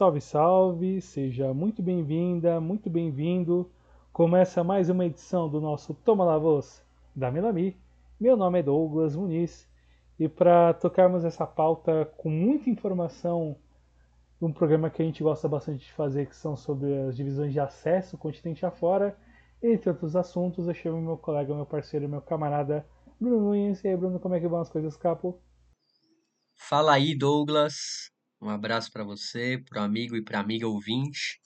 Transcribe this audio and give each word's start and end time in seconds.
Salve, 0.00 0.20
salve! 0.22 1.00
Seja 1.02 1.52
muito 1.52 1.82
bem-vinda, 1.82 2.58
muito 2.58 2.88
bem-vindo. 2.88 3.70
Começa 4.14 4.64
mais 4.64 4.88
uma 4.88 5.04
edição 5.04 5.46
do 5.46 5.60
nosso 5.60 5.92
Toma 5.92 6.24
La 6.24 6.38
Voz 6.38 6.82
da 7.14 7.30
Melami. 7.30 7.76
Meu 8.18 8.34
nome 8.34 8.60
é 8.60 8.62
Douglas 8.62 9.14
Muniz 9.14 9.68
e 10.18 10.26
para 10.26 10.72
tocarmos 10.72 11.22
essa 11.22 11.46
pauta 11.46 12.10
com 12.16 12.30
muita 12.30 12.70
informação 12.70 13.58
um 14.40 14.50
programa 14.50 14.88
que 14.88 15.02
a 15.02 15.04
gente 15.04 15.22
gosta 15.22 15.46
bastante 15.46 15.84
de 15.84 15.92
fazer, 15.92 16.30
que 16.30 16.34
são 16.34 16.56
sobre 16.56 16.96
as 17.00 17.14
divisões 17.14 17.52
de 17.52 17.60
acesso 17.60 18.16
continente 18.16 18.64
afora, 18.64 19.14
entre 19.62 19.90
outros 19.90 20.16
assuntos, 20.16 20.66
eu 20.66 20.72
chamo 20.72 20.98
meu 20.98 21.18
colega, 21.18 21.54
meu 21.54 21.66
parceiro, 21.66 22.08
meu 22.08 22.22
camarada 22.22 22.86
Bruno 23.20 23.38
Nunes. 23.38 23.84
E 23.84 23.88
aí, 23.88 23.96
Bruno, 23.98 24.18
como 24.18 24.34
é 24.34 24.40
que 24.40 24.48
vão 24.48 24.62
as 24.62 24.70
coisas, 24.70 24.96
capo? 24.96 25.38
Fala 26.56 26.94
aí, 26.94 27.14
Douglas. 27.14 28.10
Um 28.42 28.48
abraço 28.48 28.90
para 28.90 29.04
você, 29.04 29.62
pro 29.68 29.80
amigo 29.80 30.16
e 30.16 30.24
pra 30.24 30.40
amiga 30.40 30.66
ouvinte 30.66 31.38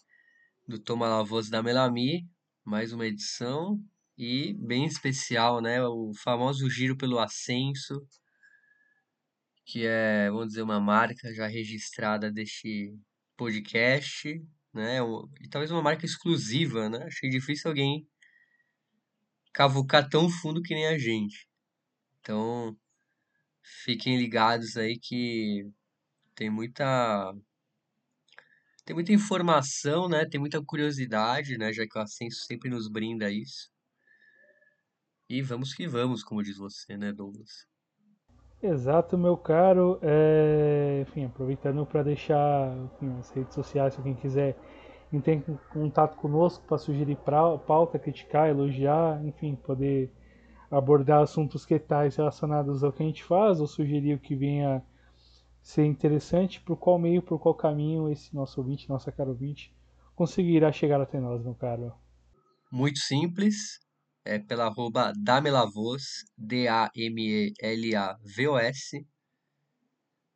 do 0.66 0.78
Toma 0.78 1.08
La 1.08 1.24
Voz 1.24 1.50
da 1.50 1.60
Melami. 1.60 2.24
Mais 2.64 2.92
uma 2.92 3.04
edição 3.04 3.82
e 4.16 4.54
bem 4.54 4.84
especial, 4.84 5.60
né? 5.60 5.84
O 5.84 6.12
famoso 6.14 6.70
Giro 6.70 6.96
pelo 6.96 7.18
Ascenso, 7.18 8.00
que 9.66 9.84
é, 9.84 10.30
vamos 10.30 10.50
dizer, 10.50 10.62
uma 10.62 10.78
marca 10.78 11.34
já 11.34 11.48
registrada 11.48 12.30
deste 12.30 12.96
podcast, 13.36 14.40
né? 14.72 14.98
E 15.40 15.48
talvez 15.48 15.72
uma 15.72 15.82
marca 15.82 16.06
exclusiva, 16.06 16.88
né? 16.88 17.02
Achei 17.06 17.28
difícil 17.28 17.70
alguém 17.70 18.06
cavucar 19.52 20.08
tão 20.08 20.30
fundo 20.30 20.62
que 20.62 20.74
nem 20.74 20.86
a 20.86 20.96
gente. 20.96 21.48
Então, 22.20 22.76
fiquem 23.82 24.16
ligados 24.16 24.76
aí 24.76 24.96
que 24.96 25.68
tem 26.34 26.50
muita 26.50 27.34
tem 28.84 28.94
muita 28.94 29.12
informação, 29.12 30.08
né? 30.08 30.26
Tem 30.26 30.38
muita 30.38 30.62
curiosidade, 30.62 31.56
né? 31.56 31.72
Já 31.72 31.86
que 31.86 31.98
o 31.98 32.02
Ascenso 32.02 32.44
sempre 32.44 32.68
nos 32.68 32.88
brinda 32.88 33.30
isso. 33.30 33.70
E 35.28 35.40
vamos 35.40 35.72
que 35.72 35.88
vamos, 35.88 36.22
como 36.22 36.42
diz 36.42 36.58
você, 36.58 36.96
né, 36.96 37.12
Douglas? 37.12 37.66
Exato, 38.62 39.16
meu 39.16 39.36
caro. 39.36 39.98
É... 40.02 41.00
Enfim, 41.02 41.24
aproveitando 41.24 41.86
para 41.86 42.02
deixar 42.02 42.76
enfim, 42.76 43.18
as 43.18 43.30
redes 43.30 43.54
sociais, 43.54 43.94
se 43.94 44.00
alguém 44.00 44.14
quiser 44.14 44.56
entrar 45.12 45.34
em 45.34 45.42
contato 45.72 46.16
conosco 46.16 46.64
para 46.66 46.76
sugerir 46.76 47.16
pauta, 47.16 47.98
criticar, 47.98 48.48
elogiar, 48.48 49.24
enfim, 49.24 49.54
poder 49.54 50.10
abordar 50.70 51.22
assuntos 51.22 51.64
que 51.64 51.78
tais 51.78 52.16
relacionados 52.16 52.82
ao 52.82 52.92
que 52.92 53.02
a 53.02 53.06
gente 53.06 53.22
faz 53.22 53.60
ou 53.60 53.66
sugerir 53.66 54.14
o 54.14 54.18
que 54.18 54.34
venha 54.34 54.82
ser 55.64 55.86
interessante, 55.86 56.60
por 56.60 56.76
qual 56.76 56.98
meio, 56.98 57.22
por 57.22 57.40
qual 57.40 57.54
caminho 57.54 58.10
esse 58.10 58.34
nosso 58.34 58.60
ouvinte, 58.60 58.86
nossa 58.86 59.10
cara 59.10 59.30
ouvinte, 59.30 59.74
conseguirá 60.14 60.70
chegar 60.70 61.00
até 61.00 61.18
nós, 61.18 61.42
meu 61.42 61.54
caro? 61.54 61.90
Muito 62.70 62.98
simples, 62.98 63.80
é 64.24 64.38
pela 64.38 64.66
arroba 64.66 65.14
Damelavos, 65.16 66.22
D-A-M-E-L-A-V-O-S, 66.36 67.56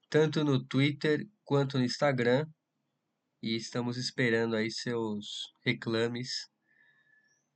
tanto 0.08 0.42
no 0.42 0.64
Twitter 0.64 1.28
quanto 1.44 1.76
no 1.76 1.84
Instagram, 1.84 2.46
e 3.42 3.54
estamos 3.54 3.98
esperando 3.98 4.56
aí 4.56 4.70
seus 4.70 5.52
reclames, 5.62 6.48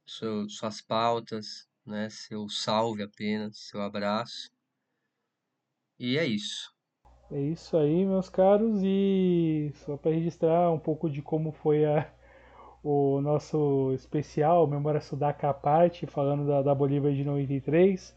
suas 0.05 0.83
pautas, 0.83 1.67
né? 1.87 2.11
Seu 2.11 2.49
salve 2.49 3.03
apenas, 3.03 3.67
seu 3.69 3.81
abraço. 3.81 4.51
E 5.99 6.19
é 6.19 6.27
isso. 6.27 6.72
É 7.33 7.41
isso 7.41 7.77
aí, 7.77 8.05
meus 8.05 8.29
caros, 8.29 8.83
e 8.85 9.73
só 9.77 9.97
para 9.97 10.13
registrar 10.13 10.71
um 10.71 10.79
pouco 10.79 11.09
de 11.09 11.23
como 11.23 11.51
foi 11.51 11.85
a, 11.85 12.07
o 12.85 13.21
nosso 13.23 13.93
especial 13.95 14.67
Memória 14.67 15.01
Sudaca 15.01 15.49
à 15.49 15.55
parte, 15.55 16.07
falando 16.07 16.47
da, 16.47 16.63
da 16.63 16.75
Bolívia 16.75 17.13
de 17.15 17.25
93. 17.25 18.15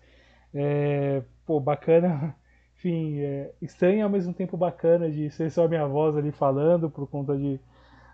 É, 0.53 1.23
pô, 1.45 1.59
bacana, 1.59 2.35
enfim, 2.75 3.19
é, 3.19 3.53
estranho 3.61 4.03
ao 4.03 4.09
mesmo 4.09 4.33
tempo 4.33 4.57
bacana 4.57 5.09
de 5.09 5.29
ser 5.31 5.49
só 5.49 5.67
minha 5.67 5.87
voz 5.87 6.17
ali 6.17 6.31
falando 6.31 6.89
por 6.89 7.07
conta 7.07 7.37
de, 7.37 7.59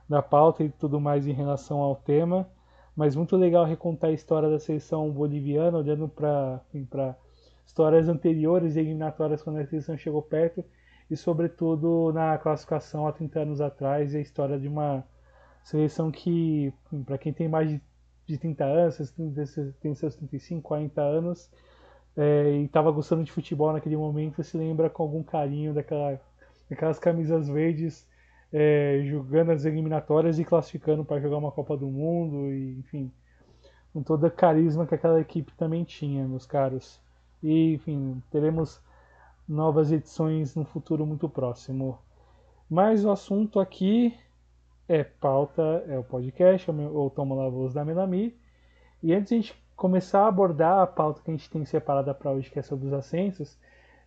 da 0.08 0.22
pauta 0.22 0.64
e 0.64 0.70
tudo 0.70 1.02
mais 1.02 1.28
em 1.28 1.34
relação 1.34 1.80
ao 1.80 1.96
tema 1.96 2.48
mas 2.96 3.16
muito 3.16 3.36
legal 3.38 3.66
recontar 3.66 4.10
a 4.10 4.14
história 4.14 4.50
da 4.50 4.60
seleção 4.60 5.10
boliviana, 5.10 5.78
olhando 5.78 6.08
para 6.10 6.62
histórias 7.66 8.10
anteriores 8.10 8.76
e 8.76 8.80
eliminatórias 8.80 9.42
quando 9.42 9.60
a 9.60 9.66
seleção 9.66 9.98
chegou 9.98 10.22
perto, 10.22 10.64
e 11.12 11.18
sobretudo 11.18 12.14
na 12.14 12.38
classificação 12.38 13.06
há 13.06 13.12
30 13.12 13.42
anos 13.42 13.62
atrás, 13.62 14.14
e 14.14 14.18
a 14.18 14.22
história 14.22 14.58
de 14.58 14.68
uma 14.68 15.04
seleção 15.62 16.10
que, 16.10 16.74
para 17.06 17.18
quem 17.18 17.34
tem 17.34 17.50
mais 17.50 17.70
de, 17.70 17.82
de 18.26 18.38
30 18.38 18.64
anos, 18.64 19.14
tem 19.82 19.94
seus 19.94 20.16
35, 20.16 20.62
40 20.62 21.02
anos, 21.02 21.52
é, 22.16 22.54
e 22.54 22.66
estava 22.66 22.90
gostando 22.92 23.26
de 23.26 23.32
futebol 23.32 23.74
naquele 23.74 23.98
momento, 23.98 24.42
se 24.42 24.58
lembra 24.58 24.90
com 24.90 25.04
algum 25.04 25.22
carinho 25.22 25.74
daquela, 25.74 26.20
daquelas 26.70 26.98
camisas 26.98 27.50
verdes 27.50 28.08
é, 28.54 29.02
jogando 29.06 29.52
as 29.52 29.66
eliminatórias 29.66 30.40
e 30.40 30.46
classificando 30.46 31.04
para 31.04 31.22
jogar 31.22 31.38
uma 31.38 31.52
Copa 31.52 31.76
do 31.76 31.88
Mundo, 31.88 32.54
e, 32.54 32.80
enfim, 32.80 33.12
com 33.94 34.02
toda 34.02 34.28
a 34.28 34.32
carisma 34.32 34.88
que 34.88 34.96
aquela 34.96 35.20
equipe 35.20 35.52
também 35.58 35.84
tinha, 35.84 36.26
meus 36.26 36.46
caros. 36.46 37.02
E, 37.44 37.74
enfim, 37.74 38.22
teremos 38.32 38.82
novas 39.48 39.92
edições 39.92 40.56
no 40.56 40.64
futuro 40.64 41.06
muito 41.06 41.28
próximo. 41.28 42.00
Mas 42.70 43.04
o 43.04 43.12
assunto 43.12 43.60
aqui 43.60 44.18
é 44.88 45.04
pauta, 45.04 45.62
é 45.88 45.98
o 45.98 46.04
podcast, 46.04 46.70
é 46.70 46.74
o 46.74 47.10
Toma 47.10 47.36
La 47.36 47.50
Voz 47.50 47.74
da 47.74 47.84
Melami. 47.84 48.36
E 49.02 49.14
antes 49.14 49.30
de 49.30 49.36
a 49.36 49.38
gente 49.42 49.64
começar 49.76 50.22
a 50.26 50.28
abordar 50.28 50.80
a 50.80 50.88
pauta 50.88 51.22
que 51.24 51.32
a 51.32 51.34
gente 51.34 51.50
tem 51.50 51.66
separada 51.66 52.14
para 52.14 52.32
hoje, 52.32 52.52
que 52.52 52.60
é 52.60 52.62
sobre 52.62 52.88
os 52.88 52.94
ascensos, 52.94 53.58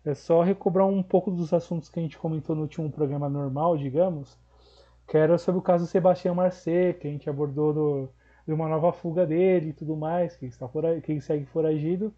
é 0.05 0.13
só 0.13 0.41
recobrar 0.41 0.87
um 0.87 1.03
pouco 1.03 1.31
dos 1.31 1.51
assuntos 1.53 1.89
que 1.89 1.99
a 1.99 2.01
gente 2.01 2.17
comentou 2.17 2.55
no 2.55 2.61
último 2.61 2.89
programa 2.91 3.27
normal, 3.27 3.75
digamos, 3.77 4.37
que 5.07 5.17
era 5.17 5.37
sobre 5.37 5.59
o 5.59 5.61
caso 5.61 5.85
Sebastião 5.87 6.35
Marcet, 6.35 6.99
que 6.99 7.07
a 7.07 7.11
gente 7.11 7.29
abordou 7.29 7.73
do, 7.73 8.09
de 8.47 8.53
uma 8.53 8.69
nova 8.69 8.93
fuga 8.93 9.25
dele 9.25 9.69
e 9.69 9.73
tudo 9.73 9.95
mais, 9.95 10.35
que, 10.37 10.45
está 10.45 10.69
que 11.03 11.19
segue 11.19 11.45
foragido. 11.45 12.13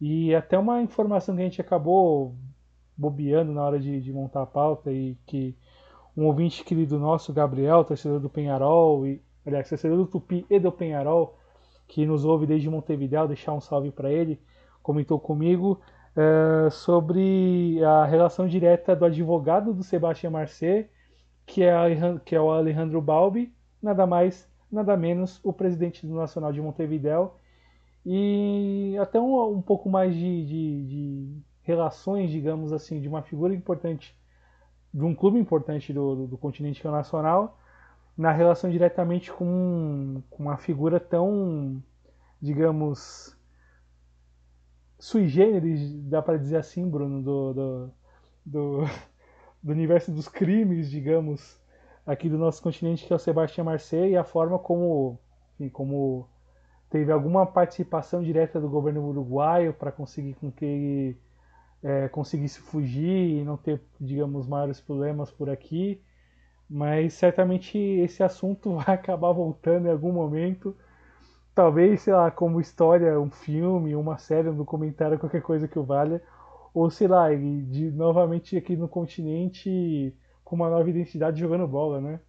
E 0.00 0.34
até 0.34 0.58
uma 0.58 0.82
informação 0.82 1.34
que 1.34 1.40
a 1.40 1.44
gente 1.44 1.60
acabou 1.60 2.34
bobeando 2.96 3.52
na 3.52 3.62
hora 3.62 3.78
de, 3.78 4.00
de 4.00 4.12
montar 4.12 4.42
a 4.42 4.46
pauta 4.46 4.90
e 4.90 5.16
que 5.26 5.56
um 6.16 6.24
ouvinte 6.24 6.64
querido 6.64 6.98
nosso, 6.98 7.32
Gabriel, 7.32 7.84
torcedor 7.84 8.18
do 8.18 8.30
Penharol, 8.30 9.06
e, 9.06 9.22
aliás, 9.44 9.68
torcedor 9.68 9.98
do 9.98 10.06
Tupi 10.06 10.46
e 10.48 10.58
do 10.58 10.72
Penharol, 10.72 11.38
que 11.86 12.06
nos 12.06 12.24
ouve 12.24 12.46
desde 12.46 12.70
Montevideo, 12.70 13.28
deixar 13.28 13.52
um 13.52 13.60
salve 13.60 13.90
para 13.90 14.10
ele, 14.10 14.40
comentou 14.82 15.20
comigo 15.20 15.80
uh, 16.16 16.70
sobre 16.70 17.82
a 17.84 18.06
relação 18.06 18.48
direta 18.48 18.96
do 18.96 19.04
advogado 19.04 19.74
do 19.74 19.82
Sebastião 19.82 20.32
Marcet, 20.32 20.88
que 21.44 21.62
é, 21.62 21.74
que 22.24 22.34
é 22.34 22.40
o 22.40 22.50
Alejandro 22.50 23.00
Balbi, 23.00 23.54
nada 23.80 24.06
mais, 24.06 24.48
nada 24.72 24.96
menos, 24.96 25.38
o 25.44 25.52
presidente 25.52 26.06
do 26.06 26.14
Nacional 26.14 26.52
de 26.52 26.60
Montevideo, 26.60 27.32
e 28.08 28.96
até 29.00 29.20
um, 29.20 29.56
um 29.56 29.60
pouco 29.60 29.90
mais 29.90 30.14
de, 30.14 30.46
de, 30.46 30.84
de, 30.86 31.42
relações, 31.62 32.30
digamos 32.30 32.72
assim, 32.72 33.00
de 33.00 33.08
uma 33.08 33.20
figura 33.20 33.52
importante, 33.52 34.16
de 34.94 35.02
um 35.02 35.12
clube 35.12 35.40
importante 35.40 35.92
do, 35.92 36.14
do, 36.14 36.26
do 36.28 36.38
continente 36.38 36.86
nacional, 36.86 37.58
na 38.16 38.30
relação 38.30 38.70
diretamente 38.70 39.32
com, 39.32 40.22
com 40.30 40.44
uma 40.44 40.56
figura 40.56 41.00
tão, 41.00 41.82
digamos, 42.40 43.36
sui 45.00 45.26
generis, 45.26 45.92
dá 46.04 46.22
para 46.22 46.38
dizer 46.38 46.58
assim, 46.58 46.88
Bruno, 46.88 47.20
do, 47.20 47.52
do, 47.52 47.90
do, 48.46 48.84
do, 49.60 49.72
universo 49.72 50.12
dos 50.12 50.28
crimes, 50.28 50.88
digamos, 50.88 51.60
aqui 52.06 52.28
do 52.28 52.38
nosso 52.38 52.62
continente, 52.62 53.04
que 53.04 53.12
é 53.12 53.16
o 53.16 53.18
Sebastião 53.18 53.64
Marseille, 53.64 54.12
e 54.12 54.16
a 54.16 54.22
forma 54.22 54.60
como, 54.60 55.18
enfim, 55.58 55.68
como 55.68 56.28
teve 56.90 57.12
alguma 57.12 57.46
participação 57.46 58.22
direta 58.22 58.60
do 58.60 58.68
governo 58.68 59.08
uruguaio 59.08 59.72
para 59.74 59.92
conseguir 59.92 60.34
com 60.34 60.50
que 60.50 60.64
ele 60.64 61.20
é, 61.82 62.08
conseguisse 62.08 62.60
fugir 62.60 63.40
e 63.40 63.44
não 63.44 63.56
ter, 63.56 63.80
digamos, 64.00 64.46
maiores 64.46 64.80
problemas 64.80 65.30
por 65.30 65.50
aqui. 65.50 66.00
Mas 66.68 67.14
certamente 67.14 67.78
esse 67.78 68.22
assunto 68.22 68.76
vai 68.78 68.94
acabar 68.94 69.32
voltando 69.32 69.86
em 69.86 69.90
algum 69.90 70.12
momento 70.12 70.76
talvez, 71.56 72.02
sei 72.02 72.12
lá, 72.12 72.30
como 72.30 72.60
história, 72.60 73.18
um 73.18 73.30
filme, 73.30 73.96
uma 73.96 74.18
série, 74.18 74.50
um 74.50 74.54
documentário, 74.54 75.18
qualquer 75.18 75.40
coisa 75.40 75.66
que 75.66 75.78
o 75.78 75.82
valha, 75.82 76.22
ou 76.74 76.90
sei 76.90 77.08
lá, 77.08 77.34
de 77.34 77.90
novamente 77.92 78.58
aqui 78.58 78.76
no 78.76 78.86
continente 78.86 80.14
com 80.44 80.54
uma 80.54 80.68
nova 80.68 80.88
identidade 80.90 81.40
jogando 81.40 81.66
bola, 81.66 81.98
né? 81.98 82.20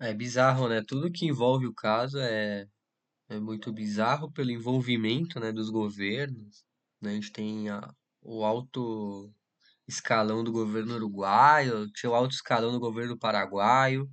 É 0.00 0.14
bizarro, 0.14 0.66
né? 0.66 0.82
Tudo 0.84 1.12
que 1.12 1.26
envolve 1.26 1.66
o 1.66 1.74
caso 1.74 2.18
é, 2.18 2.66
é 3.32 3.40
muito 3.40 3.72
bizarro 3.72 4.30
pelo 4.32 4.50
envolvimento 4.50 5.40
né, 5.40 5.52
dos 5.52 5.70
governos. 5.70 6.64
Né? 7.00 7.12
A 7.12 7.14
gente 7.14 7.32
tem 7.32 7.70
a, 7.70 7.80
o 8.20 8.44
alto 8.44 9.32
escalão 9.88 10.44
do 10.44 10.52
governo 10.52 10.94
uruguaio, 10.94 11.90
tinha 11.92 12.10
o 12.10 12.14
alto 12.14 12.34
escalão 12.34 12.72
do 12.72 12.80
governo 12.80 13.18
paraguaio. 13.18 14.08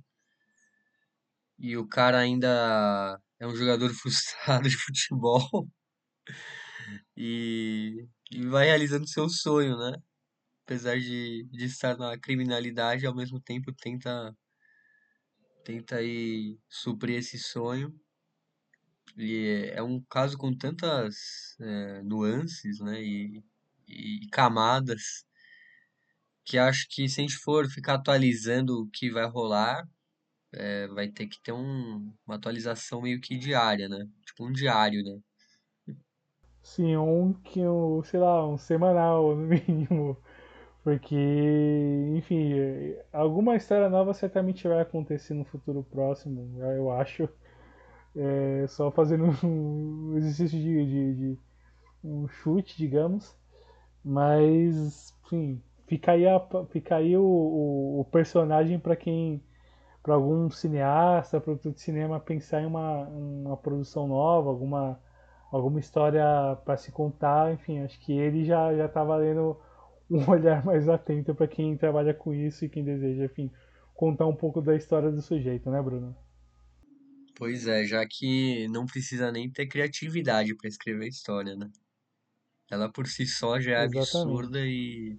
E 1.58 1.76
o 1.76 1.86
cara 1.86 2.18
ainda 2.18 3.20
é 3.38 3.46
um 3.46 3.54
jogador 3.54 3.90
frustrado 3.94 4.68
de 4.68 4.76
futebol 4.76 5.68
e, 7.16 8.06
e 8.30 8.46
vai 8.46 8.66
realizando 8.66 9.08
seu 9.08 9.28
sonho, 9.28 9.76
né? 9.76 9.92
Apesar 10.64 10.98
de, 10.98 11.46
de 11.50 11.64
estar 11.66 11.96
na 11.98 12.18
criminalidade, 12.18 13.06
ao 13.06 13.14
mesmo 13.14 13.40
tempo 13.40 13.72
tenta 13.74 14.34
tenta 15.64 15.96
aí 15.96 16.58
suprir 16.68 17.18
esse 17.18 17.38
sonho. 17.38 17.94
E 19.16 19.70
é, 19.72 19.78
é 19.78 19.82
um 19.82 20.00
caso 20.02 20.36
com 20.38 20.54
tantas 20.56 21.56
é, 21.60 22.02
nuances, 22.02 22.80
né? 22.80 23.02
E, 23.02 23.42
e 23.88 24.28
camadas 24.30 25.24
que 26.44 26.58
acho 26.58 26.86
que 26.90 27.08
se 27.08 27.20
a 27.20 27.22
gente 27.22 27.36
for 27.36 27.68
ficar 27.68 27.94
atualizando 27.94 28.82
o 28.82 28.90
que 28.90 29.10
vai 29.10 29.26
rolar, 29.26 29.88
é, 30.52 30.88
vai 30.88 31.08
ter 31.08 31.26
que 31.28 31.40
ter 31.42 31.52
um, 31.52 32.12
uma 32.26 32.36
atualização 32.36 33.02
meio 33.02 33.20
que 33.20 33.38
diária, 33.38 33.88
né? 33.88 34.08
Tipo 34.26 34.46
um 34.46 34.52
diário, 34.52 35.02
né? 35.04 35.20
Sim, 36.62 36.96
um 36.96 37.32
que 37.34 37.60
um, 37.66 38.02
sei 38.02 38.20
lá, 38.20 38.46
um 38.46 38.56
semanal 38.56 39.34
no 39.36 39.46
mínimo. 39.46 40.16
Porque, 40.84 41.16
enfim, 42.16 42.54
alguma 43.12 43.56
história 43.56 43.88
nova 43.90 44.14
certamente 44.14 44.66
vai 44.68 44.80
acontecer 44.80 45.34
no 45.34 45.44
futuro 45.44 45.82
próximo, 45.84 46.62
eu 46.62 46.90
acho. 46.92 47.28
É, 48.16 48.66
só 48.68 48.90
fazendo 48.90 49.26
um 49.46 50.16
exercício 50.16 50.58
de, 50.58 50.86
de, 50.86 51.14
de 51.34 51.38
um 52.04 52.28
chute, 52.28 52.76
digamos. 52.76 53.36
Mas, 54.04 55.14
enfim, 55.26 55.62
fica 55.86 56.12
aí, 56.12 56.26
a, 56.26 56.40
fica 56.70 56.96
aí 56.96 57.16
o, 57.16 57.22
o, 57.22 58.00
o 58.00 58.04
personagem 58.06 58.78
para 58.78 58.96
quem 58.96 59.42
para 60.02 60.14
algum 60.14 60.50
cineasta, 60.50 61.40
produtor 61.40 61.72
de 61.72 61.80
cinema 61.80 62.20
pensar 62.20 62.62
em 62.62 62.66
uma, 62.66 63.04
uma 63.08 63.56
produção 63.56 64.06
nova, 64.08 64.48
alguma, 64.48 65.00
alguma 65.52 65.80
história 65.80 66.24
para 66.64 66.76
se 66.76 66.90
contar, 66.92 67.52
enfim, 67.52 67.80
acho 67.80 68.00
que 68.00 68.12
ele 68.12 68.44
já 68.44 68.74
já 68.76 68.86
está 68.86 69.04
valendo 69.04 69.56
um 70.10 70.28
olhar 70.30 70.64
mais 70.64 70.88
atento 70.88 71.34
para 71.34 71.46
quem 71.48 71.76
trabalha 71.76 72.14
com 72.14 72.32
isso 72.34 72.64
e 72.64 72.68
quem 72.68 72.84
deseja, 72.84 73.24
enfim, 73.26 73.50
contar 73.94 74.26
um 74.26 74.34
pouco 74.34 74.60
da 74.62 74.74
história 74.74 75.10
do 75.10 75.20
sujeito, 75.22 75.70
né, 75.70 75.82
Bruno? 75.82 76.16
Pois 77.40 77.66
é, 77.66 77.86
já 77.86 78.06
que 78.06 78.68
não 78.68 78.84
precisa 78.84 79.32
nem 79.32 79.50
ter 79.50 79.66
criatividade 79.66 80.54
para 80.54 80.68
escrever 80.68 81.08
história, 81.08 81.56
né? 81.56 81.70
Ela 82.70 82.92
por 82.92 83.06
si 83.06 83.26
só 83.26 83.58
já 83.58 83.78
é 83.78 83.84
Exatamente. 83.86 83.98
absurda 83.98 84.58
e 84.60 85.18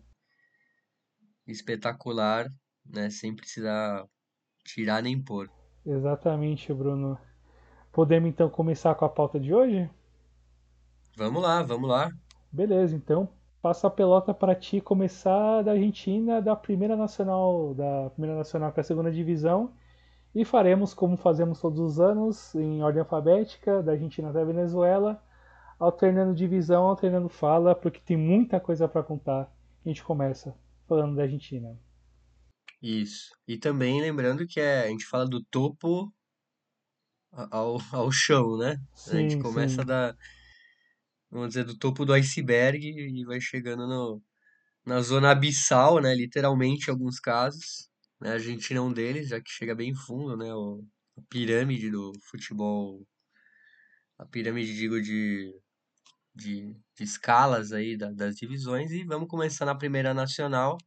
espetacular, 1.48 2.46
né? 2.86 3.10
Sem 3.10 3.36
precisar 3.36 4.06
tirar 4.64 5.02
nem 5.02 5.20
pôr. 5.20 5.50
Exatamente, 5.84 6.72
Bruno. 6.72 7.18
Podemos 7.92 8.30
então 8.30 8.52
começar 8.52 8.94
com 8.94 9.04
a 9.04 9.10
pauta 9.10 9.40
de 9.40 9.52
hoje? 9.52 9.90
Vamos 11.18 11.42
lá, 11.42 11.64
vamos 11.64 11.90
lá. 11.90 12.12
Beleza, 12.52 12.96
então 12.96 13.28
passo 13.64 13.88
a 13.88 13.90
pelota 13.90 14.32
para 14.32 14.54
ti 14.54 14.80
começar 14.80 15.64
da 15.64 15.72
Argentina, 15.72 16.40
da 16.40 16.56
primeira 16.56 16.96
nacional, 16.96 17.74
da 17.74 18.12
primeira 18.12 18.38
nacional 18.38 18.72
para 18.72 18.82
a 18.82 18.84
segunda 18.84 19.12
divisão, 19.12 19.74
e 20.33 20.45
faremos 20.45 20.94
como 20.94 21.18
fazemos 21.18 21.60
todos 21.60 21.80
os 21.80 22.00
anos, 22.00 22.56
em 22.56 22.81
ordem 22.81 23.01
alfabética, 23.01 23.83
da 23.83 23.92
Argentina 23.94 24.30
até 24.30 24.42
a 24.42 24.45
Venezuela, 24.45 25.22
alternando 25.78 26.33
divisão, 26.33 26.86
alternando 26.86 27.28
fala, 27.28 27.75
porque 27.75 28.00
tem 28.00 28.16
muita 28.16 28.60
coisa 28.60 28.88
para 28.88 29.04
contar. 29.04 29.51
A 29.83 29.89
gente 29.89 30.04
começa 30.04 30.56
falando 30.88 31.16
da 31.16 31.24
Argentina. 31.24 31.78
Isso. 32.81 33.31
E 33.48 33.57
também 33.57 34.01
lembrando 34.01 34.48
que 34.48 34.60
é, 34.60 34.83
a 34.86 34.88
gente 34.88 35.06
fala 35.06 35.28
do 35.28 35.44
topo 35.44 36.12
ao, 37.31 37.77
ao 37.92 38.12
chão, 38.12 38.57
né? 38.57 38.77
A 39.07 39.16
gente 39.18 39.34
Sim, 39.34 39.42
começa 39.42 39.81
sim. 39.81 39.88
da, 39.88 40.16
vamos 41.30 41.50
dizer, 41.50 41.63
do 41.66 41.77
topo 41.77 42.06
do 42.06 42.13
iceberg 42.13 42.86
e 42.86 43.25
vai 43.25 43.39
chegando 43.39 43.88
no, 43.88 44.22
na 44.86 45.01
zona 45.01 45.31
abissal, 45.31 46.00
né? 46.00 46.16
Literalmente, 46.16 46.88
em 46.88 46.92
alguns 46.92 47.19
casos. 47.19 47.91
Né? 48.22 48.30
A 48.32 48.34
Argentina 48.34 48.80
é 48.80 48.82
um 48.82 48.94
deles, 48.94 49.30
já 49.30 49.42
que 49.42 49.50
chega 49.52 49.76
bem 49.76 49.94
fundo, 49.96 50.38
né? 50.38 50.54
O, 50.54 50.86
a 51.18 51.22
pirâmide 51.30 51.90
do 51.90 52.12
futebol, 52.30 53.06
a 54.18 54.26
pirâmide, 54.26 54.76
digo, 54.76 55.02
de, 55.02 55.54
de, 56.36 56.74
de 56.98 57.04
escalas 57.04 57.72
aí 57.74 57.98
da- 57.98 58.12
das 58.12 58.36
divisões. 58.36 58.92
E 58.92 59.04
vamos 59.06 59.28
começar 59.28 59.66
na 59.66 59.76
primeira 59.76 60.14
nacional, 60.14 60.78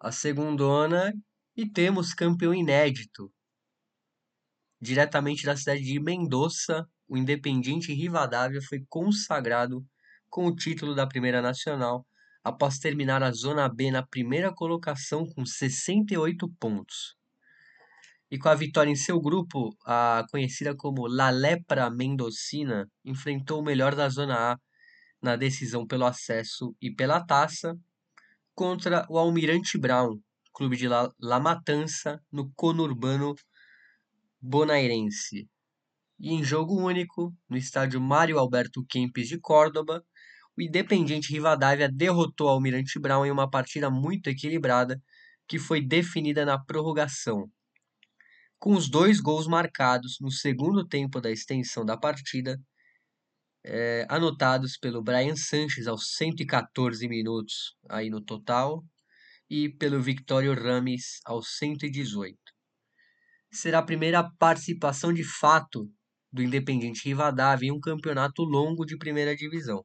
a 0.00 0.12
segundona, 0.12 1.12
e 1.56 1.68
temos 1.68 2.14
campeão 2.14 2.54
inédito, 2.54 3.32
diretamente 4.80 5.44
da 5.44 5.56
cidade 5.56 5.82
de 5.82 5.98
Mendoza, 5.98 6.86
o 7.08 7.16
Independiente 7.16 7.92
Rivadavia 7.94 8.60
foi 8.68 8.84
consagrado 8.88 9.84
com 10.28 10.46
o 10.46 10.54
título 10.54 10.94
da 10.94 11.06
Primeira 11.06 11.40
Nacional 11.40 12.06
após 12.46 12.78
terminar 12.78 13.24
a 13.24 13.32
Zona 13.32 13.68
B 13.68 13.90
na 13.90 14.06
primeira 14.06 14.54
colocação 14.54 15.26
com 15.26 15.44
68 15.44 16.48
pontos. 16.60 17.16
E 18.30 18.38
com 18.38 18.48
a 18.48 18.54
vitória 18.54 18.88
em 18.88 18.94
seu 18.94 19.20
grupo, 19.20 19.76
a 19.84 20.24
conhecida 20.30 20.72
como 20.76 21.08
La 21.08 21.28
Lepra 21.30 21.90
Mendocina 21.90 22.88
enfrentou 23.04 23.58
o 23.58 23.64
melhor 23.64 23.96
da 23.96 24.08
Zona 24.08 24.52
A 24.52 24.56
na 25.20 25.34
decisão 25.34 25.84
pelo 25.84 26.04
acesso 26.04 26.72
e 26.80 26.94
pela 26.94 27.20
taça 27.20 27.76
contra 28.54 29.04
o 29.10 29.18
Almirante 29.18 29.76
Brown, 29.76 30.16
clube 30.54 30.76
de 30.76 30.86
La, 30.86 31.40
Matança, 31.40 32.22
no 32.30 32.52
conurbano 32.54 33.34
bonairense. 34.40 35.48
E 36.20 36.32
em 36.32 36.44
jogo 36.44 36.80
único, 36.80 37.34
no 37.48 37.56
estádio 37.56 38.00
Mário 38.00 38.38
Alberto 38.38 38.86
Kempes 38.88 39.26
de 39.26 39.40
Córdoba, 39.40 40.00
o 40.56 40.62
Independiente 40.62 41.32
Rivadavia 41.32 41.88
derrotou 41.88 42.46
o 42.46 42.50
Almirante 42.50 42.98
Brown 42.98 43.26
em 43.26 43.30
uma 43.30 43.48
partida 43.48 43.90
muito 43.90 44.28
equilibrada 44.28 45.00
que 45.46 45.58
foi 45.58 45.80
definida 45.80 46.44
na 46.44 46.58
prorrogação. 46.58 47.50
Com 48.58 48.72
os 48.74 48.88
dois 48.88 49.20
gols 49.20 49.46
marcados 49.46 50.16
no 50.20 50.30
segundo 50.30 50.86
tempo 50.86 51.20
da 51.20 51.30
extensão 51.30 51.84
da 51.84 51.96
partida, 51.96 52.58
é, 53.64 54.06
anotados 54.08 54.78
pelo 54.78 55.02
Brian 55.02 55.36
Sanches 55.36 55.86
aos 55.86 56.14
114 56.14 57.06
minutos 57.08 57.76
aí 57.90 58.08
no 58.08 58.22
total 58.22 58.82
e 59.50 59.68
pelo 59.68 60.00
Victório 60.00 60.54
Rames 60.54 61.20
aos 61.24 61.56
118. 61.58 62.36
Será 63.52 63.80
a 63.80 63.84
primeira 63.84 64.28
participação 64.38 65.12
de 65.12 65.24
fato 65.24 65.90
do 66.32 66.42
Independiente 66.42 67.08
Rivadavia 67.08 67.68
em 67.68 67.72
um 67.72 67.80
campeonato 67.80 68.42
longo 68.42 68.84
de 68.84 68.96
primeira 68.96 69.36
divisão. 69.36 69.84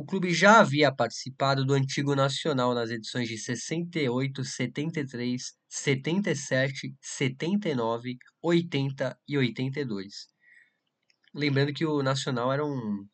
O 0.00 0.04
clube 0.06 0.32
já 0.32 0.60
havia 0.60 0.90
participado 0.90 1.62
do 1.62 1.74
antigo 1.74 2.14
Nacional 2.14 2.72
nas 2.74 2.88
edições 2.88 3.28
de 3.28 3.36
68, 3.36 4.42
73, 4.42 5.52
77, 5.68 6.96
79, 7.02 8.16
80 8.40 9.20
e 9.28 9.36
82. 9.36 10.26
Lembrando 11.34 11.74
que 11.74 11.84
o 11.84 12.02
Nacional 12.02 12.50
era 12.50 12.64
um, 12.64 13.06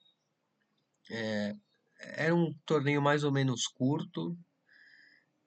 é, 1.11 1.55
era 1.99 2.33
um 2.33 2.55
torneio 2.65 3.03
mais 3.03 3.25
ou 3.25 3.33
menos 3.33 3.67
curto, 3.67 4.39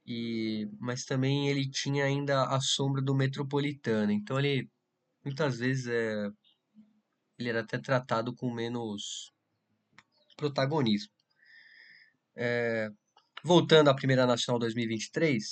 e, 0.05 0.67
mas 0.77 1.05
também 1.05 1.47
ele 1.47 1.69
tinha 1.71 2.03
ainda 2.03 2.49
a 2.49 2.59
sombra 2.59 3.01
do 3.01 3.15
Metropolitano. 3.15 4.11
Então 4.11 4.37
ele 4.37 4.69
muitas 5.23 5.59
vezes 5.59 5.87
é, 5.87 6.29
ele 7.37 7.47
era 7.47 7.61
até 7.61 7.79
tratado 7.79 8.35
com 8.35 8.53
menos 8.53 9.31
protagonismo. 10.35 11.18
É, 12.41 12.87
voltando 13.43 13.89
à 13.89 13.93
Primeira 13.93 14.25
Nacional 14.25 14.57
2023, 14.59 15.43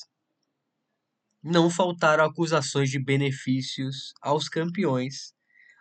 não 1.44 1.70
faltaram 1.70 2.24
acusações 2.24 2.90
de 2.90 2.98
benefícios 2.98 4.14
aos 4.22 4.48
campeões, 4.48 5.34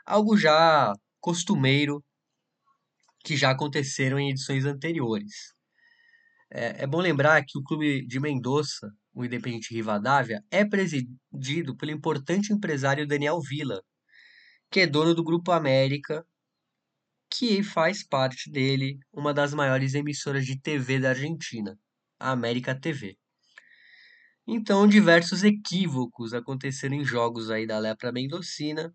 algo 0.04 0.36
já 0.36 0.92
costumeiro 1.20 2.04
que 3.24 3.36
já 3.36 3.52
aconteceram 3.52 4.18
em 4.18 4.30
edições 4.30 4.64
anteriores. 4.64 5.54
É, 6.50 6.82
é 6.82 6.86
bom 6.88 7.00
lembrar 7.00 7.44
que 7.46 7.56
o 7.56 7.62
clube 7.62 8.04
de 8.04 8.18
Mendoza, 8.18 8.92
o 9.14 9.24
Independente 9.24 9.72
Rivadavia, 9.72 10.42
é 10.50 10.64
presidido 10.64 11.76
pelo 11.76 11.92
importante 11.92 12.52
empresário 12.52 13.06
Daniel 13.06 13.40
Villa, 13.40 13.80
que 14.72 14.80
é 14.80 14.86
dono 14.88 15.14
do 15.14 15.22
Grupo 15.22 15.52
América 15.52 16.26
que 17.30 17.62
faz 17.62 18.06
parte 18.06 18.50
dele 18.50 18.98
uma 19.12 19.34
das 19.34 19.52
maiores 19.52 19.94
emissoras 19.94 20.44
de 20.44 20.60
TV 20.60 20.98
da 20.98 21.10
Argentina, 21.10 21.78
a 22.18 22.30
América 22.30 22.78
TV. 22.78 23.16
Então, 24.46 24.86
diversos 24.86 25.42
equívocos 25.42 26.32
aconteceram 26.32 26.96
em 26.96 27.04
jogos 27.04 27.50
aí 27.50 27.66
da 27.66 27.78
Lepra 27.78 28.12
Mendocina, 28.12 28.94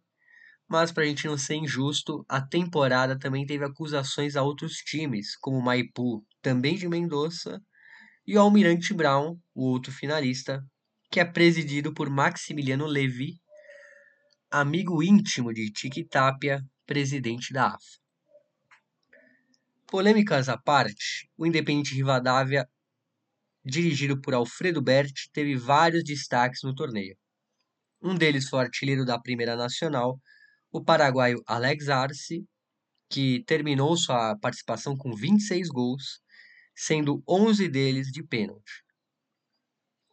mas 0.67 0.91
para 0.91 1.03
a 1.03 1.05
gente 1.05 1.27
não 1.27 1.37
ser 1.37 1.55
injusto, 1.55 2.23
a 2.29 2.41
temporada 2.41 3.19
também 3.19 3.45
teve 3.45 3.65
acusações 3.65 4.37
a 4.37 4.41
outros 4.41 4.75
times, 4.77 5.35
como 5.35 5.57
o 5.57 5.61
Maipu, 5.61 6.25
também 6.41 6.75
de 6.75 6.87
Mendoza, 6.87 7.61
e 8.25 8.37
o 8.37 8.39
Almirante 8.39 8.93
Brown, 8.93 9.37
o 9.53 9.65
outro 9.65 9.91
finalista, 9.91 10.63
que 11.11 11.19
é 11.19 11.25
presidido 11.25 11.93
por 11.93 12.09
Maximiliano 12.09 12.85
Levi, 12.85 13.33
amigo 14.49 15.03
íntimo 15.03 15.53
de 15.53 15.69
Tiki 15.69 16.05
Tapia, 16.05 16.63
presidente 16.85 17.51
da 17.51 17.67
AFA. 17.67 18.00
Polêmicas 19.91 20.47
à 20.47 20.57
parte, 20.57 21.29
o 21.37 21.45
Independente 21.45 21.93
Rivadavia, 21.93 22.65
dirigido 23.61 24.21
por 24.21 24.33
Alfredo 24.33 24.81
Berti, 24.81 25.29
teve 25.33 25.57
vários 25.57 26.05
destaques 26.05 26.61
no 26.63 26.73
torneio. 26.73 27.17
Um 28.01 28.15
deles 28.15 28.47
foi 28.47 28.59
o 28.59 28.61
artilheiro 28.61 29.03
da 29.03 29.19
Primeira 29.19 29.53
Nacional, 29.53 30.17
o 30.71 30.81
paraguaio 30.81 31.43
Alex 31.45 31.89
Arce, 31.89 32.45
que 33.09 33.43
terminou 33.43 33.97
sua 33.97 34.37
participação 34.37 34.95
com 34.95 35.13
26 35.13 35.67
gols, 35.67 36.21
sendo 36.73 37.21
11 37.27 37.67
deles 37.67 38.07
de 38.07 38.23
pênalti. 38.23 38.71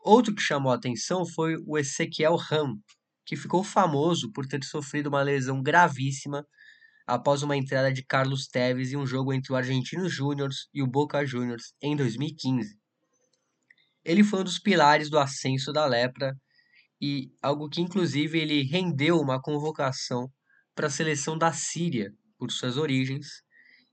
Outro 0.01 0.35
que 0.35 0.43
chamou 0.43 0.73
a 0.73 0.75
atenção 0.75 1.25
foi 1.25 1.55
o 1.65 1.79
Ezequiel 1.79 2.35
Ram, 2.35 2.75
que 3.25 3.37
ficou 3.37 3.63
famoso 3.63 4.33
por 4.33 4.45
ter 4.45 4.65
sofrido 4.65 5.07
uma 5.07 5.23
lesão 5.23 5.63
gravíssima 5.63 6.45
após 7.09 7.43
uma 7.43 7.57
entrada 7.57 7.91
de 7.91 8.05
Carlos 8.05 8.47
Tevez 8.47 8.93
em 8.93 8.97
um 8.97 9.07
jogo 9.07 9.33
entre 9.33 9.50
o 9.50 9.57
Argentinos 9.57 10.12
Júnior 10.12 10.50
e 10.75 10.83
o 10.83 10.87
Boca 10.87 11.25
Juniors 11.25 11.73
em 11.81 11.97
2015. 11.97 12.77
Ele 14.05 14.23
foi 14.23 14.41
um 14.41 14.45
dos 14.45 14.59
pilares 14.59 15.09
do 15.09 15.19
ascenso 15.19 15.73
da 15.73 15.87
Lepra 15.87 16.37
e 17.00 17.33
algo 17.43 17.71
que 17.71 17.81
inclusive 17.81 18.38
ele 18.38 18.62
rendeu 18.62 19.19
uma 19.19 19.41
convocação 19.41 20.31
para 20.75 20.88
a 20.88 20.91
seleção 20.91 21.38
da 21.38 21.50
Síria 21.50 22.12
por 22.37 22.53
suas 22.53 22.77
origens 22.77 23.43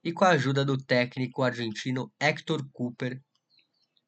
e 0.03 0.11
com 0.11 0.25
a 0.25 0.31
ajuda 0.31 0.65
do 0.65 0.77
técnico 0.77 1.41
argentino 1.41 2.11
Héctor 2.19 2.67
Cooper, 2.73 3.17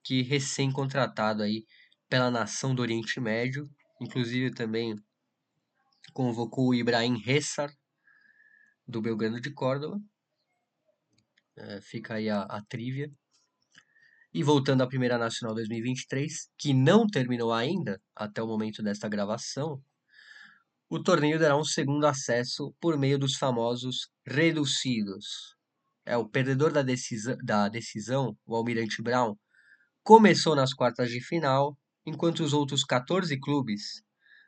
que 0.03 0.21
recém-contratado 0.21 1.43
aí 1.43 1.63
pela 2.09 2.29
nação 2.29 2.75
do 2.75 2.81
Oriente 2.81 3.21
Médio, 3.21 3.69
inclusive 4.01 4.53
também 4.53 4.95
convocou 6.13 6.69
o 6.69 6.75
Ibrahim 6.75 7.21
Hessar 7.25 7.71
do 8.87 9.01
Belgrano 9.01 9.39
de 9.41 9.51
Córdoba. 9.51 9.99
É, 11.55 11.81
fica 11.81 12.15
aí 12.15 12.29
a, 12.29 12.43
a 12.43 12.61
trivia. 12.63 13.11
E 14.33 14.43
voltando 14.43 14.83
à 14.83 14.87
Primeira 14.87 15.17
Nacional 15.17 15.55
2023, 15.55 16.49
que 16.57 16.73
não 16.73 17.07
terminou 17.07 17.51
ainda 17.51 17.99
até 18.15 18.41
o 18.41 18.47
momento 18.47 18.83
desta 18.83 19.09
gravação, 19.09 19.81
o 20.89 21.01
torneio 21.01 21.39
dará 21.39 21.57
um 21.57 21.63
segundo 21.63 22.05
acesso 22.05 22.73
por 22.79 22.97
meio 22.97 23.17
dos 23.19 23.35
famosos 23.35 24.09
reducidos. 24.25 25.55
É 26.05 26.15
o 26.15 26.29
perdedor 26.29 26.71
da, 26.71 26.81
da 27.43 27.67
decisão, 27.67 28.37
o 28.45 28.55
Almirante 28.55 29.01
Brown, 29.01 29.35
começou 30.03 30.55
nas 30.55 30.73
quartas 30.73 31.09
de 31.09 31.19
final, 31.19 31.77
enquanto 32.05 32.41
os 32.41 32.53
outros 32.53 32.85
14 32.85 33.37
clubes, 33.39 34.01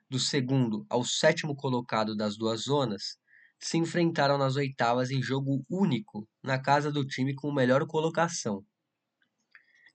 do 0.10 0.18
segundo 0.18 0.86
ao 0.90 1.04
sétimo 1.04 1.56
colocado 1.56 2.16
das 2.16 2.38
duas 2.38 2.62
zonas, 2.62 3.18
se 3.60 3.78
enfrentaram 3.78 4.38
nas 4.38 4.56
oitavas 4.56 5.12
em 5.12 5.22
jogo 5.22 5.66
único 5.70 6.28
na 6.42 6.58
casa 6.60 6.92
do 6.92 7.06
time 7.06 7.36
com 7.36 7.52
melhor 7.52 7.86
colocação. 7.86 8.66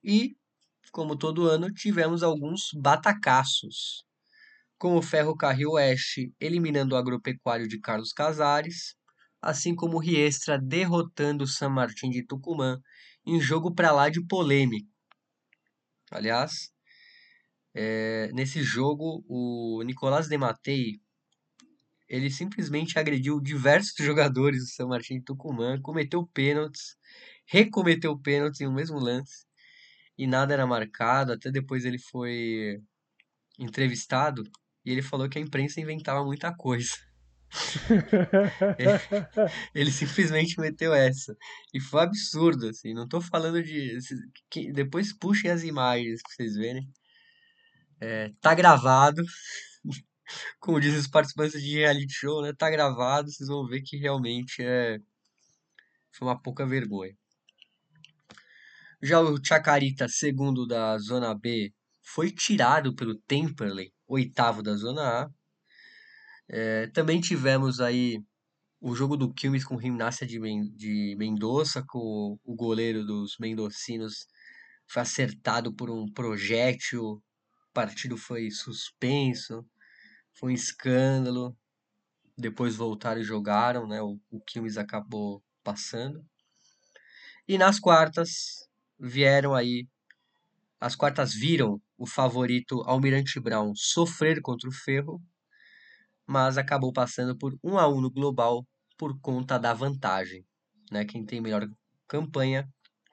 E, 0.03 0.37
como 0.91 1.17
todo 1.17 1.47
ano, 1.47 1.73
tivemos 1.73 2.21
alguns 2.21 2.69
batacaços, 2.79 4.05
como 4.77 4.97
o 4.97 5.01
Ferro 5.01 5.35
Carril 5.35 5.71
Oeste 5.71 6.31
eliminando 6.39 6.93
o 6.93 6.97
Agropecuário 6.97 7.67
de 7.67 7.79
Carlos 7.79 8.13
Casares, 8.13 8.95
assim 9.41 9.75
como 9.75 9.97
o 9.97 9.99
Riestra 9.99 10.59
derrotando 10.59 11.43
o 11.43 11.47
San 11.47 11.69
Martín 11.69 12.09
de 12.09 12.23
Tucumã 12.25 12.79
em 13.25 13.39
jogo 13.39 13.73
para 13.73 13.91
lá 13.91 14.09
de 14.09 14.23
polêmico. 14.27 14.87
Aliás, 16.11 16.71
é, 17.73 18.29
nesse 18.31 18.61
jogo, 18.61 19.25
o 19.27 19.81
Nicolás 19.83 20.27
de 20.27 20.37
Matei 20.37 20.99
ele 22.07 22.29
simplesmente 22.29 22.97
agrediu 22.99 23.39
diversos 23.41 23.95
jogadores 24.05 24.59
do 24.59 24.67
São 24.67 24.89
Martin 24.89 25.21
Tucumã, 25.21 25.79
cometeu 25.81 26.25
pênaltis, 26.27 26.95
recometeu 27.45 28.17
pênaltis 28.17 28.61
em 28.61 28.67
um 28.67 28.73
mesmo 28.73 28.99
lance 28.99 29.45
e 30.17 30.27
nada 30.27 30.53
era 30.53 30.67
marcado. 30.67 31.33
Até 31.33 31.51
depois 31.51 31.85
ele 31.85 31.99
foi 31.99 32.79
entrevistado 33.59 34.43
e 34.85 34.91
ele 34.91 35.01
falou 35.01 35.29
que 35.29 35.37
a 35.37 35.41
imprensa 35.41 35.81
inventava 35.81 36.23
muita 36.23 36.53
coisa. 36.55 36.91
ele, 38.77 38.91
ele, 39.73 39.91
simplesmente 39.91 40.59
meteu 40.59 40.93
essa. 40.93 41.35
E 41.73 41.79
foi 41.79 42.01
absurdo, 42.01 42.67
assim. 42.67 42.93
Não 42.93 43.07
tô 43.07 43.21
falando 43.21 43.61
de. 43.63 43.97
Depois 44.73 45.17
puxem 45.17 45.51
as 45.51 45.63
imagens 45.63 46.21
pra 46.21 46.35
vocês 46.35 46.55
verem. 46.55 46.87
É, 48.01 48.31
tá 48.41 48.53
gravado. 48.53 49.21
Como 50.59 50.79
dizem 50.79 50.99
os 50.99 51.07
participantes 51.07 51.61
de 51.61 51.75
reality 51.77 52.13
show, 52.13 52.41
né? 52.41 52.53
Tá 52.57 52.69
gravado, 52.69 53.31
vocês 53.31 53.47
vão 53.47 53.67
ver 53.67 53.81
que 53.81 53.97
realmente 53.97 54.61
é. 54.61 54.97
Foi 56.11 56.27
uma 56.27 56.41
pouca 56.41 56.65
vergonha. 56.65 57.13
Já 59.01 59.19
o 59.19 59.37
Chacarita, 59.43 60.07
segundo 60.07 60.65
da 60.65 60.97
Zona 60.97 61.35
B, 61.37 61.73
foi 62.01 62.31
tirado 62.31 62.95
pelo 62.95 63.15
Temperley, 63.27 63.91
oitavo 64.07 64.63
da 64.63 64.75
Zona 64.75 65.23
A. 65.23 65.29
É, 66.47 66.87
também 66.87 67.19
tivemos 67.19 67.79
aí 67.79 68.19
o 68.79 68.95
jogo 68.95 69.17
do 69.17 69.33
Quilmes 69.33 69.65
com 69.65 69.79
Gimnasia 69.79 70.27
de, 70.27 70.39
Men 70.39 70.71
de 70.75 71.15
Mendoza, 71.17 71.83
com 71.87 72.37
o 72.43 72.55
goleiro 72.55 73.05
dos 73.05 73.35
mendocinos 73.39 74.27
foi 74.87 75.01
acertado 75.01 75.73
por 75.73 75.89
um 75.89 76.11
projétil, 76.11 77.03
o 77.03 77.21
partido 77.73 78.17
foi 78.17 78.49
suspenso, 78.51 79.65
foi 80.35 80.51
um 80.51 80.55
escândalo. 80.55 81.55
Depois 82.37 82.75
voltaram 82.75 83.21
e 83.21 83.23
jogaram, 83.23 83.87
né? 83.87 84.01
O, 84.01 84.19
o 84.29 84.41
Quilmes 84.41 84.77
acabou 84.77 85.41
passando. 85.63 86.23
E 87.47 87.57
nas 87.57 87.79
quartas 87.79 88.67
vieram 88.99 89.53
aí. 89.53 89.87
As 90.79 90.95
quartas 90.95 91.33
viram 91.33 91.81
o 91.97 92.05
favorito 92.05 92.81
Almirante 92.85 93.39
Brown 93.39 93.73
sofrer 93.75 94.41
contra 94.41 94.69
o 94.69 94.73
Ferro, 94.73 95.21
mas 96.27 96.57
acabou 96.57 96.91
passando 96.91 97.37
por 97.37 97.57
1 97.63 97.77
a 97.77 97.87
1 97.87 98.01
no 98.01 98.11
global 98.11 98.65
por 98.97 99.19
conta 99.21 99.57
da 99.57 99.73
vantagem. 99.73 100.45
Né? 100.91 101.05
Quem 101.05 101.25
tem 101.25 101.39
melhor 101.39 101.67
campanha 102.07 102.67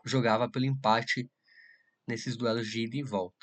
jogava 0.04 0.50
pelo 0.50 0.64
empate 0.64 1.30
nesses 2.06 2.36
duelos 2.36 2.66
de 2.66 2.84
ida 2.84 2.96
e 2.96 3.02
volta. 3.02 3.41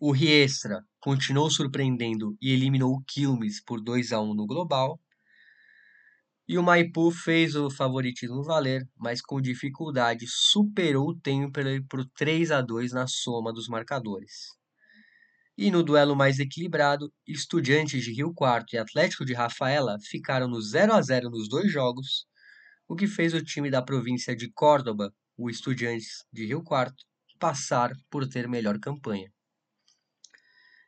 O 0.00 0.12
Riestra 0.12 0.84
continuou 1.00 1.50
surpreendendo 1.50 2.36
e 2.40 2.52
eliminou 2.52 2.92
o 2.94 3.02
Quilmes 3.04 3.60
por 3.60 3.82
2 3.82 4.12
a 4.12 4.20
1 4.20 4.32
no 4.32 4.46
global. 4.46 5.00
E 6.46 6.56
o 6.56 6.62
Maipu 6.62 7.10
fez 7.10 7.56
o 7.56 7.68
favoritismo 7.68 8.44
valer, 8.44 8.88
mas 8.96 9.20
com 9.20 9.40
dificuldade 9.40 10.24
superou 10.28 11.08
o 11.08 11.18
Temperley 11.18 11.82
por 11.82 12.08
3 12.16 12.52
a 12.52 12.60
2 12.60 12.92
na 12.92 13.08
soma 13.08 13.52
dos 13.52 13.66
marcadores. 13.66 14.56
E 15.56 15.68
no 15.68 15.82
duelo 15.82 16.14
mais 16.14 16.38
equilibrado, 16.38 17.12
Estudiantes 17.26 18.04
de 18.04 18.12
Rio 18.12 18.32
Quarto 18.32 18.74
e 18.74 18.78
Atlético 18.78 19.24
de 19.24 19.34
Rafaela 19.34 19.98
ficaram 20.00 20.46
no 20.46 20.62
0 20.62 20.92
a 20.92 21.02
0 21.02 21.28
nos 21.28 21.48
dois 21.48 21.72
jogos, 21.72 22.24
o 22.86 22.94
que 22.94 23.08
fez 23.08 23.34
o 23.34 23.42
time 23.42 23.68
da 23.68 23.82
província 23.82 24.36
de 24.36 24.48
Córdoba, 24.52 25.12
o 25.36 25.50
Estudiantes 25.50 26.24
de 26.32 26.46
Rio 26.46 26.62
Quarto, 26.62 27.04
passar 27.40 27.90
por 28.08 28.28
ter 28.28 28.48
melhor 28.48 28.78
campanha. 28.78 29.28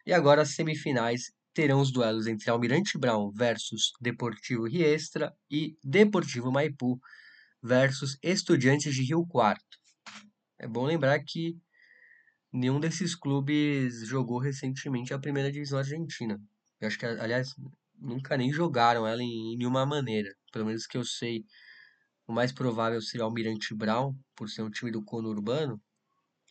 E 0.06 0.12
agora 0.12 0.42
as 0.42 0.54
semifinais 0.54 1.32
terão 1.52 1.80
os 1.80 1.92
duelos 1.92 2.26
entre 2.26 2.50
Almirante 2.50 2.98
Brown 2.98 3.30
versus 3.32 3.92
Deportivo 4.00 4.66
Riestra 4.66 5.34
e 5.50 5.76
Deportivo 5.84 6.50
Maipu 6.50 6.98
versus 7.62 8.16
Estudiantes 8.22 8.94
de 8.94 9.02
Rio 9.02 9.26
Quarto. 9.26 9.78
É 10.58 10.66
bom 10.66 10.84
lembrar 10.84 11.18
que 11.24 11.56
nenhum 12.52 12.80
desses 12.80 13.14
clubes 13.14 14.06
jogou 14.06 14.38
recentemente 14.38 15.12
a 15.12 15.18
primeira 15.18 15.50
divisão 15.50 15.78
argentina. 15.78 16.40
Eu 16.80 16.88
acho 16.88 16.98
que, 16.98 17.06
aliás, 17.06 17.54
nunca 17.98 18.36
nem 18.36 18.52
jogaram 18.52 19.06
ela 19.06 19.22
em, 19.22 19.56
nenhuma 19.56 19.84
maneira. 19.84 20.34
Pelo 20.52 20.66
menos 20.66 20.86
que 20.86 20.96
eu 20.96 21.04
sei, 21.04 21.44
o 22.26 22.32
mais 22.32 22.52
provável 22.52 23.00
seria 23.00 23.24
o 23.24 23.28
Almirante 23.28 23.74
Brown, 23.74 24.14
por 24.34 24.48
ser 24.48 24.62
um 24.62 24.70
time 24.70 24.90
do 24.90 25.04
conurbano. 25.04 25.80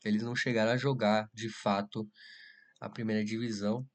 Eles 0.06 0.24
não 0.24 0.36
chegaram 0.36 0.72
a 0.72 0.78
jogar 0.78 1.28
de 1.34 1.50
fato 1.50 2.08
a 2.80 2.90
primeira 2.90 3.24
divisão, 3.24 3.88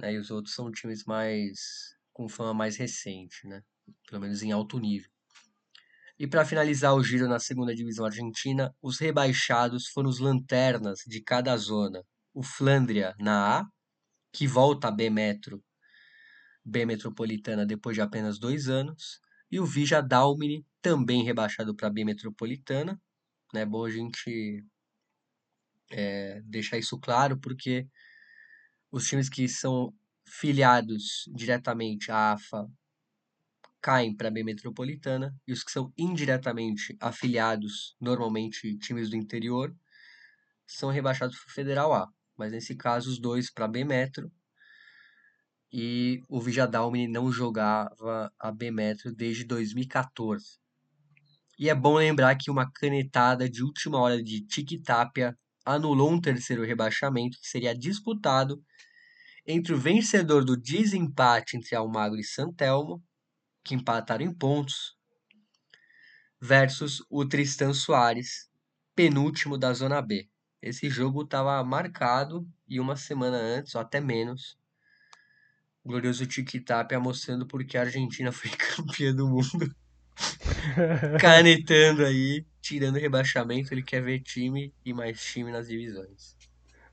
né? 0.00 0.14
E 0.14 0.18
os 0.18 0.30
outros 0.30 0.54
são 0.54 0.70
times 0.70 1.04
mais 1.04 1.96
com 2.12 2.28
fama 2.28 2.54
mais 2.54 2.76
recente, 2.76 3.46
né? 3.46 3.62
Pelo 4.08 4.20
menos 4.20 4.42
em 4.42 4.52
alto 4.52 4.78
nível. 4.78 5.10
E 6.18 6.26
para 6.26 6.44
finalizar 6.44 6.94
o 6.94 7.02
giro 7.02 7.28
na 7.28 7.38
segunda 7.38 7.74
divisão 7.74 8.04
argentina, 8.04 8.74
os 8.80 8.98
rebaixados 8.98 9.88
foram 9.88 10.08
os 10.08 10.18
lanternas 10.18 11.00
de 11.06 11.20
cada 11.20 11.56
zona. 11.56 12.04
O 12.34 12.42
Flandria 12.42 13.14
na 13.18 13.60
A, 13.60 13.66
que 14.32 14.46
volta 14.46 14.88
a 14.88 14.90
B 14.90 15.10
Metro, 15.10 15.62
B 16.64 16.86
Metropolitana 16.86 17.66
depois 17.66 17.96
de 17.96 18.02
apenas 18.02 18.38
dois 18.38 18.68
anos, 18.68 19.20
e 19.50 19.58
o 19.58 19.66
Vija 19.66 20.00
Dalmine, 20.00 20.64
também 20.80 21.24
rebaixado 21.24 21.74
para 21.74 21.90
B 21.90 22.04
Metropolitana. 22.04 23.00
Né? 23.52 23.66
Bom 23.66 23.84
a 23.84 23.90
gente 23.90 24.64
é, 25.92 26.40
deixar 26.44 26.78
isso 26.78 26.98
claro, 26.98 27.38
porque 27.38 27.86
os 28.90 29.06
times 29.08 29.28
que 29.28 29.48
são 29.48 29.94
filiados 30.26 31.28
diretamente 31.34 32.10
à 32.10 32.32
AFA 32.32 32.68
caem 33.80 34.14
para 34.14 34.28
a 34.28 34.30
B 34.30 34.44
Metropolitana 34.44 35.34
e 35.46 35.52
os 35.52 35.64
que 35.64 35.72
são 35.72 35.92
indiretamente 35.98 36.96
afiliados, 37.00 37.96
normalmente 38.00 38.78
times 38.78 39.10
do 39.10 39.16
interior, 39.16 39.74
são 40.66 40.90
rebaixados 40.90 41.38
para 41.38 41.52
Federal 41.52 41.92
A. 41.92 42.08
Mas 42.36 42.52
nesse 42.52 42.76
caso, 42.76 43.10
os 43.10 43.18
dois 43.18 43.50
para 43.50 43.68
B 43.68 43.84
Metro 43.84 44.32
e 45.72 46.22
o 46.28 46.40
Vijadalme 46.40 47.08
não 47.08 47.32
jogava 47.32 48.32
a 48.38 48.52
B 48.52 48.70
Metro 48.70 49.12
desde 49.12 49.44
2014. 49.44 50.60
E 51.58 51.68
é 51.68 51.74
bom 51.74 51.96
lembrar 51.96 52.36
que 52.36 52.50
uma 52.50 52.70
canetada 52.70 53.48
de 53.48 53.62
última 53.62 53.98
hora 53.98 54.22
de 54.22 54.44
Tiquitapia 54.46 55.36
anulou 55.64 56.10
um 56.10 56.20
terceiro 56.20 56.64
rebaixamento 56.64 57.38
que 57.40 57.48
seria 57.48 57.74
disputado 57.74 58.62
entre 59.46 59.72
o 59.72 59.78
vencedor 59.78 60.44
do 60.44 60.56
desempate 60.56 61.56
entre 61.56 61.74
Almagro 61.74 62.18
e 62.18 62.24
Santelmo 62.24 63.02
que 63.64 63.74
empataram 63.74 64.24
em 64.24 64.32
pontos, 64.32 64.96
versus 66.40 67.04
o 67.08 67.24
Tristan 67.24 67.72
Soares, 67.72 68.50
penúltimo 68.94 69.56
da 69.56 69.72
Zona 69.72 70.02
B. 70.02 70.28
Esse 70.60 70.90
jogo 70.90 71.22
estava 71.22 71.62
marcado 71.64 72.46
e 72.68 72.80
uma 72.80 72.96
semana 72.96 73.36
antes, 73.36 73.74
ou 73.74 73.80
até 73.80 74.00
menos, 74.00 74.58
o 75.84 75.88
glorioso 75.88 76.26
Tiki-Tapia 76.26 76.98
mostrando 77.00 77.46
porque 77.46 77.76
a 77.76 77.82
Argentina 77.82 78.30
foi 78.32 78.50
campeã 78.50 79.14
do 79.14 79.28
mundo. 79.28 79.74
Canetando 81.20 82.04
aí, 82.04 82.44
tirando 82.62 82.98
rebaixamento, 82.98 83.74
ele 83.74 83.84
quer 83.84 84.02
ver 84.02 84.20
time 84.20 84.74
e 84.84 84.94
mais 84.94 85.20
time 85.22 85.52
nas 85.52 85.68
divisões. 85.68 86.36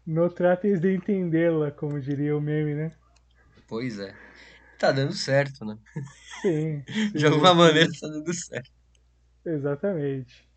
Não 0.06 0.30
trates 0.30 0.82
de 0.82 0.94
entendê-la, 0.94 1.72
como 1.72 2.02
diria 2.02 2.36
o 2.36 2.42
meme, 2.42 2.76
né? 2.76 2.98
Pois 3.68 4.00
é. 4.00 4.16
Tá 4.78 4.92
dando 4.92 5.14
certo, 5.14 5.66
né? 5.66 5.78
Sim. 6.42 6.86
sim 7.12 7.12
De 7.14 7.26
alguma 7.26 7.54
sim. 7.54 7.56
maneira 7.56 7.90
tá 8.00 8.08
dando 8.08 8.34
certo. 8.34 8.72
Exatamente. 9.46 10.48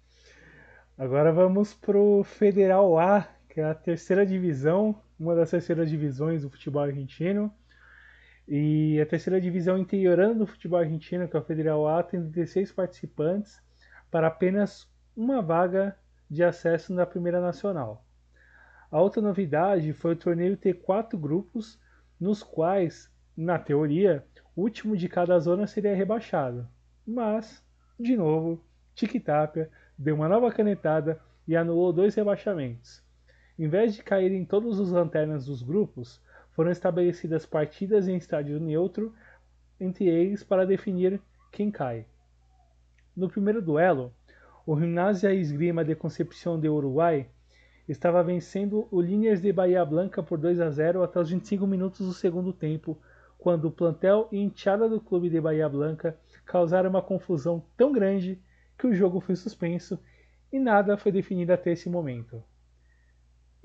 Agora 0.97 1.33
vamos 1.33 1.75
pro 1.75 2.23
Federal 2.25 2.99
A, 2.99 3.29
que 3.49 3.61
é 3.61 3.65
a 3.65 3.75
terceira 3.75 4.25
divisão, 4.27 5.03
uma 5.19 5.35
das 5.35 5.51
terceiras 5.51 5.91
divisões 5.91 6.43
do 6.43 6.51
futebol 6.51 6.83
argentino. 6.83 7.53
E 8.47 9.01
a 9.01 9.07
terceira 9.07 9.41
divisão 9.41 9.79
interiorana 9.79 10.35
do 10.35 10.47
futebol 10.47 10.79
argentino, 10.81 11.29
que 11.29 11.37
é 11.37 11.41
o 11.41 11.45
Federal 11.45 11.87
A, 11.89 12.03
tem 12.03 12.21
16 12.21 12.73
participantes 12.73 13.61
para 14.11 14.29
apenas 14.29 14.89
uma 15.17 15.43
vaga 15.43 15.97
de 16.29 16.43
acesso 16.43 16.93
na 16.93 17.05
Primeira 17.05 17.41
Nacional. 17.41 18.05
A 18.91 19.01
outra 19.01 19.21
novidade 19.21 19.93
foi 19.93 20.13
o 20.13 20.17
torneio 20.17 20.57
ter 20.57 20.75
quatro 20.75 21.19
grupos, 21.19 21.79
nos 22.19 22.43
quais 22.43 23.11
na 23.37 23.59
teoria, 23.59 24.25
o 24.55 24.63
último 24.63 24.97
de 24.97 25.09
cada 25.09 25.39
zona 25.39 25.67
seria 25.67 25.95
rebaixado. 25.95 26.69
Mas, 27.07 27.65
de 27.99 28.17
novo, 28.17 28.63
Tiquitapia 28.95 29.71
deu 29.97 30.15
uma 30.15 30.29
nova 30.29 30.51
canetada 30.53 31.21
e 31.47 31.57
anulou 31.57 31.93
dois 31.93 32.15
rebaixamentos. 32.15 33.03
Em 33.59 33.69
vez 33.69 33.95
de 33.95 34.03
caírem 34.03 34.45
todos 34.45 34.79
os 34.79 34.91
lanternas 34.91 35.47
dos 35.47 35.63
grupos, 35.63 36.21
foram 36.53 36.71
estabelecidas 36.71 37.47
partidas 37.47 38.09
em 38.09 38.17
estádio 38.17 38.61
neutro 38.61 39.15
entre 39.81 40.07
eles 40.07 40.45
para 40.45 40.67
definir 40.67 41.21
quem 41.51 41.71
cai. 41.71 42.07
No 43.17 43.29
primeiro 43.29 43.61
duelo, 43.61 44.15
o 44.65 44.79
Gimnasia 44.79 45.35
Esgrima 45.35 45.85
de 45.85 45.97
Concepción 45.97 46.61
de 46.61 46.69
Uruguai 46.69 47.29
estava 47.89 48.23
vencendo 48.23 48.87
o 48.93 49.01
Liniers 49.01 49.43
de 49.43 49.53
Bahia 49.53 49.85
Blanca 49.85 50.23
por 50.23 50.39
2 50.39 50.61
a 50.61 50.71
0 50.71 51.03
até 51.03 51.19
os 51.19 51.31
25 51.31 51.67
minutos 51.67 52.07
do 52.07 52.13
segundo 52.13 52.53
tempo, 52.53 52.97
quando 53.39 53.65
o 53.67 53.73
plantel 53.73 54.29
e 54.31 54.39
enteada 54.39 54.89
do 54.89 55.01
clube 55.01 55.29
de 55.29 55.41
Bahia 55.41 55.69
Blanca 55.69 56.17
causaram 56.47 56.91
uma 56.91 57.03
confusão 57.03 57.65
tão 57.77 57.91
grande 57.91 58.41
que 58.79 58.87
o 58.87 58.95
jogo 58.95 59.19
foi 59.21 59.35
suspenso 59.35 59.99
e 60.53 60.61
nada 60.61 60.97
foi 60.97 61.11
definido 61.11 61.53
até 61.53 61.73
esse 61.73 61.91
momento. 61.91 62.41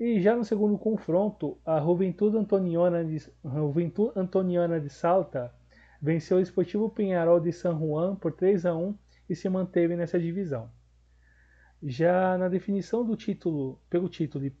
E 0.00 0.20
já 0.20 0.34
no 0.34 0.44
segundo 0.44 0.76
confronto, 0.76 1.58
a 1.64 1.80
Juventude 1.80 2.38
Antoniana 2.38 3.04
de, 3.04 3.18
Juventude 3.44 4.12
Antoniana 4.16 4.80
de 4.80 4.90
Salta 4.90 5.54
venceu 6.02 6.38
o 6.38 6.40
Esportivo 6.40 6.90
Penharol 6.90 7.38
de 7.38 7.52
San 7.52 7.78
Juan 7.78 8.16
por 8.16 8.32
3 8.32 8.66
a 8.66 8.74
1 8.74 8.96
e 9.30 9.36
se 9.36 9.48
manteve 9.48 9.94
nessa 9.94 10.18
divisão. 10.18 10.68
Já 11.82 12.36
na 12.36 12.48
definição 12.48 13.04
do 13.04 13.16
título, 13.16 13.80
pelo 13.88 14.08
título 14.08 14.46
e 14.46 14.52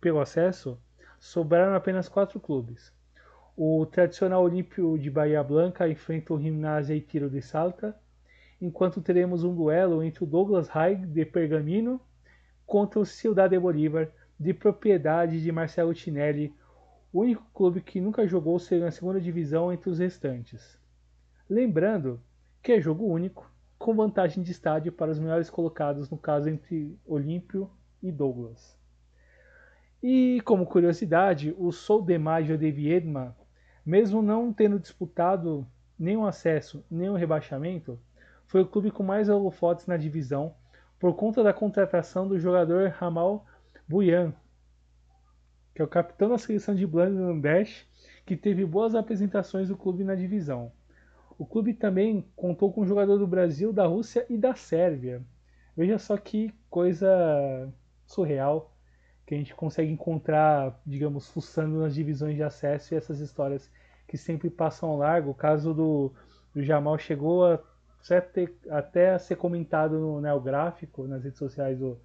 pelo 0.00 0.20
acesso, 0.20 0.76
sobraram 1.20 1.74
apenas 1.74 2.08
quatro 2.08 2.40
clubes. 2.40 2.92
O 3.56 3.86
tradicional 3.86 4.42
Olímpio 4.42 4.98
de 4.98 5.08
Bahia 5.08 5.42
Blanca 5.44 5.88
enfrenta 5.88 6.34
o 6.34 6.40
Gimnasia 6.40 6.96
e 6.96 7.00
Tiro 7.00 7.30
de 7.30 7.40
Salta, 7.40 7.96
enquanto 8.60 9.00
teremos 9.00 9.44
um 9.44 9.54
duelo 9.54 10.02
entre 10.02 10.24
o 10.24 10.26
Douglas 10.26 10.66
High 10.66 10.96
de 11.06 11.24
Pergamino 11.24 12.00
contra 12.66 12.98
o 12.98 13.06
Ciudad 13.06 13.50
Bolívar, 13.60 14.10
de 14.38 14.52
propriedade 14.52 15.40
de 15.40 15.52
Marcelo 15.52 15.94
Tinelli, 15.94 16.52
o 17.12 17.20
único 17.20 17.46
clube 17.54 17.80
que 17.80 18.00
nunca 18.00 18.26
jogou 18.26 18.58
na 18.80 18.90
segunda 18.90 19.20
divisão 19.20 19.72
entre 19.72 19.88
os 19.88 20.00
restantes. 20.00 20.80
Lembrando 21.48 22.20
que 22.60 22.72
é 22.72 22.80
jogo 22.80 23.06
único, 23.06 23.48
com 23.78 23.94
vantagem 23.94 24.42
de 24.42 24.52
estádio 24.52 24.92
para 24.92 25.10
os 25.10 25.18
melhores 25.18 25.50
colocados, 25.50 26.08
no 26.10 26.16
caso 26.16 26.48
entre 26.48 26.98
Olímpio 27.04 27.70
e 28.02 28.10
Douglas. 28.10 28.78
E 30.02 30.40
como 30.44 30.66
curiosidade, 30.66 31.54
o 31.58 31.72
Sol 31.72 32.02
de 32.02 32.18
Maggio 32.18 32.58
de 32.58 32.70
Viedma 32.70 33.36
mesmo 33.84 34.22
não 34.22 34.52
tendo 34.52 34.80
disputado 34.80 35.66
nenhum 35.98 36.24
acesso, 36.24 36.84
nenhum 36.90 37.14
rebaixamento, 37.14 38.00
foi 38.46 38.62
o 38.62 38.66
clube 38.66 38.90
com 38.90 39.02
mais 39.02 39.28
holofotes 39.28 39.86
na 39.86 39.96
divisão 39.96 40.54
por 40.98 41.14
conta 41.14 41.42
da 41.42 41.52
contratação 41.52 42.26
do 42.26 42.38
jogador 42.38 42.88
Ramal 42.90 43.44
Buyan, 43.86 44.32
que 45.74 45.82
é 45.82 45.84
o 45.84 45.88
capitão 45.88 46.30
da 46.30 46.38
seleção 46.38 46.74
de 46.74 46.86
Bangladesh, 46.86 47.86
que 48.24 48.36
teve 48.36 48.64
boas 48.64 48.94
apresentações 48.94 49.68
do 49.68 49.76
clube 49.76 50.02
na 50.02 50.14
divisão. 50.14 50.72
O 51.38 51.44
clube 51.44 51.74
também 51.74 52.24
contou 52.36 52.72
com 52.72 52.82
um 52.82 52.86
jogador 52.86 53.18
do 53.18 53.26
Brasil, 53.26 53.72
da 53.72 53.86
Rússia 53.86 54.24
e 54.28 54.38
da 54.38 54.54
Sérvia. 54.54 55.22
Veja 55.76 55.98
só 55.98 56.16
que 56.16 56.54
coisa 56.70 57.72
surreal 58.06 58.72
que 59.26 59.34
a 59.34 59.38
gente 59.38 59.54
consegue 59.54 59.90
encontrar, 59.90 60.80
digamos, 60.86 61.28
fuçando 61.28 61.80
nas 61.80 61.94
divisões 61.94 62.36
de 62.36 62.42
acesso 62.42 62.94
e 62.94 62.96
essas 62.96 63.20
histórias 63.20 63.70
que 64.06 64.16
sempre 64.16 64.50
passam 64.50 64.90
ao 64.90 64.98
largo. 64.98 65.30
O 65.30 65.34
caso 65.34 65.72
do, 65.72 66.12
do 66.54 66.62
Jamal 66.62 66.98
chegou 66.98 67.46
a, 67.46 67.58
até 68.70 69.14
a 69.14 69.18
ser 69.18 69.36
comentado 69.36 69.98
no 69.98 70.20
Neográfico, 70.20 71.06
nas 71.06 71.24
redes 71.24 71.38
sociais 71.38 71.78
do, 71.78 71.98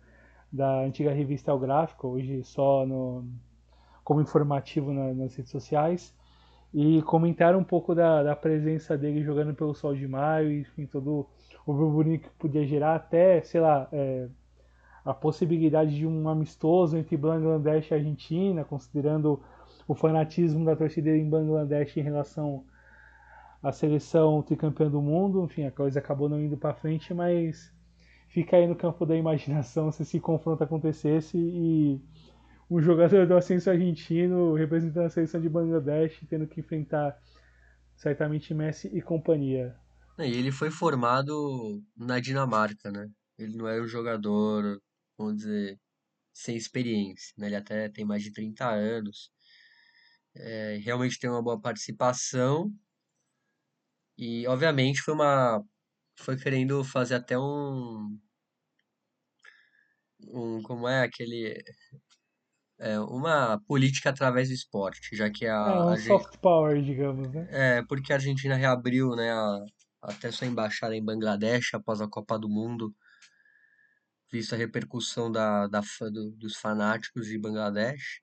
da 0.51 0.79
antiga 0.79 1.11
revista 1.11 1.51
El 1.51 1.59
Gráfico, 1.59 2.07
hoje 2.07 2.43
só 2.43 2.85
no, 2.85 3.25
como 4.03 4.21
informativo 4.21 4.93
na, 4.93 5.13
nas 5.13 5.35
redes 5.35 5.51
sociais. 5.51 6.15
E 6.73 7.01
comentaram 7.01 7.59
um 7.59 7.63
pouco 7.63 7.95
da, 7.95 8.21
da, 8.21 8.35
presença 8.35 8.97
dele 8.97 9.23
jogando 9.23 9.55
pelo 9.55 9.73
Sol 9.73 9.95
de 9.95 10.07
Maio, 10.07 10.51
e 10.51 10.61
enfim, 10.61 10.85
todo 10.85 11.27
o 11.65 11.73
burburinho 11.73 12.19
que 12.19 12.29
podia 12.31 12.65
gerar, 12.65 12.95
até, 12.95 13.41
sei 13.41 13.59
lá, 13.59 13.87
é, 13.91 14.27
a 15.03 15.13
possibilidade 15.13 15.95
de 15.95 16.05
um 16.05 16.29
amistoso 16.29 16.95
entre 16.95 17.17
Bangladesh 17.17 17.89
e 17.89 17.93
Argentina, 17.95 18.63
considerando 18.63 19.41
o 19.87 19.95
fanatismo 19.95 20.63
da 20.63 20.75
torcida 20.75 21.09
em 21.09 21.27
Bangladesh 21.27 21.97
em 21.97 22.01
relação 22.01 22.63
à 23.63 23.71
seleção 23.71 24.43
tricampeã 24.43 24.87
do 24.89 25.01
mundo. 25.01 25.43
Enfim, 25.45 25.65
a 25.65 25.71
coisa 25.71 25.97
acabou 25.97 26.29
não 26.29 26.39
indo 26.39 26.55
para 26.55 26.75
frente, 26.75 27.11
mas 27.11 27.73
fica 28.27 28.55
aí 28.57 28.67
no 28.67 28.75
campo 28.75 29.05
da 29.05 29.15
imaginação 29.15 29.89
se 29.91 30.03
esse 30.03 30.19
confronto 30.19 30.63
acontecesse 30.63 31.37
e 31.37 31.99
um 32.69 32.81
jogador 32.81 33.25
do 33.25 33.35
ascenso 33.35 33.69
argentino 33.69 34.53
representando 34.53 35.05
a 35.05 35.09
seleção 35.09 35.41
de 35.41 35.49
Bangladesh 35.49 36.19
tendo 36.29 36.47
que 36.47 36.59
enfrentar 36.59 37.17
certamente 37.95 38.53
Messi 38.53 38.89
e 38.93 39.01
companhia. 39.01 39.75
E 40.17 40.23
ele 40.23 40.51
foi 40.51 40.69
formado 40.69 41.81
na 41.95 42.19
Dinamarca, 42.19 42.91
né? 42.91 43.09
Ele 43.37 43.55
não 43.55 43.67
era 43.67 43.81
um 43.81 43.87
jogador 43.87 44.79
vamos 45.19 45.37
dizer, 45.37 45.79
sem 46.33 46.55
experiência. 46.55 47.33
Né? 47.37 47.47
Ele 47.47 47.55
até 47.57 47.89
tem 47.89 48.05
mais 48.05 48.23
de 48.23 48.31
30 48.31 48.69
anos. 48.69 49.31
É, 50.35 50.77
realmente 50.83 51.19
tem 51.19 51.29
uma 51.29 51.43
boa 51.43 51.59
participação. 51.61 52.73
E, 54.17 54.47
obviamente, 54.47 55.01
foi 55.01 55.13
uma. 55.13 55.63
Foi 56.17 56.37
querendo 56.37 56.83
fazer 56.83 57.15
até 57.15 57.37
um. 57.37 58.17
um 60.27 60.61
como 60.63 60.87
é 60.87 61.03
aquele. 61.03 61.61
É, 62.79 62.99
uma 62.99 63.59
política 63.67 64.09
através 64.09 64.47
do 64.47 64.53
esporte, 64.53 65.15
já 65.15 65.29
que 65.29 65.45
a. 65.45 65.55
É 65.55 65.83
um 65.83 65.89
a 65.89 65.97
soft 65.97 66.37
power, 66.37 66.81
digamos, 66.81 67.29
né? 67.29 67.47
É, 67.51 67.83
porque 67.83 68.13
a 68.13 68.15
Argentina 68.15 68.55
reabriu, 68.55 69.15
né, 69.15 69.31
a, 69.31 69.65
até 70.01 70.31
sua 70.31 70.47
embaixada 70.47 70.95
em 70.95 71.03
Bangladesh 71.03 71.73
após 71.73 71.99
a 71.99 72.07
Copa 72.07 72.39
do 72.39 72.47
Mundo 72.47 72.95
visto 74.31 74.53
a 74.53 74.57
repercussão 74.57 75.31
da, 75.31 75.67
da, 75.67 75.81
do, 76.11 76.31
dos 76.31 76.55
fanáticos 76.55 77.27
de 77.27 77.37
Bangladesh. 77.37 78.21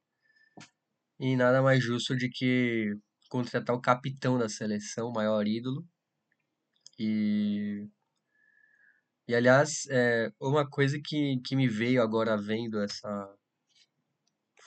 E 1.18 1.36
nada 1.36 1.62
mais 1.62 1.82
justo 1.82 2.16
de 2.16 2.28
que 2.28 2.96
contratar 3.28 3.74
o 3.74 3.80
capitão 3.80 4.38
da 4.38 4.48
seleção, 4.48 5.08
o 5.08 5.12
maior 5.12 5.46
ídolo. 5.46 5.84
E, 6.98 7.88
e 9.28 9.34
aliás, 9.34 9.86
é, 9.90 10.30
uma 10.40 10.68
coisa 10.68 10.98
que, 11.02 11.40
que 11.44 11.56
me 11.56 11.68
veio 11.68 12.02
agora 12.02 12.36
vendo 12.36 12.80
essa. 12.80 13.35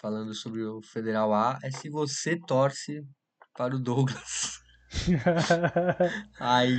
Falando 0.02 0.34
sobre 0.34 0.64
o 0.64 0.82
Federal 0.82 1.34
A, 1.34 1.60
é 1.62 1.70
se 1.70 1.90
você 1.90 2.38
torce 2.38 3.06
para 3.54 3.76
o 3.76 3.80
Douglas. 3.80 4.62
Ai. 6.40 6.78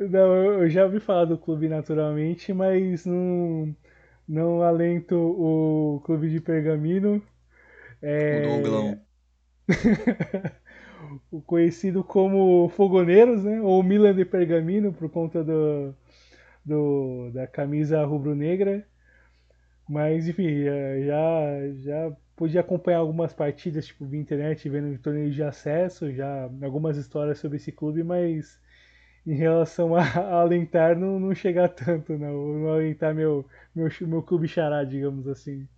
Não, 0.00 0.34
eu 0.34 0.68
já 0.68 0.84
ouvi 0.84 0.98
falar 0.98 1.26
do 1.26 1.38
clube 1.38 1.68
naturalmente, 1.68 2.52
mas 2.52 3.06
não, 3.06 3.72
não 4.26 4.62
alento 4.62 5.14
o 5.14 6.02
clube 6.04 6.28
de 6.28 6.40
pergamino. 6.40 7.22
É... 8.02 8.44
O 8.44 8.62
Douglão. 8.62 9.00
o 11.30 11.40
conhecido 11.40 12.02
como 12.02 12.68
Fogoneiros, 12.70 13.44
né? 13.44 13.60
Ou 13.60 13.80
Milan 13.80 14.12
de 14.12 14.24
Pergamino, 14.24 14.92
por 14.92 15.08
conta 15.08 15.44
do, 15.44 15.94
do 16.64 17.30
da 17.32 17.46
camisa 17.46 18.04
rubro-negra. 18.04 18.84
Mas, 19.88 20.28
enfim, 20.28 20.64
já, 21.04 21.72
já 21.80 22.16
pude 22.36 22.58
acompanhar 22.58 22.98
algumas 22.98 23.34
partidas, 23.34 23.86
tipo, 23.86 24.06
via 24.06 24.20
internet, 24.20 24.68
vendo 24.68 24.98
torneios 25.00 25.34
de 25.34 25.42
acesso, 25.42 26.12
já 26.12 26.44
algumas 26.62 26.96
histórias 26.96 27.38
sobre 27.38 27.56
esse 27.56 27.72
clube, 27.72 28.02
mas 28.02 28.60
em 29.26 29.34
relação 29.34 29.94
a, 29.94 30.02
a 30.02 30.40
alentar, 30.40 30.98
não, 30.98 31.18
não 31.20 31.34
chegar 31.34 31.68
tanto, 31.68 32.18
não. 32.18 32.58
Não 32.58 32.68
alentar 32.72 33.14
meu, 33.14 33.46
meu, 33.74 33.88
meu 34.02 34.22
clube 34.22 34.48
xará, 34.48 34.84
digamos 34.84 35.26
assim. 35.28 35.68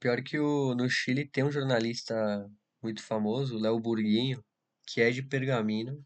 Pior 0.00 0.22
que 0.22 0.38
o, 0.38 0.74
no 0.74 0.88
Chile 0.88 1.26
tem 1.26 1.44
um 1.44 1.52
jornalista 1.52 2.50
muito 2.82 3.02
famoso, 3.02 3.58
Léo 3.58 3.78
Burguinho, 3.78 4.42
que 4.86 5.00
é 5.00 5.10
de 5.10 5.22
Pergamino 5.22 6.04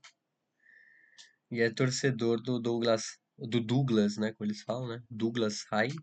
e 1.51 1.61
é 1.61 1.71
torcedor 1.71 2.41
do 2.43 2.61
Douglas, 2.61 3.19
do 3.39 3.61
Douglas, 3.61 4.17
né, 4.17 4.33
como 4.33 4.47
eles 4.47 4.63
falam, 4.63 4.89
né, 4.89 5.03
Douglas 5.11 5.65
High. 5.71 5.95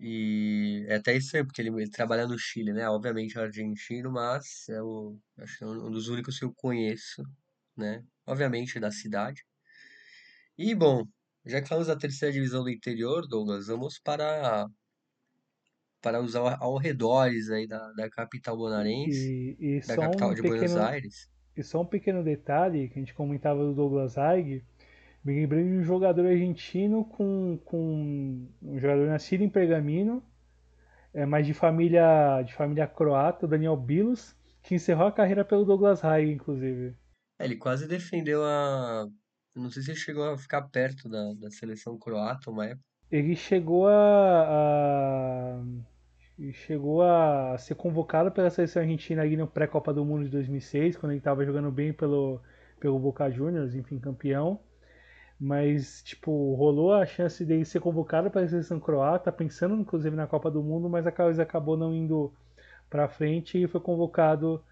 E 0.00 0.84
é 0.88 0.96
até 0.96 1.16
estranho, 1.16 1.46
porque 1.46 1.60
ele, 1.60 1.70
ele 1.70 1.90
trabalha 1.90 2.26
no 2.26 2.38
Chile, 2.38 2.72
né, 2.72 2.88
obviamente 2.88 3.36
é 3.36 3.42
argentino, 3.42 4.12
mas 4.12 4.68
é 4.68 4.80
o, 4.80 5.18
acho 5.38 5.58
que 5.58 5.64
é 5.64 5.66
um 5.66 5.90
dos 5.90 6.08
únicos 6.08 6.38
que 6.38 6.44
eu 6.44 6.52
conheço, 6.54 7.22
né, 7.76 8.04
obviamente 8.24 8.78
da 8.78 8.92
cidade. 8.92 9.44
E, 10.56 10.74
bom, 10.74 11.04
já 11.44 11.60
que 11.60 11.68
falamos 11.68 11.88
da 11.88 11.96
terceira 11.96 12.32
divisão 12.32 12.62
do 12.62 12.70
interior, 12.70 13.26
Douglas, 13.28 13.66
vamos 13.66 13.98
para 13.98 14.68
para 16.00 16.20
os 16.20 16.36
arredores 16.36 17.50
aí 17.50 17.66
da, 17.66 17.90
da 17.92 18.08
capital 18.08 18.56
bonaerense, 18.56 19.56
e, 19.58 19.78
e 19.78 19.80
da 19.80 19.96
capital 19.96 20.30
um 20.30 20.34
de 20.34 20.42
pequeno, 20.42 20.60
Buenos 20.60 20.76
Aires. 20.76 21.28
E 21.56 21.62
só 21.64 21.82
um 21.82 21.86
pequeno 21.86 22.22
detalhe 22.22 22.88
que 22.88 22.98
a 22.98 23.02
gente 23.02 23.14
comentava 23.14 23.64
do 23.64 23.74
Douglas 23.74 24.16
Haig, 24.16 24.64
me 25.28 25.40
lembrei 25.40 25.64
de 25.64 25.70
um 25.70 25.82
jogador 25.82 26.26
argentino 26.26 27.04
com, 27.04 27.58
com 27.64 28.48
um 28.62 28.78
jogador 28.78 29.06
nascido 29.06 29.42
em 29.44 29.50
Pergamino, 29.50 30.22
é, 31.12 31.26
mas 31.26 31.46
de 31.46 31.52
família 31.52 32.42
de 32.42 32.54
família 32.54 32.86
croata, 32.86 33.46
Daniel 33.46 33.76
Bilos, 33.76 34.34
que 34.62 34.74
encerrou 34.74 35.06
a 35.06 35.12
carreira 35.12 35.44
pelo 35.44 35.64
Douglas 35.64 36.02
Haig, 36.02 36.32
inclusive. 36.32 36.96
É, 37.38 37.44
ele 37.44 37.56
quase 37.56 37.86
defendeu 37.86 38.42
a. 38.42 39.06
Não 39.54 39.70
sei 39.70 39.82
se 39.82 39.90
ele 39.90 39.98
chegou 39.98 40.24
a 40.24 40.38
ficar 40.38 40.62
perto 40.62 41.08
da, 41.08 41.34
da 41.34 41.50
seleção 41.50 41.98
croata 41.98 42.50
uma 42.50 42.64
época 42.64 42.88
ele 43.10 43.34
chegou 43.34 43.88
a, 43.88 44.42
a 44.42 45.62
chegou 46.52 47.02
a 47.02 47.56
ser 47.58 47.74
convocado 47.74 48.30
pela 48.30 48.50
seleção 48.50 48.82
argentina 48.82 49.22
ali 49.22 49.36
no 49.36 49.46
pré-copa 49.46 49.92
do 49.92 50.04
mundo 50.04 50.24
de 50.24 50.30
2006, 50.30 50.96
quando 50.96 51.12
ele 51.12 51.18
estava 51.18 51.44
jogando 51.44 51.70
bem 51.70 51.92
pelo 51.92 52.40
pelo 52.78 52.98
Boca 52.98 53.28
Juniors, 53.28 53.74
enfim, 53.74 53.98
campeão. 53.98 54.60
Mas, 55.40 56.02
tipo, 56.02 56.54
rolou 56.54 56.92
a 56.92 57.06
chance 57.06 57.44
dele 57.44 57.64
ser 57.64 57.80
convocado 57.80 58.30
para 58.30 58.42
a 58.42 58.48
seleção 58.48 58.80
croata, 58.80 59.30
pensando 59.30 59.76
inclusive 59.76 60.16
na 60.16 60.26
Copa 60.26 60.50
do 60.50 60.62
Mundo, 60.62 60.88
mas 60.88 61.06
a 61.06 61.12
coisa 61.12 61.42
acabou 61.42 61.76
não 61.76 61.94
indo 61.94 62.32
para 62.90 63.08
frente 63.08 63.62
e 63.62 63.68
foi 63.68 63.80
convocado 63.80 64.64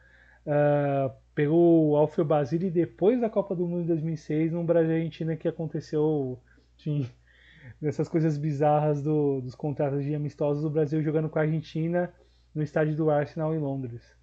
uh, 0.46 1.12
pelo 1.34 1.94
Alfio 1.96 2.24
Basile 2.24 2.70
depois 2.70 3.20
da 3.20 3.30
Copa 3.30 3.54
do 3.54 3.66
Mundo 3.66 3.82
de 3.82 3.88
2006, 3.88 4.52
num 4.52 4.66
Brasil-Argentina 4.66 5.36
que 5.36 5.46
aconteceu, 5.46 6.38
enfim, 6.78 7.08
dessas 7.80 8.08
coisas 8.08 8.36
bizarras 8.36 9.02
do, 9.02 9.40
dos 9.42 9.54
contratos 9.54 10.02
de 10.02 10.14
amistosos 10.14 10.62
do 10.62 10.70
Brasil 10.70 11.02
jogando 11.02 11.28
com 11.28 11.38
a 11.38 11.42
Argentina 11.42 12.12
no 12.54 12.62
estádio 12.62 12.96
do 12.96 13.10
Arsenal 13.10 13.54
em 13.54 13.58
Londres. 13.58 14.15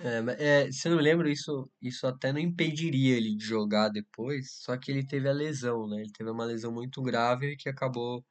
É, 0.00 0.66
é, 0.66 0.72
se 0.72 0.86
eu 0.86 0.90
não 0.90 0.98
me 0.98 1.02
lembro, 1.04 1.28
isso, 1.28 1.68
isso 1.82 2.06
até 2.06 2.32
não 2.32 2.38
impediria 2.40 3.16
ele 3.16 3.34
de 3.36 3.44
jogar 3.44 3.88
depois, 3.88 4.52
só 4.62 4.76
que 4.76 4.90
ele 4.92 5.04
teve 5.06 5.28
a 5.28 5.32
lesão, 5.32 5.88
né? 5.88 6.00
Ele 6.02 6.12
teve 6.12 6.30
uma 6.30 6.44
lesão 6.44 6.72
muito 6.72 7.02
grave 7.02 7.56
que 7.56 7.68
acabou 7.68 8.24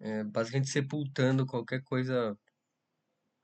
é, 0.00 0.24
basicamente 0.24 0.70
sepultando 0.70 1.46
qualquer 1.46 1.82
coisa 1.84 2.36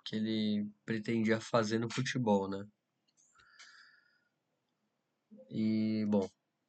que 0.04 0.16
ele 0.16 0.70
pretendia 0.84 1.40
fazer 1.40 1.78
no 1.78 1.90
futebol, 1.90 2.48
né? 2.48 2.64
E, 5.50 6.04
bom, 6.08 6.28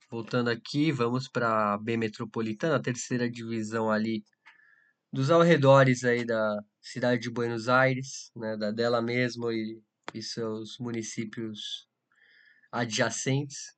Voltando 0.10 0.50
aqui, 0.50 0.92
vamos 0.92 1.28
para 1.28 1.74
a 1.74 1.78
B 1.78 1.98
Metropolitana, 1.98 2.78
a 2.78 2.82
terceira 2.82 3.30
divisão 3.30 3.92
ali 3.92 4.24
dos 5.12 5.32
arredores 5.32 6.04
aí 6.06 6.26
da 6.26 6.60
cidade 6.82 7.24
de 7.24 7.32
Buenos 7.32 7.70
Aires, 7.70 8.32
né, 8.36 8.58
da 8.58 8.72
dela 8.72 9.02
mesmo 9.02 9.52
e, 9.52 9.82
e 10.18 10.24
seus 10.24 10.78
municípios 10.80 11.88
adjacentes. 12.72 13.76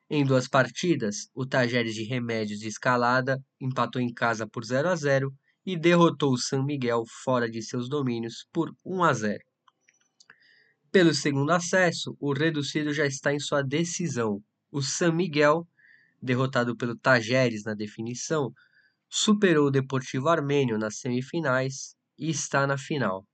Em 0.07 0.23
duas 0.23 0.47
partidas, 0.47 1.27
o 1.33 1.47
Tajeres 1.47 1.95
de 1.95 2.03
Remédios 2.03 2.59
de 2.59 2.67
Escalada 2.67 3.39
empatou 3.59 3.99
em 3.99 4.13
casa 4.13 4.45
por 4.47 4.63
0 4.63 4.87
a 4.89 4.95
0 4.95 5.33
e 5.65 5.75
derrotou 5.75 6.31
o 6.31 6.37
San 6.37 6.63
Miguel 6.63 7.05
fora 7.23 7.49
de 7.49 7.59
seus 7.63 7.89
domínios 7.89 8.45
por 8.53 8.71
1 8.85 9.03
a 9.03 9.13
0. 9.13 9.43
Pelo 10.91 11.11
segundo 11.15 11.49
acesso, 11.49 12.15
o 12.19 12.33
reduzido 12.33 12.93
já 12.93 13.07
está 13.07 13.33
em 13.33 13.39
sua 13.39 13.63
decisão. 13.63 14.43
O 14.71 14.83
San 14.83 15.13
Miguel, 15.13 15.67
derrotado 16.21 16.75
pelo 16.75 16.97
Tajeres 16.97 17.63
na 17.63 17.73
definição, 17.73 18.51
superou 19.09 19.67
o 19.67 19.71
Deportivo 19.71 20.29
Armênio 20.29 20.77
nas 20.77 20.99
semifinais 20.99 21.95
e 22.17 22.29
está 22.29 22.67
na 22.67 22.77
final. 22.77 23.25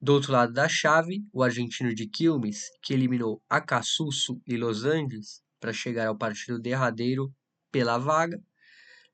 Do 0.00 0.12
outro 0.12 0.32
lado 0.32 0.52
da 0.52 0.68
chave, 0.68 1.24
o 1.32 1.42
argentino 1.42 1.94
de 1.94 2.06
Quilmes, 2.06 2.64
que 2.82 2.92
eliminou 2.92 3.42
Acassuso 3.48 4.40
e 4.46 4.56
Los 4.56 4.84
Andes 4.84 5.42
para 5.58 5.72
chegar 5.72 6.08
ao 6.08 6.18
partido 6.18 6.58
derradeiro 6.58 7.32
pela 7.72 7.96
vaga. 7.96 8.38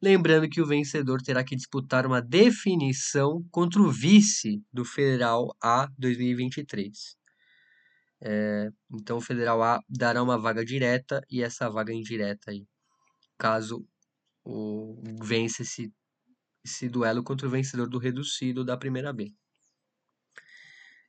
Lembrando 0.03 0.49
que 0.49 0.61
o 0.61 0.67
vencedor 0.67 1.23
terá 1.23 1.45
que 1.45 1.55
disputar 1.55 2.07
uma 2.07 2.21
definição 2.21 3.45
contra 3.51 3.81
o 3.81 3.91
vice 3.91 4.63
do 4.73 4.85
Federal 4.85 5.55
A 5.63 5.89
2023. 5.97 7.20
É, 8.23 8.69
então 8.93 9.19
o 9.19 9.21
Federal 9.21 9.63
A 9.63 9.81
dará 9.89 10.23
uma 10.23 10.39
vaga 10.39 10.65
direta 10.65 11.23
e 11.31 11.43
essa 11.43 11.71
vaga 11.71 11.93
indireta 11.93 12.51
aí, 12.51 12.67
caso 13.39 13.87
o 14.45 15.03
vence 15.23 15.63
esse, 15.63 15.93
esse 16.65 16.89
duelo 16.89 17.23
contra 17.25 17.47
o 17.47 17.51
vencedor 17.51 17.89
do 17.89 17.99
reducido 17.99 18.65
da 18.65 18.77
primeira 18.77 19.13
B. 19.13 19.33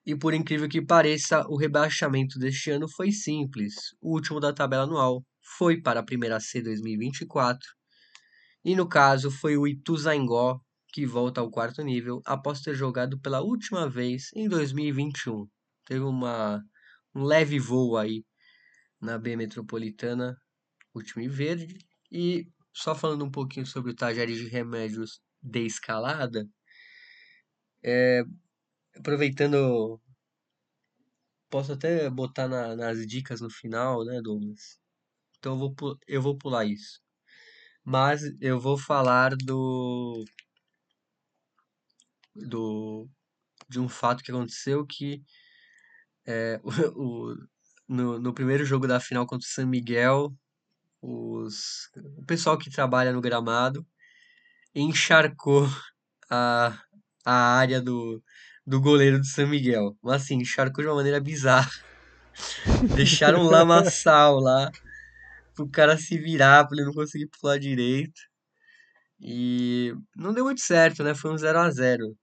E 0.05 0.15
por 0.15 0.33
incrível 0.33 0.67
que 0.67 0.81
pareça, 0.81 1.45
o 1.47 1.55
rebaixamento 1.55 2.39
deste 2.39 2.71
ano 2.71 2.89
foi 2.89 3.11
simples. 3.11 3.73
O 4.01 4.13
último 4.13 4.39
da 4.39 4.51
tabela 4.51 4.83
anual 4.83 5.23
foi 5.57 5.79
para 5.79 5.99
a 5.99 6.03
primeira 6.03 6.39
C 6.39 6.61
2024. 6.61 7.59
E 8.63 8.75
no 8.75 8.87
caso 8.87 9.29
foi 9.29 9.57
o 9.57 9.67
Ituzaingó 9.67 10.59
que 10.91 11.05
volta 11.05 11.39
ao 11.39 11.49
quarto 11.49 11.81
nível 11.83 12.21
após 12.25 12.61
ter 12.61 12.75
jogado 12.75 13.19
pela 13.19 13.41
última 13.41 13.89
vez 13.89 14.29
em 14.35 14.47
2021. 14.47 15.47
Teve 15.85 16.01
uma, 16.03 16.61
um 17.15 17.23
leve 17.23 17.59
voo 17.59 17.97
aí 17.97 18.23
na 19.01 19.17
B 19.17 19.35
Metropolitana, 19.35 20.37
o 20.93 21.01
time 21.03 21.27
verde. 21.27 21.77
E 22.11 22.47
só 22.73 22.95
falando 22.95 23.25
um 23.25 23.31
pouquinho 23.31 23.65
sobre 23.65 23.91
o 23.91 23.95
Tajeres 23.95 24.37
de 24.37 24.47
Remédios 24.47 25.21
de 25.41 25.65
escalada, 25.65 26.47
é, 27.83 28.23
aproveitando, 28.97 29.99
posso 31.49 31.73
até 31.73 32.09
botar 32.09 32.47
na, 32.47 32.75
nas 32.75 33.05
dicas 33.07 33.41
no 33.41 33.49
final, 33.49 34.03
né, 34.05 34.21
Douglas? 34.21 34.79
Então 35.39 35.53
eu 35.53 35.59
vou, 35.75 35.99
eu 36.07 36.21
vou 36.21 36.37
pular 36.37 36.65
isso. 36.65 36.99
Mas 37.83 38.21
eu 38.41 38.59
vou 38.59 38.77
falar 38.77 39.35
do, 39.35 40.23
do 42.35 43.09
de 43.69 43.79
um 43.79 43.89
fato 43.89 44.23
que 44.23 44.31
aconteceu 44.31 44.85
que 44.85 45.23
é, 46.25 46.59
o, 46.63 47.31
o, 47.31 47.35
no, 47.87 48.19
no 48.19 48.33
primeiro 48.33 48.65
jogo 48.65 48.87
da 48.87 48.99
final 48.99 49.25
contra 49.25 49.45
o 49.45 49.49
San 49.49 49.65
Miguel, 49.65 50.33
os, 51.01 51.89
o 52.17 52.25
pessoal 52.25 52.57
que 52.57 52.69
trabalha 52.69 53.11
no 53.11 53.21
gramado 53.21 53.85
encharcou 54.73 55.67
a, 56.29 56.79
a 57.25 57.57
área 57.57 57.81
do, 57.81 58.23
do 58.65 58.79
goleiro 58.79 59.19
do 59.19 59.25
San 59.25 59.47
Miguel. 59.47 59.97
Mas 60.01 60.23
assim, 60.23 60.35
encharcou 60.35 60.83
de 60.83 60.89
uma 60.89 60.95
maneira 60.95 61.19
bizarra. 61.19 61.71
Deixaram 62.95 63.41
um 63.41 63.49
lamaçal 63.49 64.39
lá 64.39 64.71
pro 65.53 65.69
cara 65.69 65.97
se 65.97 66.17
virar, 66.17 66.65
pra 66.65 66.77
ele 66.77 66.85
não 66.85 66.93
conseguir 66.93 67.27
pular 67.27 67.57
direito. 67.59 68.19
E 69.19 69.93
não 70.15 70.33
deu 70.33 70.45
muito 70.45 70.61
certo, 70.61 71.03
né? 71.03 71.13
Foi 71.13 71.31
um 71.31 71.37
0 71.37 71.59
a 71.59 71.69
0 71.69 72.17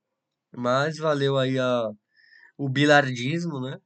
Mas 0.57 0.99
valeu 0.99 1.39
aí 1.39 1.59
a, 1.59 1.91
o 2.59 2.69
bilardismo, 2.69 3.61
né? 3.61 3.79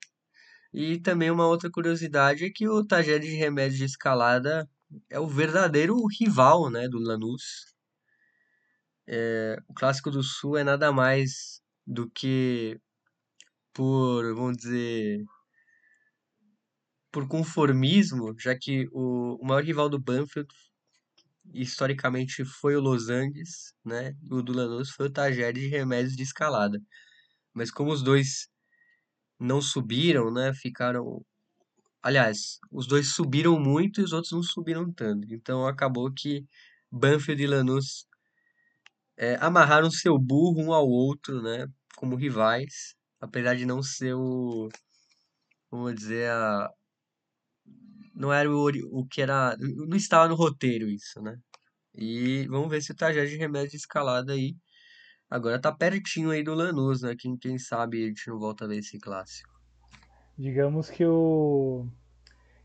E 0.72 0.98
também 1.00 1.30
uma 1.30 1.46
outra 1.46 1.70
curiosidade 1.70 2.44
é 2.44 2.50
que 2.50 2.68
o 2.68 2.84
Tajeres 2.84 3.28
de 3.28 3.36
Remédios 3.36 3.78
de 3.78 3.84
Escalada 3.84 4.68
é 5.10 5.20
o 5.20 5.28
verdadeiro 5.28 5.96
rival, 6.18 6.70
né, 6.70 6.88
do 6.88 6.98
Lanús. 6.98 7.74
É, 9.06 9.58
o 9.68 9.74
Clássico 9.74 10.10
do 10.10 10.22
Sul 10.22 10.56
é 10.56 10.64
nada 10.64 10.92
mais 10.92 11.60
do 11.86 12.10
que 12.10 12.80
por, 13.74 14.34
vamos 14.34 14.56
dizer, 14.56 15.24
por 17.10 17.28
conformismo, 17.28 18.34
já 18.38 18.56
que 18.58 18.88
o, 18.92 19.36
o 19.40 19.46
maior 19.46 19.62
rival 19.62 19.88
do 19.88 20.00
Banfield 20.00 20.48
historicamente 21.52 22.44
foi 22.44 22.76
o 22.76 22.80
Los 22.80 23.08
Angeles, 23.10 23.74
né? 23.84 24.14
O 24.30 24.42
do 24.42 24.52
Lanús 24.52 24.90
foi 24.90 25.06
o 25.06 25.12
Tajeres 25.12 25.62
de 25.62 25.68
Remédios 25.68 26.16
de 26.16 26.22
Escalada. 26.22 26.80
Mas 27.54 27.70
como 27.70 27.92
os 27.92 28.02
dois 28.02 28.48
não 29.42 29.60
subiram, 29.60 30.32
né? 30.32 30.52
Ficaram. 30.54 31.24
Aliás, 32.02 32.58
os 32.70 32.86
dois 32.86 33.14
subiram 33.14 33.58
muito 33.60 34.00
e 34.00 34.04
os 34.04 34.12
outros 34.12 34.32
não 34.32 34.42
subiram 34.42 34.92
tanto. 34.92 35.32
Então 35.34 35.66
acabou 35.66 36.12
que 36.12 36.44
Banfield 36.90 37.42
e 37.42 37.46
Lanús 37.46 38.06
é, 39.16 39.36
amarraram 39.40 39.90
seu 39.90 40.18
burro 40.18 40.62
um 40.62 40.72
ao 40.72 40.88
outro, 40.88 41.42
né? 41.42 41.66
Como 41.96 42.16
rivais, 42.16 42.94
apesar 43.20 43.54
de 43.56 43.66
não 43.66 43.82
ser 43.82 44.14
o. 44.14 44.68
Vamos 45.70 45.94
dizer, 45.94 46.30
a, 46.30 46.68
não 48.14 48.32
era 48.32 48.50
o, 48.50 48.68
o 48.92 49.06
que 49.06 49.22
era. 49.22 49.56
Não 49.58 49.96
estava 49.96 50.28
no 50.28 50.34
roteiro 50.34 50.88
isso, 50.88 51.20
né? 51.22 51.36
E 51.94 52.46
vamos 52.48 52.70
ver 52.70 52.82
se 52.82 52.92
o 52.92 52.96
trajeto 52.96 53.30
de 53.30 53.36
remédio 53.36 53.70
de 53.72 53.76
escalada 53.76 54.32
aí. 54.32 54.56
Agora 55.32 55.58
tá 55.58 55.72
pertinho 55.72 56.30
aí 56.30 56.42
do 56.42 56.52
Lanús, 56.52 57.00
né? 57.00 57.16
Quem, 57.18 57.34
quem 57.38 57.56
sabe 57.56 58.04
a 58.04 58.06
gente 58.06 58.28
não 58.28 58.38
volta 58.38 58.66
a 58.66 58.68
ver 58.68 58.76
esse 58.76 58.98
clássico. 58.98 59.50
Digamos 60.38 60.90
que 60.90 61.06
o. 61.06 61.86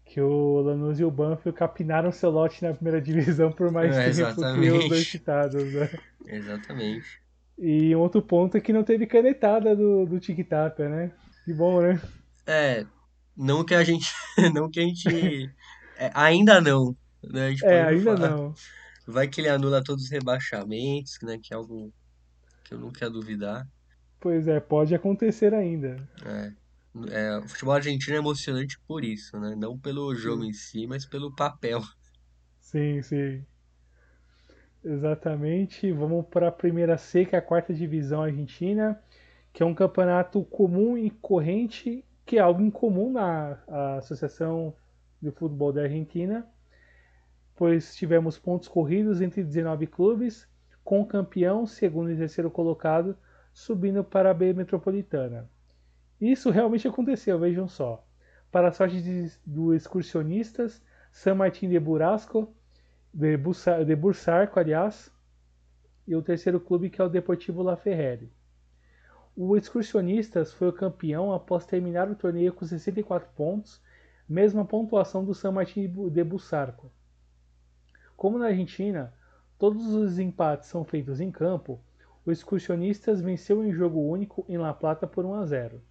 Que 0.03 0.19
o 0.19 0.60
Lanús 0.60 0.99
e 0.99 1.06
o 1.06 1.10
Banfield 1.10 1.58
capinaram 1.58 2.12
seu 2.12 2.30
lote 2.30 2.62
na 2.62 2.73
primeira 2.73 2.99
divisão 3.01 3.53
por 3.53 3.71
mais 3.71 3.95
é, 3.95 3.99
tempo 3.99 4.10
exatamente. 4.10 4.69
que 4.69 4.77
os 4.80 4.89
dois 4.89 5.08
citados, 5.08 5.73
né? 5.73 5.89
Exatamente. 6.25 7.21
E 7.58 7.95
outro 7.95 8.21
ponto 8.21 8.58
é 8.58 8.60
que 8.60 8.73
não 8.73 8.84
teve 8.84 9.08
canetada 9.08 9.73
do, 9.73 10.06
do 10.06 10.19
Tic 10.19 10.45
Tac, 10.45 10.77
né? 10.80 11.13
Que 11.45 11.53
bom, 11.53 11.82
né? 11.82 12.01
É, 12.45 12.86
não 13.38 13.63
que 13.63 13.75
a 13.75 13.84
gente. 13.86 14.12
Não 14.53 14.69
que 14.69 14.82
a 14.82 14.84
gente. 14.84 15.49
É, 15.97 16.12
ainda 16.13 16.60
não. 16.60 16.93
Né? 17.23 17.56
é, 17.63 17.82
ainda 17.82 18.17
falar. 18.17 18.30
não. 18.30 18.53
Vai 19.08 19.25
que 19.30 19.39
ele 19.39 19.47
anula 19.47 19.82
todos 19.82 20.03
os 20.03 20.12
rebaixamentos, 20.12 21.17
né? 21.23 21.39
Que 21.41 21.53
é 21.53 21.58
algo 21.58 21.93
que 22.67 22.73
eu 22.73 22.80
não 22.80 22.91
quero 22.91 23.12
duvidar. 23.12 23.67
Pois 24.19 24.47
é, 24.47 24.60
pode 24.60 24.93
acontecer 24.93 25.53
ainda. 25.53 25.97
É. 26.25 26.53
é 27.12 27.38
o 27.38 27.47
futebol 27.47 27.75
argentino 27.75 28.15
é 28.15 28.19
emocionante 28.19 28.80
por 28.88 29.03
isso, 29.03 29.39
né? 29.39 29.56
Não 29.56 29.77
pelo 29.77 30.13
jogo 30.15 30.43
sim. 30.43 30.49
em 30.49 30.53
si, 30.53 30.88
mas 30.88 31.06
pelo 31.06 31.34
papel. 31.34 31.82
Sim, 32.60 33.01
sim. 33.01 33.45
Exatamente. 34.84 35.91
Vamos 35.91 36.25
para 36.27 36.47
a 36.47 36.51
primeira 36.51 36.97
C, 36.97 37.25
que 37.25 37.36
é 37.36 37.39
a 37.39 37.41
quarta 37.41 37.73
divisão 37.73 38.23
argentina, 38.23 38.99
que 39.53 39.63
é 39.63 39.65
um 39.65 39.73
campeonato 39.73 40.43
comum 40.43 40.97
e 40.97 41.10
corrente 41.10 42.03
que 42.27 42.38
é 42.38 42.41
algo 42.41 42.62
incomum 42.62 43.10
na 43.10 43.58
Associação 43.97 44.75
de 45.21 45.32
Futebol 45.32 45.71
da 45.71 45.84
Argentina, 45.84 46.45
pois 47.56 47.95
tivemos 47.95 48.38
pontos 48.38 48.67
corridos 48.67 49.21
entre 49.21 49.41
19 49.41 49.88
clubes, 49.88 50.45
com 50.88 51.02
o 51.02 51.06
campeão, 51.06 51.65
segundo 51.65 52.10
e 52.10 52.15
terceiro 52.15 52.50
colocado, 52.50 53.17
subindo 53.52 54.06
para 54.06 54.32
a 54.32 54.34
B 54.34 54.54
Metropolitana. 54.54 55.50
Isso 56.19 56.50
realmente 56.50 56.88
aconteceu, 56.88 57.38
vejam 57.38 57.67
só. 57.67 58.08
Para 58.50 58.69
a 58.69 58.71
sorte 58.71 59.02
de, 59.02 59.30
do 59.45 59.73
excursionistas, 59.73 60.82
San 61.12 61.36
Martín 61.36 61.67
de 61.67 61.78
Burasco, 61.78 62.56
de, 63.13 63.36
Bussar, 63.36 63.84
de 63.84 63.93
Bursarco, 63.97 64.62
aliás, 64.62 65.12
e 66.08 66.15
o 66.15 66.21
terceiro 66.21 66.58
clube 66.58 66.89
que 66.89 67.02
é 67.02 67.04
o 67.04 67.10
Deportivo 67.10 67.62
La 67.62 67.76
Ferrere. 67.76 68.32
O 69.36 69.58
Excursionistas 69.58 70.54
foi 70.54 70.69
o 70.69 70.73
campeão 70.73 71.34
após 71.34 71.65
terminar 71.65 72.10
o 72.10 72.15
torneio 72.15 72.54
com 72.54 72.65
64 72.65 73.28
pontos, 73.36 73.84
mesma 74.28 74.63
pontuação 74.63 75.26
do 75.26 75.34
San 75.34 75.52
Martín 75.52 75.91
de 76.10 76.23
Bussarco. 76.23 76.89
Como 78.15 78.39
na 78.39 78.45
Argentina, 78.45 79.13
todos 79.58 79.88
os 79.93 80.20
empates 80.20 80.70
são 80.70 80.84
feitos 80.84 81.20
em 81.20 81.32
campo, 81.32 81.80
o 82.26 82.32
Excursionistas 82.32 83.22
venceu 83.22 83.63
em 83.63 83.72
jogo 83.72 84.02
único 84.02 84.46
em 84.48 84.58
La 84.58 84.74
Plata 84.74 85.08
por 85.08 85.26
1 85.26 85.34
a 85.34 85.46
0. 85.46 85.82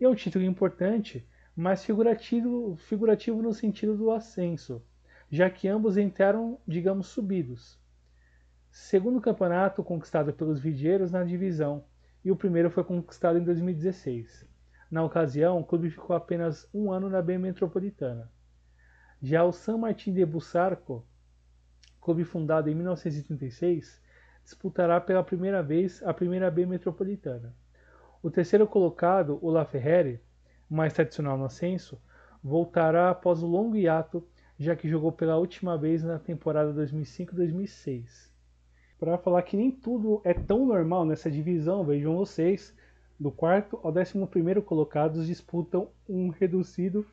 E 0.00 0.04
é 0.04 0.08
um 0.08 0.14
título 0.14 0.44
importante, 0.44 1.26
mas 1.54 1.84
figurativo, 1.84 2.76
figurativo 2.76 3.42
no 3.42 3.52
sentido 3.52 3.96
do 3.96 4.10
ascenso, 4.10 4.82
já 5.30 5.48
que 5.48 5.68
ambos 5.68 5.96
entraram, 5.96 6.58
digamos, 6.66 7.08
subidos. 7.08 7.78
Segundo 8.70 9.20
campeonato 9.20 9.82
conquistado 9.82 10.32
pelos 10.32 10.60
videiros 10.60 11.12
na 11.12 11.24
divisão, 11.24 11.84
e 12.24 12.30
o 12.30 12.36
primeiro 12.36 12.70
foi 12.70 12.82
conquistado 12.82 13.38
em 13.38 13.44
2016. 13.44 14.44
Na 14.90 15.04
ocasião, 15.04 15.60
o 15.60 15.64
clube 15.64 15.90
ficou 15.90 16.14
apenas 16.14 16.68
um 16.74 16.90
ano 16.90 17.08
na 17.08 17.22
B 17.22 17.38
Metropolitana. 17.38 18.30
Já 19.22 19.44
o 19.44 19.52
San 19.52 19.78
Martín 19.78 20.12
de 20.12 20.24
Bussarco, 20.26 21.06
clube 22.06 22.22
fundado 22.22 22.70
em 22.70 22.74
1936, 22.76 24.00
disputará 24.44 25.00
pela 25.00 25.24
primeira 25.24 25.60
vez 25.60 26.00
a 26.04 26.14
primeira 26.14 26.48
B 26.48 26.64
Metropolitana. 26.64 27.52
O 28.22 28.30
terceiro 28.30 28.64
colocado, 28.64 29.40
o 29.42 29.50
La 29.50 29.64
Ferrere, 29.64 30.20
mais 30.70 30.92
tradicional 30.92 31.36
no 31.36 31.46
ascenso, 31.46 32.00
voltará 32.40 33.10
após 33.10 33.42
o 33.42 33.46
longo 33.48 33.76
hiato, 33.76 34.24
já 34.56 34.76
que 34.76 34.88
jogou 34.88 35.10
pela 35.10 35.36
última 35.36 35.76
vez 35.76 36.04
na 36.04 36.16
temporada 36.16 36.72
2005-2006 36.72 38.30
para 38.98 39.18
falar 39.18 39.42
que 39.42 39.56
nem 39.56 39.70
tudo 39.70 40.20
é 40.24 40.32
tão 40.32 40.64
normal 40.64 41.04
nessa 41.04 41.30
divisão. 41.30 41.84
Vejam 41.84 42.16
vocês, 42.16 42.74
do 43.18 43.30
quarto 43.30 43.78
ao 43.82 43.92
décimo 43.92 44.26
primeiro 44.26 44.62
colocados 44.62 45.26
disputam 45.26 45.90
um 46.08 46.28
reduzido 46.30 47.04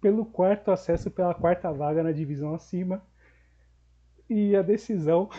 pelo 0.00 0.24
quarto 0.24 0.70
acesso 0.70 1.10
pela 1.10 1.34
quarta 1.34 1.72
vaga 1.72 2.02
na 2.02 2.12
divisão 2.12 2.54
acima. 2.54 3.02
E 4.28 4.56
a 4.56 4.62
decisão. 4.62 5.30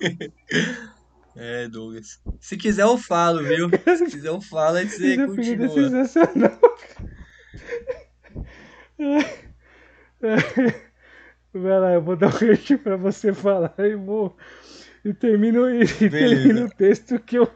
É, 1.36 1.66
Douglas. 1.66 2.20
Se 2.38 2.56
quiser 2.56 2.82
eu 2.82 2.96
falo, 2.96 3.42
viu? 3.42 3.68
Se 3.98 4.04
quiser 4.04 4.28
eu 4.28 4.40
falo, 4.40 4.76
aí 4.76 4.88
você 4.88 5.14
Esse 5.14 5.26
continua. 5.26 5.66
É 5.66 5.68
sensacional. 5.68 6.60
Vai 11.52 11.80
lá, 11.80 11.92
eu 11.92 12.02
vou 12.02 12.16
dar 12.16 12.28
um 12.28 12.38
jeito 12.38 12.78
pra 12.78 12.96
você 12.96 13.32
falar 13.32 13.74
e 13.78 13.96
vou. 13.96 14.36
E 15.04 15.12
termino, 15.12 15.68
e 15.68 16.08
termino 16.08 16.66
o 16.66 16.70
texto 16.70 17.18
que 17.18 17.36
eu, 17.36 17.50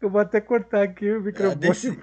eu 0.00 0.08
vou 0.08 0.20
até 0.20 0.40
cortar 0.40 0.82
aqui 0.82 1.10
o 1.12 1.20
microfone. 1.20 1.54
Ah, 1.54 1.68
desse... 1.68 1.98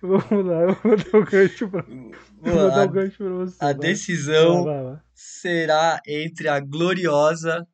Vamos 0.00 0.46
lá, 0.46 0.60
eu 0.62 0.74
vou 0.82 0.96
dar 0.96 1.18
o 1.18 1.24
gancho 1.24 1.68
pra, 1.70 1.82
vou 1.82 2.70
dar 2.70 2.86
o 2.86 2.90
gancho 2.90 3.16
pra 3.18 3.28
você. 3.30 3.56
a 3.60 3.64
Vai, 3.66 3.74
vai 3.74 3.80
decisão 3.80 4.64
vai 4.64 4.82
lá. 4.82 5.04
será 5.14 6.00
entre 6.06 6.48
a 6.48 6.58
gloriosa 6.60 7.66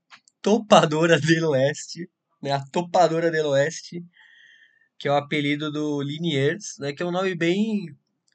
Topadora 0.42 1.18
del 1.20 1.50
Oeste, 1.50 2.08
né? 2.42 2.52
A 2.52 2.60
Topadora 2.70 3.30
del 3.30 3.48
Oeste, 3.48 4.04
que 4.98 5.08
é 5.08 5.10
o 5.12 5.16
apelido 5.16 5.70
do 5.72 6.02
Liniers, 6.02 6.76
né? 6.78 6.92
Que 6.92 7.02
é 7.02 7.06
um 7.06 7.10
nome 7.10 7.34
bem, 7.34 7.86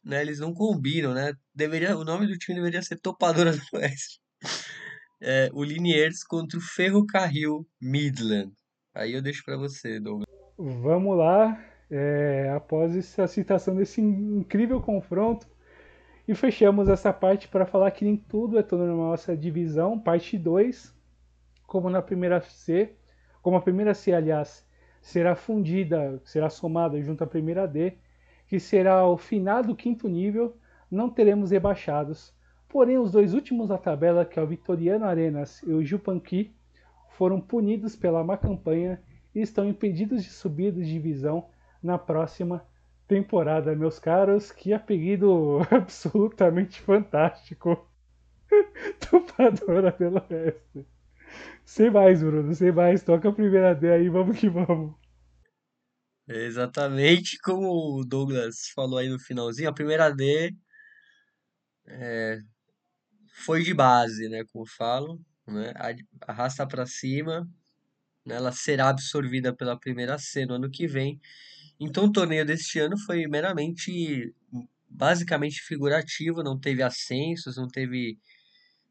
né? 0.04 0.21
Eles 0.21 0.39
não 0.39 0.54
combinam, 0.54 1.13
né? 1.13 1.34
Deveria, 1.54 1.95
o 1.97 2.04
nome 2.04 2.26
do 2.28 2.38
time 2.38 2.56
deveria 2.56 2.82
ser 2.82 2.97
Topadora 2.97 3.52
del 3.52 3.62
Oeste. 3.73 4.19
É, 5.26 5.49
o 5.54 5.63
Liniers 5.63 6.21
contra 6.21 6.58
o 6.60 6.62
Ferrocarril 6.62 7.65
Midland. 7.82 8.52
Aí 8.93 9.13
eu 9.13 9.21
deixo 9.21 9.41
pra 9.45 9.56
você, 9.56 9.97
Douglas. 9.97 10.28
Vamos 10.58 11.17
lá, 11.17 11.58
é, 11.95 12.51
após 12.56 12.97
essa 12.97 13.27
citação 13.27 13.75
desse 13.75 14.01
incrível 14.01 14.82
confronto, 14.82 15.47
e 16.27 16.34
fechamos 16.34 16.89
essa 16.89 17.13
parte 17.13 17.47
para 17.47 17.67
falar 17.67 17.91
que 17.91 18.03
nem 18.03 18.17
tudo 18.17 18.58
é 18.58 18.63
tudo 18.63 18.88
na 18.88 18.95
nossa 18.95 19.38
divisão, 19.38 19.99
parte 19.99 20.36
2, 20.36 20.91
como 21.67 21.91
na 21.91 22.01
primeira 22.01 22.41
C, 22.41 22.95
como 23.43 23.58
a 23.58 23.62
primeira 23.62 23.93
C, 23.93 24.12
aliás, 24.12 24.65
será 25.01 25.36
fundida, 25.36 26.19
será 26.23 26.49
somada 26.49 26.99
junto 26.99 27.23
à 27.23 27.27
primeira 27.27 27.67
D, 27.67 27.93
que 28.47 28.60
será 28.60 29.06
o 29.06 29.15
final 29.15 29.62
do 29.62 29.75
quinto 29.75 30.08
nível, 30.08 30.58
não 30.89 31.12
teremos 31.12 31.51
rebaixados. 31.51 32.34
Porém, 32.67 32.97
os 32.97 33.12
dois 33.12 33.36
últimos 33.36 33.67
da 33.67 33.77
tabela, 33.77 34.25
que 34.25 34.39
é 34.39 34.41
o 34.41 34.47
Vitoriano 34.47 35.06
Arenas 35.06 35.62
e 35.62 35.71
o 35.71 35.84
Jupanqui, 35.84 36.56
foram 37.10 37.39
punidos 37.39 37.95
pela 37.95 38.23
má 38.23 38.36
campanha 38.36 38.99
e 39.36 39.41
estão 39.41 39.67
impedidos 39.67 40.23
de 40.23 40.32
subir 40.32 40.71
de 40.71 40.84
divisão 40.84 41.49
na 41.83 41.97
próxima 41.97 42.65
temporada, 43.07 43.75
meus 43.75 43.99
caros. 43.99 44.51
Que 44.51 44.73
apelido 44.73 45.59
absolutamente 45.69 46.79
fantástico. 46.81 47.89
Topadora 49.09 49.91
pelo 49.91 50.19
resto. 50.29 50.85
Sem 51.65 51.89
mais, 51.91 52.21
Bruno, 52.21 52.53
sem 52.53 52.71
mais. 52.71 53.03
Toca 53.03 53.29
a 53.29 53.33
primeira 53.33 53.73
D 53.73 53.91
aí, 53.91 54.09
vamos 54.09 54.39
que 54.39 54.49
vamos. 54.49 54.95
É 56.27 56.45
Exatamente 56.45 57.37
como 57.39 57.99
o 57.99 58.05
Douglas 58.05 58.69
falou 58.73 58.97
aí 58.97 59.09
no 59.09 59.19
finalzinho, 59.19 59.69
a 59.69 59.73
primeira 59.73 60.09
D 60.09 60.55
foi 63.45 63.63
de 63.63 63.73
base, 63.73 64.29
né? 64.29 64.43
Como 64.51 64.65
falo, 64.65 65.19
né? 65.47 65.73
Arrasta 66.21 66.65
pra 66.67 66.85
cima, 66.85 67.47
né, 68.25 68.35
ela 68.35 68.51
será 68.51 68.89
absorvida 68.89 69.53
pela 69.53 69.79
primeira 69.79 70.17
C 70.17 70.45
no 70.45 70.55
ano 70.55 70.69
que 70.69 70.87
vem. 70.87 71.19
Então, 71.79 72.05
o 72.05 72.12
torneio 72.12 72.45
deste 72.45 72.79
ano 72.79 72.97
foi 72.97 73.27
meramente, 73.27 74.33
basicamente 74.89 75.62
figurativo, 75.62 76.43
não 76.43 76.59
teve 76.59 76.83
ascensos, 76.83 77.57
não 77.57 77.67
teve 77.67 78.17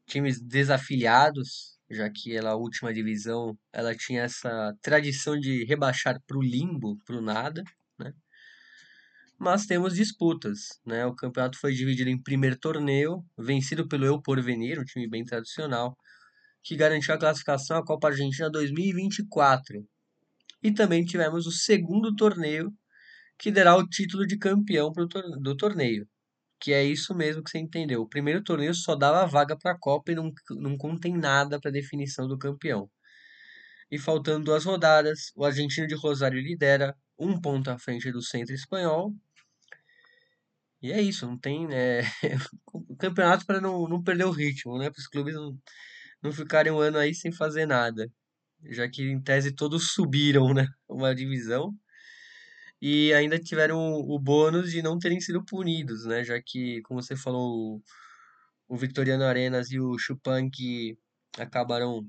times 0.07 0.41
desafiliados, 0.41 1.77
já 1.89 2.09
que 2.09 2.35
ela, 2.35 2.51
a 2.51 2.55
última 2.55 2.93
divisão, 2.93 3.57
ela 3.71 3.95
tinha 3.95 4.23
essa 4.23 4.75
tradição 4.81 5.39
de 5.39 5.65
rebaixar 5.65 6.19
para 6.27 6.37
o 6.37 6.41
limbo, 6.43 6.99
para 7.05 7.17
o 7.17 7.21
nada, 7.21 7.63
né? 7.99 8.13
Mas 9.37 9.65
temos 9.65 9.95
disputas, 9.95 10.79
né? 10.85 11.05
O 11.05 11.15
campeonato 11.15 11.59
foi 11.59 11.73
dividido 11.73 12.09
em 12.09 12.21
primeiro 12.21 12.57
torneio, 12.57 13.23
vencido 13.37 13.87
pelo 13.87 14.05
Eu 14.05 14.21
Porvenir, 14.21 14.79
um 14.79 14.85
time 14.85 15.07
bem 15.07 15.23
tradicional, 15.25 15.95
que 16.63 16.75
garantiu 16.75 17.13
a 17.13 17.19
classificação 17.19 17.77
à 17.77 17.85
Copa 17.85 18.09
Argentina 18.09 18.49
2024. 18.49 19.85
E 20.63 20.71
também 20.73 21.03
tivemos 21.03 21.45
o 21.45 21.51
segundo 21.51 22.15
torneio, 22.15 22.73
que 23.37 23.51
dará 23.51 23.75
o 23.75 23.87
título 23.87 24.25
de 24.25 24.37
campeão 24.37 24.91
do 25.41 25.57
torneio. 25.57 26.07
Que 26.59 26.71
é 26.73 26.83
isso 26.83 27.13
mesmo 27.13 27.43
que 27.43 27.51
você 27.51 27.59
entendeu. 27.59 28.01
O 28.01 28.09
primeiro 28.09 28.41
torneio 28.43 28.73
só 28.73 28.95
dava 28.95 29.25
vaga 29.27 29.57
para 29.57 29.73
a 29.73 29.77
Copa 29.77 30.11
e 30.11 30.15
não, 30.15 30.31
não 30.51 30.77
contém 30.77 31.17
nada 31.17 31.59
para 31.59 31.71
definição 31.71 32.27
do 32.27 32.37
campeão. 32.37 32.89
E 33.91 33.99
faltando 33.99 34.45
duas 34.45 34.65
rodadas, 34.65 35.31
o 35.35 35.45
argentino 35.45 35.85
de 35.87 35.95
Rosário 35.95 36.39
lidera, 36.39 36.95
um 37.19 37.39
ponto 37.39 37.69
à 37.69 37.77
frente 37.77 38.11
do 38.11 38.21
centro 38.21 38.55
espanhol. 38.55 39.13
E 40.81 40.91
é 40.91 41.01
isso, 41.01 41.25
não 41.27 41.37
tem 41.37 41.67
é, 41.73 42.01
o 42.73 42.95
campeonato 42.95 43.45
para 43.45 43.61
não, 43.61 43.87
não 43.87 44.01
perder 44.03 44.25
o 44.25 44.31
ritmo, 44.31 44.77
né? 44.77 44.89
Para 44.89 44.99
os 44.99 45.07
clubes 45.07 45.35
não, 45.35 45.57
não 46.21 46.31
ficarem 46.31 46.71
um 46.71 46.79
ano 46.79 46.97
aí 46.97 47.13
sem 47.13 47.31
fazer 47.31 47.65
nada. 47.65 48.09
Já 48.69 48.89
que 48.89 49.03
em 49.03 49.21
tese 49.21 49.51
todos 49.53 49.91
subiram, 49.93 50.53
né? 50.53 50.67
Uma 50.87 51.13
divisão. 51.15 51.73
E 52.81 53.13
ainda 53.13 53.39
tiveram 53.39 53.79
o 53.79 54.19
bônus 54.19 54.71
de 54.71 54.81
não 54.81 54.99
terem 54.99 55.19
sido 55.21 55.43
punidos, 55.45 56.05
né? 56.05 56.23
Já 56.23 56.41
que, 56.41 56.81
como 56.83 57.01
você 57.01 57.15
falou, 57.15 57.81
o 58.67 58.77
Victoriano 58.77 59.23
Arenas 59.25 59.71
e 59.71 59.79
o 59.79 59.97
Chupank 59.97 60.97
acabaram. 61.37 62.07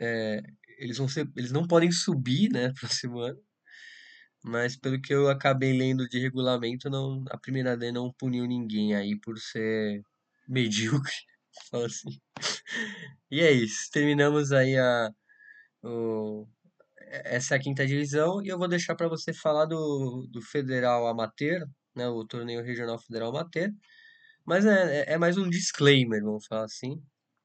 é, 0.00 0.42
eles 0.78 0.98
vão 0.98 1.08
ser, 1.08 1.28
eles 1.36 1.52
não 1.52 1.66
podem 1.66 1.90
subir, 1.92 2.50
né, 2.52 2.72
próximo 2.78 3.20
ano. 3.20 3.40
Mas 4.42 4.76
pelo 4.76 5.00
que 5.00 5.12
eu 5.12 5.28
acabei 5.30 5.72
lendo 5.72 6.06
de 6.08 6.18
regulamento, 6.18 6.90
não, 6.90 7.24
a 7.30 7.38
primeira 7.38 7.76
D 7.76 7.90
não 7.90 8.12
puniu 8.12 8.46
ninguém 8.46 8.94
aí 8.94 9.18
por 9.18 9.38
ser 9.38 10.02
medíocre, 10.48 11.14
assim. 11.72 12.20
E 13.30 13.40
é 13.40 13.50
isso. 13.50 13.90
Terminamos 13.92 14.52
aí 14.52 14.76
a, 14.78 15.10
o, 15.82 16.46
essa 17.24 17.56
é 17.56 17.58
quinta 17.58 17.86
divisão 17.86 18.42
e 18.42 18.48
eu 18.48 18.58
vou 18.58 18.68
deixar 18.68 18.94
para 18.94 19.08
você 19.08 19.32
falar 19.32 19.66
do, 19.66 20.26
do 20.30 20.40
Federal 20.42 21.06
Amateur, 21.06 21.66
né, 21.94 22.08
o 22.08 22.24
torneio 22.24 22.62
regional 22.62 22.98
Federal 22.98 23.30
Amateur. 23.30 23.70
Mas 24.44 24.66
é, 24.66 25.00
é 25.00 25.12
é 25.14 25.18
mais 25.18 25.38
um 25.38 25.48
disclaimer, 25.48 26.22
vamos 26.22 26.46
falar 26.46 26.64
assim, 26.64 27.02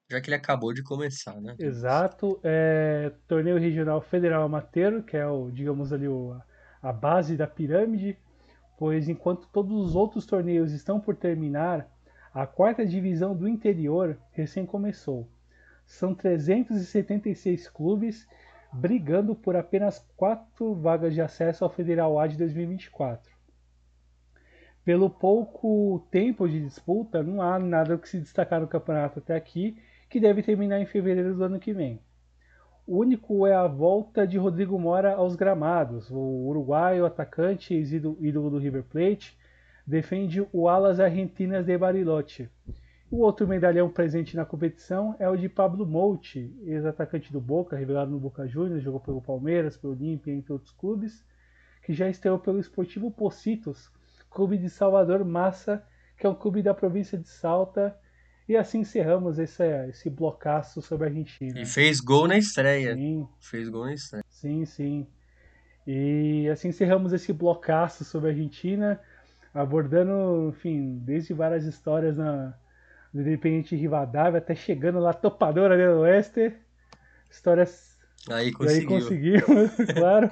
já 0.10 0.20
que 0.20 0.30
ele 0.30 0.36
acabou 0.36 0.74
de 0.74 0.84
começar, 0.84 1.40
né? 1.40 1.56
Exato, 1.60 2.40
é 2.44 3.12
torneio 3.28 3.58
regional 3.58 4.02
federal 4.02 4.44
amateur, 4.44 5.04
que 5.04 5.16
é 5.16 5.26
o, 5.26 5.50
digamos 5.50 5.94
ali, 5.94 6.08
o, 6.08 6.36
a 6.82 6.92
base 6.92 7.38
da 7.38 7.48
pirâmide, 7.48 8.18
pois 8.78 9.08
enquanto 9.08 9.48
todos 9.48 9.72
os 9.72 9.96
outros 9.96 10.26
torneios 10.26 10.72
estão 10.72 11.00
por 11.00 11.16
terminar, 11.16 11.88
a 12.34 12.46
quarta 12.46 12.86
divisão 12.86 13.36
do 13.36 13.48
interior 13.48 14.18
recém 14.32 14.66
começou. 14.66 15.28
São 15.86 16.14
376 16.14 17.68
clubes 17.70 18.28
brigando 18.72 19.34
por 19.34 19.56
apenas 19.56 20.06
quatro 20.16 20.76
vagas 20.76 21.14
de 21.14 21.22
acesso 21.22 21.64
ao 21.64 21.70
Federal 21.70 22.20
A 22.20 22.28
de 22.28 22.38
2024. 22.38 23.32
Pelo 24.86 25.10
pouco 25.10 26.06
tempo 26.12 26.48
de 26.48 26.60
disputa, 26.60 27.24
não 27.24 27.42
há 27.42 27.58
nada 27.58 27.98
que 27.98 28.08
se 28.08 28.20
destacar 28.20 28.62
no 28.62 28.68
campeonato 28.68 29.20
até 29.20 29.36
aqui, 29.36 29.78
que 30.10 30.20
deve 30.20 30.44
terminar 30.44 30.80
em 30.80 30.86
fevereiro 30.86 31.36
do 31.36 31.44
ano 31.44 31.60
que 31.60 31.74
vem. 31.74 32.00
O 32.86 32.98
único 32.98 33.46
é 33.46 33.54
a 33.54 33.68
volta 33.68 34.26
de 34.26 34.38
Rodrigo 34.38 34.80
Mora 34.80 35.14
aos 35.14 35.36
gramados. 35.36 36.10
O 36.10 36.48
uruguaio 36.48 37.06
atacante, 37.06 37.74
ex-ídolo 37.74 38.50
do 38.50 38.58
River 38.58 38.84
Plate, 38.84 39.38
defende 39.90 40.46
o 40.54 40.70
Alas 40.70 41.00
Argentinas 41.00 41.66
de 41.66 41.76
Bariloche. 41.78 42.48
O 43.10 43.18
outro 43.22 43.48
medalhão 43.48 43.90
presente 43.90 44.36
na 44.36 44.46
competição 44.46 45.16
é 45.18 45.28
o 45.28 45.36
de 45.36 45.50
Pablo 45.50 45.84
Mouti, 45.86 46.56
ex-atacante 46.62 47.34
do 47.34 47.42
Boca, 47.42 47.76
revelado 47.76 48.12
no 48.12 48.20
Boca 48.20 48.48
Juniors, 48.48 48.84
jogou 48.84 49.00
pelo 49.00 49.20
Palmeiras, 49.20 49.76
pelo 49.76 49.94
Olímpia, 49.94 50.32
entre 50.32 50.54
outros 50.54 50.72
clubes, 50.72 51.26
que 51.84 51.92
já 51.92 52.08
estreou 52.08 52.38
pelo 52.38 52.60
Esportivo 52.60 53.10
Pocitos, 53.10 53.90
clube 54.30 54.60
de 54.60 54.70
Salvador 54.70 55.26
Massa, 55.26 55.84
que 56.20 56.28
é 56.28 56.30
um 56.30 56.36
clube 56.36 56.62
da 56.62 56.74
província 56.74 57.18
de 57.18 57.28
Salta. 57.28 57.98
E 58.48 58.56
assim 58.56 58.82
encerramos 58.82 59.40
esse, 59.40 59.64
esse 59.90 60.08
blocaço 60.08 60.80
sobre 60.80 61.08
a 61.08 61.10
E 61.10 61.12
Argentina. 61.12 61.66
fez 61.66 62.00
gol 62.00 62.28
na 62.28 62.38
estreia. 62.38 62.94
Sim, 62.94 63.28
Fez 63.40 63.68
gol 63.70 63.86
na 63.86 63.94
estreia. 63.96 64.24
sim, 64.30 64.66
sim. 64.66 65.08
E 65.88 66.48
assim 66.52 66.68
encerramos 66.68 67.12
esse 67.14 67.34
blocaço 67.34 68.06
sobre 68.06 68.30
a 68.30 68.32
Argentina, 68.34 69.00
abordando, 69.54 70.50
enfim, 70.50 71.00
desde 71.00 71.34
várias 71.34 71.66
histórias 71.66 72.18
na, 72.18 72.54
do 73.14 73.22
Independente 73.22 73.76
Rivadavia 73.76 74.40
até 74.40 74.56
chegando 74.56 75.00
lá, 75.00 75.14
Topadora 75.14 75.78
del 75.78 76.00
Oeste. 76.00 76.54
Histórias 77.30 77.98
Aí 78.30 78.54
e 78.62 78.68
aí 78.68 78.84
conseguiu. 78.86 78.86
conseguimos, 78.86 79.72
claro, 79.96 80.32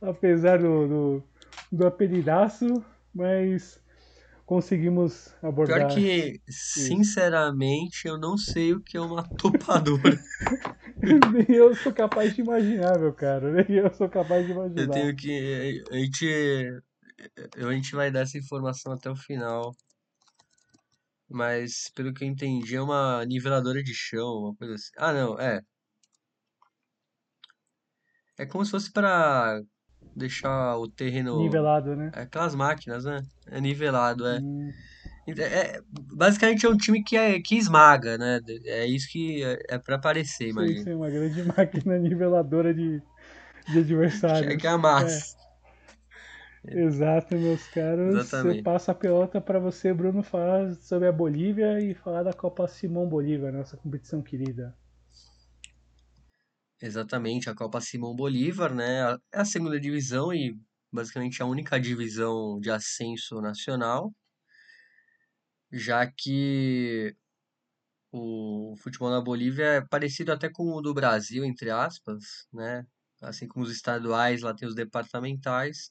apesar 0.00 0.58
do, 0.58 0.88
do, 0.88 1.24
do 1.72 1.86
apelidaço, 1.86 2.66
mas 3.14 3.80
conseguimos 4.46 5.34
Pior 5.64 5.82
abordar 5.82 5.88
que, 5.88 6.40
isso. 6.48 6.80
sinceramente, 6.80 8.06
eu 8.06 8.18
não 8.18 8.36
sei 8.36 8.72
o 8.74 8.80
que 8.80 8.96
é 8.96 9.00
uma 9.00 9.22
topadora. 9.36 10.18
Nem 11.02 11.56
eu 11.56 11.74
sou 11.74 11.92
capaz 11.92 12.34
de 12.34 12.40
imaginar, 12.40 12.98
meu 12.98 13.12
cara. 13.12 13.50
Nem 13.52 13.76
eu 13.78 13.92
sou 13.94 14.08
capaz 14.08 14.46
de 14.46 14.52
Eu 14.76 14.86
imaginar. 14.86 14.92
tenho 14.92 15.14
que. 15.16 15.82
A 15.90 15.96
gente, 15.96 16.82
a 17.56 17.72
gente 17.72 17.94
vai 17.94 18.10
dar 18.10 18.20
essa 18.20 18.38
informação 18.38 18.92
até 18.92 19.10
o 19.10 19.16
final. 19.16 19.74
Mas, 21.28 21.90
pelo 21.94 22.12
que 22.14 22.24
eu 22.24 22.28
entendi, 22.28 22.76
é 22.76 22.80
uma 22.80 23.24
niveladora 23.26 23.82
de 23.82 23.92
chão, 23.94 24.26
uma 24.38 24.56
coisa 24.56 24.74
assim. 24.74 24.90
Ah, 24.96 25.12
não, 25.12 25.38
é. 25.38 25.60
É 28.38 28.46
como 28.46 28.64
se 28.64 28.70
fosse 28.72 28.92
para 28.92 29.60
deixar 30.14 30.76
o 30.78 30.88
terreno. 30.90 31.34
Nivelado, 31.38 31.94
né? 31.94 32.14
É 32.14 32.22
aquelas 32.22 32.54
máquinas, 32.54 33.04
né? 33.04 33.22
É 33.48 33.60
nivelado, 33.60 34.26
é. 34.26 34.40
Hum, 34.40 34.74
É, 35.28 35.76
é- 35.78 35.82
basicamente 35.90 36.66
é 36.66 36.68
um 36.70 36.76
time 36.76 37.02
que, 37.04 37.16
é, 37.16 37.40
que 37.42 37.56
esmaga, 37.56 38.18
né? 38.18 38.40
É 38.66 38.86
isso 38.86 39.08
que 39.10 39.42
é, 39.44 39.58
é 39.76 39.78
para 39.78 39.96
aparecer, 39.96 40.48
imagina. 40.48 40.84
sei, 40.84 40.94
uma 40.94 41.10
grande 41.10 41.42
máquina 41.44 41.98
niveladora 41.98 42.72
de, 42.74 43.02
de 43.68 43.78
é, 44.42 44.56
adversários. 44.56 44.56
que 44.56 44.66
é 44.66 44.70
a 44.70 44.78
É, 44.96 45.18
massa. 45.18 45.34
Exato, 46.68 47.34
meus 47.38 47.66
caros. 47.68 48.14
Eu 48.14 48.20
Exatamente. 48.20 48.62
passo 48.62 48.90
a 48.90 48.94
pelota 48.94 49.40
para 49.40 49.58
você, 49.58 49.92
Bruno, 49.92 50.22
falar 50.22 50.74
sobre 50.76 51.08
a 51.08 51.12
Bolívia 51.12 51.80
e 51.80 51.94
falar 51.94 52.22
da 52.22 52.32
Copa 52.32 52.66
Simão 52.66 53.08
Bolívar, 53.08 53.52
nossa 53.52 53.76
competição 53.76 54.22
querida. 54.22 54.76
Exatamente, 56.80 57.48
a 57.48 57.54
Copa 57.54 57.80
Simão 57.80 58.14
Bolívar, 58.14 58.74
né? 58.74 59.16
É 59.32 59.40
a 59.40 59.44
segunda 59.44 59.80
divisão 59.80 60.32
e 60.32 60.56
basicamente 60.92 61.42
a 61.42 61.46
única 61.46 61.80
divisão 61.80 62.60
de 62.60 62.70
ascenso 62.70 63.40
nacional, 63.40 64.12
já 65.72 66.06
que 66.06 67.16
o 68.12 68.74
futebol 68.78 69.10
na 69.10 69.20
Bolívia 69.20 69.64
é 69.64 69.80
parecido 69.80 70.32
até 70.32 70.48
com 70.48 70.72
o 70.72 70.80
do 70.80 70.94
Brasil, 70.94 71.44
entre 71.44 71.70
aspas, 71.70 72.46
né? 72.52 72.86
Assim 73.20 73.48
como 73.48 73.64
os 73.64 73.72
estaduais, 73.72 74.42
lá 74.42 74.54
tem 74.54 74.68
os 74.68 74.74
departamentais. 74.74 75.90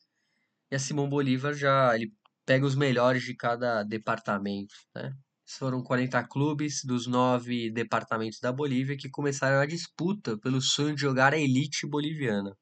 E 0.73 0.75
a 0.75 0.79
Simão 0.79 1.07
Bolívar 1.07 1.53
já 1.53 1.93
ele 1.93 2.11
pega 2.47 2.65
os 2.65 2.73
melhores 2.73 3.21
de 3.21 3.35
cada 3.35 3.83
departamento, 3.83 4.73
né? 4.95 5.13
Foram 5.47 5.83
40 5.83 6.27
clubes 6.27 6.81
dos 6.83 7.05
nove 7.05 7.69
departamentos 7.69 8.39
da 8.39 8.51
Bolívia 8.51 8.97
que 8.97 9.07
começaram 9.07 9.59
a 9.59 9.67
disputa 9.67 10.35
pelo 10.39 10.59
sonho 10.59 10.95
de 10.95 11.01
jogar 11.01 11.31
a 11.31 11.37
elite 11.37 11.85
boliviana. 11.87 12.57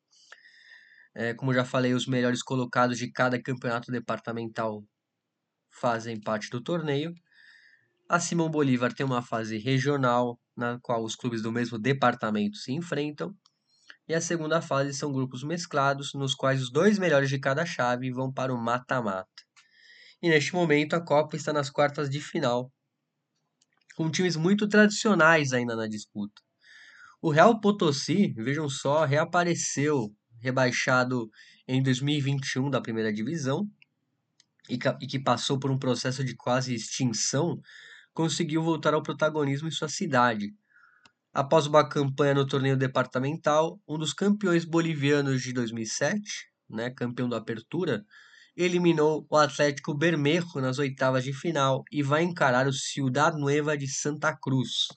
É, 1.16 1.34
como 1.34 1.54
já 1.54 1.64
falei, 1.64 1.94
os 1.94 2.06
melhores 2.06 2.44
colocados 2.44 2.98
de 2.98 3.10
cada 3.10 3.42
campeonato 3.42 3.90
departamental 3.90 4.84
fazem 5.70 6.20
parte 6.20 6.50
do 6.50 6.62
torneio. 6.62 7.14
A 8.10 8.20
Simão 8.20 8.52
Bolívar 8.52 8.94
tem 8.94 9.06
uma 9.06 9.22
fase 9.22 9.58
regional, 9.58 10.38
na 10.58 10.78
qual 10.82 11.02
os 11.02 11.16
clubes 11.16 11.42
do 11.42 11.50
mesmo 11.50 11.80
departamento 11.80 12.58
se 12.58 12.74
enfrentam. 12.74 13.34
E 14.08 14.14
a 14.14 14.22
segunda 14.22 14.62
fase 14.62 14.94
são 14.94 15.12
grupos 15.12 15.44
mesclados, 15.44 16.14
nos 16.14 16.36
quais 16.36 16.62
os 16.62 16.72
dois 16.72 17.00
melhores 17.00 17.30
de 17.30 17.40
cada 17.40 17.66
chave 17.66 18.12
vão 18.12 18.32
para 18.32 18.54
o 18.54 18.58
mata-mata. 18.58 19.28
E 20.22 20.30
neste 20.30 20.54
momento 20.54 20.96
a 20.96 21.02
Copa 21.04 21.36
está 21.36 21.52
nas 21.54 21.70
quartas 21.70 22.10
de 22.10 22.20
final, 22.20 22.72
com 23.96 24.10
times 24.10 24.36
muito 24.36 24.68
tradicionais 24.68 25.54
ainda 25.54 25.76
na 25.76 25.88
disputa. 25.88 26.42
O 27.22 27.30
Real 27.30 27.60
Potosí, 27.60 28.34
vejam 28.34 28.68
só, 28.68 29.06
reapareceu 29.06 30.14
rebaixado 30.40 31.30
em 31.68 31.82
2021 31.82 32.70
da 32.70 32.82
primeira 32.82 33.14
divisão 33.14 33.70
e, 34.68 34.78
que 34.78 35.20
passou 35.20 35.60
por 35.60 35.70
um 35.70 35.78
processo 35.78 36.24
de 36.24 36.36
quase 36.36 36.74
extinção, 36.74 37.60
conseguiu 38.14 38.64
voltar 38.64 38.94
ao 38.94 39.04
protagonismo 39.04 39.68
em 39.68 39.72
sua 39.72 39.88
cidade. 39.88 40.54
Após 41.34 41.66
uma 41.66 41.88
campanha 41.88 42.34
no 42.34 42.46
torneio 42.46 42.76
departamental, 42.76 43.80
um 43.88 43.98
dos 43.98 44.14
campeões 44.14 44.66
bolivianos 44.66 45.42
de 45.42 45.54
2007, 45.54 46.22
né, 46.70 46.90
campeão 46.90 47.30
da 47.30 47.38
Apertura, 47.38 48.04
eliminou 48.56 49.26
o 49.30 49.38
Atlético 49.38 49.94
Bermejo 49.94 50.60
nas 50.60 50.78
oitavas 50.78 51.24
de 51.24 51.32
final 51.32 51.84
e 51.90 52.04
vai 52.04 52.24
encarar 52.24 52.68
o 52.68 52.74
Ciudad 52.74 53.34
Nueva 53.38 53.78
de 53.78 53.88
Santa 53.88 54.36
Cruz. 54.36 54.88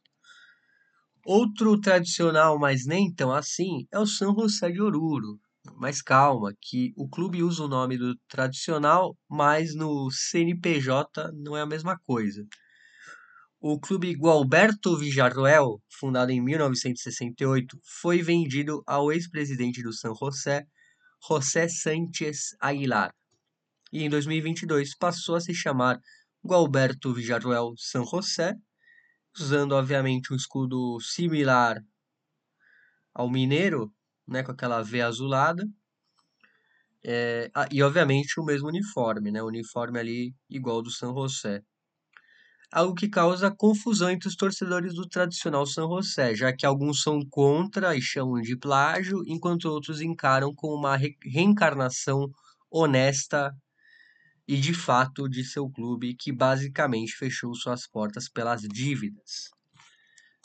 Outro 1.24 1.80
tradicional, 1.80 2.58
mas 2.58 2.84
nem 2.84 3.14
tão 3.14 3.32
assim, 3.32 3.86
é 3.92 3.98
o 3.98 4.06
São 4.06 4.34
José 4.34 4.70
de 4.70 4.82
Oruro. 4.82 5.38
Mas 5.76 6.02
calma, 6.02 6.52
que 6.60 6.92
o 6.96 7.08
clube 7.08 7.42
usa 7.42 7.64
o 7.64 7.68
nome 7.68 7.96
do 7.96 8.14
tradicional, 8.28 9.16
mas 9.30 9.74
no 9.74 10.10
CNPJ 10.10 11.30
não 11.32 11.56
é 11.56 11.62
a 11.62 11.66
mesma 11.66 11.96
coisa. 12.04 12.44
O 13.66 13.80
clube 13.80 14.12
Gualberto 14.12 14.94
Villarroel, 14.94 15.80
fundado 15.88 16.30
em 16.30 16.38
1968, 16.38 17.78
foi 17.82 18.20
vendido 18.20 18.82
ao 18.86 19.10
ex-presidente 19.10 19.82
do 19.82 19.90
São 19.90 20.14
José, 20.14 20.66
José 21.26 21.66
Sánchez 21.66 22.48
Aguilar. 22.60 23.10
E 23.90 24.02
em 24.02 24.10
2022 24.10 24.94
passou 24.94 25.36
a 25.36 25.40
se 25.40 25.54
chamar 25.54 25.98
Gualberto 26.46 27.14
Villarroel 27.14 27.72
São 27.78 28.04
José, 28.04 28.52
usando 29.34 29.72
obviamente 29.72 30.30
um 30.30 30.36
escudo 30.36 31.00
similar 31.00 31.80
ao 33.14 33.30
mineiro, 33.30 33.90
né, 34.28 34.42
com 34.42 34.52
aquela 34.52 34.82
V 34.82 35.00
azulada, 35.00 35.66
é, 37.02 37.50
e 37.72 37.82
obviamente 37.82 38.38
o 38.38 38.44
mesmo 38.44 38.68
uniforme, 38.68 39.30
né, 39.30 39.42
o 39.42 39.46
uniforme 39.46 39.98
ali 39.98 40.34
igual 40.50 40.82
do 40.82 40.90
São 40.90 41.14
José. 41.14 41.62
Algo 42.76 42.92
que 42.92 43.08
causa 43.08 43.54
confusão 43.56 44.10
entre 44.10 44.26
os 44.26 44.34
torcedores 44.34 44.94
do 44.94 45.06
tradicional 45.08 45.64
São 45.64 45.88
José, 45.88 46.34
já 46.34 46.52
que 46.52 46.66
alguns 46.66 47.02
são 47.02 47.20
contra 47.30 47.94
e 47.96 48.02
chamam 48.02 48.40
de 48.40 48.56
plágio, 48.56 49.22
enquanto 49.28 49.66
outros 49.66 50.00
encaram 50.00 50.52
como 50.52 50.74
uma 50.74 50.96
re- 50.96 51.16
reencarnação 51.22 52.28
honesta 52.68 53.52
e 54.48 54.56
de 54.56 54.74
fato 54.74 55.28
de 55.28 55.44
seu 55.44 55.70
clube, 55.70 56.16
que 56.16 56.32
basicamente 56.32 57.14
fechou 57.14 57.54
suas 57.54 57.86
portas 57.86 58.28
pelas 58.28 58.62
dívidas. 58.62 59.50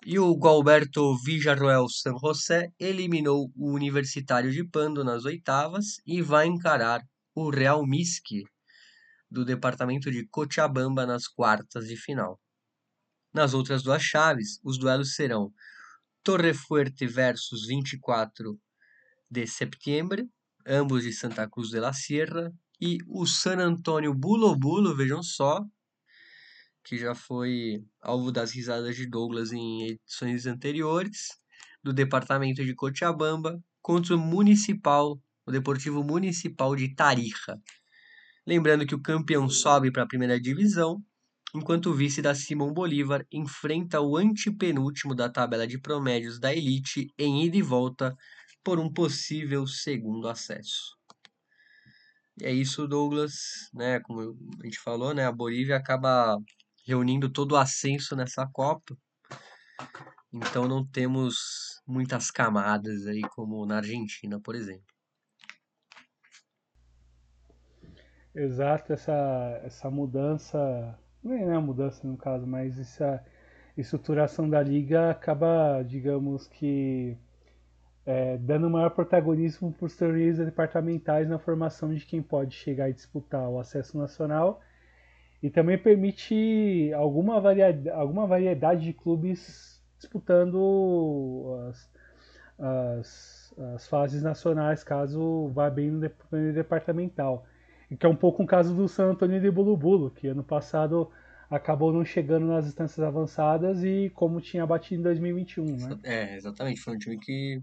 E 0.05 0.19
o 0.19 0.31
Gualberto 0.35 1.17
Villarroel 1.25 1.89
San 1.89 2.15
José 2.15 2.67
eliminou 2.79 3.51
o 3.55 3.73
Universitário 3.73 4.51
de 4.51 4.63
Pando 4.63 5.03
nas 5.03 5.25
oitavas 5.25 5.95
e 6.05 6.21
vai 6.21 6.45
encarar 6.45 7.01
o 7.33 7.49
Real 7.49 7.83
Misque 7.87 8.43
do 9.29 9.45
departamento 9.45 10.09
de 10.11 10.27
Cochabamba 10.27 11.05
nas 11.05 11.27
quartas 11.27 11.87
de 11.87 11.95
final. 11.95 12.39
Nas 13.33 13.53
outras 13.53 13.83
duas 13.83 14.01
chaves, 14.01 14.59
os 14.63 14.77
duelos 14.77 15.15
serão 15.15 15.53
Torre 16.23 16.53
Fuerte 16.53 17.05
versus 17.05 17.67
24 17.67 18.59
de 19.29 19.45
setembro, 19.45 20.27
ambos 20.65 21.03
de 21.03 21.13
Santa 21.13 21.47
Cruz 21.47 21.69
de 21.69 21.79
la 21.79 21.93
Sierra, 21.93 22.51
e 22.81 22.97
o 23.07 23.25
San 23.25 23.59
Antônio 23.59 24.13
Bulo 24.13 24.55
Bulo, 24.55 24.95
vejam 24.95 25.21
só, 25.21 25.63
que 26.83 26.97
já 26.97 27.13
foi 27.13 27.83
alvo 28.01 28.31
das 28.31 28.51
risadas 28.51 28.95
de 28.95 29.07
Douglas 29.07 29.51
em 29.51 29.87
edições 29.89 30.45
anteriores, 30.45 31.39
do 31.83 31.93
departamento 31.93 32.63
de 32.63 32.73
Cochabamba, 32.73 33.61
contra 33.81 34.15
o 34.15 34.19
Municipal, 34.19 35.21
o 35.45 35.51
Deportivo 35.51 36.03
Municipal 36.03 36.75
de 36.75 36.93
Tarija. 36.95 37.59
Lembrando 38.49 38.83
que 38.83 38.95
o 38.95 38.99
campeão 38.99 39.47
sobe 39.47 39.91
para 39.91 40.01
a 40.01 40.07
primeira 40.07 40.41
divisão, 40.41 40.99
enquanto 41.53 41.91
o 41.91 41.93
vice 41.93 42.19
da 42.19 42.33
Simão 42.33 42.73
Bolívar 42.73 43.23
enfrenta 43.31 44.01
o 44.01 44.17
antepenúltimo 44.17 45.13
da 45.13 45.29
tabela 45.29 45.67
de 45.67 45.79
promédios 45.79 46.39
da 46.39 46.51
elite 46.51 47.13
em 47.15 47.45
ida 47.45 47.57
e 47.57 47.61
volta 47.61 48.17
por 48.63 48.79
um 48.79 48.91
possível 48.91 49.67
segundo 49.67 50.27
acesso. 50.27 50.97
E 52.41 52.45
é 52.45 52.51
isso, 52.51 52.87
Douglas, 52.87 53.69
né? 53.71 53.99
Como 53.99 54.35
a 54.59 54.65
gente 54.65 54.79
falou, 54.79 55.13
né? 55.13 55.27
A 55.27 55.31
Bolívia 55.31 55.77
acaba 55.77 56.35
reunindo 56.87 57.31
todo 57.31 57.51
o 57.51 57.57
ascenso 57.57 58.15
nessa 58.15 58.47
Copa. 58.51 58.97
Então 60.33 60.67
não 60.67 60.83
temos 60.83 61.79
muitas 61.85 62.31
camadas 62.31 63.05
aí 63.05 63.21
como 63.35 63.63
na 63.67 63.77
Argentina, 63.77 64.39
por 64.39 64.55
exemplo. 64.55 64.88
Exato, 68.35 68.93
essa, 68.93 69.61
essa 69.63 69.89
mudança, 69.89 70.97
não 71.23 71.33
é 71.33 71.59
mudança 71.59 72.07
no 72.07 72.15
caso, 72.15 72.45
mas 72.45 72.79
essa 72.79 73.23
estruturação 73.77 74.49
da 74.49 74.61
liga 74.61 75.09
acaba, 75.11 75.81
digamos 75.83 76.47
que, 76.47 77.17
é, 78.05 78.37
dando 78.37 78.69
maior 78.69 78.91
protagonismo 78.91 79.71
para 79.73 79.85
os 79.85 79.95
torneios 79.95 80.37
departamentais 80.37 81.27
na 81.27 81.39
formação 81.39 81.93
de 81.93 82.05
quem 82.05 82.21
pode 82.21 82.55
chegar 82.55 82.89
e 82.89 82.93
disputar 82.93 83.49
o 83.49 83.59
acesso 83.59 83.97
nacional 83.97 84.61
e 85.41 85.49
também 85.49 85.77
permite 85.77 86.91
alguma 86.93 87.39
variedade, 87.39 87.89
alguma 87.89 88.27
variedade 88.27 88.83
de 88.85 88.93
clubes 88.93 89.81
disputando 89.97 91.57
as, 91.69 91.91
as, 92.59 93.53
as 93.75 93.87
fases 93.87 94.21
nacionais, 94.21 94.83
caso 94.83 95.47
vá 95.49 95.69
bem 95.69 95.91
no 95.91 96.09
departamental. 96.53 97.45
Que 97.97 98.05
é 98.05 98.09
um 98.09 98.15
pouco 98.15 98.43
um 98.43 98.45
caso 98.45 98.75
do 98.75 98.87
San 98.87 99.11
Antonio 99.11 99.41
de 99.41 99.49
Bulubulo, 99.49 100.11
que 100.11 100.27
ano 100.27 100.43
passado 100.43 101.09
acabou 101.49 101.91
não 101.91 102.05
chegando 102.05 102.45
nas 102.45 102.67
instâncias 102.67 103.05
avançadas 103.05 103.83
e 103.83 104.11
como 104.13 104.39
tinha 104.39 104.65
batido 104.65 105.01
em 105.01 105.03
2021, 105.03 105.65
né? 105.65 105.99
É, 106.03 106.35
exatamente. 106.35 106.81
Foi 106.81 106.95
um 106.95 106.99
time 106.99 107.19
que, 107.19 107.59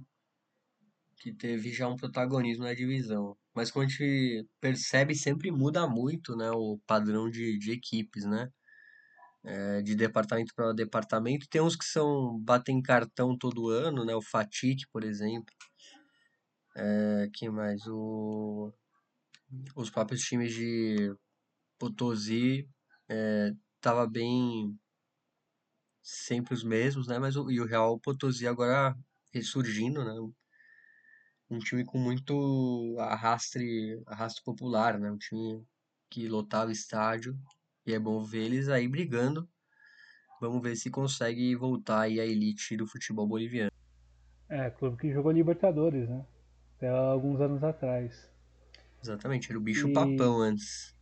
que 1.18 1.32
teve 1.32 1.72
já 1.72 1.88
um 1.88 1.94
protagonismo 1.94 2.64
na 2.64 2.74
divisão. 2.74 3.36
Mas 3.54 3.70
como 3.70 3.84
a 3.84 3.88
gente 3.88 4.46
percebe, 4.60 5.14
sempre 5.14 5.50
muda 5.50 5.86
muito, 5.86 6.36
né, 6.36 6.50
o 6.50 6.78
padrão 6.86 7.30
de, 7.30 7.56
de 7.58 7.72
equipes, 7.72 8.24
né? 8.24 8.50
É, 9.44 9.80
de 9.80 9.94
departamento 9.94 10.52
para 10.56 10.72
departamento. 10.72 11.46
Tem 11.48 11.60
uns 11.60 11.76
que 11.76 11.84
são 11.84 12.36
batem 12.40 12.82
cartão 12.82 13.38
todo 13.38 13.68
ano, 13.68 14.04
né? 14.04 14.12
O 14.16 14.20
Fatic, 14.20 14.80
por 14.92 15.04
exemplo. 15.04 15.54
É, 16.74 17.28
que 17.32 17.48
mais? 17.48 17.86
O, 17.86 18.72
os 19.74 19.90
próprios 19.90 20.22
times 20.22 20.54
de 20.54 21.14
Potosí 21.78 22.68
é, 23.08 23.52
tava 23.80 24.06
bem 24.06 24.76
sempre 26.02 26.54
os 26.54 26.62
mesmos, 26.62 27.06
né? 27.06 27.18
Mas 27.18 27.36
o, 27.36 27.50
e 27.50 27.60
o 27.60 27.66
Real 27.66 27.98
Potosí 27.98 28.46
agora 28.46 28.96
ressurgindo, 29.32 30.04
né? 30.04 30.14
Um 31.48 31.58
time 31.58 31.84
com 31.84 31.98
muito 31.98 32.96
arrastre, 32.98 34.02
arrasto 34.06 34.42
popular, 34.44 34.98
né? 34.98 35.10
Um 35.10 35.18
time 35.18 35.64
que 36.10 36.28
lotava 36.28 36.72
estádio 36.72 37.38
e 37.84 37.92
é 37.92 37.98
bom 37.98 38.22
ver 38.22 38.44
eles 38.44 38.68
aí 38.68 38.88
brigando. 38.88 39.48
Vamos 40.40 40.62
ver 40.62 40.76
se 40.76 40.90
consegue 40.90 41.54
voltar 41.54 42.02
aí 42.02 42.20
à 42.20 42.26
elite 42.26 42.76
do 42.76 42.86
futebol 42.86 43.26
boliviano. 43.26 43.70
É, 44.48 44.70
clube 44.70 44.96
que 44.96 45.12
jogou 45.12 45.32
Libertadores, 45.32 46.08
né? 46.08 46.24
Até 46.76 46.88
alguns 46.88 47.40
anos 47.40 47.64
atrás. 47.64 48.30
Exatamente, 49.06 49.50
era 49.50 49.58
o 49.58 49.62
bicho 49.62 49.88
e... 49.88 49.92
papão 49.92 50.38
antes. 50.38 50.94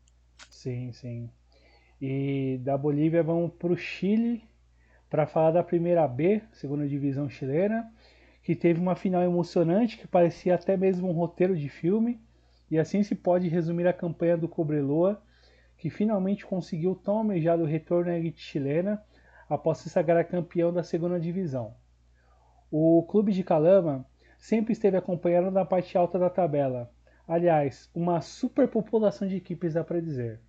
Sim, 0.51 0.93
sim. 0.93 1.31
E 2.01 2.61
da 2.63 2.77
Bolívia 2.77 3.23
vamos 3.23 3.53
para 3.55 3.73
o 3.73 3.77
Chile 3.77 4.45
para 5.09 5.27
falar 5.27 5.53
da 5.53 5.63
primeira 5.63 6.07
B, 6.09 6.43
segunda 6.53 6.87
divisão 6.87 7.29
chilena, 7.29 7.91
que 8.43 8.55
teve 8.55 8.81
uma 8.81 8.95
final 8.95 9.23
emocionante 9.23 9.97
que 9.97 10.07
parecia 10.07 10.55
até 10.55 10.77
mesmo 10.77 11.09
um 11.09 11.13
roteiro 11.13 11.57
de 11.57 11.69
filme. 11.69 12.21
E 12.71 12.79
assim 12.79 13.03
se 13.03 13.15
pode 13.15 13.49
resumir 13.49 13.87
a 13.87 13.93
campanha 13.93 14.37
do 14.37 14.49
Cobreloa, 14.49 15.23
que 15.79 15.89
finalmente 15.89 16.45
conseguiu 16.45 16.93
o 16.93 16.97
tão 16.97 17.19
almejado 17.19 17.65
retorno 17.65 18.11
à 18.11 18.19
elite 18.19 18.41
chilena 18.41 19.03
após 19.49 19.79
se 19.79 19.89
sagrar 19.89 20.27
campeão 20.27 20.73
da 20.73 20.83
segunda 20.83 21.21
divisão. 21.21 21.75
O 22.71 23.03
clube 23.05 23.33
de 23.33 23.45
Calama 23.45 24.05
sempre 24.37 24.73
esteve 24.73 24.97
acompanhando 24.97 25.51
na 25.51 25.65
parte 25.65 25.97
alta 25.97 26.19
da 26.19 26.29
tabela. 26.29 26.91
Aliás, 27.27 27.91
uma 27.95 28.21
superpopulação 28.21 29.27
de 29.27 29.37
equipes 29.37 29.73
dá 29.73 29.83
para 29.83 30.01
dizer. 30.01 30.41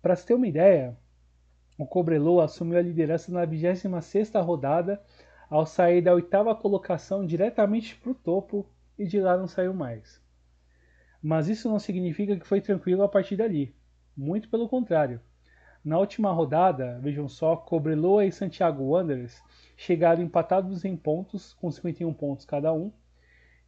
Para 0.00 0.14
se 0.14 0.24
ter 0.24 0.34
uma 0.34 0.46
ideia, 0.46 0.96
o 1.76 1.84
Cobreloa 1.84 2.44
assumiu 2.44 2.78
a 2.78 2.82
liderança 2.82 3.32
na 3.32 3.44
26ª 3.44 4.40
rodada 4.40 5.02
ao 5.50 5.66
sair 5.66 6.00
da 6.00 6.14
oitava 6.14 6.54
colocação 6.54 7.26
diretamente 7.26 7.96
para 7.96 8.12
o 8.12 8.14
topo 8.14 8.66
e 8.96 9.04
de 9.04 9.20
lá 9.20 9.36
não 9.36 9.48
saiu 9.48 9.74
mais. 9.74 10.22
Mas 11.20 11.48
isso 11.48 11.68
não 11.68 11.78
significa 11.80 12.36
que 12.36 12.46
foi 12.46 12.60
tranquilo 12.60 13.02
a 13.02 13.08
partir 13.08 13.36
dali. 13.36 13.74
Muito 14.16 14.48
pelo 14.48 14.68
contrário. 14.68 15.20
Na 15.84 15.98
última 15.98 16.32
rodada, 16.32 16.98
vejam 17.00 17.28
só, 17.28 17.56
Cobreloa 17.56 18.24
e 18.24 18.32
Santiago 18.32 18.84
Wanderers 18.84 19.42
chegaram 19.76 20.22
empatados 20.22 20.84
em 20.84 20.96
pontos, 20.96 21.52
com 21.54 21.70
51 21.70 22.12
pontos 22.14 22.44
cada 22.44 22.72
um, 22.72 22.92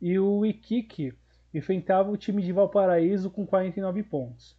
e 0.00 0.18
o 0.18 0.46
Iquique 0.46 1.14
enfrentava 1.52 2.10
o 2.10 2.16
time 2.16 2.42
de 2.42 2.52
Valparaíso 2.52 3.30
com 3.30 3.46
49 3.46 4.02
pontos. 4.02 4.56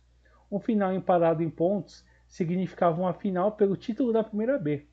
Um 0.51 0.59
final 0.59 0.93
empatado 0.93 1.43
em 1.43 1.49
pontos 1.49 2.03
significava 2.27 2.99
uma 2.99 3.13
final 3.13 3.51
pelo 3.53 3.75
título 3.75 4.11
da 4.11 4.23
primeira 4.23 4.57
B. 4.57 4.85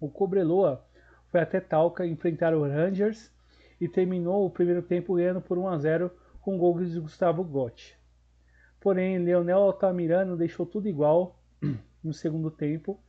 O 0.00 0.08
Cobreloa 0.08 0.84
foi 1.28 1.40
até 1.40 1.60
Talca 1.60 2.06
enfrentar 2.06 2.54
o 2.54 2.62
Rangers 2.62 3.30
e 3.80 3.88
terminou 3.88 4.46
o 4.46 4.50
primeiro 4.50 4.82
tempo 4.82 5.14
ganhando 5.14 5.40
por 5.40 5.58
1 5.58 5.68
a 5.68 5.78
0 5.78 6.10
com 6.40 6.56
gols 6.56 6.92
de 6.92 7.00
Gustavo 7.00 7.42
Gotti. 7.42 7.98
Porém, 8.80 9.18
Leonel 9.18 9.58
Altamirano 9.58 10.36
deixou 10.36 10.64
tudo 10.64 10.88
igual 10.88 11.42
no 12.02 12.12
segundo 12.12 12.50
tempo. 12.50 13.00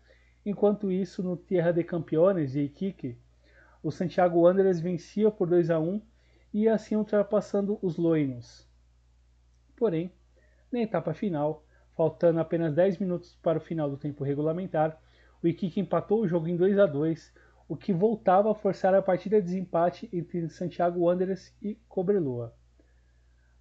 Enquanto 0.46 0.92
isso, 0.92 1.22
no 1.22 1.38
Tierra 1.38 1.72
de 1.72 1.84
Campeones 1.84 2.52
de 2.52 2.62
Iquique, 2.62 3.18
o 3.84 3.92
Santiago 3.92 4.40
Wanderers 4.40 4.80
vencia 4.80 5.30
por 5.30 5.48
2 5.48 5.70
a 5.70 5.80
1 5.80 6.02
e 6.54 6.68
assim 6.68 6.96
ultrapassando 6.96 7.78
os 7.82 7.98
Loinos. 7.98 8.68
Porém, 9.76 10.12
na 10.72 10.80
etapa 10.80 11.14
final, 11.14 11.64
faltando 11.96 12.40
apenas 12.40 12.74
10 12.74 12.98
minutos 12.98 13.36
para 13.42 13.58
o 13.58 13.62
final 13.62 13.90
do 13.90 13.98
tempo 13.98 14.24
regulamentar, 14.24 15.00
o 15.42 15.48
Iquique 15.48 15.80
empatou 15.80 16.22
o 16.22 16.28
jogo 16.28 16.48
em 16.48 16.56
2 16.56 16.80
a 16.80 16.86
2, 16.86 17.34
o 17.68 17.76
que 17.76 17.94
voltava 17.94 18.52
a 18.52 18.56
forçar 18.56 18.94
a 18.96 19.02
partida 19.02 19.42
de 19.42 19.48
desempate 19.48 20.10
entre 20.12 20.48
Santiago 20.50 21.02
Wanderers 21.02 21.54
e 21.62 21.76
Cobreloa. 21.88 22.56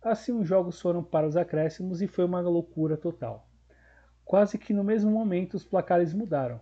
Assim 0.01 0.33
os 0.33 0.47
jogos 0.47 0.81
foram 0.81 1.03
para 1.03 1.27
os 1.27 1.37
acréscimos 1.37 2.01
e 2.01 2.07
foi 2.07 2.25
uma 2.25 2.41
loucura 2.41 2.97
total. 2.97 3.49
Quase 4.25 4.59
que 4.59 4.73
no 4.73 4.85
mesmo 4.85 5.11
momento 5.11 5.55
os 5.55 5.65
placares 5.65 6.15
mudaram. 6.15 6.61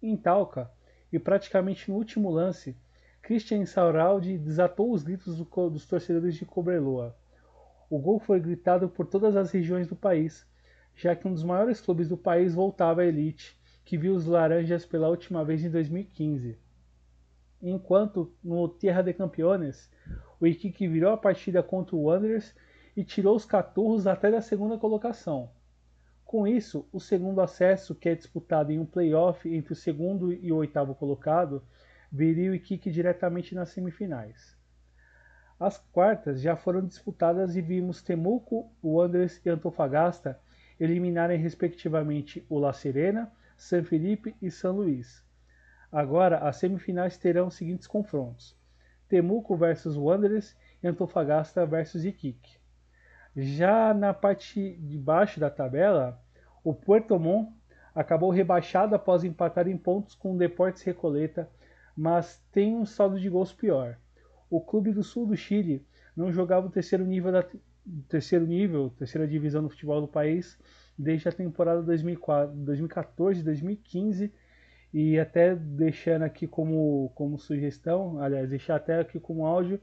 Em 0.00 0.16
Talca, 0.16 0.70
e 1.12 1.18
praticamente 1.18 1.90
no 1.90 1.96
último 1.96 2.30
lance, 2.30 2.76
Christian 3.26 3.66
Sauraldi 3.66 4.38
desatou 4.38 4.92
os 4.92 5.02
gritos 5.02 5.36
dos 5.36 5.84
torcedores 5.84 6.36
de 6.36 6.46
Cobreloa. 6.46 7.12
O 7.90 7.98
gol 7.98 8.20
foi 8.20 8.38
gritado 8.38 8.88
por 8.88 9.04
todas 9.04 9.34
as 9.34 9.50
regiões 9.50 9.88
do 9.88 9.96
país, 9.96 10.46
já 10.94 11.16
que 11.16 11.26
um 11.26 11.32
dos 11.32 11.42
maiores 11.42 11.80
clubes 11.80 12.08
do 12.08 12.16
país 12.16 12.54
voltava 12.54 13.00
à 13.00 13.04
elite, 13.04 13.58
que 13.84 13.98
viu 13.98 14.14
os 14.14 14.26
Laranjas 14.26 14.86
pela 14.86 15.08
última 15.08 15.44
vez 15.44 15.64
em 15.64 15.68
2015. 15.68 16.56
Enquanto 17.60 18.32
no 18.44 18.68
Tierra 18.68 19.02
de 19.02 19.12
Campeones, 19.12 19.90
o 20.38 20.46
Iquique 20.46 20.86
virou 20.86 21.10
a 21.12 21.16
partida 21.16 21.64
contra 21.64 21.96
o 21.96 22.04
Wanderers 22.04 22.54
e 22.96 23.02
tirou 23.02 23.34
os 23.34 23.44
caturros 23.44 24.06
até 24.06 24.30
da 24.30 24.40
segunda 24.40 24.78
colocação. 24.78 25.50
Com 26.24 26.46
isso, 26.46 26.88
o 26.92 27.00
segundo 27.00 27.40
acesso, 27.40 27.92
que 27.92 28.08
é 28.08 28.14
disputado 28.14 28.70
em 28.70 28.78
um 28.78 28.86
playoff 28.86 29.52
entre 29.52 29.72
o 29.72 29.76
segundo 29.76 30.32
e 30.32 30.52
o 30.52 30.56
oitavo 30.58 30.94
colocado, 30.94 31.60
viria 32.16 32.50
o 32.50 32.54
Iquique 32.54 32.90
diretamente 32.90 33.54
nas 33.54 33.68
semifinais. 33.68 34.56
As 35.60 35.76
quartas 35.92 36.40
já 36.40 36.56
foram 36.56 36.86
disputadas 36.86 37.56
e 37.56 37.60
vimos 37.60 38.02
Temuco, 38.02 38.72
Wanderers 38.82 39.40
e 39.44 39.50
Antofagasta 39.50 40.40
eliminarem 40.80 41.38
respectivamente 41.38 42.44
o 42.48 42.58
La 42.58 42.72
Serena, 42.72 43.30
San 43.56 43.84
Felipe 43.84 44.34
e 44.40 44.50
São 44.50 44.76
Luís. 44.76 45.22
Agora, 45.92 46.38
as 46.38 46.56
semifinais 46.56 47.18
terão 47.18 47.48
os 47.48 47.54
seguintes 47.54 47.86
confrontos: 47.86 48.56
Temuco 49.08 49.54
versus 49.54 49.96
Wanderers 49.96 50.56
e 50.82 50.88
Antofagasta 50.88 51.66
versus 51.66 52.04
Iquique. 52.04 52.58
Já 53.36 53.92
na 53.92 54.14
parte 54.14 54.76
de 54.76 54.96
baixo 54.96 55.38
da 55.38 55.50
tabela, 55.50 56.18
o 56.64 56.74
Puerto 56.74 57.18
Montt 57.18 57.52
acabou 57.94 58.30
rebaixado 58.30 58.94
após 58.94 59.24
empatar 59.24 59.68
em 59.68 59.76
pontos 59.76 60.14
com 60.14 60.34
o 60.34 60.38
Deportes 60.38 60.82
Recoleta, 60.82 61.48
mas 61.96 62.42
tem 62.52 62.76
um 62.76 62.84
saldo 62.84 63.18
de 63.18 63.28
gols 63.28 63.52
pior. 63.52 63.98
O 64.50 64.60
clube 64.60 64.92
do 64.92 65.02
sul 65.02 65.26
do 65.26 65.36
Chile 65.36 65.84
não 66.16 66.32
jogava 66.32 66.66
o 66.66 66.70
terceiro 66.70 67.04
nível 67.04 67.32
da 67.32 67.44
terceiro 68.08 68.44
nível, 68.44 68.90
terceira 68.90 69.28
divisão 69.28 69.62
do 69.62 69.70
futebol 69.70 70.00
do 70.00 70.08
país 70.08 70.58
desde 70.98 71.28
a 71.28 71.32
temporada 71.32 71.82
2014, 71.82 73.42
2015 73.42 74.32
e 74.92 75.18
até 75.18 75.54
deixando 75.54 76.22
aqui 76.22 76.46
como, 76.46 77.12
como 77.14 77.38
sugestão, 77.38 78.20
aliás, 78.20 78.48
deixar 78.48 78.76
até 78.76 78.98
aqui 78.98 79.20
como 79.20 79.44
áudio 79.44 79.80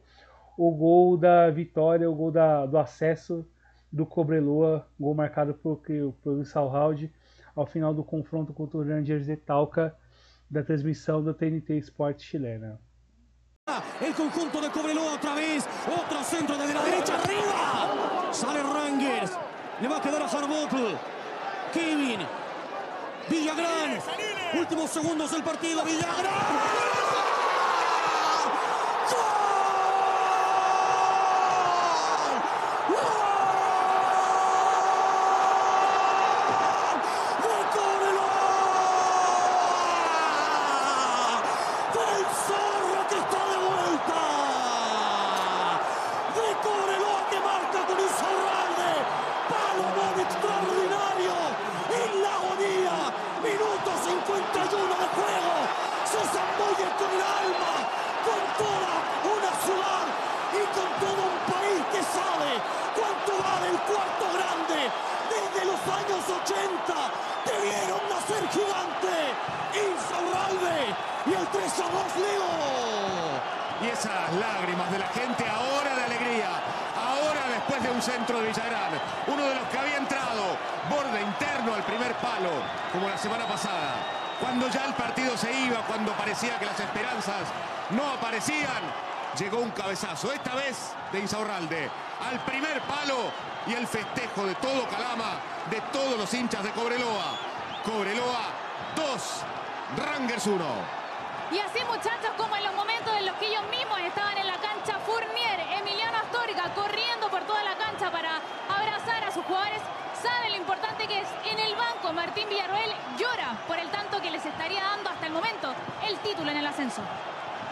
o 0.58 0.72
gol 0.72 1.18
da 1.18 1.50
vitória, 1.50 2.10
o 2.10 2.16
gol 2.16 2.32
da, 2.32 2.66
do 2.66 2.78
acesso 2.78 3.48
do 3.92 4.06
Cobreloa, 4.06 4.88
gol 5.00 5.14
marcado 5.14 5.54
por, 5.54 5.82
por 6.24 6.44
ao 7.56 7.66
final 7.68 7.94
do 7.94 8.04
confronto 8.04 8.54
contra 8.54 8.78
o 8.78 8.84
Rangers 8.84 9.26
de 9.26 9.36
Talca 9.36 9.96
da 10.54 10.64
transmissão 10.64 11.24
da 11.24 11.34
TNT 11.34 11.80
Sport 11.80 12.22
chilena. 12.22 12.80
El 14.00 14.14
conjunto 14.14 14.62
de 14.62 14.70
Cobreloa 14.70 15.14
otra 15.16 15.34
vez. 15.34 15.66
Otro 15.88 16.24
centro 16.24 16.56
desde 16.58 16.74
la 16.76 16.84
derecha. 16.84 17.16
Arriba. 17.16 18.32
Sale 18.32 18.62
Rangers. 18.62 19.32
Le 19.82 19.88
va 19.88 19.98
a 19.98 20.02
quedar 20.02 20.22
a 20.22 20.26
Harbottle. 20.26 20.98
Kevin. 21.74 22.20
Villagrán. 23.30 24.00
Últimos 24.60 24.92
segundos 24.92 25.32
del 25.32 25.44
partido. 25.44 25.84
Villagrán. 25.84 26.93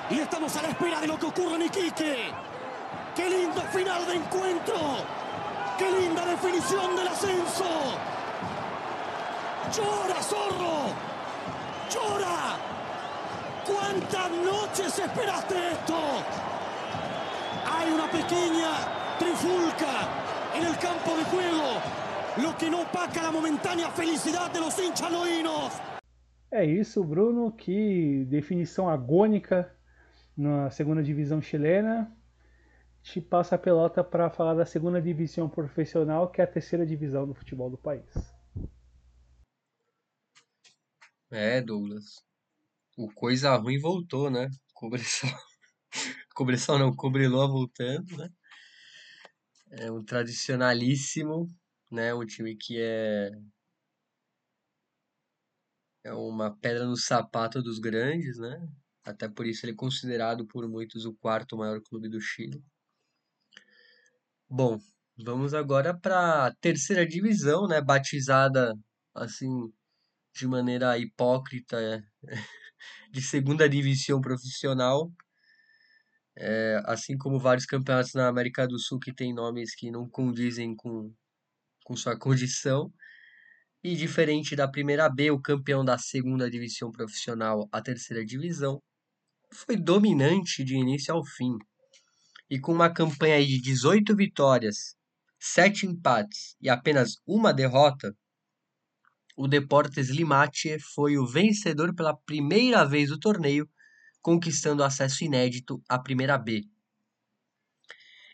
Y 0.10 0.20
estamos 0.20 0.56
a 0.58 0.62
la 0.62 0.70
espera 0.70 1.00
de 1.00 1.08
lo 1.08 1.18
que 1.18 1.26
ocurre 1.28 1.56
en 1.56 1.62
Iquique. 1.64 2.32
¡Qué 3.16 3.30
lindo 3.30 3.62
final 3.74 4.06
de 4.06 4.16
encuentro! 4.16 4.76
¡Qué 5.78 5.92
linda 5.92 6.26
definición 6.26 6.96
del 6.96 7.08
ascenso! 7.08 7.66
¡Llora, 9.74 10.22
zorro! 10.22 10.94
¡Llora! 11.90 12.58
¿Cuántas 13.66 14.32
noches 14.32 15.00
esperaste 15.00 15.72
esto? 15.72 15.98
Hay 17.78 17.92
una 17.92 18.10
pequeña 18.12 18.70
trifulca 19.20 20.10
en 20.56 20.66
el 20.66 20.78
campo 20.78 21.16
de 21.16 21.24
juego, 21.26 21.82
lo 22.38 22.58
que 22.58 22.70
no 22.70 22.82
opaca 22.82 23.24
la 23.24 23.32
momentánea 23.32 23.90
felicidad 23.92 24.50
de 24.52 24.60
los 24.60 24.78
hinchas 24.80 25.12
loínos. 25.12 25.72
É 26.52 26.66
isso, 26.66 27.02
Bruno. 27.04 27.52
Que 27.52 28.26
definição 28.26 28.90
agônica 28.90 29.74
na 30.36 30.70
segunda 30.70 31.02
divisão 31.02 31.42
chilena. 31.42 32.14
Te 33.02 33.22
passa 33.22 33.56
a 33.56 33.58
pelota 33.58 34.04
para 34.04 34.30
falar 34.30 34.54
da 34.54 34.66
segunda 34.66 35.02
divisão 35.02 35.50
profissional, 35.50 36.30
que 36.30 36.42
é 36.42 36.44
a 36.44 36.48
terceira 36.48 36.86
divisão 36.86 37.26
do 37.26 37.34
futebol 37.34 37.70
do 37.70 37.78
país. 37.78 38.06
É, 41.32 41.62
Douglas. 41.62 42.22
O 42.98 43.08
coisa 43.14 43.56
ruim 43.56 43.80
voltou, 43.80 44.30
né? 44.30 44.50
Cobressal. 44.74 45.32
Cobressal 46.36 46.78
não, 46.78 46.94
Cobreloa 46.94 47.48
voltando, 47.48 48.18
né? 48.18 48.30
É 49.72 49.90
um 49.90 50.04
tradicionalíssimo, 50.04 51.48
né? 51.90 52.14
Um 52.14 52.26
time 52.26 52.56
que 52.58 52.78
é 52.78 53.32
é 56.04 56.14
uma 56.14 56.56
pedra 56.58 56.86
no 56.86 56.98
sapato 56.98 57.62
dos 57.62 57.80
grandes, 57.80 58.38
né? 58.38 58.68
Até 59.04 59.28
por 59.28 59.46
isso 59.46 59.66
ele 59.66 59.74
é 59.74 59.76
considerado 59.76 60.46
por 60.48 60.68
muitos 60.68 61.06
o 61.06 61.14
quarto 61.14 61.58
maior 61.58 61.82
clube 61.82 62.10
do 62.10 62.20
Chile. 62.20 62.64
Bom, 64.50 64.80
vamos 65.18 65.54
agora 65.54 65.98
para 65.98 66.48
a 66.48 66.56
terceira 66.56 67.06
divisão, 67.06 67.68
né? 67.68 67.82
Batizada 67.82 68.76
assim 69.14 69.50
de 70.34 70.48
maneira 70.48 70.98
hipócrita 70.98 71.78
de 73.12 73.22
segunda 73.22 73.68
divisão 73.70 74.22
profissional. 74.22 75.12
É, 76.38 76.82
assim 76.86 77.18
como 77.18 77.40
vários 77.40 77.66
campeonatos 77.66 78.14
na 78.14 78.28
América 78.28 78.68
do 78.68 78.80
Sul 78.80 79.00
que 79.00 79.14
têm 79.14 79.34
nomes 79.34 79.76
que 79.76 79.92
não 79.92 80.10
condizem 80.10 80.76
com, 80.76 81.14
com 81.84 81.96
sua 81.96 82.18
condição. 82.18 82.92
E 83.84 83.96
diferente 83.96 84.56
da 84.56 84.68
primeira 84.68 85.10
B, 85.10 85.32
o 85.32 85.42
campeão 85.42 85.84
da 85.84 85.98
segunda 85.98 86.50
divisão 86.50 86.92
profissional, 86.92 87.68
a 87.72 87.82
terceira 87.82 88.24
divisão, 88.24 88.80
foi 89.52 89.76
dominante 89.76 90.64
de 90.64 90.76
início 90.76 91.14
ao 91.14 91.26
fim. 91.26 91.58
E 92.50 92.60
com 92.60 92.72
uma 92.72 92.94
campanha 92.94 93.44
de 93.44 93.60
18 93.60 94.16
vitórias, 94.16 94.96
7 95.40 95.88
empates 95.88 96.56
e 96.62 96.70
apenas 96.70 97.16
uma 97.26 97.52
derrota, 97.52 98.16
o 99.36 99.48
Deportes 99.48 100.10
Limache 100.10 100.78
foi 100.94 101.18
o 101.18 101.26
vencedor 101.26 101.96
pela 101.96 102.16
primeira 102.16 102.86
vez 102.86 103.10
do 103.10 103.20
torneio, 103.20 103.68
conquistando 104.22 104.84
acesso 104.84 105.24
inédito 105.24 105.82
à 105.90 105.98
primeira 105.98 106.38
B. 106.38 106.62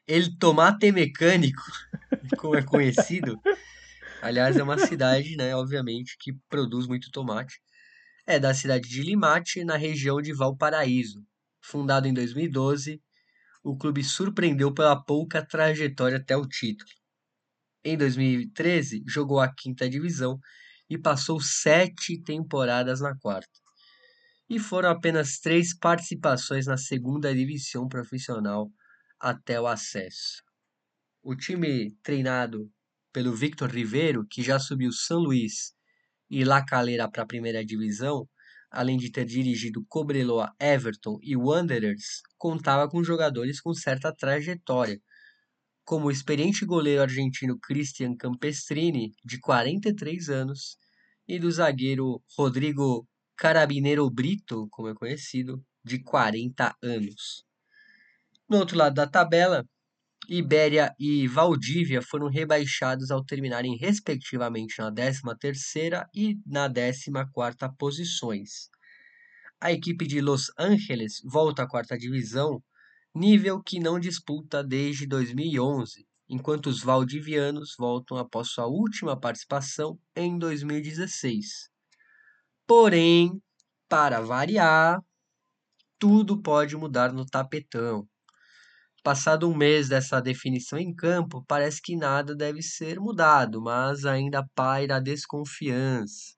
El 0.06 0.38
Tomate 0.38 0.92
Mecânico, 0.92 1.64
como 2.38 2.56
é 2.56 2.64
conhecido, 2.64 3.40
aliás, 4.22 4.58
é 4.58 4.64
uma 4.64 4.78
cidade, 4.78 5.36
né, 5.36 5.56
obviamente, 5.56 6.18
que 6.20 6.34
produz 6.50 6.88
muito 6.88 7.12
tomate. 7.12 7.60
É 8.26 8.40
da 8.40 8.54
cidade 8.54 8.90
de 8.90 9.02
Limate, 9.02 9.64
na 9.64 9.78
região 9.78 10.22
de 10.22 10.34
Valparaíso. 10.34 11.24
Fundado 11.62 12.08
em 12.08 12.14
2012, 12.14 13.02
o 13.64 13.78
clube 13.78 14.04
surpreendeu 14.04 14.74
pela 14.74 15.02
pouca 15.02 15.46
trajetória 15.46 16.18
até 16.18 16.36
o 16.36 16.48
título. 16.48 16.90
Em 17.84 17.98
2013, 17.98 19.04
jogou 19.08 19.40
a 19.40 19.54
quinta 19.54 19.90
divisão 19.90 20.40
e 20.90 20.98
passou 20.98 21.40
sete 21.40 22.22
temporadas 22.22 23.02
na 23.02 23.18
quarta. 23.18 23.52
E 24.50 24.60
foram 24.60 24.90
apenas 24.90 25.40
três 25.40 25.78
participações 25.78 26.66
na 26.66 26.78
segunda 26.78 27.34
divisão 27.34 27.88
profissional 27.88 28.72
até 29.20 29.60
o 29.60 29.68
acesso. 29.68 30.42
O 31.22 31.36
time 31.36 31.92
treinado 32.02 32.72
pelo 33.18 33.34
Victor 33.34 33.72
Ribeiro, 33.72 34.28
que 34.30 34.44
já 34.44 34.60
subiu 34.60 34.92
São 34.92 35.18
Luís 35.18 35.74
e 36.30 36.44
La 36.44 36.64
Calera 36.64 37.10
para 37.10 37.24
a 37.24 37.26
primeira 37.26 37.66
divisão, 37.66 38.30
além 38.70 38.96
de 38.96 39.12
ter 39.12 39.26
dirigido 39.26 39.84
Cobreloa, 39.90 40.54
Everton 40.62 41.18
e 41.24 41.36
Wanderers, 41.36 42.22
contava 42.38 42.88
com 42.88 43.04
jogadores 43.04 43.60
com 43.60 43.74
certa 43.74 44.14
trajetória, 44.14 45.00
como 45.84 46.06
o 46.06 46.12
experiente 46.12 46.64
goleiro 46.64 47.02
argentino 47.02 47.58
Christian 47.60 48.16
Campestrini, 48.16 49.14
de 49.26 49.40
43 49.40 50.30
anos, 50.30 50.78
e 51.28 51.40
do 51.40 51.50
zagueiro 51.50 52.22
Rodrigo 52.38 53.08
Carabineiro 53.36 54.08
Brito, 54.12 54.68
como 54.70 54.90
é 54.90 54.94
conhecido, 54.94 55.60
de 55.84 56.04
40 56.04 56.72
anos. 56.84 57.44
No 58.48 58.60
outro 58.60 58.78
lado 58.78 58.94
da 58.94 59.08
tabela, 59.08 59.66
Ibéria 60.30 60.94
e 61.00 61.26
Valdívia 61.26 62.02
foram 62.02 62.28
rebaixados 62.28 63.12
ao 63.12 63.24
terminarem 63.24 63.78
respectivamente 63.78 64.78
na 64.80 64.92
13ª 64.92 66.06
e 66.14 66.36
na 66.46 66.70
14ª 66.70 67.74
posições. 67.78 68.70
A 69.62 69.72
equipe 69.72 70.06
de 70.06 70.20
Los 70.20 70.52
Angeles 70.60 71.22
volta 71.24 71.64
à 71.64 71.68
quarta 71.68 71.98
divisão, 71.98 72.62
nível 73.16 73.64
que 73.64 73.80
não 73.80 73.98
disputa 74.00 74.62
desde 74.62 75.08
2011, 75.08 76.06
enquanto 76.30 76.68
os 76.68 76.84
valdivianos 76.84 77.74
voltam 77.80 78.18
após 78.18 78.50
sua 78.50 78.68
última 78.68 79.18
participação 79.18 79.98
em 80.14 80.38
2016. 80.38 81.70
Porém, 82.68 83.42
para 83.88 84.20
variar, 84.20 85.00
tudo 85.98 86.42
pode 86.42 86.76
mudar 86.76 87.14
no 87.14 87.26
tapetão. 87.26 88.06
Passado 89.08 89.50
um 89.50 89.56
mês 89.56 89.88
dessa 89.88 90.20
definição 90.20 90.78
em 90.78 90.94
campo, 90.94 91.42
parece 91.48 91.82
que 91.82 91.96
nada 91.96 92.36
deve 92.36 92.62
ser 92.62 93.00
mudado, 93.00 93.62
mas 93.62 94.04
ainda 94.04 94.46
paira 94.54 94.98
a 94.98 95.00
desconfiança. 95.00 96.36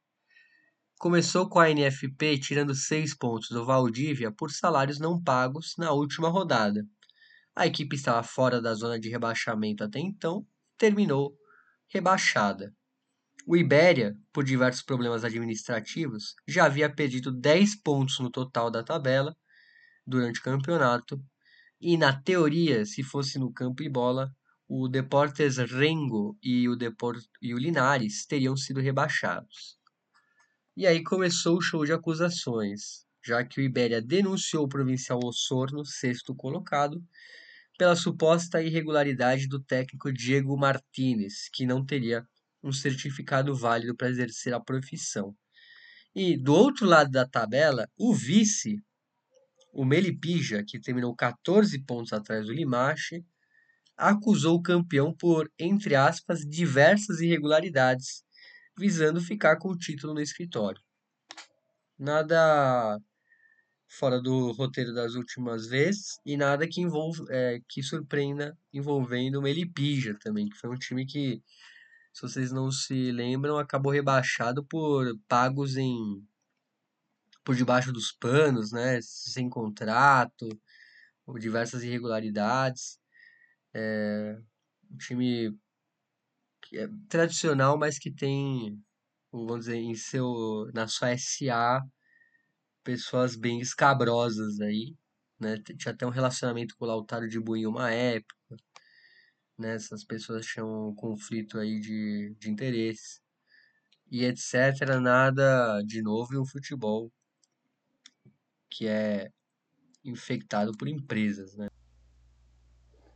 Começou 1.00 1.50
com 1.50 1.58
a 1.58 1.68
NFP 1.68 2.38
tirando 2.38 2.76
seis 2.76 3.18
pontos 3.18 3.50
do 3.50 3.66
Valdívia 3.66 4.32
por 4.32 4.52
salários 4.52 5.00
não 5.00 5.20
pagos 5.20 5.74
na 5.80 5.92
última 5.92 6.30
rodada. 6.30 6.86
A 7.56 7.66
equipe 7.66 7.96
estava 7.96 8.22
fora 8.22 8.62
da 8.62 8.76
zona 8.76 9.00
de 9.00 9.10
rebaixamento 9.10 9.84
até 9.84 9.98
então, 9.98 10.46
terminou 10.78 11.36
rebaixada. 11.88 12.72
O 13.48 13.58
Ibéria, 13.58 14.16
por 14.32 14.44
diversos 14.44 14.84
problemas 14.84 15.24
administrativos, 15.24 16.36
já 16.48 16.66
havia 16.66 16.88
perdido 16.88 17.32
10 17.32 17.82
pontos 17.82 18.20
no 18.20 18.30
total 18.30 18.70
da 18.70 18.84
tabela 18.84 19.36
durante 20.06 20.40
o 20.40 20.44
campeonato 20.44 21.20
e 21.80 21.98
na 21.98 22.14
teoria, 22.14 22.86
se 22.86 23.04
fosse 23.04 23.40
no 23.40 23.54
campo 23.54 23.84
e 23.84 23.90
bola, 23.90 24.32
o 24.68 24.88
Deportes 24.88 25.58
Rengo 25.58 26.38
e 26.44 26.68
o, 26.68 26.76
Deport 26.76 27.26
e 27.42 27.54
o 27.54 27.58
Linares 27.58 28.26
teriam 28.26 28.56
sido 28.56 28.80
rebaixados. 28.80 29.80
E 30.78 30.86
aí 30.86 31.04
começou 31.04 31.58
o 31.58 31.62
show 31.62 31.86
de 31.86 31.94
acusações, 31.94 33.06
já 33.26 33.44
que 33.44 33.60
o 33.60 33.64
Ibéria 33.64 34.02
denunciou 34.02 34.66
o 34.66 34.70
provincial 34.70 35.20
Osorno, 35.24 35.86
sexto 35.86 36.36
colocado, 36.36 37.04
pela 37.78 37.96
suposta 37.96 38.62
irregularidade 38.62 39.48
do 39.48 39.60
técnico 39.60 40.12
Diego 40.12 40.58
Martinez, 40.58 41.50
que 41.54 41.66
não 41.66 41.86
teria 41.86 42.26
um 42.62 42.74
certificado 42.74 43.56
válido 43.56 43.96
para 43.96 44.10
exercer 44.10 44.54
a 44.54 44.60
profissão. 44.60 45.34
E 46.14 46.38
do 46.38 46.54
outro 46.54 46.86
lado 46.86 47.10
da 47.10 47.26
tabela, 47.26 47.88
o 47.98 48.14
vice 48.14 48.84
o 49.72 49.86
Melipija, 49.86 50.64
que 50.66 50.80
terminou 50.80 51.16
14 51.16 51.80
pontos 51.84 52.14
atrás 52.14 52.46
do 52.46 52.54
Limache, 52.54 53.24
acusou 53.96 54.58
o 54.58 54.62
campeão 54.62 55.14
por, 55.14 55.52
entre 55.60 55.96
aspas, 55.96 56.40
diversas 56.42 57.20
irregularidades, 57.20 58.24
visando 58.78 59.22
ficar 59.22 59.58
com 59.58 59.70
o 59.70 59.78
título 59.78 60.14
no 60.14 60.22
escritório. 60.22 60.82
Nada 61.98 62.98
fora 63.90 64.22
do 64.22 64.52
roteiro 64.52 64.94
das 64.94 65.16
últimas 65.16 65.68
vezes 65.68 66.20
e 66.26 66.38
nada 66.38 66.68
que 66.68 66.80
envolva, 66.80 67.26
é, 67.30 67.60
que 67.68 67.82
surpreenda 67.82 68.58
envolvendo 68.72 69.40
o 69.40 69.42
Melipija 69.42 70.16
também, 70.22 70.48
que 70.48 70.58
foi 70.58 70.70
um 70.70 70.78
time 70.78 71.06
que, 71.06 71.42
se 72.14 72.22
vocês 72.22 72.52
não 72.52 72.72
se 72.72 73.12
lembram, 73.12 73.58
acabou 73.58 73.92
rebaixado 73.92 74.64
por 74.64 75.18
pagos 75.28 75.76
em 75.76 76.24
por 77.50 77.56
debaixo 77.56 77.92
dos 77.92 78.12
panos, 78.12 78.72
né, 78.72 79.00
sem 79.02 79.50
contrato, 79.50 80.48
ou 81.26 81.40
diversas 81.40 81.82
irregularidades. 81.82 83.00
É 83.74 84.38
um 84.92 84.98
time 84.98 85.58
é 86.76 86.88
tradicional, 87.10 87.76
mas 87.76 87.98
que 87.98 88.12
tem, 88.12 88.80
vamos 89.32 89.62
dizer, 89.62 89.78
em 89.78 89.96
seu, 89.96 90.70
na 90.76 90.88
sua 90.88 91.18
SA 91.18 91.82
pessoas 92.84 93.36
bem 93.36 93.60
escabrosas 93.60 94.60
aí, 94.62 94.96
né? 95.40 95.58
Tinha 95.76 95.92
até 95.92 96.06
um 96.06 96.12
relacionamento 96.12 96.76
com 96.78 96.86
o 96.86 96.88
Lautaro 96.88 97.28
de 97.28 97.40
Buin 97.40 97.66
uma 97.66 97.92
época, 97.92 98.58
né? 99.58 99.74
Essas 99.74 100.04
pessoas 100.04 100.46
tinham 100.46 100.90
um 100.90 100.96
conflito 100.96 101.58
aí 101.58 101.80
de, 101.80 102.36
de 102.38 102.52
interesse 102.52 103.22
e 104.12 104.24
etc. 104.24 105.00
Nada 105.02 105.82
de 105.82 106.04
novo 106.04 106.36
em 106.36 106.38
um 106.38 106.46
futebol 106.46 107.12
que 108.70 108.88
é 108.88 109.32
infectado 110.04 110.72
por 110.78 110.88
empresas, 110.88 111.56
né? 111.56 111.68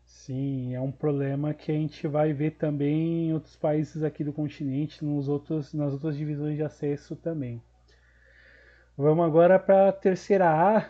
Sim, 0.06 0.74
é 0.74 0.80
um 0.80 0.92
problema 0.92 1.54
que 1.54 1.72
a 1.72 1.76
gente 1.76 2.08
vai 2.08 2.32
ver 2.32 2.52
também 2.52 3.28
em 3.28 3.34
outros 3.34 3.56
países 3.58 4.04
aqui 4.04 4.24
do 4.24 4.32
continente, 4.32 5.04
nos 5.04 5.28
outros, 5.28 5.74
nas 5.74 5.92
outras 5.92 6.16
divisões 6.16 6.56
de 6.56 6.64
acesso 6.64 7.16
também. 7.16 7.62
Vamos 8.96 9.26
agora 9.26 9.60
para 9.60 9.90
a 9.90 9.92
terceira 9.92 10.50
A. 10.50 10.90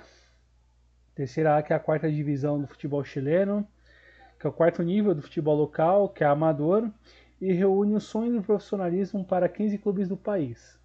Terceira 1.15 1.57
A, 1.57 1.63
que 1.63 1.73
é 1.73 1.75
a 1.75 1.79
quarta 1.79 2.11
divisão 2.11 2.61
do 2.61 2.67
futebol 2.67 3.03
chileno, 3.03 3.67
que 4.39 4.45
é 4.45 4.49
o 4.49 4.53
quarto 4.53 4.83
nível 4.83 5.15
do 5.15 5.21
futebol 5.21 5.55
local, 5.55 6.09
que 6.09 6.23
é 6.23 6.27
amador, 6.27 6.91
e 7.41 7.51
reúne 7.53 7.95
o 7.95 7.99
sonho 7.99 8.33
do 8.33 8.43
profissionalismo 8.43 9.25
para 9.25 9.49
15 9.49 9.77
clubes 9.77 10.07
do 10.07 10.17
país. 10.17 10.77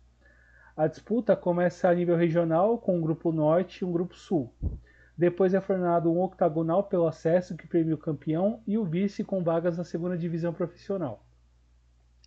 A 0.78 0.86
disputa 0.86 1.34
começa 1.34 1.88
a 1.88 1.92
nível 1.92 2.14
regional, 2.14 2.78
com 2.78 2.98
um 2.98 3.00
grupo 3.00 3.32
norte 3.32 3.80
e 3.80 3.84
um 3.84 3.90
grupo 3.90 4.14
sul. 4.14 4.54
Depois 5.16 5.52
é 5.52 5.60
formado 5.60 6.08
um 6.08 6.22
octagonal 6.22 6.84
pelo 6.84 7.08
acesso 7.08 7.56
que 7.56 7.66
premia 7.66 7.96
o 7.96 7.98
campeão 7.98 8.62
e 8.64 8.78
o 8.78 8.84
vice 8.84 9.24
com 9.24 9.42
vagas 9.42 9.76
na 9.76 9.82
segunda 9.82 10.16
divisão 10.16 10.52
profissional. 10.52 11.26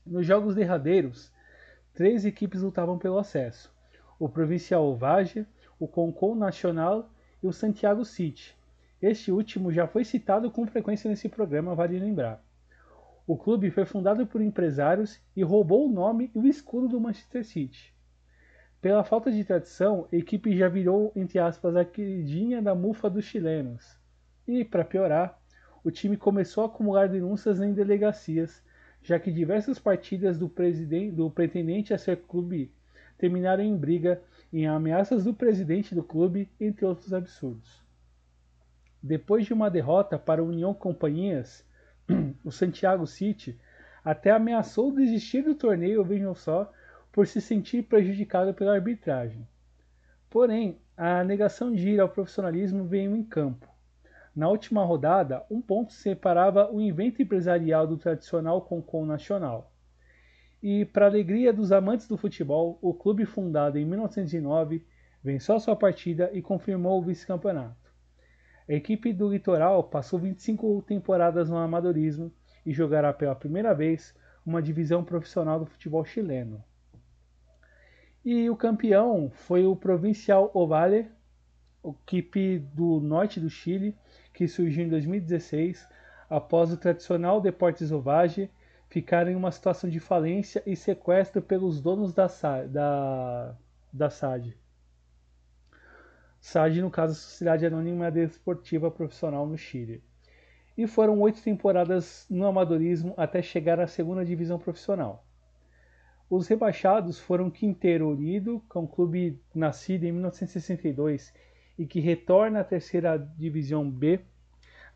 Nos 0.06 0.26
jogos 0.26 0.54
derradeiros, 0.54 1.32
três 1.94 2.26
equipes 2.26 2.62
lutavam 2.62 2.98
pelo 2.98 3.18
acesso 3.18 3.74
o 4.20 4.28
Provincial 4.28 4.84
Ovage, 4.86 5.48
o 5.80 5.88
Concon 5.88 6.36
Nacional 6.36 7.10
e 7.42 7.48
o 7.48 7.54
Santiago 7.54 8.04
City. 8.04 8.54
Este 9.02 9.32
último 9.32 9.72
já 9.72 9.88
foi 9.88 10.04
citado 10.04 10.52
com 10.52 10.68
frequência 10.68 11.10
nesse 11.10 11.30
programa, 11.30 11.74
vale 11.74 11.98
lembrar. 11.98 12.44
O 13.26 13.38
clube 13.38 13.72
foi 13.72 13.86
fundado 13.86 14.28
por 14.28 14.42
empresários 14.42 15.22
e 15.38 15.42
roubou 15.42 15.88
o 15.88 15.94
nome 15.94 16.30
e 16.36 16.38
o 16.38 16.46
escudo 16.46 16.90
do 16.90 17.00
Manchester 17.00 17.46
City. 17.46 17.91
Pela 18.82 19.04
falta 19.04 19.32
de 19.32 19.44
tradição, 19.44 20.08
a 20.12 20.16
equipe 20.16 20.58
já 20.58 20.68
virou, 20.68 21.12
entre 21.16 21.38
aspas, 21.38 21.76
a 21.76 21.86
queridinha 21.86 22.62
da 22.64 22.74
mufa 22.74 23.08
dos 23.12 23.26
chilenos. 23.26 23.96
E, 24.48 24.66
para 24.66 24.84
piorar, 24.84 25.40
o 25.84 25.92
time 25.92 26.18
começou 26.18 26.64
a 26.64 26.68
acumular 26.68 27.08
denúncias 27.08 27.62
em 27.62 27.74
delegacias, 27.74 28.64
já 29.04 29.20
que 29.20 29.32
diversas 29.32 29.78
partidas 29.78 30.40
do, 30.40 30.52
do 31.14 31.30
pretendente 31.30 31.94
a 31.94 31.98
ser 31.98 32.24
clube 32.24 32.72
terminaram 33.20 33.64
em 33.64 33.78
briga, 33.78 34.20
em 34.52 34.66
ameaças 34.66 35.26
do 35.26 35.34
presidente 35.34 35.94
do 35.94 36.04
clube, 36.04 36.50
entre 36.60 36.84
outros 36.84 37.14
absurdos. 37.14 37.84
Depois 39.02 39.46
de 39.46 39.54
uma 39.54 39.70
derrota 39.70 40.18
para 40.18 40.42
a 40.42 40.46
União 40.46 40.74
Companhias, 40.74 41.64
o 42.44 42.52
Santiago 42.52 43.06
City 43.06 43.60
até 44.04 44.32
ameaçou 44.32 44.92
desistir 44.92 45.44
do 45.44 45.54
torneio, 45.54 46.04
vejam 46.04 46.34
só, 46.34 46.72
por 47.12 47.28
se 47.28 47.42
sentir 47.42 47.84
prejudicado 47.84 48.54
pela 48.54 48.74
arbitragem. 48.74 49.48
Porém, 50.30 50.80
a 50.96 51.24
negação 51.24 51.72
de 51.72 51.90
ir 51.90 52.00
ao 52.00 52.08
profissionalismo 52.08 52.86
veio 52.86 53.16
em 53.16 53.24
campo. 53.24 53.68
Na 54.34 54.48
última 54.48 54.86
rodada, 54.86 55.44
um 55.52 55.62
ponto 55.62 55.92
separava 55.92 56.72
o 56.72 56.80
invento 56.80 57.22
empresarial 57.22 57.86
do 57.86 57.98
tradicional 57.98 58.62
Concon 58.62 59.06
Nacional. 59.06 59.74
E, 60.64 60.86
para 60.86 61.06
alegria 61.06 61.52
dos 61.52 61.72
amantes 61.72 62.08
do 62.08 62.18
futebol, 62.18 62.80
o 62.82 62.94
clube 62.94 63.26
fundado 63.26 63.78
em 63.78 63.86
1909 63.86 64.86
venceu 65.22 65.60
sua 65.60 65.76
partida 65.76 66.30
e 66.34 66.42
confirmou 66.42 67.00
o 67.00 67.04
vice-campeonato. 67.04 67.92
A 68.70 68.74
equipe 68.74 69.12
do 69.12 69.30
Litoral 69.30 69.84
passou 69.84 70.18
25 70.18 70.82
temporadas 70.84 71.50
no 71.50 71.58
amadorismo 71.58 72.32
e 72.66 72.72
jogará 72.72 73.12
pela 73.12 73.36
primeira 73.36 73.74
vez 73.74 74.16
uma 74.46 74.62
divisão 74.62 75.04
profissional 75.04 75.60
do 75.60 75.66
futebol 75.66 76.06
chileno. 76.06 76.64
E 78.24 78.48
o 78.52 78.56
campeão 78.56 79.32
foi 79.32 79.66
o 79.66 79.76
Provincial 79.76 80.52
Ovale, 80.54 81.10
equipe 81.84 82.60
do 82.60 83.00
norte 83.00 83.40
do 83.40 83.50
Chile, 83.50 83.98
que 84.32 84.48
surgiu 84.48 84.86
em 84.86 84.90
2016 84.90 85.88
após 86.30 86.72
o 86.72 86.78
tradicional 86.78 87.42
Deportes 87.42 87.92
Ovage 87.92 88.50
ficaram 88.88 89.32
em 89.32 89.36
uma 89.36 89.52
situação 89.52 89.90
de 89.90 90.00
falência 90.00 90.62
e 90.68 90.76
sequestro 90.76 91.42
pelos 91.42 91.82
donos 91.82 92.14
da, 92.14 92.28
da, 92.68 93.56
da 93.92 94.10
SAD. 94.10 94.56
SAD, 96.40 96.82
no 96.82 96.92
caso, 96.92 97.16
Sociedade 97.16 97.66
Anônima 97.66 98.12
Desportiva 98.12 98.92
Profissional 98.92 99.48
no 99.48 99.58
Chile. 99.58 100.04
E 100.78 100.86
foram 100.86 101.20
oito 101.22 101.42
temporadas 101.42 102.28
no 102.30 102.46
amadorismo 102.46 103.16
até 103.18 103.42
chegar 103.42 103.80
à 103.80 103.88
segunda 103.88 104.24
divisão 104.24 104.60
profissional. 104.60 105.26
Os 106.32 106.48
rebaixados 106.48 107.20
foram 107.20 107.52
Quinteiro 107.52 108.10
Unido, 108.10 108.64
que 108.72 108.78
é 108.78 108.80
um 108.80 108.88
clube 108.88 109.38
nascido 109.54 110.06
em 110.06 110.14
1962 110.14 111.34
e 111.78 111.86
que 111.86 112.00
retorna 112.00 112.62
à 112.62 112.64
terceira 112.64 113.18
divisão 113.18 113.92
B 113.92 114.22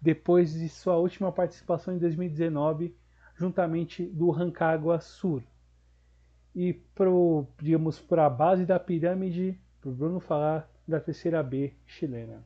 depois 0.02 0.54
de 0.54 0.70
sua 0.70 0.96
última 0.96 1.34
participação 1.34 1.94
em 1.94 1.98
2019 1.98 2.96
juntamente 3.36 4.06
do 4.06 4.30
Rancagua 4.30 5.02
Sur. 5.02 5.44
E 6.56 6.82
digamos, 7.62 8.00
para 8.00 8.28
a 8.28 8.30
base 8.30 8.66
da 8.66 8.80
pirâmide, 8.80 9.60
para 9.82 9.90
o 9.90 9.94
Bruno 9.94 10.22
falar 10.22 10.72
da 10.88 11.02
terceira 11.02 11.44
B 11.44 11.74
chilena. 11.86 12.46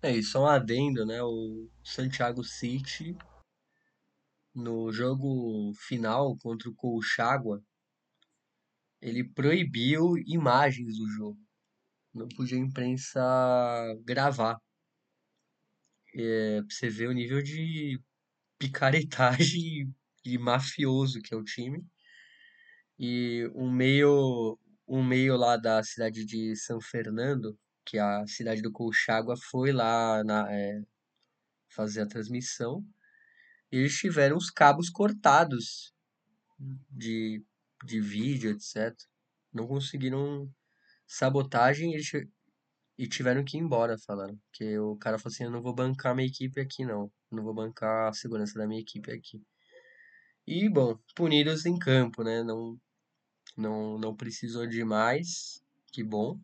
É, 0.00 0.22
só 0.22 0.44
um 0.44 0.46
adendo, 0.46 1.04
né? 1.04 1.20
O 1.20 1.68
Santiago 1.82 2.44
City, 2.44 3.18
no 4.54 4.92
jogo 4.92 5.72
final 5.74 6.38
contra 6.38 6.70
o 6.70 6.74
Colchagua, 6.76 7.60
ele 9.00 9.24
proibiu 9.24 10.16
imagens 10.26 10.96
do 10.96 11.08
jogo. 11.08 11.38
Não 12.14 12.28
podia 12.28 12.58
a 12.58 12.60
imprensa 12.60 13.20
gravar. 14.04 14.58
É, 16.14 16.60
pra 16.62 16.74
você 16.74 16.88
ver 16.88 17.08
o 17.08 17.12
nível 17.12 17.42
de 17.42 18.00
picaretagem 18.58 19.94
e 20.24 20.38
mafioso 20.38 21.20
que 21.22 21.34
é 21.34 21.36
o 21.36 21.44
time. 21.44 21.84
E 22.98 23.48
um 23.54 23.70
meio, 23.70 24.58
um 24.86 25.04
meio 25.04 25.36
lá 25.36 25.56
da 25.56 25.82
cidade 25.82 26.24
de 26.24 26.56
São 26.56 26.80
Fernando, 26.80 27.56
que 27.84 27.98
é 27.98 28.00
a 28.00 28.26
cidade 28.26 28.60
do 28.60 28.72
Colchagua, 28.72 29.36
foi 29.36 29.72
lá 29.72 30.24
na, 30.24 30.52
é, 30.52 30.82
fazer 31.68 32.02
a 32.02 32.08
transmissão. 32.08 32.84
Eles 33.70 33.94
tiveram 33.96 34.36
os 34.36 34.50
cabos 34.50 34.90
cortados 34.90 35.94
de, 36.90 37.44
de 37.84 38.00
vídeo, 38.00 38.50
etc. 38.50 38.94
Não 39.52 39.66
conseguiram 39.66 40.50
sabotagem 41.06 41.94
eles, 41.94 42.10
e 42.98 43.06
tiveram 43.08 43.44
que 43.44 43.56
ir 43.56 43.60
embora, 43.60 43.96
falaram. 43.98 44.38
Que 44.52 44.78
o 44.78 44.96
cara 44.96 45.18
falou 45.18 45.32
assim, 45.32 45.44
eu 45.44 45.50
não 45.50 45.62
vou 45.62 45.74
bancar 45.74 46.14
minha 46.14 46.26
equipe 46.26 46.60
aqui, 46.60 46.84
não. 46.84 47.10
Não 47.30 47.44
vou 47.44 47.54
bancar 47.54 48.08
a 48.08 48.12
segurança 48.12 48.58
da 48.58 48.66
minha 48.66 48.80
equipe 48.80 49.10
aqui. 49.12 49.40
E, 50.46 50.68
bom, 50.68 50.98
punidos 51.14 51.64
em 51.66 51.78
campo, 51.78 52.24
né? 52.24 52.42
Não, 52.42 52.76
não, 53.56 53.98
não 53.98 54.16
precisou 54.16 54.66
de 54.66 54.82
mais. 54.84 55.62
Que 55.92 56.02
bom. 56.02 56.40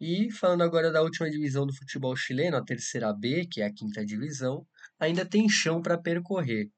E 0.00 0.30
falando 0.32 0.62
agora 0.62 0.90
da 0.90 1.02
última 1.02 1.30
divisão 1.30 1.66
do 1.66 1.74
futebol 1.74 2.14
chileno, 2.16 2.56
a 2.56 2.64
terceira 2.64 3.12
B, 3.12 3.46
que 3.46 3.60
é 3.62 3.66
a 3.66 3.72
quinta 3.72 4.04
divisão, 4.04 4.66
ainda 4.98 5.24
tem 5.24 5.48
chão 5.48 5.82
para 5.82 5.98
percorrer. 5.98 6.70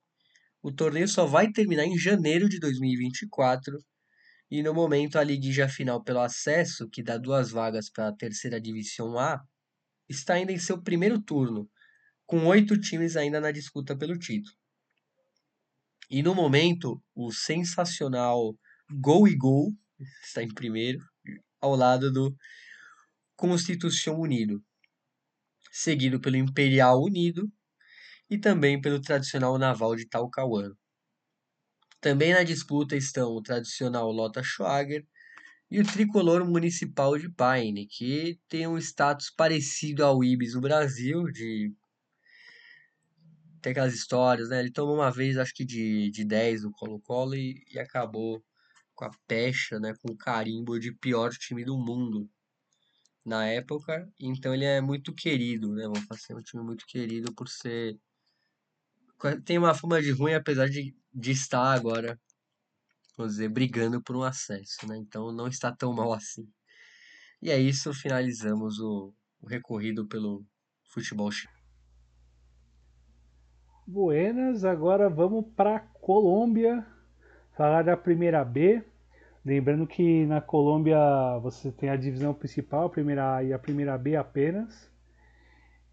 O 0.68 0.72
torneio 0.72 1.08
só 1.08 1.24
vai 1.24 1.50
terminar 1.50 1.86
em 1.86 1.96
janeiro 1.96 2.46
de 2.46 2.58
2024 2.58 3.82
e 4.50 4.62
no 4.62 4.74
momento 4.74 5.18
a 5.18 5.24
liguilla 5.24 5.66
final 5.66 6.04
pelo 6.04 6.20
acesso, 6.20 6.90
que 6.90 7.02
dá 7.02 7.16
duas 7.16 7.50
vagas 7.50 7.88
para 7.88 8.08
a 8.08 8.14
terceira 8.14 8.60
divisão 8.60 9.18
A, 9.18 9.42
está 10.10 10.34
ainda 10.34 10.52
em 10.52 10.58
seu 10.58 10.82
primeiro 10.82 11.22
turno, 11.22 11.70
com 12.26 12.44
oito 12.44 12.78
times 12.78 13.16
ainda 13.16 13.40
na 13.40 13.50
disputa 13.50 13.96
pelo 13.96 14.18
título. 14.18 14.54
E 16.10 16.22
no 16.22 16.34
momento, 16.34 17.02
o 17.14 17.32
sensacional 17.32 18.54
Gol 18.90 19.26
e 19.26 19.34
Gol 19.34 19.72
está 20.22 20.42
em 20.42 20.52
primeiro, 20.52 20.98
ao 21.62 21.74
lado 21.74 22.12
do 22.12 22.36
Constituição 23.34 24.20
Unido, 24.20 24.62
seguido 25.72 26.20
pelo 26.20 26.36
Imperial 26.36 27.02
Unido 27.02 27.50
e 28.30 28.38
também 28.38 28.80
pelo 28.80 29.00
tradicional 29.00 29.58
Naval 29.58 29.96
de 29.96 30.06
Talcahuano. 30.08 30.76
Também 32.00 32.32
na 32.32 32.42
disputa 32.44 32.96
estão 32.96 33.32
o 33.32 33.42
tradicional 33.42 34.10
Lota 34.12 34.42
Schwager 34.42 35.04
e 35.70 35.80
o 35.80 35.86
tricolor 35.86 36.44
municipal 36.44 37.18
de 37.18 37.28
Paine, 37.30 37.86
que 37.86 38.38
tem 38.48 38.66
um 38.66 38.78
status 38.78 39.30
parecido 39.30 40.04
ao 40.04 40.22
Ibis 40.22 40.54
no 40.54 40.60
Brasil, 40.60 41.24
de 41.24 41.72
tem 43.60 43.72
aquelas 43.72 43.94
histórias, 43.94 44.48
né? 44.48 44.60
Ele 44.60 44.70
tomou 44.70 44.94
uma 44.94 45.10
vez, 45.10 45.36
acho 45.36 45.52
que 45.54 45.64
de, 45.64 46.10
de 46.10 46.24
10 46.24 46.62
no 46.62 46.70
Colo-Colo 46.72 47.34
e, 47.34 47.64
e 47.72 47.78
acabou 47.78 48.42
com 48.94 49.04
a 49.04 49.10
pecha, 49.26 49.78
né? 49.80 49.94
Com 50.00 50.12
o 50.12 50.16
carimbo 50.16 50.78
de 50.78 50.92
pior 50.92 51.30
time 51.32 51.64
do 51.64 51.76
mundo 51.76 52.28
na 53.24 53.46
época. 53.46 54.08
Então 54.20 54.54
ele 54.54 54.64
é 54.64 54.80
muito 54.80 55.14
querido, 55.14 55.72
né? 55.74 55.84
Vamos 55.84 56.04
fazer 56.06 56.34
um 56.34 56.42
time 56.42 56.62
muito 56.62 56.86
querido 56.86 57.34
por 57.34 57.48
ser. 57.48 57.98
Tem 59.44 59.58
uma 59.58 59.74
fama 59.74 60.00
de 60.00 60.12
ruim, 60.12 60.34
apesar 60.34 60.68
de, 60.68 60.94
de 61.12 61.30
estar 61.32 61.72
agora, 61.72 62.18
vamos 63.16 63.32
dizer, 63.32 63.48
brigando 63.48 64.00
por 64.00 64.16
um 64.16 64.22
acesso, 64.22 64.86
né? 64.86 64.96
Então 64.96 65.32
não 65.32 65.48
está 65.48 65.72
tão 65.72 65.92
mal 65.92 66.12
assim. 66.12 66.48
E 67.42 67.50
é 67.50 67.58
isso, 67.58 67.92
finalizamos 67.92 68.78
o, 68.78 69.12
o 69.40 69.46
recorrido 69.48 70.06
pelo 70.06 70.44
futebol 70.84 71.30
chileno. 71.30 71.58
Buenas, 73.86 74.64
agora 74.64 75.08
vamos 75.08 75.46
para 75.56 75.80
Colômbia, 75.80 76.86
falar 77.56 77.82
da 77.82 77.96
primeira 77.96 78.44
B. 78.44 78.84
Lembrando 79.44 79.86
que 79.86 80.26
na 80.26 80.40
Colômbia 80.40 80.98
você 81.40 81.72
tem 81.72 81.88
a 81.88 81.96
divisão 81.96 82.34
principal, 82.34 82.86
a 82.86 82.90
primeira 82.90 83.36
A 83.36 83.42
e 83.42 83.52
a 83.52 83.58
primeira 83.58 83.96
B 83.96 84.14
apenas, 84.14 84.90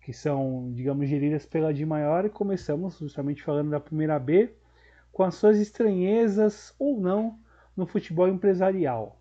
que 0.05 0.13
são, 0.13 0.71
digamos, 0.73 1.09
geridas 1.09 1.45
pela 1.45 1.73
de 1.73 1.85
maior. 1.85 2.23
E 2.25 2.29
começamos 2.29 2.97
justamente 2.97 3.43
falando 3.43 3.71
da 3.71 3.79
primeira 3.79 4.17
B, 4.17 4.55
com 5.11 5.23
as 5.23 5.35
suas 5.35 5.59
estranhezas 5.59 6.73
ou 6.79 7.01
não 7.01 7.37
no 7.75 7.85
futebol 7.85 8.29
empresarial. 8.29 9.19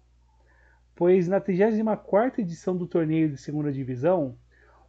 Pois 0.95 1.27
na 1.27 1.41
34 1.41 2.41
edição 2.41 2.77
do 2.77 2.87
torneio 2.87 3.29
de 3.29 3.37
segunda 3.37 3.73
divisão, 3.73 4.37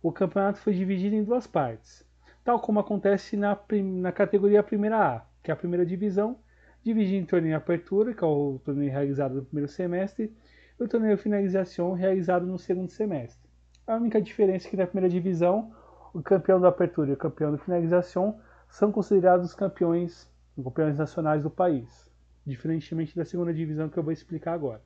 o 0.04 0.12
campeonato 0.12 0.60
foi 0.60 0.74
dividido 0.74 1.16
em 1.16 1.24
duas 1.24 1.48
partes 1.48 2.06
tal 2.46 2.60
como 2.60 2.80
acontece 2.80 3.36
na, 3.36 3.60
na 3.84 4.12
categoria 4.12 4.62
Primeira 4.62 5.16
A, 5.16 5.26
que 5.44 5.50
é 5.50 5.54
a 5.54 5.58
primeira 5.58 5.84
divisão, 5.84 6.38
dividida 6.84 7.18
em 7.18 7.26
torneio 7.26 7.58
Apertura, 7.58 8.14
que 8.14 8.24
é 8.24 8.28
o 8.28 8.62
torneio 8.64 8.92
realizado 8.92 9.34
no 9.34 9.44
primeiro 9.44 9.68
semestre, 9.68 10.32
e 10.80 10.84
o 10.84 10.88
torneio 10.88 11.18
Finalização, 11.18 11.94
realizado 11.94 12.46
no 12.46 12.60
segundo 12.60 12.92
semestre. 12.92 13.50
A 13.88 13.96
única 13.96 14.22
diferença 14.22 14.68
é 14.68 14.70
que 14.70 14.78
na 14.78 14.86
primeira 14.86 15.10
divisão, 15.10 15.74
o 16.16 16.24
campeão 16.24 16.62
da 16.62 16.70
Apertura 16.70 17.10
e 17.10 17.14
o 17.14 17.18
campeão 17.18 17.52
da 17.52 17.58
Finalização 17.58 18.40
são 18.70 18.90
considerados 18.90 19.54
campeões, 19.54 20.32
campeões 20.56 20.98
nacionais 20.98 21.44
do 21.44 21.50
país, 21.50 22.10
diferentemente 22.46 23.14
da 23.14 23.26
segunda 23.26 23.54
divisão 23.54 23.90
que 23.90 24.00
eu 24.00 24.04
vou 24.04 24.14
explicar 24.14 24.54
agora. 24.54 24.82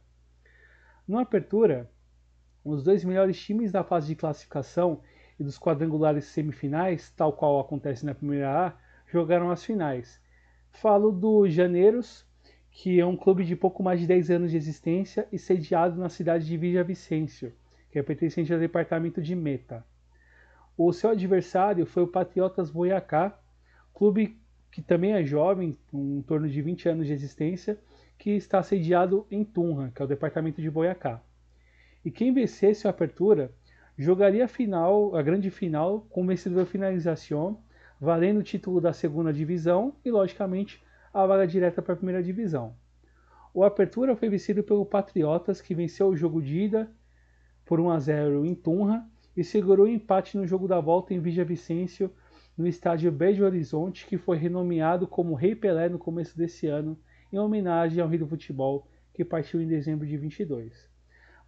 No 1.07 1.19
Apertura, 1.19 1.87
os 2.65 2.81
dois 2.81 3.05
melhores 3.05 3.39
times 3.39 3.71
da 3.71 3.83
fase 3.83 4.07
de 4.07 4.15
classificação 4.15 5.01
e 5.39 5.43
dos 5.43 5.59
quadrangulares 5.59 6.25
semifinais, 6.25 7.11
tal 7.11 7.31
qual 7.31 7.59
acontece 7.59 8.03
na 8.07 8.15
primeira 8.15 8.65
A, 8.65 8.73
jogaram 9.05 9.51
as 9.51 9.63
finais. 9.63 10.19
Falo 10.71 11.11
do 11.11 11.47
Janeiros, 11.47 12.25
que 12.71 12.99
é 12.99 13.05
um 13.05 13.15
clube 13.15 13.45
de 13.45 13.55
pouco 13.55 13.83
mais 13.83 13.99
de 13.99 14.07
10 14.07 14.31
anos 14.31 14.49
de 14.49 14.57
existência 14.57 15.27
e 15.31 15.37
sediado 15.37 15.95
na 16.01 16.09
cidade 16.09 16.47
de 16.47 16.57
Vicencio, 16.83 17.53
que 17.91 17.99
é 17.99 18.01
pertencente 18.01 18.51
ao 18.51 18.59
departamento 18.59 19.21
de 19.21 19.35
Meta. 19.35 19.85
O 20.81 20.93
seu 20.93 21.09
adversário 21.09 21.85
foi 21.85 22.03
o 22.03 22.07
Patriotas 22.07 22.69
Boyacá, 22.71 23.37
clube 23.93 24.39
que 24.71 24.81
também 24.81 25.11
é 25.11 25.25
jovem, 25.25 25.77
com 25.91 26.19
em 26.19 26.21
torno 26.21 26.47
de 26.47 26.61
20 26.61 26.87
anos 26.87 27.05
de 27.05 27.11
existência, 27.11 27.77
que 28.17 28.29
está 28.29 28.63
sediado 28.63 29.27
em 29.29 29.43
Tunja, 29.43 29.91
que 29.93 30.01
é 30.01 30.05
o 30.05 30.07
departamento 30.07 30.61
de 30.61 30.71
Boyacá. 30.71 31.21
E 32.05 32.09
quem 32.09 32.33
vencesse 32.33 32.87
a 32.87 32.91
apertura 32.91 33.51
jogaria 33.97 34.45
a 34.45 34.47
final, 34.47 35.13
a 35.17 35.21
grande 35.21 35.51
final, 35.51 36.07
com 36.09 36.23
o 36.23 36.27
vencedor 36.27 36.65
finalização, 36.65 37.61
valendo 37.99 38.39
o 38.39 38.43
título 38.43 38.79
da 38.79 38.93
segunda 38.93 39.33
divisão 39.33 39.93
e, 40.05 40.09
logicamente, 40.09 40.81
a 41.13 41.25
vaga 41.25 41.45
direta 41.45 41.81
para 41.81 41.93
a 41.93 41.97
primeira 41.97 42.23
divisão. 42.23 42.73
O 43.53 43.65
Apertura 43.65 44.15
foi 44.15 44.29
vencido 44.29 44.63
pelo 44.63 44.85
Patriotas, 44.85 45.59
que 45.59 45.75
venceu 45.75 46.07
o 46.07 46.15
jogo 46.15 46.41
de 46.41 46.57
ida 46.57 46.89
por 47.65 47.81
1 47.81 47.89
a 47.89 47.99
0 47.99 48.45
em 48.45 48.55
Tunja 48.55 49.05
e 49.39 49.43
segurou 49.43 49.85
o 49.85 49.89
empate 49.89 50.37
no 50.37 50.45
jogo 50.45 50.67
da 50.67 50.79
volta 50.79 51.13
em 51.13 51.19
Vicêncio, 51.19 52.11
no 52.57 52.67
estádio 52.67 53.11
Belo 53.11 53.45
Horizonte, 53.45 54.05
que 54.05 54.17
foi 54.17 54.37
renomeado 54.37 55.07
como 55.07 55.33
Rei 55.33 55.55
Pelé 55.55 55.89
no 55.89 55.97
começo 55.97 56.37
desse 56.37 56.67
ano, 56.67 56.99
em 57.31 57.39
homenagem 57.39 58.01
ao 58.01 58.09
rei 58.09 58.19
do 58.19 58.27
futebol 58.27 58.87
que 59.13 59.23
partiu 59.23 59.61
em 59.61 59.67
dezembro 59.67 60.05
de 60.05 60.17
22 60.17 60.89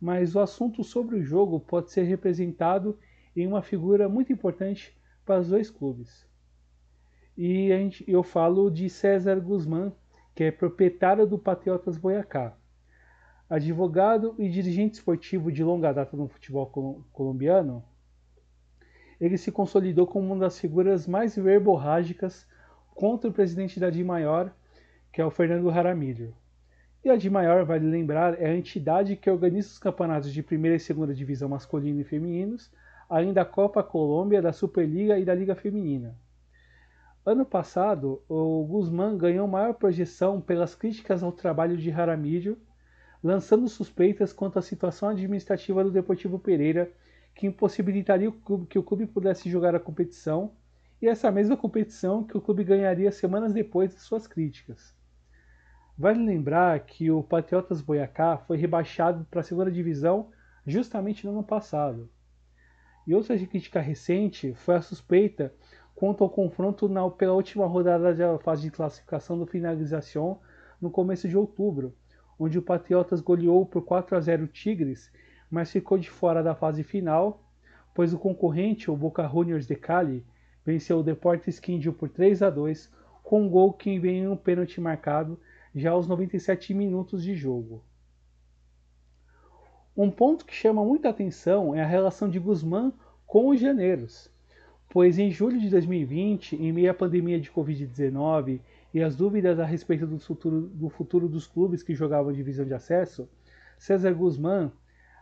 mas 0.01 0.33
o 0.33 0.39
assunto 0.39 0.83
sobre 0.83 1.15
o 1.15 1.23
jogo 1.23 1.59
pode 1.59 1.91
ser 1.91 2.01
representado 2.03 2.97
em 3.35 3.45
uma 3.45 3.61
figura 3.61 4.09
muito 4.09 4.33
importante 4.33 4.97
para 5.23 5.39
os 5.39 5.49
dois 5.49 5.69
clubes. 5.69 6.27
E 7.37 7.67
gente, 7.67 8.03
eu 8.07 8.23
falo 8.23 8.71
de 8.71 8.89
César 8.89 9.39
Guzmán, 9.39 9.91
que 10.33 10.43
é 10.43 10.51
proprietário 10.51 11.27
do 11.27 11.37
Patriotas 11.37 11.97
Boyacá. 11.97 12.57
Advogado 13.51 14.33
e 14.37 14.47
dirigente 14.47 14.93
esportivo 14.93 15.51
de 15.51 15.61
longa 15.61 15.91
data 15.91 16.15
no 16.15 16.29
futebol 16.29 16.67
colombiano, 17.11 17.83
ele 19.19 19.37
se 19.37 19.51
consolidou 19.51 20.07
como 20.07 20.27
uma 20.27 20.37
das 20.37 20.57
figuras 20.57 21.05
mais 21.05 21.35
verborrágicas 21.35 22.47
contra 22.95 23.29
o 23.29 23.33
presidente 23.33 23.77
da 23.77 23.89
DIMAIOR, 23.89 24.51
que 25.11 25.19
é 25.19 25.25
o 25.25 25.29
Fernando 25.29 25.69
Jaramillo. 25.69 26.33
E 27.03 27.09
a 27.09 27.17
de 27.17 27.29
maior, 27.29 27.65
vale 27.65 27.85
lembrar, 27.85 28.41
é 28.41 28.45
a 28.45 28.55
entidade 28.55 29.17
que 29.17 29.29
organiza 29.29 29.67
os 29.67 29.79
campeonatos 29.79 30.31
de 30.31 30.41
primeira 30.41 30.77
e 30.77 30.79
segunda 30.79 31.13
divisão 31.13 31.49
masculino 31.49 31.99
e 31.99 32.05
femininos, 32.05 32.71
além 33.09 33.33
da 33.33 33.43
Copa 33.43 33.83
Colômbia, 33.83 34.41
da 34.41 34.53
Superliga 34.53 35.19
e 35.19 35.25
da 35.25 35.35
Liga 35.35 35.55
Feminina. 35.55 36.15
Ano 37.25 37.45
passado, 37.45 38.23
o 38.29 38.63
Guzmán 38.63 39.17
ganhou 39.17 39.45
maior 39.45 39.73
projeção 39.73 40.39
pelas 40.39 40.73
críticas 40.73 41.21
ao 41.21 41.33
trabalho 41.33 41.75
de 41.75 41.91
Jaramillo, 41.91 42.57
lançando 43.23 43.67
suspeitas 43.67 44.33
quanto 44.33 44.57
à 44.57 44.61
situação 44.61 45.09
administrativa 45.09 45.83
do 45.83 45.91
Deportivo 45.91 46.39
Pereira, 46.39 46.91
que 47.35 47.47
impossibilitaria 47.47 48.29
o 48.29 48.33
clube, 48.33 48.67
que 48.67 48.79
o 48.79 48.83
clube 48.83 49.05
pudesse 49.05 49.49
jogar 49.49 49.75
a 49.75 49.79
competição, 49.79 50.53
e 51.01 51.07
essa 51.07 51.31
mesma 51.31 51.57
competição 51.57 52.23
que 52.23 52.37
o 52.37 52.41
clube 52.41 52.63
ganharia 52.63 53.11
semanas 53.11 53.53
depois 53.53 53.93
de 53.93 53.99
suas 53.99 54.27
críticas. 54.27 54.95
Vale 55.97 56.23
lembrar 56.23 56.79
que 56.81 57.11
o 57.11 57.23
Patriotas 57.23 57.81
Boyacá 57.81 58.37
foi 58.37 58.57
rebaixado 58.57 59.25
para 59.29 59.41
a 59.41 59.43
segunda 59.43 59.71
divisão 59.71 60.29
justamente 60.65 61.25
no 61.25 61.31
ano 61.31 61.43
passado. 61.43 62.09
E 63.05 63.15
outra 63.15 63.37
crítica 63.37 63.79
recente 63.79 64.53
foi 64.53 64.75
a 64.75 64.81
suspeita 64.81 65.53
quanto 65.95 66.23
ao 66.23 66.29
confronto 66.29 66.87
na, 66.87 67.09
pela 67.09 67.33
última 67.33 67.65
rodada 67.65 68.13
da 68.13 68.39
fase 68.39 68.63
de 68.63 68.71
classificação 68.71 69.37
do 69.37 69.45
Finalização 69.45 70.39
no 70.79 70.89
começo 70.89 71.27
de 71.27 71.37
outubro, 71.37 71.95
onde 72.43 72.57
o 72.57 72.61
Patriotas 72.61 73.21
goleou 73.21 73.63
por 73.67 73.83
4 73.83 74.17
a 74.17 74.19
0 74.19 74.47
Tigres, 74.47 75.11
mas 75.49 75.71
ficou 75.71 75.95
de 75.95 76.09
fora 76.09 76.41
da 76.41 76.55
fase 76.55 76.83
final, 76.83 77.43
pois 77.93 78.15
o 78.15 78.17
concorrente, 78.17 78.89
o 78.89 78.95
Boca 78.95 79.27
Juniors 79.27 79.67
de 79.67 79.75
Cali, 79.75 80.25
venceu 80.65 80.99
o 80.99 81.03
Deportes 81.03 81.59
Quindio 81.59 81.93
por 81.93 82.09
3 82.09 82.41
a 82.41 82.49
2 82.49 82.91
com 83.21 83.43
um 83.43 83.49
gol 83.49 83.71
que 83.73 83.99
veio 83.99 84.23
em 84.23 84.27
um 84.27 84.35
pênalti 84.35 84.81
marcado 84.81 85.39
já 85.75 85.91
aos 85.91 86.07
97 86.07 86.73
minutos 86.73 87.23
de 87.23 87.35
jogo. 87.35 87.83
Um 89.95 90.09
ponto 90.09 90.43
que 90.43 90.55
chama 90.55 90.83
muita 90.83 91.09
atenção 91.09 91.75
é 91.75 91.83
a 91.83 91.87
relação 91.87 92.27
de 92.27 92.39
Guzmán 92.39 92.91
com 93.27 93.49
os 93.49 93.59
janeiros, 93.59 94.31
pois 94.89 95.19
em 95.19 95.29
julho 95.29 95.59
de 95.59 95.69
2020, 95.69 96.55
em 96.55 96.73
meio 96.73 96.89
à 96.89 96.93
pandemia 96.95 97.39
de 97.39 97.51
Covid-19 97.51 98.61
e 98.93 99.01
as 99.01 99.15
dúvidas 99.15 99.59
a 99.59 99.65
respeito 99.65 100.05
do 100.05 100.19
futuro, 100.19 100.61
do 100.61 100.89
futuro 100.89 101.29
dos 101.29 101.47
clubes 101.47 101.83
que 101.83 101.95
jogavam 101.95 102.33
divisão 102.33 102.65
de 102.65 102.73
acesso, 102.73 103.29
César 103.77 104.13
Guzmán 104.13 104.71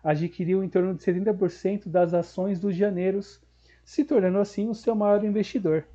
adquiriu 0.04 0.64
em 0.64 0.70
torno 0.70 0.96
de 0.96 1.04
70% 1.04 1.88
das 1.88 2.14
ações 2.14 2.60
dos 2.60 2.76
janeiros, 2.76 3.42
se 3.84 4.04
tornando 4.04 4.40
assim 4.40 4.70
o 4.70 4.76
seu 4.76 4.96
maior 4.96 5.24
investidor. 5.24 5.86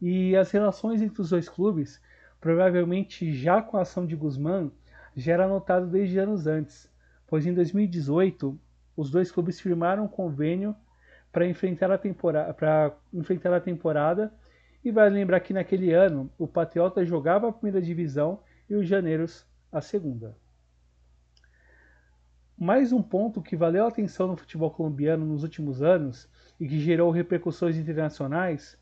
E 0.00 0.36
as 0.36 0.50
relações 0.50 1.00
entre 1.02 1.20
os 1.20 1.30
dois 1.30 1.48
clubes 1.48 2.00
provavelmente 2.40 3.32
já 3.32 3.60
com 3.62 3.76
a 3.76 3.82
ação 3.82 4.06
de 4.06 4.14
Guzmán, 4.14 4.70
já 5.16 5.32
era 5.32 5.48
notado 5.48 5.86
desde 5.86 6.18
anos 6.18 6.46
antes, 6.46 6.90
pois 7.26 7.46
em 7.46 7.54
2018 7.54 8.58
os 8.96 9.10
dois 9.10 9.32
clubes 9.32 9.60
firmaram 9.60 10.04
um 10.04 10.08
convênio 10.08 10.76
para 11.32 11.46
enfrentar 11.46 11.90
a 11.90 11.98
temporada, 11.98 12.54
para 12.54 12.96
enfrentar 13.12 13.52
a 13.52 13.60
temporada. 13.60 14.32
E 14.86 14.92
vale 14.92 15.16
lembrar 15.16 15.40
que 15.40 15.52
naquele 15.52 15.92
ano 15.92 16.30
o 16.38 16.46
Patriota 16.46 17.04
jogava 17.04 17.48
a 17.48 17.52
primeira 17.52 17.84
divisão 17.84 18.38
e 18.70 18.74
os 18.76 18.86
Janeiros 18.86 19.44
a 19.72 19.80
segunda. 19.80 20.36
Mais 22.56 22.92
um 22.92 23.02
ponto 23.02 23.42
que 23.42 23.56
valeu 23.56 23.84
a 23.84 23.88
atenção 23.88 24.28
no 24.28 24.36
futebol 24.36 24.70
colombiano 24.70 25.26
nos 25.26 25.42
últimos 25.42 25.82
anos 25.82 26.30
e 26.60 26.68
que 26.68 26.78
gerou 26.78 27.10
repercussões 27.10 27.76
internacionais 27.76 28.78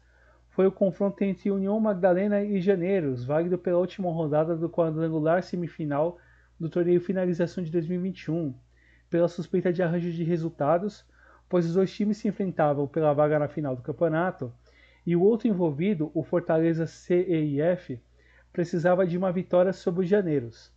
foi 0.51 0.67
o 0.67 0.73
confronto 0.73 1.25
entre 1.25 1.51
União 1.51 1.81
Magdalena 1.81 2.43
e 2.43 2.61
Janeiros, 2.61 3.25
válido 3.25 3.57
pela 3.57 3.79
última 3.79 4.13
rodada 4.13 4.55
do 4.55 4.69
quadrangular 4.69 5.43
semifinal 5.43 6.19
do 6.61 6.69
torneio 6.69 7.01
Finalização 7.01 7.65
de 7.65 7.71
2021, 7.71 8.55
pela 9.09 9.27
suspeita 9.27 9.73
de 9.73 9.83
arranjo 9.83 10.13
de 10.13 10.23
resultados, 10.23 11.03
pois 11.49 11.65
os 11.65 11.73
dois 11.73 11.91
times 11.91 12.19
se 12.19 12.29
enfrentavam 12.29 12.87
pela 12.87 13.15
vaga 13.15 13.39
na 13.39 13.49
final 13.49 13.75
do 13.75 13.81
campeonato 13.81 14.53
e 15.07 15.15
o 15.15 15.23
outro 15.23 15.49
envolvido, 15.49 16.11
o 16.15 16.23
Fortaleza 16.23 16.87
CEIF, 16.87 18.01
precisava 18.53 19.07
de 19.07 19.19
uma 19.19 19.33
vitória 19.33 19.73
sobre 19.73 20.05
os 20.05 20.09
Janeiros. 20.09 20.73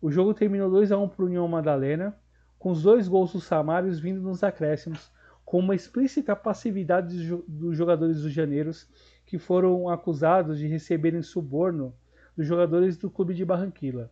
O 0.00 0.10
jogo 0.10 0.32
terminou 0.32 0.70
2 0.70 0.92
a 0.92 0.98
1 0.98 1.08
para 1.08 1.22
o 1.22 1.26
União 1.26 1.46
Madalena, 1.46 2.16
com 2.58 2.70
os 2.70 2.82
dois 2.82 3.08
gols 3.08 3.32
dos 3.32 3.44
Samários 3.44 3.98
vindo 3.98 4.20
nos 4.20 4.42
acréscimos, 4.42 5.10
com 5.44 5.58
uma 5.58 5.74
explícita 5.74 6.36
passividade 6.36 7.28
dos 7.48 7.76
jogadores 7.76 8.22
dos 8.22 8.32
Janeiros, 8.32 8.88
que 9.26 9.38
foram 9.38 9.88
acusados 9.88 10.58
de 10.58 10.66
receberem 10.66 11.22
suborno 11.22 11.94
dos 12.36 12.46
jogadores 12.46 12.96
do 12.96 13.10
clube 13.10 13.34
de 13.34 13.44
Barranquilla. 13.44 14.10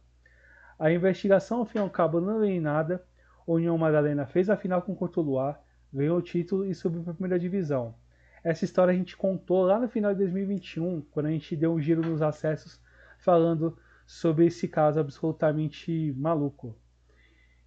A 0.78 0.92
investigação, 0.92 1.58
ao 1.58 1.64
fim 1.64 1.78
e 1.78 1.80
ao 1.80 1.90
cabo, 1.90 2.20
não 2.20 2.44
em 2.44 2.60
nada. 2.60 3.04
O 3.46 3.54
União 3.54 3.78
Madalena 3.78 4.26
fez 4.26 4.50
a 4.50 4.56
final 4.56 4.82
com 4.82 4.94
Cortuluá, 4.94 5.58
ganhou 5.92 6.18
o 6.18 6.22
título 6.22 6.66
e 6.66 6.74
subiu 6.74 7.02
para 7.02 7.12
a 7.12 7.14
primeira 7.14 7.38
divisão. 7.38 7.94
Essa 8.42 8.64
história 8.64 8.92
a 8.92 8.96
gente 8.96 9.16
contou 9.16 9.62
lá 9.62 9.78
no 9.78 9.88
final 9.88 10.12
de 10.12 10.20
2021, 10.20 11.02
quando 11.10 11.26
a 11.26 11.30
gente 11.30 11.56
deu 11.56 11.72
um 11.72 11.80
giro 11.80 12.02
nos 12.02 12.22
acessos 12.22 12.80
falando 13.18 13.76
sobre 14.06 14.46
esse 14.46 14.68
caso 14.68 14.98
absolutamente 15.00 16.14
maluco. 16.16 16.76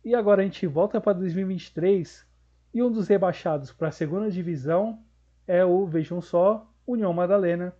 E 0.04 0.16
agora 0.16 0.42
a 0.42 0.46
gente 0.46 0.66
volta 0.66 1.00
para 1.00 1.14
2023 1.14 2.26
e 2.74 2.82
um 2.82 2.92
dos 2.92 3.08
rebaixados 3.08 3.72
para 3.72 3.90
a 3.90 3.92
segunda 3.92 4.32
divisão 4.32 5.04
é 5.46 5.64
o, 5.64 5.86
vejam 5.86 6.22
só, 6.22 6.72
União 6.88 7.14
Madalena, 7.14 7.76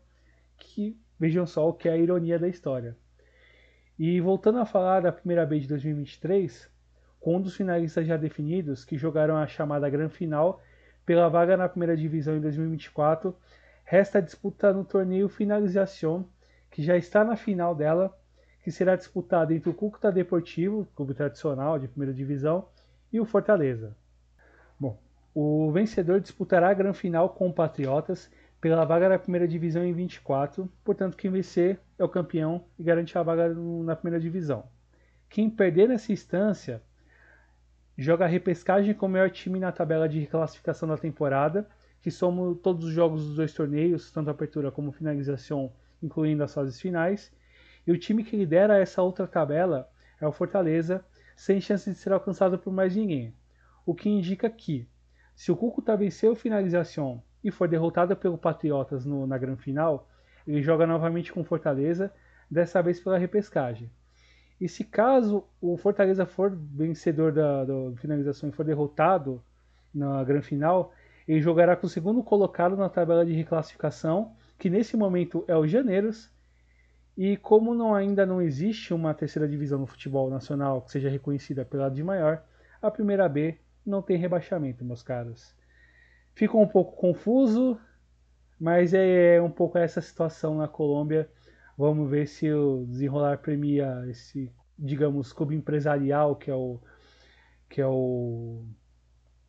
que 0.58 1.00
vejam 1.18 1.46
só 1.46 1.68
o 1.68 1.74
que 1.74 1.88
é 1.88 1.94
a 1.94 1.98
ironia 1.98 2.38
da 2.38 2.48
história. 2.48 2.96
E 3.98 4.20
voltando 4.20 4.60
a 4.60 4.66
falar 4.66 5.02
da 5.02 5.12
primeira 5.12 5.46
B 5.46 5.60
de 5.60 5.68
2023, 5.68 6.70
com 7.20 7.38
um 7.38 7.42
dos 7.42 7.56
finalistas 7.56 8.06
já 8.06 8.18
definidos 8.18 8.84
que 8.84 8.98
jogaram 8.98 9.38
a 9.38 9.48
chamada 9.48 9.90
Gran 9.90 10.10
Final 10.10 10.62
pela 11.06 11.30
vaga 11.30 11.58
na 11.58 11.68
primeira 11.68 11.96
divisão 11.96 12.36
em 12.36 12.42
2024, 12.42 13.36
resta 13.84 14.20
a 14.20 14.22
disputa 14.22 14.72
no 14.72 14.84
torneio 14.86 15.28
Finalização, 15.28 16.26
que 16.70 16.82
já 16.84 16.96
está 16.96 17.24
na 17.24 17.36
final 17.36 17.76
dela, 17.76 18.18
que 18.64 18.72
será 18.72 18.96
disputada 18.96 19.54
entre 19.54 19.70
o 19.70 19.74
Cúcuta 19.74 20.12
Deportivo, 20.12 20.88
clube 20.96 21.14
tradicional 21.14 21.80
de 21.80 21.88
primeira 21.88 22.14
divisão, 22.14 22.68
e 23.12 23.20
o 23.20 23.26
Fortaleza. 23.26 23.96
Bom, 24.80 24.98
o 25.34 25.72
vencedor 25.72 26.20
disputará 26.22 26.70
a 26.70 26.74
grande 26.74 26.98
final 26.98 27.30
com 27.30 27.50
o 27.50 27.54
Patriotas 27.54 28.30
pela 28.62 28.86
vaga 28.86 29.10
na 29.10 29.20
primeira 29.20 29.48
divisão 29.48 29.84
em 29.84 29.92
24, 29.92 30.72
portanto 30.84 31.18
quem 31.18 31.32
vencer 31.32 31.80
é 31.98 32.04
o 32.04 32.10
campeão 32.10 32.64
e 32.78 32.84
garante 32.84 33.18
a 33.18 33.24
vaga 33.24 33.50
na 33.50 33.96
primeira 33.96 34.22
divisão. 34.22 34.66
Quem 35.28 35.50
perder 35.50 35.90
nessa 35.90 36.12
instância 36.12 36.82
joga 38.02 38.26
a 38.26 38.28
repescagem 38.28 38.96
com 38.96 39.06
o 39.06 39.10
maior 39.10 39.30
time 39.30 39.60
na 39.60 39.72
tabela 39.72 40.10
de 40.10 40.20
reclassificação 40.20 40.90
da 40.90 40.98
temporada, 40.98 41.68
que 42.02 42.10
soma 42.10 42.56
todos 42.56 42.86
os 42.86 42.94
jogos 42.94 43.24
dos 43.24 43.36
dois 43.36 43.54
torneios, 43.54 44.10
tanto 44.10 44.32
apertura 44.32 44.72
como 44.72 44.92
finalização, 44.92 45.72
incluindo 46.02 46.44
as 46.44 46.52
fases 46.52 46.82
finais. 46.82 47.32
E 47.86 47.92
o 47.92 47.98
time 47.98 48.24
que 48.24 48.36
lidera 48.36 48.80
essa 48.80 49.04
outra 49.04 49.28
tabela 49.28 49.88
é 50.20 50.28
o 50.28 50.32
Fortaleza, 50.32 51.06
sem 51.36 51.62
chance 51.62 51.92
de 51.92 51.96
ser 51.96 52.12
alcançado 52.12 52.58
por 52.58 52.74
mais 52.74 52.96
ninguém. 52.96 53.36
O 53.86 53.94
que 53.94 54.10
indica 54.10 54.50
que, 54.50 54.90
se 55.36 55.52
o 55.52 55.56
Cúcuta 55.56 55.96
vencer 55.96 56.30
o 56.30 56.36
finalização 56.36 57.22
e 57.44 57.52
for 57.52 57.68
derrotado 57.68 58.16
pelo 58.16 58.38
Patriotas 58.38 59.06
no, 59.06 59.28
na 59.28 59.38
grande 59.38 59.62
final, 59.62 60.10
ele 60.48 60.64
joga 60.64 60.88
novamente 60.88 61.32
com 61.32 61.44
Fortaleza, 61.44 62.12
dessa 62.50 62.82
vez 62.82 63.00
pela 63.00 63.20
repescagem. 63.20 63.92
E 64.62 64.70
se 64.70 64.84
caso 64.84 65.44
o 65.60 65.76
Fortaleza 65.76 66.24
for 66.24 66.56
vencedor 66.56 67.32
da, 67.32 67.66
da 67.66 67.74
finalização 67.96 68.48
e 68.48 68.52
for 68.52 68.64
derrotado 68.64 69.44
na 69.92 70.24
grande 70.24 70.46
final, 70.46 70.94
ele 71.28 71.42
jogará 71.42 71.76
com 71.76 71.88
o 71.88 71.90
segundo 71.90 72.22
colocado 72.22 72.78
na 72.78 72.88
tabela 72.88 73.26
de 73.26 73.34
reclassificação, 73.34 74.36
que 74.60 74.70
nesse 74.70 74.96
momento 74.96 75.44
é 75.48 75.58
o 75.58 75.68
Janeiros. 75.68 76.32
E 77.18 77.38
como 77.38 77.74
não, 77.74 77.96
ainda 77.96 78.24
não 78.24 78.40
existe 78.40 78.94
uma 78.94 79.16
terceira 79.16 79.48
divisão 79.48 79.80
no 79.80 79.88
futebol 79.88 80.30
nacional 80.30 80.84
que 80.84 80.92
seja 80.92 81.10
reconhecida 81.10 81.66
pela 81.66 81.90
de 81.90 82.04
maior, 82.04 82.44
a 82.80 82.92
primeira 82.92 83.28
B 83.28 83.58
não 83.84 84.04
tem 84.04 84.16
rebaixamento, 84.16 84.86
meus 84.86 85.02
caros. 85.02 85.56
Ficou 86.36 86.62
um 86.62 86.68
pouco 86.68 86.96
confuso, 86.96 87.80
mas 88.60 88.94
é 88.94 89.42
um 89.42 89.50
pouco 89.50 89.80
essa 89.80 90.02
situação 90.02 90.56
na 90.56 90.68
Colômbia 90.68 91.28
Vamos 91.78 92.10
ver 92.10 92.28
se 92.28 92.52
o 92.52 92.86
desenrolar 92.86 93.38
premia 93.40 94.04
esse, 94.08 94.52
digamos, 94.78 95.34
clube 95.34 95.56
empresarial 95.56 96.36
que 96.36 96.52
é 96.52 96.56
o 96.56 96.80
que 97.70 97.82
é 97.82 97.88
o 97.88 98.66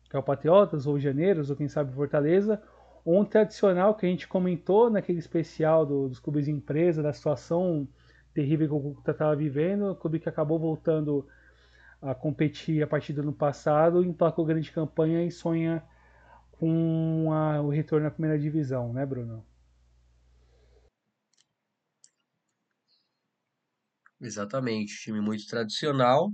que 0.09 0.15
é 0.15 0.19
o 0.19 0.23
Patriotas 0.23 0.85
ou 0.87 0.99
Janeiros 0.99 1.49
ou 1.49 1.55
quem 1.55 1.67
sabe 1.67 1.93
Fortaleza, 1.93 2.61
ou 3.03 3.19
um 3.19 3.25
tradicional 3.25 3.95
que 3.95 4.05
a 4.05 4.09
gente 4.09 4.27
comentou 4.27 4.89
naquele 4.89 5.19
especial 5.19 5.85
do, 5.85 6.07
dos 6.07 6.19
clubes 6.19 6.45
de 6.45 6.51
empresa, 6.51 7.01
da 7.03 7.11
situação 7.11 7.87
terrível 8.33 8.67
que 8.67 8.73
o 8.73 8.79
Cúcuta 8.79 9.11
estava 9.11 9.35
vivendo, 9.35 9.91
o 9.91 9.95
clube 9.95 10.19
que 10.19 10.29
acabou 10.29 10.59
voltando 10.59 11.27
a 12.01 12.13
competir 12.13 12.83
a 12.83 12.87
partir 12.87 13.13
do 13.13 13.21
ano 13.21 13.33
passado, 13.33 14.03
emplacou 14.03 14.45
grande 14.45 14.71
campanha 14.71 15.23
e 15.25 15.31
sonha 15.31 15.83
com 16.51 17.29
a, 17.31 17.61
o 17.61 17.69
retorno 17.69 18.07
à 18.07 18.11
primeira 18.11 18.37
divisão, 18.37 18.93
né, 18.93 19.05
Bruno? 19.05 19.43
Exatamente, 24.23 25.01
time 25.01 25.19
muito 25.19 25.45
tradicional. 25.47 26.31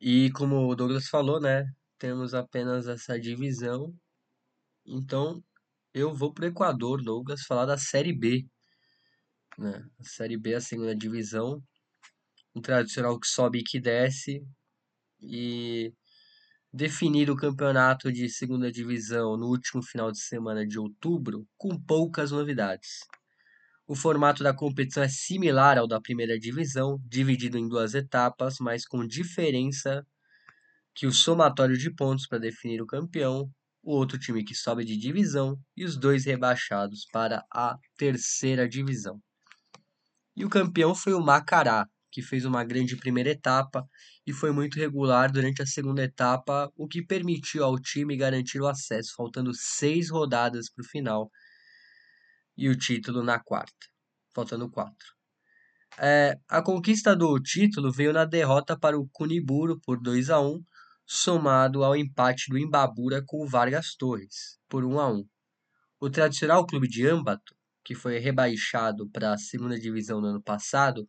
E 0.00 0.30
como 0.30 0.68
o 0.68 0.76
Douglas 0.76 1.08
falou, 1.08 1.40
né? 1.40 1.64
Temos 1.98 2.34
apenas 2.34 2.86
essa 2.86 3.18
divisão. 3.18 3.92
Então, 4.86 5.42
eu 5.92 6.14
vou 6.14 6.32
para 6.32 6.44
o 6.44 6.48
Equador, 6.48 7.02
Douglas, 7.02 7.42
falar 7.42 7.66
da 7.66 7.76
Série 7.76 8.12
B. 8.12 8.46
Né? 9.58 9.84
A 9.98 10.04
Série 10.04 10.38
B 10.38 10.52
é 10.52 10.56
a 10.56 10.60
segunda 10.60 10.94
divisão. 10.94 11.60
Um 12.54 12.60
tradicional 12.62 13.18
que 13.18 13.26
sobe 13.26 13.58
e 13.58 13.64
que 13.64 13.80
desce. 13.80 14.40
E 15.20 15.92
definir 16.72 17.28
o 17.28 17.34
campeonato 17.34 18.12
de 18.12 18.28
segunda 18.28 18.70
divisão 18.70 19.36
no 19.36 19.48
último 19.48 19.82
final 19.82 20.12
de 20.12 20.20
semana 20.20 20.64
de 20.64 20.78
outubro 20.78 21.44
com 21.56 21.76
poucas 21.76 22.30
novidades. 22.30 23.00
O 23.90 23.96
formato 23.96 24.42
da 24.44 24.52
competição 24.52 25.02
é 25.02 25.08
similar 25.08 25.78
ao 25.78 25.88
da 25.88 25.98
primeira 25.98 26.38
divisão, 26.38 27.00
dividido 27.06 27.56
em 27.56 27.66
duas 27.66 27.94
etapas, 27.94 28.56
mas 28.60 28.86
com 28.86 29.06
diferença 29.06 30.06
que 30.94 31.06
o 31.06 31.10
somatório 31.10 31.74
de 31.78 31.90
pontos 31.90 32.26
para 32.26 32.36
definir 32.36 32.82
o 32.82 32.86
campeão, 32.86 33.50
o 33.82 33.94
outro 33.94 34.18
time 34.18 34.44
que 34.44 34.54
sobe 34.54 34.84
de 34.84 34.94
divisão 34.94 35.58
e 35.74 35.86
os 35.86 35.96
dois 35.96 36.26
rebaixados 36.26 37.06
para 37.10 37.42
a 37.50 37.78
terceira 37.96 38.68
divisão. 38.68 39.18
E 40.36 40.44
o 40.44 40.50
campeão 40.50 40.94
foi 40.94 41.14
o 41.14 41.20
Macará, 41.22 41.86
que 42.12 42.20
fez 42.20 42.44
uma 42.44 42.64
grande 42.64 42.94
primeira 42.94 43.30
etapa 43.30 43.88
e 44.26 44.34
foi 44.34 44.52
muito 44.52 44.78
regular 44.78 45.32
durante 45.32 45.62
a 45.62 45.66
segunda 45.66 46.04
etapa, 46.04 46.70
o 46.76 46.86
que 46.86 47.00
permitiu 47.00 47.64
ao 47.64 47.78
time 47.78 48.18
garantir 48.18 48.60
o 48.60 48.68
acesso, 48.68 49.14
faltando 49.16 49.54
seis 49.54 50.10
rodadas 50.10 50.70
para 50.70 50.82
o 50.82 50.86
final 50.86 51.30
e 52.58 52.68
o 52.68 52.76
título 52.76 53.22
na 53.22 53.38
quarta, 53.38 53.86
faltando 54.34 54.68
quatro. 54.68 55.14
É, 55.96 56.36
a 56.48 56.60
conquista 56.60 57.14
do 57.14 57.40
título 57.40 57.92
veio 57.92 58.12
na 58.12 58.24
derrota 58.24 58.76
para 58.76 58.98
o 58.98 59.08
Cuniburo 59.12 59.80
por 59.80 60.00
2 60.00 60.28
a 60.28 60.40
1 60.40 60.60
somado 61.06 61.84
ao 61.84 61.96
empate 61.96 62.50
do 62.50 62.58
Imbabura 62.58 63.22
com 63.24 63.42
o 63.42 63.48
Vargas 63.48 63.94
Torres, 63.96 64.58
por 64.68 64.84
1 64.84 65.00
a 65.00 65.10
1 65.10 65.24
O 66.00 66.10
tradicional 66.10 66.66
clube 66.66 66.88
de 66.88 67.06
Ambato, 67.06 67.54
que 67.84 67.94
foi 67.94 68.18
rebaixado 68.18 69.08
para 69.10 69.32
a 69.32 69.38
segunda 69.38 69.78
divisão 69.78 70.20
no 70.20 70.26
ano 70.26 70.42
passado, 70.42 71.08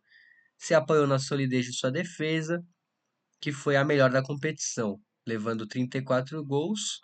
se 0.56 0.72
apoiou 0.72 1.06
na 1.06 1.18
solidez 1.18 1.66
de 1.66 1.76
sua 1.76 1.90
defesa, 1.90 2.62
que 3.40 3.52
foi 3.52 3.76
a 3.76 3.84
melhor 3.84 4.10
da 4.10 4.22
competição, 4.22 4.98
levando 5.26 5.66
34 5.66 6.44
gols 6.44 7.00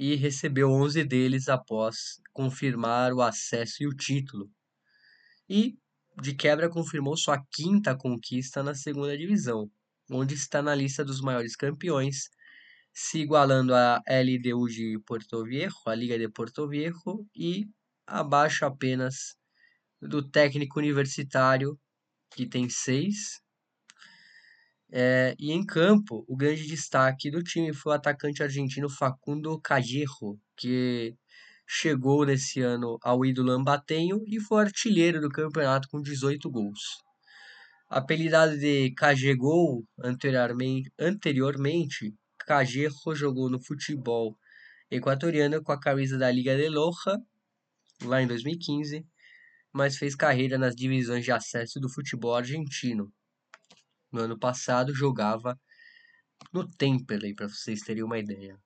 e 0.00 0.16
recebeu 0.16 0.70
11 0.70 1.04
deles 1.04 1.46
após 1.46 2.22
confirmar 2.32 3.12
o 3.12 3.20
acesso 3.20 3.82
e 3.82 3.86
o 3.86 3.94
título. 3.94 4.50
E, 5.46 5.76
de 6.22 6.34
quebra, 6.34 6.70
confirmou 6.70 7.18
sua 7.18 7.38
quinta 7.52 7.94
conquista 7.94 8.62
na 8.62 8.74
segunda 8.74 9.14
divisão, 9.14 9.70
onde 10.10 10.34
está 10.34 10.62
na 10.62 10.74
lista 10.74 11.04
dos 11.04 11.20
maiores 11.20 11.54
campeões, 11.54 12.30
se 12.94 13.18
igualando 13.18 13.74
à 13.74 14.00
LDU 14.08 14.68
de 14.68 14.98
Porto 15.06 15.44
Viejo, 15.44 15.76
a 15.86 15.94
Liga 15.94 16.18
de 16.18 16.30
Porto 16.30 16.66
Viejo, 16.66 17.26
e 17.36 17.66
abaixo 18.06 18.64
apenas 18.64 19.36
do 20.00 20.26
técnico 20.26 20.78
universitário, 20.78 21.78
que 22.34 22.48
tem 22.48 22.70
seis. 22.70 23.38
É, 24.92 25.36
e 25.38 25.52
em 25.52 25.64
campo, 25.64 26.24
o 26.26 26.36
grande 26.36 26.66
destaque 26.66 27.30
do 27.30 27.42
time 27.42 27.72
foi 27.72 27.92
o 27.92 27.94
atacante 27.94 28.42
argentino 28.42 28.90
Facundo 28.90 29.60
Callejo, 29.60 30.38
que 30.56 31.14
chegou 31.66 32.26
nesse 32.26 32.60
ano 32.60 32.98
ao 33.00 33.24
ídolo 33.24 33.52
Ambatenho 33.52 34.22
e 34.26 34.40
foi 34.40 34.62
artilheiro 34.62 35.20
do 35.20 35.28
campeonato 35.28 35.88
com 35.88 36.02
18 36.02 36.50
gols. 36.50 36.80
Apelidado 37.88 38.58
de 38.58 38.92
Cagegol 38.94 39.84
anteriormente, 40.02 40.92
anteriormente 40.98 42.14
jogou 43.14 43.48
no 43.48 43.62
futebol 43.62 44.36
equatoriano 44.90 45.62
com 45.62 45.70
a 45.70 45.78
camisa 45.78 46.18
da 46.18 46.30
Liga 46.32 46.56
de 46.56 46.68
Loja, 46.68 47.16
lá 48.02 48.20
em 48.20 48.26
2015, 48.26 49.06
mas 49.72 49.96
fez 49.96 50.16
carreira 50.16 50.58
nas 50.58 50.74
divisões 50.74 51.24
de 51.24 51.30
acesso 51.30 51.78
do 51.78 51.88
futebol 51.88 52.34
argentino. 52.34 53.12
No 54.12 54.22
ano 54.22 54.38
passado 54.38 54.94
jogava 54.94 55.58
no 56.52 56.68
Temperley, 56.68 57.34
para 57.34 57.48
vocês 57.48 57.80
terem 57.80 58.02
uma 58.02 58.18
ideia. 58.18 58.58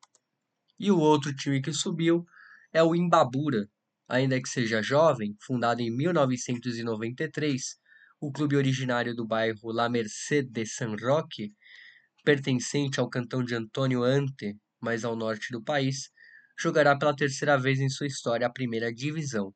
E 0.79 0.91
o 0.91 0.99
outro 0.99 1.35
time 1.35 1.61
que 1.61 1.73
subiu 1.73 2.25
é 2.73 2.83
o 2.83 2.95
Imbabura, 2.95 3.69
ainda 4.09 4.41
que 4.41 4.49
seja 4.49 4.83
jovem, 4.83 5.37
fundado 5.41 5.81
em 5.81 5.91
1993, 5.91 7.77
o 8.21 8.33
clube 8.33 8.57
originário 8.57 9.15
do 9.15 9.27
bairro 9.27 9.73
La 9.73 9.89
Merced 9.89 10.49
de 10.51 10.67
San 10.67 10.97
Roque, 10.97 11.53
pertencente 12.25 12.99
ao 12.99 13.11
cantão 13.11 13.45
de 13.45 13.55
Antônio 13.55 14.03
Ante, 14.03 14.57
mais 14.81 15.05
ao 15.05 15.15
norte 15.15 15.53
do 15.53 15.63
país, 15.63 16.11
jogará 16.59 16.97
pela 16.97 17.15
terceira 17.15 17.59
vez 17.59 17.81
em 17.81 17.89
sua 17.89 18.07
história 18.07 18.47
a 18.47 18.53
primeira 18.53 18.93
divisão. 18.93 19.55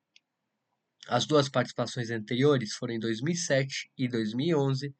As 1.06 1.26
duas 1.26 1.48
participações 1.48 2.10
anteriores 2.10 2.74
foram 2.74 2.94
em 2.94 2.98
2007 2.98 3.90
e 3.96 4.08
2011 4.08 4.94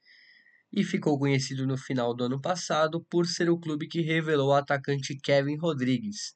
e 0.73 0.85
ficou 0.85 1.19
conhecido 1.19 1.67
no 1.67 1.77
final 1.77 2.15
do 2.15 2.25
ano 2.25 2.41
passado 2.41 3.05
por 3.11 3.27
ser 3.27 3.51
o 3.51 3.59
clube 3.59 3.89
que 3.89 4.01
revelou 4.01 4.51
o 4.51 4.55
atacante 4.55 5.17
Kevin 5.17 5.57
Rodrigues, 5.57 6.35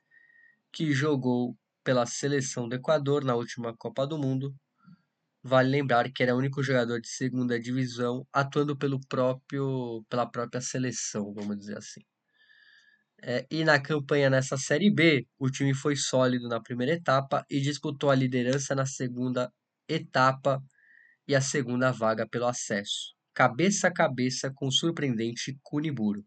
que 0.72 0.93
jogou 0.93 1.57
pela 1.85 2.07
seleção 2.07 2.68
do 2.68 2.76
Equador 2.76 3.24
na 3.24 3.35
última 3.35 3.76
Copa 3.76 4.07
do 4.07 4.18
Mundo. 4.18 4.55
Vale 5.43 5.68
lembrar 5.70 6.11
que 6.12 6.22
era 6.22 6.35
o 6.35 6.39
único 6.39 6.62
jogador 6.62 7.01
de 7.01 7.09
segunda 7.09 7.59
divisão 7.61 8.26
atuando 8.33 8.76
pelo 8.76 9.01
próprio, 9.09 10.05
pela 10.09 10.26
própria 10.30 10.61
seleção, 10.61 11.33
vamos 11.35 11.59
dizer 11.59 11.78
assim. 11.78 12.01
É, 13.24 13.47
e 13.51 13.64
na 13.64 13.80
campanha 13.80 14.28
nessa 14.28 14.57
Série 14.57 14.91
B, 14.93 15.26
o 15.39 15.49
time 15.49 15.74
foi 15.74 15.95
sólido 15.95 16.49
na 16.49 16.61
primeira 16.61 16.93
etapa 16.95 17.45
e 17.49 17.61
disputou 17.61 18.11
a 18.11 18.14
liderança 18.16 18.74
na 18.74 18.85
segunda 18.85 19.53
etapa 19.89 20.61
e 21.26 21.35
a 21.35 21.41
segunda 21.41 21.93
vaga 21.93 22.26
pelo 22.28 22.47
acesso, 22.47 23.14
cabeça 23.35 23.89
a 23.89 23.93
cabeça 23.93 24.53
com 24.55 24.68
o 24.68 24.72
surpreendente 24.72 25.59
Kuniburo, 25.62 26.24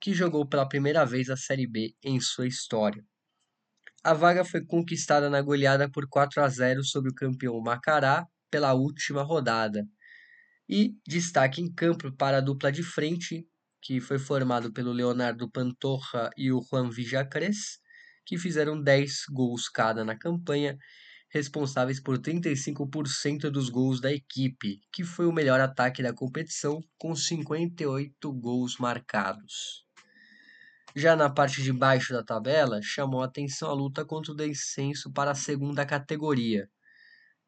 que 0.00 0.12
jogou 0.12 0.48
pela 0.48 0.68
primeira 0.68 1.04
vez 1.04 1.30
a 1.30 1.36
Série 1.36 1.66
B 1.66 1.94
em 2.02 2.20
sua 2.20 2.46
história. 2.46 3.04
A 4.02 4.12
vaga 4.12 4.44
foi 4.44 4.64
conquistada 4.64 5.30
na 5.30 5.40
goleada 5.40 5.90
por 5.90 6.08
4 6.08 6.42
a 6.42 6.48
0 6.48 6.84
sobre 6.84 7.10
o 7.10 7.14
campeão 7.14 7.60
Macará 7.60 8.26
pela 8.50 8.74
última 8.74 9.22
rodada. 9.22 9.86
E 10.68 10.94
destaque 11.06 11.62
em 11.62 11.72
campo 11.72 12.12
para 12.16 12.38
a 12.38 12.40
dupla 12.40 12.70
de 12.70 12.82
frente 12.82 13.46
que 13.84 14.00
foi 14.00 14.18
formado 14.18 14.72
pelo 14.72 14.92
Leonardo 14.92 15.50
Pantoja 15.50 16.30
e 16.38 16.50
o 16.50 16.62
Juan 16.62 16.88
Villacres, 16.88 17.78
que 18.24 18.38
fizeram 18.38 18.82
10 18.82 19.24
gols 19.30 19.68
cada 19.68 20.02
na 20.02 20.18
campanha, 20.18 20.78
responsáveis 21.34 21.98
por 21.98 22.16
35% 22.16 23.50
dos 23.50 23.68
gols 23.68 24.00
da 24.00 24.12
equipe, 24.12 24.80
que 24.92 25.02
foi 25.02 25.26
o 25.26 25.32
melhor 25.32 25.60
ataque 25.60 26.00
da 26.00 26.12
competição, 26.12 26.80
com 26.96 27.14
58 27.16 28.32
gols 28.32 28.78
marcados. 28.78 29.84
Já 30.94 31.16
na 31.16 31.28
parte 31.28 31.60
de 31.60 31.72
baixo 31.72 32.12
da 32.12 32.22
tabela, 32.22 32.78
chamou 32.80 33.20
a 33.20 33.24
atenção 33.24 33.68
a 33.68 33.74
luta 33.74 34.04
contra 34.04 34.30
o 34.30 34.36
descenso 34.36 35.12
para 35.12 35.32
a 35.32 35.34
segunda 35.34 35.84
categoria. 35.84 36.70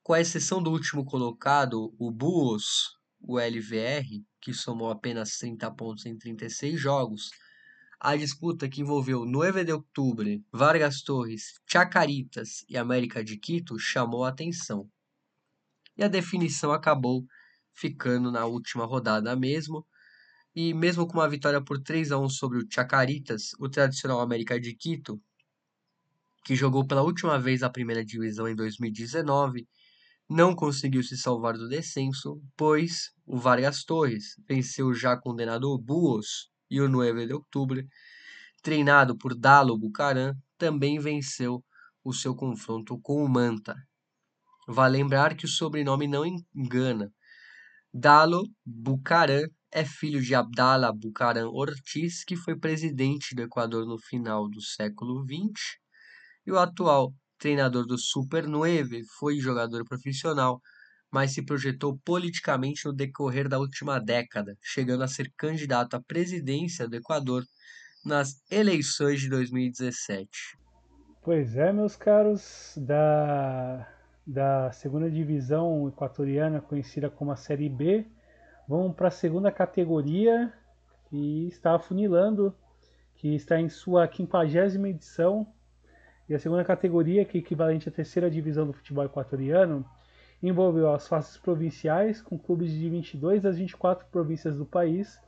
Com 0.02 0.14
a 0.14 0.20
exceção 0.20 0.60
do 0.60 0.72
último 0.72 1.04
colocado, 1.04 1.94
o 1.96 2.10
Buos, 2.10 2.98
o 3.20 3.38
LVR, 3.38 4.04
que 4.40 4.52
somou 4.52 4.90
apenas 4.90 5.38
30 5.38 5.70
pontos 5.70 6.06
em 6.06 6.18
36 6.18 6.80
jogos, 6.80 7.30
a 7.98 8.16
disputa 8.16 8.68
que 8.68 8.80
envolveu 8.80 9.24
9 9.24 9.64
de 9.64 9.72
outubro, 9.72 10.28
Vargas 10.52 11.02
Torres, 11.02 11.60
Chacaritas 11.66 12.64
e 12.68 12.76
América 12.76 13.24
de 13.24 13.38
Quito 13.38 13.78
chamou 13.78 14.24
a 14.24 14.28
atenção. 14.28 14.88
E 15.96 16.04
a 16.04 16.08
definição 16.08 16.72
acabou 16.72 17.24
ficando 17.72 18.30
na 18.30 18.44
última 18.44 18.84
rodada 18.84 19.34
mesmo, 19.34 19.86
e 20.54 20.72
mesmo 20.72 21.06
com 21.06 21.14
uma 21.14 21.28
vitória 21.28 21.62
por 21.62 21.82
3 21.82 22.12
a 22.12 22.18
1 22.18 22.28
sobre 22.28 22.58
o 22.58 22.66
Chacaritas, 22.70 23.50
o 23.58 23.68
tradicional 23.68 24.20
América 24.20 24.58
de 24.60 24.74
Quito, 24.74 25.20
que 26.44 26.54
jogou 26.54 26.86
pela 26.86 27.02
última 27.02 27.38
vez 27.38 27.62
a 27.62 27.70
primeira 27.70 28.04
divisão 28.04 28.48
em 28.48 28.54
2019 28.54 29.66
não 30.28 30.56
conseguiu 30.56 31.02
se 31.02 31.16
salvar 31.16 31.54
do 31.54 31.68
descenso, 31.68 32.42
pois 32.56 33.12
o 33.24 33.38
Vargas 33.38 33.84
Torres 33.84 34.34
venceu 34.48 34.88
o 34.88 34.94
já 34.94 35.16
condenado 35.16 35.78
Buos 35.78 36.50
e 36.70 36.80
o 36.80 36.88
9 36.88 37.26
de 37.26 37.32
outubro, 37.32 37.82
treinado 38.62 39.16
por 39.16 39.34
Dalo 39.34 39.78
Bucaran, 39.78 40.34
também 40.58 40.98
venceu 40.98 41.64
o 42.02 42.12
seu 42.12 42.34
confronto 42.34 42.98
com 43.00 43.24
o 43.24 43.28
Manta. 43.28 43.74
Vale 44.68 44.98
lembrar 44.98 45.36
que 45.36 45.44
o 45.44 45.48
sobrenome 45.48 46.06
não 46.08 46.24
engana. 46.54 47.12
Dalo 47.92 48.42
Bucaran 48.64 49.46
é 49.70 49.84
filho 49.84 50.20
de 50.20 50.34
Abdala 50.34 50.92
Bucaran 50.92 51.48
Ortiz, 51.48 52.24
que 52.24 52.36
foi 52.36 52.58
presidente 52.58 53.34
do 53.34 53.42
Equador 53.42 53.86
no 53.86 53.98
final 53.98 54.48
do 54.48 54.60
século 54.60 55.24
XX, 55.24 55.76
e 56.46 56.52
o 56.52 56.58
atual 56.58 57.12
treinador 57.38 57.86
do 57.86 57.98
Super 57.98 58.46
9, 58.46 59.04
foi 59.18 59.38
jogador 59.38 59.84
profissional, 59.84 60.60
mas 61.10 61.32
se 61.32 61.44
projetou 61.44 61.98
politicamente 62.04 62.84
no 62.84 62.92
decorrer 62.92 63.48
da 63.48 63.58
última 63.58 63.98
década, 63.98 64.56
chegando 64.62 65.02
a 65.02 65.08
ser 65.08 65.32
candidato 65.36 65.94
à 65.94 66.00
presidência 66.00 66.88
do 66.88 66.96
Equador 66.96 67.44
nas 68.04 68.42
eleições 68.50 69.20
de 69.20 69.28
2017. 69.28 70.28
Pois 71.22 71.56
é, 71.56 71.72
meus 71.72 71.96
caros, 71.96 72.74
da, 72.76 73.88
da 74.24 74.70
segunda 74.70 75.10
divisão 75.10 75.88
equatoriana, 75.88 76.60
conhecida 76.60 77.10
como 77.10 77.32
a 77.32 77.36
Série 77.36 77.68
B, 77.68 78.06
vamos 78.68 78.94
para 78.94 79.08
a 79.08 79.10
segunda 79.10 79.50
categoria, 79.50 80.52
que 81.10 81.48
está 81.48 81.74
afunilando, 81.74 82.54
que 83.16 83.34
está 83.34 83.60
em 83.60 83.68
sua 83.68 84.06
quinquagésima 84.06 84.88
edição, 84.88 85.52
e 86.28 86.34
a 86.34 86.38
segunda 86.38 86.64
categoria, 86.64 87.24
que 87.24 87.38
é 87.38 87.40
equivalente 87.40 87.88
à 87.88 87.92
terceira 87.92 88.30
divisão 88.30 88.66
do 88.66 88.72
futebol 88.72 89.04
equatoriano, 89.04 89.84
envolveu 90.42 90.92
as 90.92 91.08
fases 91.08 91.36
provinciais, 91.36 92.20
com 92.20 92.38
clubes 92.38 92.70
de 92.70 92.88
22 92.88 93.42
das 93.42 93.56
24 93.58 94.06
províncias 94.08 94.56
do 94.56 94.66
país, 94.66 95.20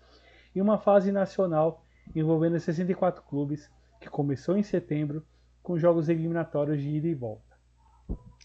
e 0.55 0.61
uma 0.61 0.79
fase 0.79 1.13
nacional, 1.13 1.85
envolvendo 2.15 2.59
64 2.59 3.23
clubes, 3.23 3.71
que 4.01 4.09
começou 4.09 4.57
em 4.57 4.63
setembro, 4.63 5.25
com 5.63 5.79
jogos 5.79 6.09
eliminatórios 6.09 6.81
de 6.81 6.89
ida 6.89 7.09
e 7.09 7.15
volta. 7.15 7.57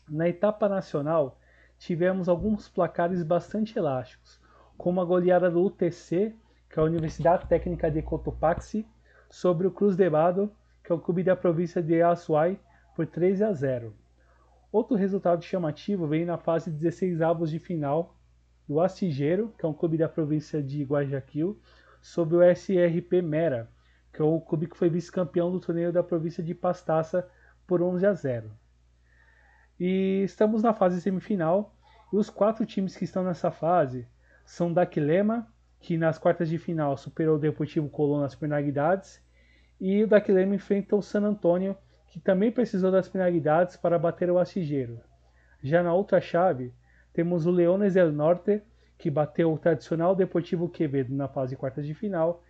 Na 0.09 0.27
etapa 0.27 0.67
nacional, 0.67 1.39
tivemos 1.77 2.27
alguns 2.27 2.67
placares 2.67 3.23
bastante 3.23 3.77
elásticos, 3.77 4.41
como 4.77 4.99
a 4.99 5.05
goleada 5.05 5.49
do 5.49 5.63
UTC, 5.63 6.35
que 6.69 6.79
é 6.79 6.81
a 6.81 6.85
Universidade 6.85 7.47
Técnica 7.47 7.89
de 7.89 8.01
Cotopaxi, 8.01 8.85
sobre 9.29 9.67
o 9.67 9.71
Cruz 9.71 9.95
de 9.95 10.09
Bado, 10.09 10.51
que 10.83 10.91
é 10.91 10.95
o 10.95 10.99
clube 10.99 11.23
da 11.23 11.35
província 11.35 11.81
de 11.81 12.01
Azuay, 12.01 12.59
por 12.95 13.07
3 13.07 13.41
a 13.41 13.53
0. 13.53 13.93
Outro 14.73 14.97
resultado 14.97 15.43
chamativo 15.43 16.07
veio 16.07 16.25
na 16.25 16.35
fase 16.35 16.71
16 16.71 17.21
avos 17.21 17.51
de 17.51 17.59
final 17.59 18.17
do 18.67 18.81
Astilleiro, 18.81 19.53
que 19.55 19.63
é 19.63 19.69
um 19.69 19.73
clube 19.73 19.99
da 19.99 20.09
província 20.09 20.63
de 20.63 20.83
Guayaquil, 20.83 21.61
sobre 22.01 22.37
o 22.37 22.41
SRP 22.41 23.21
Mera, 23.21 23.69
que 24.11 24.19
é 24.19 24.25
o 24.25 24.41
clube 24.41 24.65
que 24.65 24.75
foi 24.75 24.89
vice-campeão 24.89 25.51
do 25.51 25.59
torneio 25.59 25.93
da 25.93 26.01
província 26.01 26.43
de 26.43 26.55
Pastaça 26.55 27.29
por 27.67 27.83
11 27.83 28.03
a 28.03 28.13
0. 28.15 28.51
E 29.79 30.23
estamos 30.23 30.63
na 30.63 30.73
fase 30.73 30.99
semifinal, 30.99 31.75
e 32.11 32.17
os 32.17 32.31
quatro 32.31 32.65
times 32.65 32.95
que 32.95 33.03
estão 33.03 33.23
nessa 33.23 33.51
fase 33.51 34.07
são 34.43 34.73
Daquilema, 34.73 35.47
que 35.79 35.99
nas 35.99 36.17
quartas 36.17 36.49
de 36.49 36.57
final 36.57 36.97
superou 36.97 37.35
o 37.35 37.39
Deportivo 37.39 37.89
Colón 37.89 38.21
nas 38.21 38.33
penalidades, 38.33 39.21
e 39.79 40.03
o 40.03 40.07
Daquilema 40.07 40.55
enfrenta 40.55 40.95
o 40.95 41.01
San 41.03 41.21
Antonio, 41.21 41.77
que 42.13 42.19
também 42.19 42.51
precisou 42.51 42.91
das 42.91 43.09
penalidades 43.09 43.75
para 43.75 43.97
bater 43.97 44.29
o 44.29 44.37
Astilleiro. 44.37 45.01
Já 45.63 45.81
na 45.81 45.95
outra 45.95 46.21
chave, 46.21 46.71
temos 47.11 47.47
o 47.47 47.51
Leones 47.51 47.95
del 47.95 48.11
Norte, 48.11 48.61
que 48.99 49.09
bateu 49.09 49.51
o 49.51 49.57
tradicional 49.57 50.15
Deportivo 50.15 50.69
Quevedo 50.69 51.11
na 51.11 51.27
fase 51.27 51.55
quartas 51.55 51.87
de 51.87 51.95
final, 51.95 52.43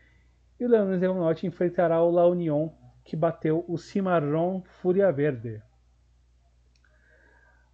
E 0.60 0.66
o 0.66 0.70
Leones 0.70 1.00
del 1.00 1.16
Norte 1.16 1.48
enfrentará 1.48 2.02
o 2.02 2.12
La 2.12 2.28
Unión, 2.28 2.74
que 3.06 3.16
bateu 3.16 3.64
o 3.66 3.78
Cimarrón 3.78 4.64
Fúria 4.82 5.10
Verde. 5.12 5.64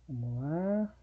Vamos 0.07 0.44
lá. 0.44 0.95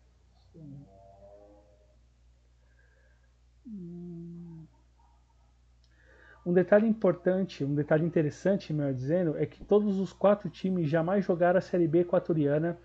Um 6.46 6.52
detalhe 6.52 6.86
importante, 6.86 7.64
um 7.64 7.74
detalhe 7.74 8.06
interessante, 8.06 8.72
melhor 8.72 8.94
dizendo, 8.94 9.36
é 9.36 9.44
que 9.44 9.64
todos 9.64 9.98
os 9.98 10.12
quatro 10.12 10.48
times 10.48 10.88
jamais 10.88 11.24
jogaram 11.24 11.58
a 11.58 11.60
Série 11.60 11.88
B 11.88 12.02
equatoriana 12.02 12.78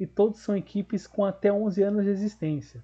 e 0.00 0.04
todos 0.04 0.40
são 0.40 0.56
equipes 0.56 1.06
com 1.06 1.24
até 1.24 1.52
11 1.52 1.80
anos 1.80 2.04
de 2.04 2.10
existência, 2.10 2.82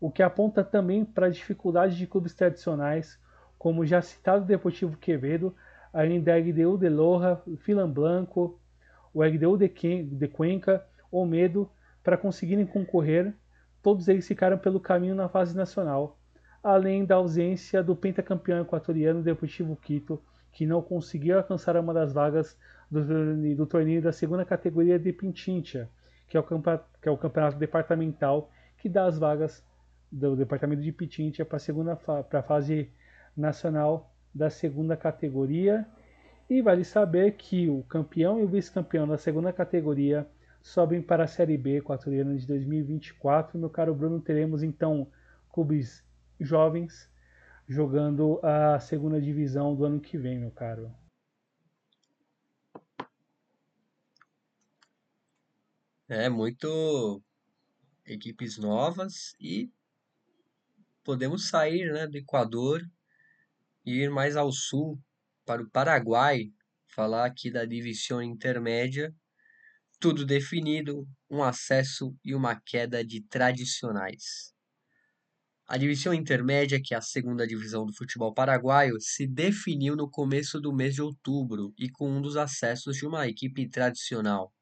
o 0.00 0.12
que 0.12 0.22
aponta 0.22 0.62
também 0.62 1.04
para 1.04 1.26
a 1.26 1.30
dificuldade 1.30 1.96
de 1.96 2.06
clubes 2.06 2.32
tradicionais, 2.32 3.18
como 3.58 3.84
já 3.84 4.00
citado 4.00 4.44
Deportivo 4.44 4.96
Quevedo, 4.96 5.52
ainda 5.92 6.38
LDU 6.38 6.78
de 6.78 6.88
Loja, 6.88 7.42
Filan 7.58 7.90
Blanco, 7.90 8.60
o 9.12 9.24
LDU 9.24 9.58
de 9.58 10.28
Cuenca, 10.28 10.86
ou 11.10 11.26
Medo, 11.26 11.68
para 12.00 12.16
conseguirem 12.16 12.64
concorrer, 12.64 13.34
todos 13.82 14.06
eles 14.06 14.28
ficaram 14.28 14.56
pelo 14.56 14.78
caminho 14.78 15.16
na 15.16 15.28
fase 15.28 15.56
nacional 15.56 16.16
além 16.64 17.04
da 17.04 17.16
ausência 17.16 17.82
do 17.82 17.94
pentacampeão 17.94 18.62
equatoriano 18.62 19.22
Deportivo 19.22 19.76
Quito, 19.76 20.20
que 20.50 20.64
não 20.64 20.80
conseguiu 20.80 21.36
alcançar 21.36 21.76
uma 21.76 21.92
das 21.92 22.10
vagas 22.10 22.58
do, 22.90 23.54
do 23.54 23.66
torneio 23.66 24.00
da 24.00 24.12
segunda 24.12 24.46
categoria 24.46 24.98
de 24.98 25.12
Pinchincha, 25.12 25.90
que 26.26 26.38
é, 26.38 26.40
o 26.40 26.46
que 27.02 27.08
é 27.08 27.10
o 27.10 27.18
campeonato 27.18 27.58
departamental 27.58 28.50
que 28.78 28.88
dá 28.88 29.04
as 29.04 29.18
vagas 29.18 29.62
do 30.10 30.34
departamento 30.34 30.80
de 30.80 30.90
Pichincha 30.90 31.44
para 31.44 31.56
a 31.56 31.60
segunda 31.60 31.96
para 31.96 32.38
a 32.38 32.42
fase 32.42 32.90
nacional 33.36 34.10
da 34.34 34.48
segunda 34.48 34.96
categoria. 34.96 35.86
E 36.48 36.62
vale 36.62 36.84
saber 36.84 37.32
que 37.32 37.68
o 37.68 37.82
campeão 37.84 38.38
e 38.38 38.44
o 38.44 38.48
vice-campeão 38.48 39.08
da 39.08 39.18
segunda 39.18 39.52
categoria 39.52 40.26
sobem 40.62 41.02
para 41.02 41.24
a 41.24 41.26
Série 41.26 41.56
B 41.56 41.78
equatoriana 41.78 42.34
de 42.36 42.46
2024. 42.46 43.58
Meu 43.58 43.70
caro 43.70 43.94
Bruno, 43.94 44.20
teremos 44.20 44.62
então 44.62 45.06
clubes 45.50 46.04
jovens 46.40 47.10
jogando 47.66 48.40
a 48.42 48.78
segunda 48.78 49.20
divisão 49.20 49.74
do 49.74 49.84
ano 49.84 50.00
que 50.00 50.18
vem, 50.18 50.38
meu 50.38 50.50
caro. 50.50 50.94
É, 56.08 56.28
muito 56.28 57.22
equipes 58.04 58.58
novas 58.58 59.34
e 59.40 59.72
podemos 61.02 61.48
sair 61.48 61.92
né, 61.92 62.06
do 62.06 62.18
Equador 62.18 62.82
e 63.84 64.02
ir 64.02 64.10
mais 64.10 64.36
ao 64.36 64.52
sul, 64.52 65.00
para 65.44 65.62
o 65.62 65.70
Paraguai, 65.70 66.50
falar 66.86 67.26
aqui 67.26 67.50
da 67.50 67.64
divisão 67.64 68.22
intermédia, 68.22 69.14
tudo 70.00 70.24
definido, 70.24 71.06
um 71.30 71.42
acesso 71.42 72.16
e 72.24 72.34
uma 72.34 72.58
queda 72.60 73.04
de 73.04 73.22
tradicionais. 73.22 74.53
A 75.66 75.78
divisão 75.78 76.12
intermédia, 76.12 76.78
que 76.82 76.92
é 76.92 76.98
a 76.98 77.00
segunda 77.00 77.46
divisão 77.46 77.86
do 77.86 77.94
futebol 77.94 78.34
paraguaio, 78.34 79.00
se 79.00 79.26
definiu 79.26 79.96
no 79.96 80.10
começo 80.10 80.60
do 80.60 80.74
mês 80.74 80.94
de 80.94 81.00
outubro 81.00 81.72
e 81.78 81.88
com 81.88 82.10
um 82.10 82.20
dos 82.20 82.36
acessos 82.36 82.96
de 82.96 83.06
uma 83.06 83.26
equipe 83.26 83.66
tradicional. 83.70 84.52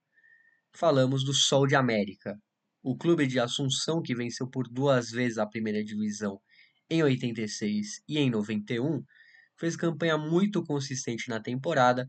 Falamos 0.72 1.24
do 1.24 1.34
Sol 1.34 1.66
de 1.66 1.74
América, 1.74 2.38
o 2.84 2.96
clube 2.96 3.26
de 3.26 3.40
Assunção 3.40 4.00
que 4.00 4.14
venceu 4.14 4.48
por 4.48 4.68
duas 4.68 5.10
vezes 5.10 5.38
a 5.38 5.46
primeira 5.46 5.82
divisão 5.82 6.40
em 6.88 7.02
86 7.02 8.02
e 8.08 8.18
em 8.18 8.30
91, 8.30 9.02
fez 9.58 9.74
campanha 9.74 10.16
muito 10.16 10.62
consistente 10.62 11.28
na 11.28 11.40
temporada 11.40 12.08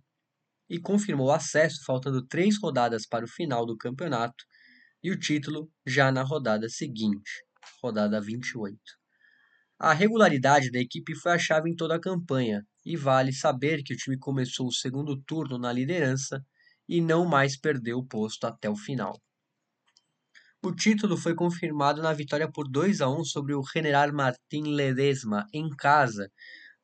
e 0.69 0.79
confirmou 0.79 1.27
o 1.27 1.31
acesso 1.31 1.83
faltando 1.83 2.25
três 2.27 2.59
rodadas 2.61 3.07
para 3.07 3.25
o 3.25 3.27
final 3.27 3.65
do 3.65 3.75
campeonato 3.75 4.45
e 5.01 5.09
o 5.09 5.19
título 5.19 5.67
já 5.85 6.11
na 6.11 6.21
rodada 6.21 6.69
seguinte 6.69 7.43
rodada 7.81 8.19
28. 8.21 8.77
A 9.79 9.93
regularidade 9.93 10.71
da 10.71 10.79
equipe 10.79 11.15
foi 11.15 11.33
a 11.33 11.37
chave 11.37 11.69
em 11.69 11.75
toda 11.75 11.95
a 11.95 11.99
campanha, 11.99 12.65
e 12.85 12.97
vale 12.97 13.31
saber 13.31 13.83
que 13.83 13.93
o 13.93 13.97
time 13.97 14.17
começou 14.17 14.67
o 14.67 14.73
segundo 14.73 15.21
turno 15.21 15.57
na 15.57 15.71
liderança 15.71 16.43
e 16.87 17.01
não 17.01 17.25
mais 17.25 17.57
perdeu 17.57 17.97
o 17.97 18.05
posto 18.05 18.45
até 18.45 18.69
o 18.69 18.75
final. 18.75 19.21
O 20.61 20.73
título 20.73 21.17
foi 21.17 21.35
confirmado 21.35 22.01
na 22.01 22.13
vitória 22.13 22.49
por 22.49 22.69
2 22.69 23.01
a 23.01 23.09
1 23.09 23.25
sobre 23.25 23.53
o 23.53 23.63
General 23.63 24.11
Martín 24.13 24.73
Ledesma 24.73 25.45
em 25.53 25.69
casa, 25.69 26.31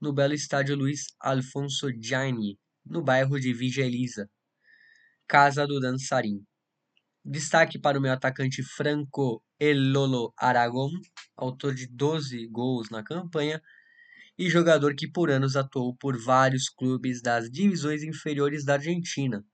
no 0.02 0.14
belo 0.14 0.34
estádio 0.34 0.76
Luiz 0.76 1.06
Alfonso 1.20 1.88
Gianni, 2.02 2.58
no 2.86 3.02
bairro 3.02 3.40
de 3.40 3.54
Vigia 3.54 3.86
Elisa, 3.86 4.30
casa 5.28 5.66
do 5.66 5.80
dançarim. 5.80 6.44
Destaque 7.24 7.80
para 7.80 7.98
o 7.98 8.02
meu 8.02 8.12
atacante 8.12 8.64
Franco 8.64 9.44
Elolo 9.60 10.34
Aragon, 10.38 10.90
autor 11.36 11.76
de 11.76 11.88
12 11.88 12.48
gols 12.48 12.90
na 12.90 13.04
campanha 13.04 13.62
e 14.38 14.50
jogador 14.50 14.96
que 14.96 15.08
por 15.08 15.30
anos 15.30 15.56
atuou 15.56 15.96
por 15.96 16.18
vários 16.18 16.70
clubes 16.70 17.22
das 17.22 17.50
divisões 17.52 18.04
inferiores 18.04 18.64
da 18.64 18.76
Argentina, 18.76 19.46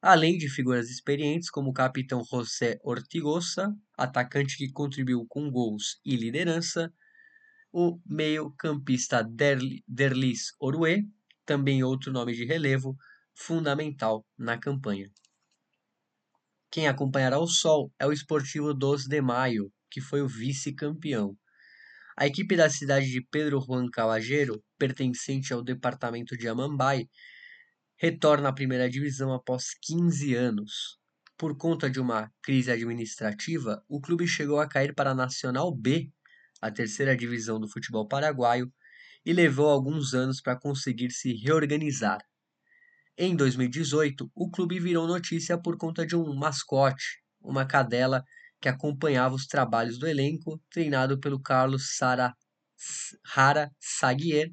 além 0.00 0.36
de 0.36 0.48
figuras 0.48 0.90
experientes 0.90 1.48
como 1.48 1.70
o 1.70 1.72
capitão 1.72 2.24
José 2.24 2.78
Ortigosa, 2.82 3.72
atacante 3.96 4.56
que 4.56 4.72
contribuiu 4.72 5.24
com 5.28 5.50
gols 5.50 6.00
e 6.04 6.16
liderança, 6.16 6.92
o 7.72 8.00
meio-campista 8.04 9.22
Derlis 9.86 10.54
Orue, 10.58 11.08
também 11.46 11.84
outro 11.84 12.12
nome 12.12 12.34
de 12.34 12.44
relevo, 12.44 12.96
fundamental 13.34 14.26
na 14.36 14.58
campanha. 14.58 15.10
Quem 16.72 16.88
acompanhará 16.88 17.38
o 17.38 17.46
Sol 17.46 17.92
é 17.98 18.06
o 18.06 18.12
Esportivo 18.12 18.72
12 18.72 19.06
de 19.06 19.20
Maio, 19.20 19.70
que 19.90 20.00
foi 20.00 20.22
o 20.22 20.26
vice-campeão. 20.26 21.36
A 22.16 22.26
equipe 22.26 22.56
da 22.56 22.70
cidade 22.70 23.10
de 23.10 23.20
Pedro 23.30 23.60
Juan 23.60 23.90
Caballero, 23.90 24.64
pertencente 24.78 25.52
ao 25.52 25.62
departamento 25.62 26.34
de 26.34 26.48
Amambai, 26.48 27.04
retorna 27.98 28.48
à 28.48 28.54
primeira 28.54 28.88
divisão 28.88 29.34
após 29.34 29.74
15 29.82 30.34
anos. 30.34 30.98
Por 31.36 31.58
conta 31.58 31.90
de 31.90 32.00
uma 32.00 32.32
crise 32.42 32.70
administrativa, 32.70 33.84
o 33.86 34.00
clube 34.00 34.26
chegou 34.26 34.58
a 34.58 34.66
cair 34.66 34.94
para 34.94 35.10
a 35.10 35.14
Nacional 35.14 35.76
B, 35.76 36.10
a 36.58 36.70
terceira 36.70 37.14
divisão 37.14 37.60
do 37.60 37.68
futebol 37.68 38.08
paraguaio, 38.08 38.72
e 39.26 39.34
levou 39.34 39.68
alguns 39.68 40.14
anos 40.14 40.40
para 40.40 40.58
conseguir 40.58 41.10
se 41.10 41.34
reorganizar. 41.34 42.24
Em 43.16 43.36
2018, 43.36 44.30
o 44.34 44.50
clube 44.50 44.80
virou 44.80 45.06
notícia 45.06 45.60
por 45.60 45.76
conta 45.76 46.06
de 46.06 46.16
um 46.16 46.34
mascote, 46.34 47.22
uma 47.42 47.66
cadela 47.66 48.24
que 48.58 48.70
acompanhava 48.70 49.34
os 49.34 49.46
trabalhos 49.46 49.98
do 49.98 50.06
elenco, 50.06 50.58
treinado 50.70 51.20
pelo 51.20 51.40
Carlos 51.40 51.96
Sara, 51.96 52.32
Hara 53.34 53.70
Saguier, 53.78 54.50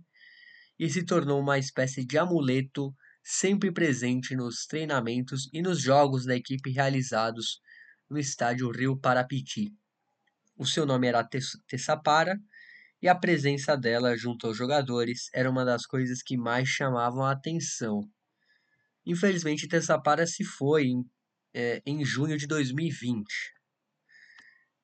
e 0.78 0.90
se 0.90 1.06
tornou 1.06 1.40
uma 1.40 1.58
espécie 1.58 2.06
de 2.06 2.18
amuleto 2.18 2.94
sempre 3.24 3.72
presente 3.72 4.36
nos 4.36 4.66
treinamentos 4.66 5.48
e 5.54 5.62
nos 5.62 5.82
jogos 5.82 6.26
da 6.26 6.36
equipe 6.36 6.70
realizados 6.70 7.62
no 8.10 8.18
estádio 8.18 8.72
Rio 8.72 9.00
Parapiti. 9.00 9.72
O 10.58 10.66
seu 10.66 10.86
nome 10.86 11.08
era 11.08 11.28
Tessapara 11.68 12.38
e 13.02 13.08
a 13.08 13.16
presença 13.16 13.78
dela 13.78 14.18
junto 14.18 14.48
aos 14.48 14.58
jogadores 14.58 15.30
era 15.34 15.50
uma 15.50 15.64
das 15.64 15.86
coisas 15.86 16.22
que 16.22 16.36
mais 16.36 16.68
chamavam 16.68 17.24
a 17.24 17.32
atenção. 17.32 18.02
Infelizmente, 19.10 19.68
Tessapara 19.68 20.28
se 20.28 20.44
foi 20.44 20.84
em, 20.84 21.04
é, 21.52 21.82
em 21.84 22.06
junho 22.06 22.38
de 22.38 22.46
2020. 22.46 23.26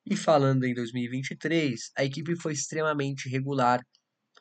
E 0.04 0.16
falando 0.16 0.64
em 0.64 0.74
2023, 0.74 1.92
a 1.96 2.04
equipe 2.04 2.34
foi 2.34 2.52
extremamente 2.52 3.28
regular 3.28 3.80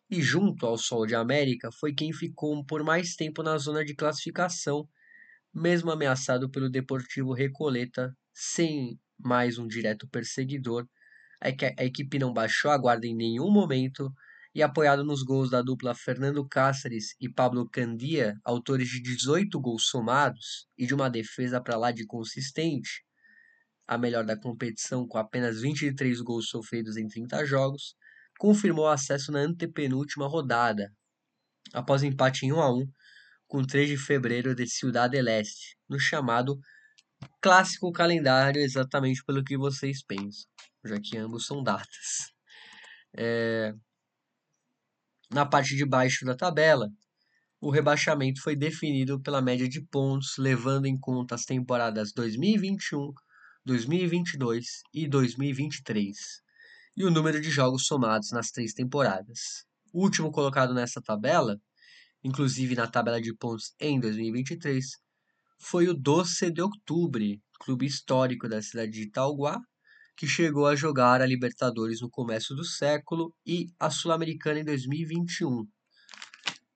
e, 0.10 0.24
junto 0.24 0.66
ao 0.66 0.76
Sol 0.76 1.06
de 1.06 1.14
América, 1.14 1.70
foi 1.80 1.94
quem 1.94 2.12
ficou 2.12 2.66
por 2.66 2.84
mais 2.84 3.16
tempo 3.16 3.44
na 3.44 3.60
zona 3.60 3.86
de 3.86 3.94
classificação, 3.94 4.90
mesmo 5.53 5.91
ameaçado 5.91 6.49
pelo 6.49 6.68
Deportivo 6.68 7.32
Recoleta, 7.32 8.12
sem 8.34 8.99
mais 9.20 9.60
um 9.60 9.68
direto 9.68 10.07
perseguidor. 10.10 10.88
A 11.40 11.84
equipe 11.84 12.18
não 12.18 12.34
baixou 12.34 12.72
a 12.72 12.78
guarda 12.78 13.06
em 13.06 13.16
nenhum 13.16 13.52
momento 13.52 14.12
e 14.56 14.64
apoiado 14.64 15.03
nos 15.03 15.22
gols 15.22 15.49
da 15.49 15.61
dupla 15.61 15.94
Fernando 15.94 16.48
Cáceres 16.48 17.14
e 17.19 17.27
Pablo 17.27 17.69
Candia, 17.69 18.40
autores 18.41 18.88
de 18.88 19.02
18 19.02 19.60
gols 19.60 19.90
somados 19.90 20.65
e 20.77 20.88
de 20.88 20.95
uma 20.95 21.10
defesa 21.10 21.61
para 21.61 21.77
lá 21.77 21.91
de 21.91 22.06
consistente, 22.06 23.03
a 23.86 23.98
melhor 23.98 24.26
da 24.26 24.40
competição 24.40 25.06
com 25.06 25.18
apenas 25.18 25.61
23 25.61 26.22
gols 26.22 26.48
sofridos 26.48 26.95
em 26.95 27.06
30 27.06 27.45
jogos, 27.45 27.95
confirmou 28.40 28.88
acesso 28.88 29.30
na 29.30 29.40
antepenúltima 29.40 30.26
rodada, 30.26 30.90
após 31.73 32.02
empate 32.02 32.45
em 32.45 32.53
1 32.53 32.61
a 32.61 32.73
1 32.73 32.88
com 33.48 33.61
3 33.61 33.90
de 33.90 33.98
fevereiro 33.98 34.56
de 34.56 34.68
Ciudad 34.68 35.11
del 35.11 35.27
Este, 35.27 35.77
no 35.90 35.99
chamado 35.99 36.57
clássico 37.41 37.91
calendário, 37.91 38.61
exatamente 38.61 39.22
pelo 39.26 39.44
que 39.44 39.57
vocês 39.57 40.02
pensam, 40.02 40.45
já 40.86 40.98
que 40.99 41.18
ambos 41.18 41.45
são 41.45 41.61
datas. 41.61 42.34
É, 43.18 43.73
na 45.36 45.45
parte 45.45 45.76
de 45.76 45.86
baixo 45.86 46.24
da 46.24 46.34
tabela, 46.34 46.90
o 47.60 47.70
rebaixamento 47.70 48.41
foi 48.41 48.56
definido 48.56 49.22
pela 49.22 49.41
média 49.41 49.68
de 49.68 49.86
pontos, 49.86 50.38
levando 50.38 50.86
em 50.86 50.98
conta 50.98 51.36
as 51.36 51.44
temporadas 51.44 52.14
2021, 52.14 53.12
2022 53.66 54.66
e 54.94 55.06
2023, 55.10 56.16
e 56.95 57.03
o 57.03 57.12
número 57.12 57.41
de 57.41 57.52
jogos 57.52 57.86
somados 57.86 58.32
nas 58.32 58.49
três 58.49 58.72
temporadas. 58.72 59.66
O 59.91 60.03
último 60.03 60.32
colocado 60.32 60.74
nessa 60.74 61.02
tabela, 61.02 61.57
inclusive 62.24 62.74
na 62.74 62.88
tabela 62.88 63.20
de 63.20 63.36
pontos 63.36 63.74
em 63.78 63.99
2023, 63.99 64.86
foi 65.60 65.90
o 65.90 65.94
Doce 65.94 66.49
de 66.49 66.62
Outubro, 66.62 67.22
clube 67.60 67.86
histórico 67.86 68.48
da 68.48 68.62
cidade 68.62 68.94
de 68.94 69.02
Itauguá, 69.02 69.60
que 70.15 70.27
chegou 70.27 70.65
a 70.65 70.75
jogar 70.75 71.21
a 71.21 71.25
Libertadores 71.25 71.99
no 72.01 72.09
começo 72.09 72.55
do 72.55 72.63
século 72.63 73.35
e 73.45 73.67
a 73.79 73.89
Sul-Americana 73.89 74.61
em 74.61 74.65
2021. 74.65 75.67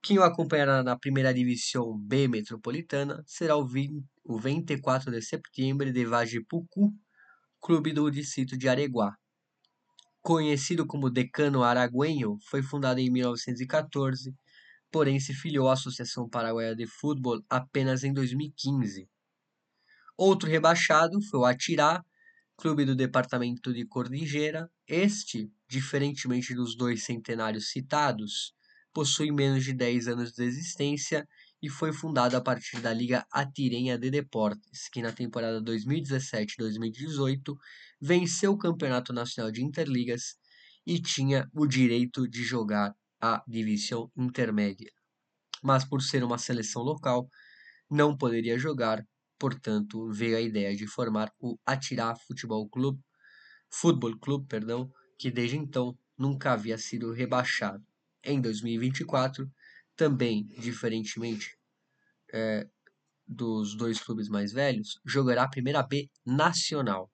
Quem 0.02 0.18
o 0.18 0.24
acompanhará 0.24 0.84
na 0.84 0.98
primeira 0.98 1.34
divisão 1.34 1.98
B 1.98 2.28
metropolitana 2.28 3.24
será 3.26 3.56
o, 3.56 3.66
20, 3.66 4.04
o 4.26 4.40
24 4.40 5.12
de 5.12 5.22
setembro 5.22 5.92
de 5.92 6.06
Vajipucu, 6.06 6.94
clube 7.62 7.94
do 7.94 8.10
distrito 8.10 8.58
de 8.58 8.68
Areguá. 8.68 9.14
Conhecido 10.22 10.86
como 10.86 11.10
Decano 11.10 11.64
Araguenho, 11.64 12.38
foi 12.50 12.62
fundado 12.62 13.00
em 13.00 13.10
1914, 13.10 14.34
porém 14.92 15.20
se 15.20 15.34
filiou 15.34 15.70
à 15.70 15.74
Associação 15.74 16.28
Paraguaia 16.28 16.76
de 16.76 16.88
Futebol 16.88 17.42
apenas 17.50 18.04
em 18.04 18.12
2015. 18.12 19.08
Outro 20.18 20.50
rebaixado 20.50 21.22
foi 21.30 21.40
o 21.40 21.46
Atirá, 21.46 22.04
clube 22.60 22.84
do 22.84 22.94
departamento 22.94 23.74
de 23.74 23.86
Cordillera. 23.86 24.70
Este, 24.86 25.50
diferentemente 25.68 26.54
dos 26.54 26.76
dois 26.76 27.06
centenários 27.06 27.70
citados, 27.72 28.54
possui 28.94 29.32
menos 29.32 29.64
de 29.64 29.74
10 29.74 30.10
anos 30.10 30.34
de 30.34 30.44
existência 30.44 31.26
e 31.62 31.70
foi 31.70 31.94
fundado 31.94 32.36
a 32.36 32.42
partir 32.42 32.82
da 32.82 32.94
Liga 32.94 33.26
Atirenha 33.32 33.98
de 33.98 34.12
Deportes, 34.12 34.90
que 34.92 35.02
na 35.02 35.14
temporada 35.14 35.62
2017-2018 35.62 37.56
venceu 38.02 38.52
o 38.52 38.58
Campeonato 38.58 39.14
Nacional 39.14 39.52
de 39.52 39.64
Interligas 39.64 40.36
e 40.86 41.02
tinha 41.02 41.48
o 41.54 41.66
direito 41.66 42.28
de 42.28 42.44
jogar 42.44 42.94
a 43.22 43.42
divisão 43.48 44.12
intermédia. 44.18 44.92
Mas 45.64 45.86
por 45.86 46.02
ser 46.02 46.24
uma 46.26 46.38
seleção 46.38 46.82
local, 46.82 47.30
não 47.90 48.18
poderia 48.18 48.60
jogar, 48.60 49.02
portanto, 49.40 50.12
veio 50.12 50.38
a 50.38 50.42
ideia 50.42 50.76
de 50.76 50.86
formar 50.86 51.32
o 51.40 51.58
Atirá 51.66 52.14
Futebol 52.16 52.68
Clube, 52.70 53.02
Futebol 53.70 54.18
Clube, 54.20 54.48
perdão, 54.48 54.92
que 55.18 55.32
desde 55.32 55.58
então 55.58 55.98
nunca 56.18 56.52
havia 56.52 56.78
sido 56.78 57.14
rebaixado. 57.14 57.84
Em 58.24 58.42
2024, 58.42 59.50
também, 59.96 60.48
diferentemente 60.58 61.58
é, 62.34 62.68
dos 63.26 63.76
dois 63.76 64.02
clubes 64.02 64.28
mais 64.28 64.52
velhos, 64.52 65.00
jogará 65.06 65.44
a 65.44 65.50
Primeira 65.50 65.82
B 65.82 66.10
Nacional. 66.26 67.10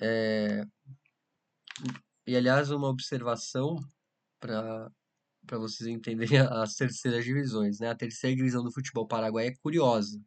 É, 0.00 0.64
e 2.26 2.36
aliás, 2.36 2.70
uma 2.70 2.88
observação 2.88 3.76
para 4.38 4.90
para 5.46 5.58
vocês 5.58 5.88
entenderem 5.88 6.38
as 6.50 6.74
terceiras 6.74 7.24
divisões. 7.24 7.78
Né? 7.78 7.88
A 7.88 7.94
terceira 7.94 8.34
divisão 8.34 8.62
do 8.62 8.72
futebol 8.72 9.06
paraguai 9.06 9.48
é 9.48 9.54
curiosa. 9.56 10.20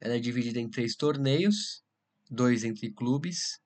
Ela 0.00 0.16
é 0.16 0.18
dividida 0.18 0.58
em 0.58 0.68
três 0.68 0.96
torneios, 0.96 1.82
dois 2.30 2.64
entre 2.64 2.90
clubes, 2.92 3.60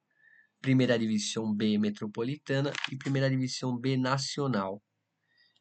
Primeira 0.61 0.98
Divisão 0.98 1.55
B 1.55 1.78
Metropolitana 1.78 2.73
e 2.90 2.97
Primeira 2.97 3.31
Divisão 3.31 3.78
B 3.78 3.97
Nacional, 3.97 4.82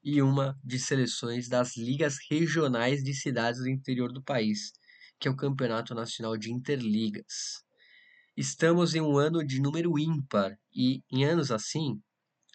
e 0.04 0.22
uma 0.22 0.58
de 0.64 0.80
seleções 0.80 1.48
das 1.48 1.78
ligas 1.78 2.18
regionais 2.30 3.04
de 3.04 3.14
cidades 3.14 3.62
do 3.62 3.70
interior 3.70 4.12
do 4.12 4.24
país, 4.24 4.72
que 5.20 5.28
é 5.28 5.32
o 5.32 5.36
Campeonato 5.36 5.94
Nacional 5.94 6.38
de 6.38 6.52
Interligas. 6.52 7.64
Estamos 8.36 8.96
em 8.96 9.02
um 9.02 9.18
ano 9.18 9.46
de 9.46 9.62
número 9.62 10.00
ímpar 10.00 10.58
e, 10.74 11.04
em 11.12 11.24
anos 11.24 11.52
assim, 11.52 12.02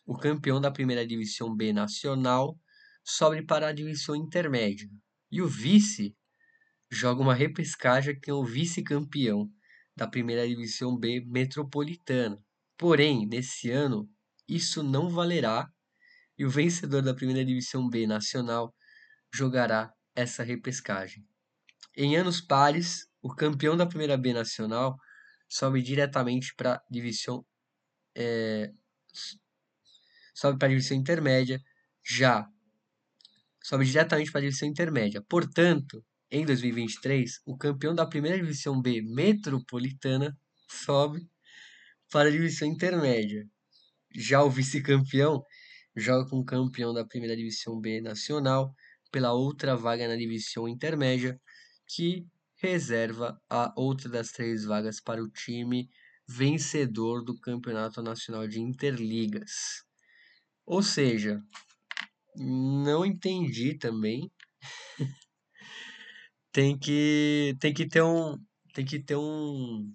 o 0.04 0.16
campeão 0.16 0.60
da 0.60 0.70
primeira 0.70 1.06
divisão 1.06 1.54
B 1.54 1.72
nacional 1.72 2.58
sobe 3.04 3.44
para 3.44 3.68
a 3.68 3.72
divisão 3.72 4.16
intermédia 4.16 4.90
e 5.30 5.40
o 5.40 5.46
vice 5.46 6.16
joga 6.90 7.22
uma 7.22 7.34
repescagem 7.34 8.18
que 8.18 8.30
é 8.30 8.34
o 8.34 8.44
vice-campeão 8.44 9.50
da 9.96 10.06
primeira 10.06 10.46
divisão 10.46 10.96
B 10.96 11.22
metropolitana. 11.26 12.38
Porém, 12.76 13.26
nesse 13.26 13.70
ano, 13.70 14.08
isso 14.48 14.82
não 14.82 15.10
valerá 15.10 15.68
e 16.38 16.44
o 16.44 16.50
vencedor 16.50 17.02
da 17.02 17.14
primeira 17.14 17.44
divisão 17.44 17.88
B 17.88 18.06
nacional 18.06 18.74
jogará 19.34 19.92
essa 20.14 20.42
repescagem. 20.42 21.26
Em 21.96 22.16
anos 22.16 22.40
pares, 22.40 23.08
o 23.20 23.34
campeão 23.34 23.76
da 23.76 23.86
primeira 23.86 24.16
B 24.16 24.32
nacional 24.32 24.96
sobe 25.48 25.82
diretamente 25.82 26.54
para 26.54 26.74
a 26.74 26.82
divisão 26.90 27.44
é, 28.16 28.70
sobe 30.34 30.58
para 30.58 30.68
a 30.68 30.70
divisão 30.70 30.96
intermédia, 30.96 31.60
já 32.04 32.46
sobe 33.62 33.84
diretamente 33.84 34.30
para 34.30 34.40
a 34.40 34.44
divisão 34.44 34.68
intermédia. 34.68 35.22
Portanto, 35.28 36.04
em 36.30 36.44
2023, 36.44 37.40
o 37.46 37.56
campeão 37.56 37.94
da 37.94 38.06
primeira 38.06 38.38
divisão 38.38 38.80
B 38.80 39.00
metropolitana 39.02 40.36
sobe 40.68 41.20
para 42.10 42.28
a 42.28 42.32
divisão 42.32 42.68
intermédia. 42.68 43.46
Já 44.14 44.42
o 44.42 44.50
vice-campeão 44.50 45.42
joga 45.96 46.28
com 46.28 46.36
o 46.38 46.44
campeão 46.44 46.92
da 46.92 47.04
primeira 47.04 47.36
divisão 47.36 47.80
B 47.80 48.00
nacional 48.00 48.74
pela 49.10 49.32
outra 49.32 49.76
vaga 49.76 50.06
na 50.06 50.16
divisão 50.16 50.68
intermédia, 50.68 51.40
que 51.86 52.26
reserva 52.56 53.40
a 53.48 53.72
outra 53.76 54.08
das 54.08 54.30
três 54.30 54.64
vagas 54.64 55.00
para 55.00 55.22
o 55.22 55.30
time 55.30 55.88
vencedor 56.28 57.24
do 57.24 57.38
Campeonato 57.40 58.02
Nacional 58.02 58.46
de 58.46 58.60
Interligas. 58.60 59.82
Ou 60.66 60.82
seja, 60.82 61.40
não 62.36 63.04
entendi 63.04 63.78
também. 63.78 64.30
Tem 66.58 66.76
que 66.76 67.56
tem 67.60 67.72
que 67.72 67.86
ter 67.86 68.02
um 68.02 68.36
tem 68.74 68.84
que 68.84 68.98
ter 68.98 69.14
um, 69.14 69.94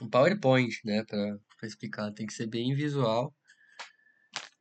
um 0.00 0.08
PowerPoint, 0.08 0.74
né, 0.86 1.04
para 1.04 1.38
explicar, 1.64 2.10
tem 2.12 2.26
que 2.26 2.32
ser 2.32 2.46
bem 2.46 2.74
visual. 2.74 3.34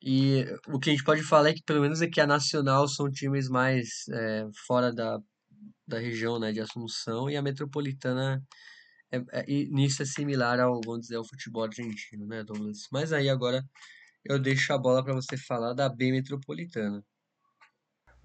E 0.02 0.46
o 0.68 0.78
que 0.78 0.90
a 0.90 0.94
gente 0.94 1.06
pode 1.06 1.24
falar 1.24 1.50
é 1.50 1.54
que 1.54 1.64
pelo 1.64 1.82
menos 1.82 2.02
aqui 2.02 2.20
a 2.20 2.28
Nacional 2.28 2.88
são 2.90 3.10
times 3.10 3.48
mais 3.48 4.08
é, 4.12 4.46
fora 4.68 4.94
da, 4.94 5.18
da 5.88 6.00
região, 6.00 6.38
né, 6.38 6.52
de 6.52 6.60
Assunção 6.60 7.30
e 7.30 7.38
a 7.38 7.42
Metropolitana 7.42 8.44
é, 9.12 9.18
é, 9.32 9.46
nisso 9.70 10.04
é 10.04 10.06
similar 10.06 10.60
ao, 10.60 10.82
vamos 10.84 11.02
dizer, 11.02 11.16
ao 11.16 11.26
futebol 11.26 11.64
argentino, 11.64 12.28
né, 12.28 12.44
Douglas? 12.44 12.88
Mas 12.92 13.14
aí 13.14 13.30
agora 13.30 13.64
eu 14.26 14.38
deixo 14.38 14.74
a 14.74 14.78
bola 14.78 15.04
para 15.04 15.14
você 15.14 15.38
falar 15.38 15.74
da 15.74 15.88
B 15.88 16.12
Metropolitana. 16.12 17.02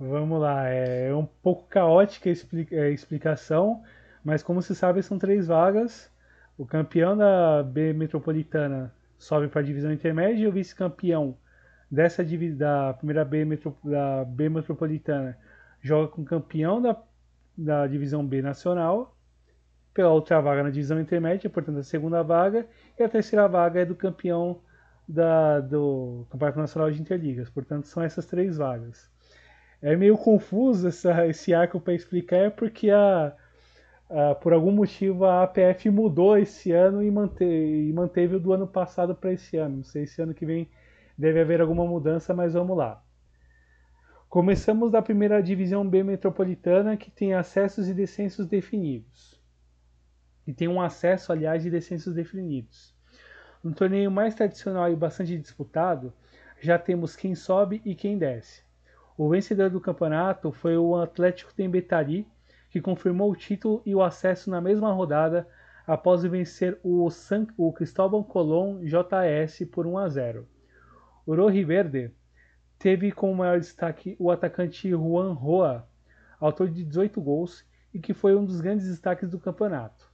Vamos 0.03 0.41
lá, 0.41 0.67
é 0.67 1.15
um 1.15 1.27
pouco 1.27 1.69
caótica 1.69 2.31
a 2.31 2.75
é, 2.75 2.91
explicação, 2.91 3.83
mas 4.25 4.43
como 4.43 4.63
se 4.63 4.75
sabe, 4.75 5.03
são 5.03 5.19
três 5.19 5.47
vagas. 5.47 6.11
O 6.57 6.65
campeão 6.65 7.15
da 7.15 7.63
B 7.63 7.93
Metropolitana 7.93 8.95
sobe 9.19 9.49
para 9.49 9.61
a 9.61 9.65
divisão 9.65 9.93
intermédia 9.93 10.45
e 10.45 10.49
o 10.49 10.53
vice-campeão 10.53 11.37
dessa 11.91 12.25
da 12.57 12.95
primeira 12.95 13.27
B, 13.27 13.45
metro, 13.45 13.77
da 13.85 14.25
B 14.25 14.49
Metropolitana 14.49 15.37
joga 15.83 16.09
com 16.09 16.23
o 16.23 16.25
campeão 16.25 16.81
da, 16.81 16.97
da 17.55 17.87
divisão 17.87 18.27
B 18.27 18.41
Nacional 18.41 19.15
pela 19.93 20.09
outra 20.09 20.41
vaga 20.41 20.63
na 20.63 20.71
divisão 20.71 20.99
intermédia, 20.99 21.51
portanto 21.51 21.79
a 21.79 21.83
segunda 21.83 22.23
vaga, 22.23 22.67
e 22.99 23.03
a 23.03 23.09
terceira 23.09 23.47
vaga 23.47 23.81
é 23.81 23.85
do 23.85 23.95
campeão 23.95 24.63
da, 25.07 25.61
do 25.61 26.27
Campeonato 26.31 26.59
Nacional 26.59 26.91
de 26.91 27.03
Interligas. 27.03 27.51
Portanto, 27.51 27.87
são 27.87 28.03
essas 28.03 28.25
três 28.25 28.57
vagas. 28.57 29.11
É 29.83 29.97
meio 29.97 30.17
confuso 30.19 30.89
essa, 30.89 31.27
esse 31.27 31.55
arco 31.55 31.81
para 31.81 31.95
explicar, 31.95 32.37
é 32.37 32.51
porque 32.51 32.91
a, 32.91 33.35
a, 34.11 34.35
por 34.35 34.53
algum 34.53 34.73
motivo 34.73 35.25
a 35.25 35.43
APF 35.45 35.89
mudou 35.91 36.37
esse 36.37 36.71
ano 36.73 37.03
e, 37.03 37.11
mante, 37.11 37.45
e 37.45 37.93
manteve 37.93 38.37
o 38.37 38.41
do 38.41 38.53
ano 38.53 38.67
passado 38.67 39.15
para 39.15 39.33
esse 39.33 39.57
ano. 39.57 39.79
Não 39.79 39.85
sei 39.85 40.07
se 40.07 40.21
ano 40.21 40.35
que 40.35 40.45
vem 40.45 40.69
deve 41.17 41.41
haver 41.41 41.61
alguma 41.61 41.87
mudança, 41.87 42.35
mas 42.35 42.53
vamos 42.53 42.77
lá. 42.77 43.03
Começamos 44.29 44.93
da 44.93 45.03
primeira 45.03 45.43
divisão 45.43 45.89
B 45.89 46.05
metropolitana, 46.05 46.97
que 46.97 47.11
tem 47.11 47.35
acessos 47.35 47.89
e 47.89 47.95
descensos 47.95 48.47
definidos. 48.47 49.41
E 50.47 50.53
tem 50.53 50.69
um 50.69 50.81
acesso, 50.81 51.33
aliás, 51.33 51.63
de 51.63 51.71
descensos 51.71 52.15
definidos. 52.15 52.95
No 53.63 53.75
torneio 53.75 54.11
mais 54.11 54.35
tradicional 54.35 54.91
e 54.91 54.97
bastante 54.97 55.37
disputado, 55.37 56.13
já 56.61 56.79
temos 56.79 57.17
quem 57.17 57.35
sobe 57.35 57.83
e 57.85 57.95
quem 57.95 58.17
desce. 58.17 58.63
O 59.23 59.29
vencedor 59.29 59.69
do 59.69 59.83
campeonato 59.83 60.51
foi 60.51 60.79
o 60.79 60.97
Atlético 60.97 61.53
Tembetari, 61.53 62.27
que 62.71 62.81
confirmou 62.81 63.31
o 63.31 63.37
título 63.37 63.83
e 63.85 63.95
o 63.95 64.03
acesso 64.03 64.49
na 64.49 64.63
mesma 64.63 64.91
rodada 64.95 65.47
após 65.87 66.23
vencer 66.23 66.81
o, 66.83 67.11
San, 67.11 67.47
o 67.55 67.71
Cristóbal 67.71 68.25
Colón 68.25 68.81
JS 68.83 69.69
por 69.71 69.87
1 69.87 69.99
a 69.99 70.09
0. 70.09 70.49
O 71.27 71.37
Roji 71.37 71.63
Verde 71.63 72.11
teve 72.79 73.13
como 73.13 73.35
maior 73.35 73.61
destaque 73.61 74.17
o 74.19 74.31
atacante 74.31 74.89
Juan 74.89 75.35
Roa, 75.35 75.87
autor 76.41 76.71
de 76.71 76.83
18 76.83 77.21
gols 77.21 77.63
e 77.93 77.99
que 77.99 78.15
foi 78.15 78.35
um 78.35 78.47
dos 78.47 78.63
grandes 78.63 78.89
destaques 78.89 79.29
do 79.29 79.39
campeonato. 79.39 80.11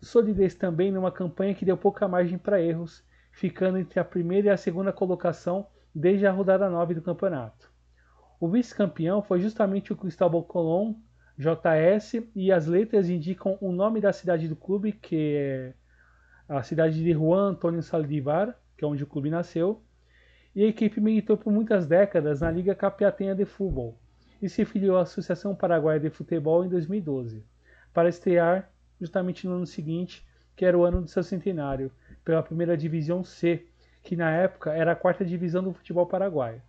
Solidez 0.00 0.56
também 0.56 0.90
numa 0.90 1.12
campanha 1.12 1.54
que 1.54 1.64
deu 1.64 1.76
pouca 1.76 2.08
margem 2.08 2.36
para 2.36 2.60
erros, 2.60 3.04
ficando 3.30 3.78
entre 3.78 4.00
a 4.00 4.04
primeira 4.04 4.48
e 4.48 4.50
a 4.50 4.56
segunda 4.56 4.92
colocação 4.92 5.68
desde 5.94 6.26
a 6.26 6.32
rodada 6.32 6.68
9 6.68 6.94
do 6.94 7.02
campeonato. 7.02 7.69
O 8.40 8.48
vice-campeão 8.48 9.20
foi 9.20 9.38
justamente 9.38 9.92
o 9.92 9.96
Cristóbal 9.96 10.42
Colón, 10.42 10.94
JS, 11.36 12.26
e 12.34 12.50
as 12.50 12.66
letras 12.66 13.10
indicam 13.10 13.58
o 13.60 13.70
nome 13.70 14.00
da 14.00 14.14
cidade 14.14 14.48
do 14.48 14.56
clube, 14.56 14.92
que 14.92 15.36
é 15.36 15.74
a 16.48 16.62
cidade 16.62 17.04
de 17.04 17.12
Juan 17.12 17.50
Antônio 17.50 17.82
Saldivar, 17.82 18.58
que 18.78 18.84
é 18.84 18.88
onde 18.88 19.04
o 19.04 19.06
clube 19.06 19.28
nasceu, 19.28 19.82
e 20.56 20.64
a 20.64 20.66
equipe 20.66 21.02
militou 21.02 21.36
por 21.36 21.52
muitas 21.52 21.86
décadas 21.86 22.40
na 22.40 22.50
Liga 22.50 22.74
Capiatenha 22.74 23.34
de 23.34 23.44
Futebol 23.44 24.00
e 24.40 24.48
se 24.48 24.64
filiou 24.64 24.96
à 24.96 25.02
Associação 25.02 25.54
Paraguaia 25.54 26.00
de 26.00 26.08
Futebol 26.08 26.64
em 26.64 26.68
2012, 26.70 27.44
para 27.92 28.08
estrear 28.08 28.70
justamente 28.98 29.46
no 29.46 29.56
ano 29.56 29.66
seguinte, 29.66 30.26
que 30.56 30.64
era 30.64 30.78
o 30.78 30.84
ano 30.84 31.02
do 31.02 31.08
seu 31.08 31.22
centenário, 31.22 31.92
pela 32.24 32.42
primeira 32.42 32.74
divisão 32.74 33.22
C, 33.22 33.66
que 34.02 34.16
na 34.16 34.30
época 34.30 34.72
era 34.72 34.92
a 34.92 34.96
quarta 34.96 35.26
divisão 35.26 35.62
do 35.62 35.74
futebol 35.74 36.06
paraguaio. 36.06 36.62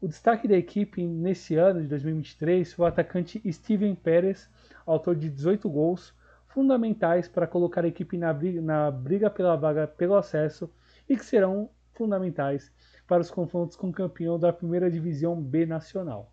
O 0.00 0.08
destaque 0.08 0.48
da 0.48 0.56
equipe 0.56 1.06
nesse 1.06 1.56
ano 1.56 1.82
de 1.82 1.86
2023 1.88 2.72
foi 2.72 2.86
o 2.86 2.88
atacante 2.88 3.40
Steven 3.52 3.94
Pérez, 3.94 4.48
autor 4.86 5.14
de 5.14 5.28
18 5.28 5.68
gols, 5.68 6.14
fundamentais 6.48 7.28
para 7.28 7.46
colocar 7.46 7.84
a 7.84 7.88
equipe 7.88 8.16
na 8.16 8.32
briga, 8.32 8.62
na 8.62 8.90
briga 8.90 9.28
pela 9.28 9.56
vaga 9.56 9.86
pelo 9.86 10.16
acesso 10.16 10.72
e 11.06 11.18
que 11.18 11.24
serão 11.24 11.68
fundamentais 11.92 12.72
para 13.06 13.20
os 13.20 13.30
confrontos 13.30 13.76
com 13.76 13.90
o 13.90 13.92
campeão 13.92 14.38
da 14.38 14.50
primeira 14.50 14.90
divisão 14.90 15.38
B 15.38 15.66
nacional. 15.66 16.32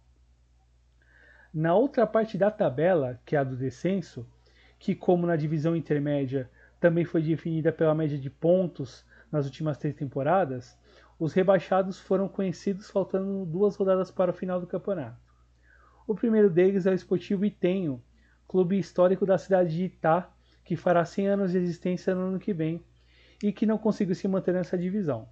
Na 1.54 1.76
outra 1.76 2.08
parte 2.08 2.38
da 2.38 2.50
tabela, 2.50 3.20
que 3.26 3.36
é 3.36 3.40
a 3.40 3.44
do 3.44 3.58
descenso, 3.58 4.26
que 4.80 4.96
como 4.96 5.28
na 5.28 5.36
divisão 5.36 5.76
intermédia 5.76 6.50
também 6.80 7.04
foi 7.04 7.22
definida 7.22 7.74
pela 7.74 7.94
média 7.94 8.18
de 8.18 8.30
pontos 8.30 9.06
nas 9.30 9.46
últimas 9.46 9.78
três 9.78 9.94
temporadas, 9.94 10.80
os 11.20 11.34
rebaixados 11.34 12.00
foram 12.00 12.28
conhecidos 12.28 12.90
faltando 12.90 13.46
duas 13.46 13.76
rodadas 13.76 14.12
para 14.12 14.32
o 14.32 14.34
final 14.34 14.60
do 14.60 14.68
campeonato. 14.68 15.20
O 16.08 16.14
primeiro 16.14 16.50
deles 16.50 16.86
é 16.86 16.92
o 16.92 16.94
Esportivo 16.94 17.44
Itenho, 17.44 18.02
clube 18.48 18.78
histórico 18.78 19.26
da 19.26 19.38
cidade 19.38 19.76
de 19.76 19.86
Itá, 19.86 20.32
que 20.64 20.76
fará 20.76 21.04
100 21.04 21.28
anos 21.28 21.52
de 21.52 21.58
existência 21.58 22.14
no 22.14 22.22
ano 22.22 22.40
que 22.40 22.54
vem 22.54 22.84
e 23.44 23.52
que 23.52 23.66
não 23.66 23.78
conseguiu 23.78 24.16
se 24.16 24.28
manter 24.28 24.54
nessa 24.54 24.78
divisão. 24.78 25.28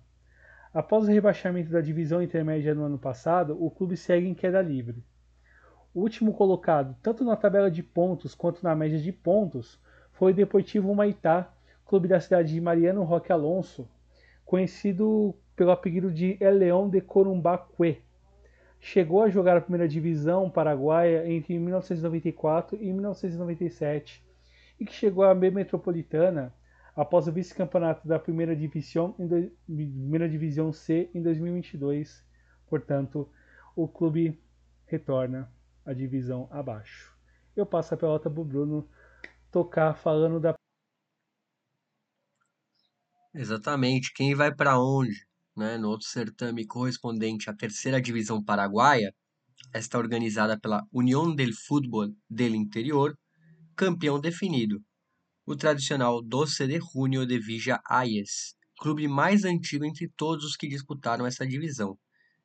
Após 0.74 1.06
o 1.06 1.12
rebaixamento 1.12 1.70
da 1.70 1.80
divisão 1.80 2.22
intermédia 2.22 2.76
no 2.76 2.84
ano 2.84 2.98
passado, 2.98 3.56
o 3.64 3.72
clube 3.72 3.96
segue 3.96 4.28
em 4.28 4.34
queda 4.34 4.62
livre. 4.62 5.04
O 5.94 6.02
último 6.02 6.34
colocado, 6.34 6.98
tanto 7.02 7.24
na 7.24 7.38
tabela 7.38 7.72
de 7.72 7.82
pontos 7.82 8.36
quanto 8.36 8.62
na 8.62 8.76
média 8.76 9.00
de 9.00 9.14
pontos, 9.14 9.80
foi 10.12 10.34
o 10.34 10.36
Deportivo 10.36 10.94
Maitá, 10.94 11.54
clube 11.86 12.08
da 12.08 12.20
cidade 12.20 12.54
de 12.54 12.60
Mariano 12.60 13.04
Roque 13.04 13.32
Alonso, 13.32 13.88
conhecido 14.44 15.34
pelo 15.56 15.72
apelido 15.72 16.12
de 16.12 16.38
El 16.40 16.60
León 16.60 16.90
de 16.90 17.02
Corumbaque. 17.02 18.02
Chegou 18.80 19.24
a 19.24 19.30
jogar 19.30 19.58
a 19.58 19.62
primeira 19.62 19.88
divisão 19.88 20.50
paraguaia 20.50 21.28
entre 21.32 21.58
1994 21.58 22.78
e 22.82 22.92
1997 22.92 24.24
e 24.80 24.86
que 24.86 24.94
chegou 24.94 25.24
à 25.24 25.34
B 25.34 25.50
Metropolitana 25.50 26.54
após 26.96 27.28
o 27.28 27.32
vice-campeonato 27.32 28.08
da 28.08 28.20
primeira 28.20 28.56
divisão, 28.56 29.16
em 29.20 29.28
do, 29.28 29.52
primeira 29.66 30.30
divisão 30.30 30.72
C 30.72 31.10
em 31.14 31.22
2022. 31.22 32.24
Portanto, 32.68 33.30
o 33.76 33.88
clube 33.88 34.42
retorna 34.86 35.52
à 35.86 35.94
divisão 35.94 36.48
abaixo. 36.52 37.14
Eu 37.56 37.66
passo 37.66 37.94
a 37.94 37.98
pelota 37.98 38.30
para 38.30 38.42
o 38.42 38.46
Bruno 38.46 38.90
tocar 39.52 39.94
falando 39.96 40.40
da. 40.40 40.54
Exatamente. 43.34 44.14
Quem 44.14 44.34
vai 44.34 44.54
para 44.54 44.80
onde? 44.80 45.26
Né? 45.56 45.78
No 45.78 45.90
outro 45.90 46.08
certame 46.08 46.66
correspondente 46.66 47.50
à 47.50 47.56
terceira 47.56 48.02
divisão 48.02 48.44
paraguaia, 48.44 49.14
esta 49.74 49.98
organizada 49.98 50.60
pela 50.60 50.84
União 50.92 51.34
del 51.34 51.54
Fútbol 51.54 52.14
del 52.30 52.56
Interior, 52.56 53.18
campeão 53.76 54.20
definido 54.20 54.82
o 55.48 55.56
tradicional 55.56 56.24
12 56.24 56.66
de 56.66 56.80
Junio 56.80 57.24
de 57.24 57.38
Villa 57.38 57.80
Ayes, 57.88 58.56
clube 58.80 59.08
mais 59.08 59.46
antigo 59.46 59.86
entre 59.86 60.10
todos 60.18 60.44
os 60.44 60.56
que 60.56 60.68
disputaram 60.68 61.24
essa 61.24 61.46
divisão, 61.46 61.96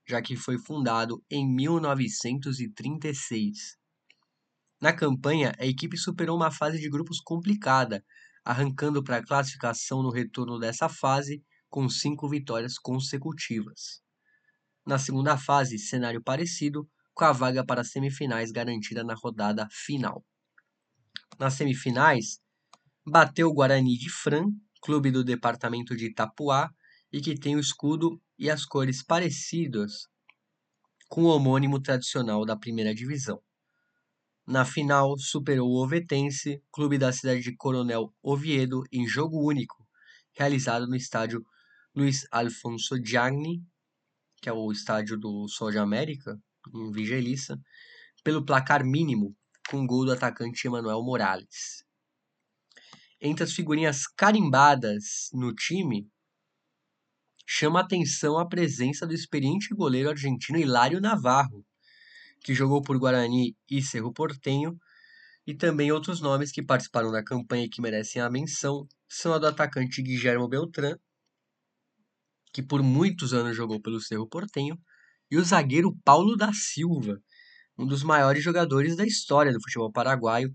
já 0.06 0.20
que 0.20 0.36
foi 0.36 0.58
fundado 0.58 1.24
em 1.30 1.50
1936. 1.50 3.78
Na 4.82 4.92
campanha, 4.92 5.54
a 5.58 5.64
equipe 5.64 5.96
superou 5.96 6.36
uma 6.36 6.50
fase 6.50 6.78
de 6.78 6.90
grupos 6.90 7.20
complicada, 7.20 8.04
arrancando 8.44 9.02
para 9.02 9.16
a 9.16 9.24
classificação 9.24 10.02
no 10.02 10.10
retorno 10.10 10.58
dessa 10.58 10.86
fase 10.86 11.42
com 11.70 11.88
cinco 11.88 12.28
vitórias 12.28 12.74
consecutivas. 12.78 14.02
Na 14.86 14.98
segunda 14.98 15.38
fase, 15.38 15.78
cenário 15.78 16.22
parecido, 16.22 16.86
com 17.14 17.24
a 17.24 17.32
vaga 17.32 17.64
para 17.64 17.82
as 17.82 17.90
semifinais 17.90 18.50
garantida 18.50 19.04
na 19.04 19.14
rodada 19.14 19.68
final. 19.70 20.24
Nas 21.38 21.54
semifinais, 21.54 22.40
bateu 23.06 23.48
o 23.48 23.54
Guarani 23.54 23.96
de 23.96 24.10
Fran, 24.10 24.46
clube 24.82 25.10
do 25.10 25.22
departamento 25.22 25.96
de 25.96 26.06
Itapuá, 26.06 26.70
e 27.12 27.20
que 27.20 27.38
tem 27.38 27.56
o 27.56 27.60
escudo 27.60 28.20
e 28.38 28.50
as 28.50 28.64
cores 28.64 29.02
parecidas 29.02 30.08
com 31.08 31.22
o 31.22 31.28
homônimo 31.28 31.80
tradicional 31.80 32.44
da 32.44 32.56
primeira 32.56 32.94
divisão. 32.94 33.42
Na 34.46 34.64
final, 34.64 35.18
superou 35.18 35.68
o 35.68 35.82
Ovetense, 35.82 36.62
clube 36.72 36.98
da 36.98 37.12
cidade 37.12 37.42
de 37.42 37.56
Coronel 37.56 38.12
Oviedo, 38.22 38.82
em 38.92 39.06
jogo 39.06 39.44
único, 39.44 39.86
realizado 40.32 40.86
no 40.86 40.96
estádio 40.96 41.44
Luiz 42.00 42.26
Alfonso 42.32 42.96
Gianni, 43.04 43.62
que 44.40 44.48
é 44.48 44.52
o 44.54 44.72
estádio 44.72 45.18
do 45.18 45.46
Sol 45.48 45.70
de 45.70 45.76
América, 45.76 46.40
em 46.74 46.90
Vigeliça, 46.90 47.60
pelo 48.24 48.42
placar 48.42 48.82
mínimo, 48.82 49.36
com 49.68 49.86
gol 49.86 50.06
do 50.06 50.12
atacante 50.12 50.66
Emanuel 50.66 51.02
Morales. 51.02 51.84
Entre 53.20 53.44
as 53.44 53.52
figurinhas 53.52 54.06
carimbadas 54.06 55.28
no 55.34 55.54
time, 55.54 56.08
chama 57.46 57.80
atenção 57.80 58.38
a 58.38 58.48
presença 58.48 59.06
do 59.06 59.12
experiente 59.12 59.74
goleiro 59.74 60.08
argentino 60.08 60.58
Hilário 60.58 61.02
Navarro, 61.02 61.66
que 62.42 62.54
jogou 62.54 62.80
por 62.80 62.96
Guarani 62.98 63.54
e 63.70 63.82
Cerro 63.82 64.10
Portenho, 64.10 64.74
e 65.46 65.54
também 65.54 65.92
outros 65.92 66.22
nomes 66.22 66.50
que 66.50 66.62
participaram 66.62 67.12
da 67.12 67.22
campanha 67.22 67.66
e 67.66 67.68
que 67.68 67.82
merecem 67.82 68.22
a 68.22 68.30
menção 68.30 68.88
são 69.06 69.34
a 69.34 69.38
do 69.38 69.48
atacante 69.48 70.00
Guilherme 70.00 70.48
Beltrán, 70.48 70.96
que 72.52 72.62
por 72.62 72.82
muitos 72.82 73.32
anos 73.32 73.56
jogou 73.56 73.80
pelo 73.80 74.00
Cerro 74.00 74.28
Portenho, 74.28 74.78
e 75.30 75.36
o 75.36 75.44
zagueiro 75.44 75.96
Paulo 76.04 76.36
da 76.36 76.52
Silva, 76.52 77.20
um 77.78 77.86
dos 77.86 78.02
maiores 78.02 78.42
jogadores 78.42 78.96
da 78.96 79.06
história 79.06 79.52
do 79.52 79.60
futebol 79.62 79.92
paraguaio, 79.92 80.52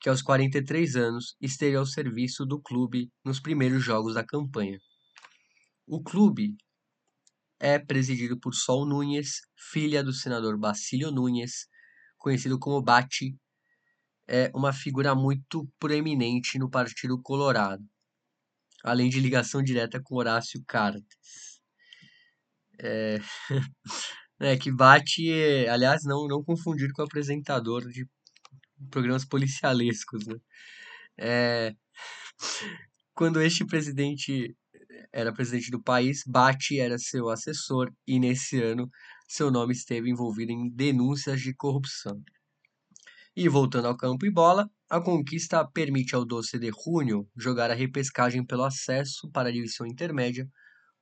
que 0.00 0.08
aos 0.08 0.22
43 0.22 0.96
anos 0.96 1.36
esteve 1.40 1.76
ao 1.76 1.86
serviço 1.86 2.44
do 2.44 2.60
clube 2.60 3.10
nos 3.24 3.40
primeiros 3.40 3.84
jogos 3.84 4.14
da 4.14 4.24
campanha. 4.24 4.78
O 5.86 6.02
clube 6.02 6.56
é 7.60 7.78
presidido 7.78 8.38
por 8.38 8.54
Sol 8.54 8.86
Núñez, 8.86 9.40
filha 9.56 10.02
do 10.02 10.12
senador 10.12 10.58
Bacílio 10.58 11.12
Núñez, 11.12 11.66
conhecido 12.18 12.58
como 12.58 12.82
Bati, 12.82 13.36
é 14.28 14.50
uma 14.54 14.72
figura 14.72 15.14
muito 15.14 15.68
proeminente 15.78 16.58
no 16.58 16.70
Partido 16.70 17.20
Colorado, 17.20 17.84
além 18.82 19.08
de 19.08 19.20
ligação 19.20 19.62
direta 19.62 20.00
com 20.02 20.16
Horácio 20.16 20.62
Cartes. 20.66 21.60
É, 22.80 23.18
é 24.40 24.56
que 24.56 24.72
Bati, 24.72 25.30
é, 25.30 25.68
aliás, 25.68 26.02
não, 26.04 26.26
não 26.26 26.42
confundir 26.42 26.92
com 26.92 27.02
o 27.02 27.04
apresentador 27.04 27.86
de 27.88 28.06
programas 28.90 29.24
policialescos, 29.24 30.26
né? 30.26 30.36
É, 31.18 31.74
quando 33.14 33.40
este 33.40 33.64
presidente 33.66 34.56
era 35.12 35.32
presidente 35.32 35.70
do 35.70 35.82
país, 35.82 36.22
Bati 36.26 36.80
era 36.80 36.98
seu 36.98 37.28
assessor 37.28 37.92
e 38.06 38.18
nesse 38.18 38.60
ano 38.62 38.90
seu 39.28 39.50
nome 39.50 39.72
esteve 39.72 40.10
envolvido 40.10 40.52
em 40.52 40.68
denúncias 40.70 41.40
de 41.40 41.54
corrupção. 41.54 42.22
E 43.34 43.48
voltando 43.48 43.88
ao 43.88 43.96
campo 43.96 44.26
e 44.26 44.30
bola, 44.30 44.70
a 44.90 45.00
conquista 45.00 45.66
permite 45.66 46.14
ao 46.14 46.22
Doce 46.22 46.58
de 46.58 46.70
Junho 46.70 47.26
jogar 47.34 47.70
a 47.70 47.74
repescagem 47.74 48.44
pelo 48.44 48.62
acesso 48.62 49.30
para 49.30 49.48
a 49.48 49.52
divisão 49.52 49.86
intermédia 49.86 50.46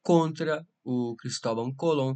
contra 0.00 0.64
o 0.84 1.16
Cristóbal 1.16 1.74
Colón, 1.74 2.14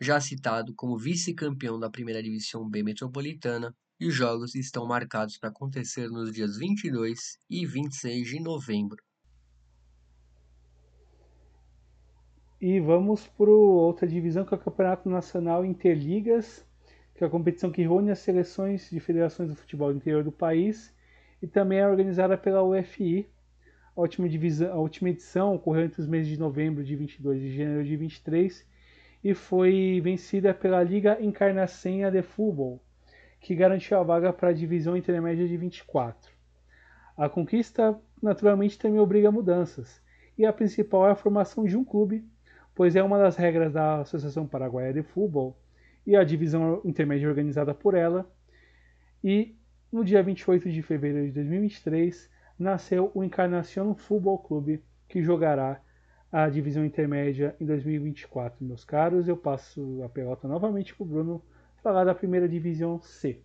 já 0.00 0.20
citado 0.20 0.74
como 0.74 0.98
vice-campeão 0.98 1.78
da 1.78 1.88
primeira 1.88 2.20
divisão 2.20 2.68
B 2.68 2.82
metropolitana 2.82 3.72
e 4.00 4.08
os 4.08 4.14
jogos 4.14 4.56
estão 4.56 4.88
marcados 4.88 5.38
para 5.38 5.50
acontecer 5.50 6.08
nos 6.08 6.32
dias 6.32 6.58
22 6.58 7.38
e 7.48 7.64
26 7.64 8.26
de 8.28 8.40
novembro. 8.40 9.00
E 12.60 12.80
vamos 12.80 13.28
para 13.28 13.50
outra 13.50 14.04
divisão 14.04 14.44
que 14.44 14.52
é 14.52 14.56
o 14.56 14.60
Campeonato 14.60 15.08
Nacional 15.08 15.64
Interligas, 15.64 16.66
que 17.14 17.22
é 17.22 17.26
a 17.26 17.30
competição 17.30 17.70
que 17.70 17.82
reúne 17.82 18.10
as 18.10 18.18
seleções 18.18 18.90
de 18.90 18.98
federações 18.98 19.48
do 19.48 19.54
futebol 19.54 19.90
do 19.92 19.96
interior 19.96 20.24
do 20.24 20.32
país 20.32 20.92
e 21.40 21.46
também 21.46 21.78
é 21.78 21.86
organizada 21.86 22.36
pela 22.36 22.62
UFI. 22.62 23.28
A 23.96 24.00
última, 24.00 24.28
divisão, 24.28 24.72
a 24.72 24.76
última 24.76 25.10
edição 25.10 25.54
ocorreu 25.54 25.84
entre 25.84 26.00
os 26.00 26.08
meses 26.08 26.28
de 26.28 26.38
novembro 26.38 26.82
de 26.82 26.96
22 26.96 27.40
e 27.40 27.56
janeiro 27.56 27.84
de 27.84 27.96
23 27.96 28.66
e 29.22 29.32
foi 29.32 30.00
vencida 30.02 30.52
pela 30.52 30.82
Liga 30.82 31.16
Encarnacenha 31.22 32.10
de 32.10 32.20
Futebol, 32.20 32.82
que 33.40 33.54
garantiu 33.54 33.96
a 33.98 34.02
vaga 34.02 34.32
para 34.32 34.48
a 34.48 34.52
divisão 34.52 34.96
intermédia 34.96 35.46
de 35.46 35.56
24. 35.56 36.32
A 37.16 37.28
conquista 37.28 37.96
naturalmente 38.20 38.78
também 38.78 38.98
obriga 38.98 39.30
mudanças, 39.30 40.02
e 40.36 40.44
a 40.44 40.52
principal 40.52 41.06
é 41.06 41.12
a 41.12 41.14
formação 41.14 41.64
de 41.64 41.76
um 41.76 41.84
clube, 41.84 42.24
pois 42.74 42.96
é 42.96 43.02
uma 43.02 43.18
das 43.18 43.36
regras 43.36 43.72
da 43.72 44.00
Associação 44.00 44.46
Paraguaia 44.46 44.92
de 44.92 45.02
Futebol 45.02 45.56
e 46.06 46.16
a 46.16 46.24
divisão 46.24 46.80
intermédia 46.84 47.28
organizada 47.28 47.74
por 47.74 47.94
ela. 47.94 48.30
E 49.22 49.56
no 49.90 50.04
dia 50.04 50.22
28 50.22 50.70
de 50.70 50.82
fevereiro 50.82 51.28
de 51.28 51.32
2023 51.32 52.30
nasceu 52.58 53.10
o 53.14 53.24
Encarnação 53.24 53.94
Futebol 53.94 54.38
Clube, 54.38 54.82
que 55.08 55.22
jogará 55.22 55.80
a 56.30 56.48
divisão 56.48 56.84
intermédia 56.84 57.56
em 57.60 57.64
2024. 57.64 58.64
Meus 58.64 58.84
caros, 58.84 59.28
eu 59.28 59.36
passo 59.36 60.02
a 60.02 60.08
pelota 60.08 60.48
novamente 60.48 60.94
para 60.94 61.04
o 61.04 61.06
Bruno 61.06 61.44
falar 61.82 62.04
da 62.04 62.14
primeira 62.14 62.48
divisão 62.48 63.00
C. 63.00 63.40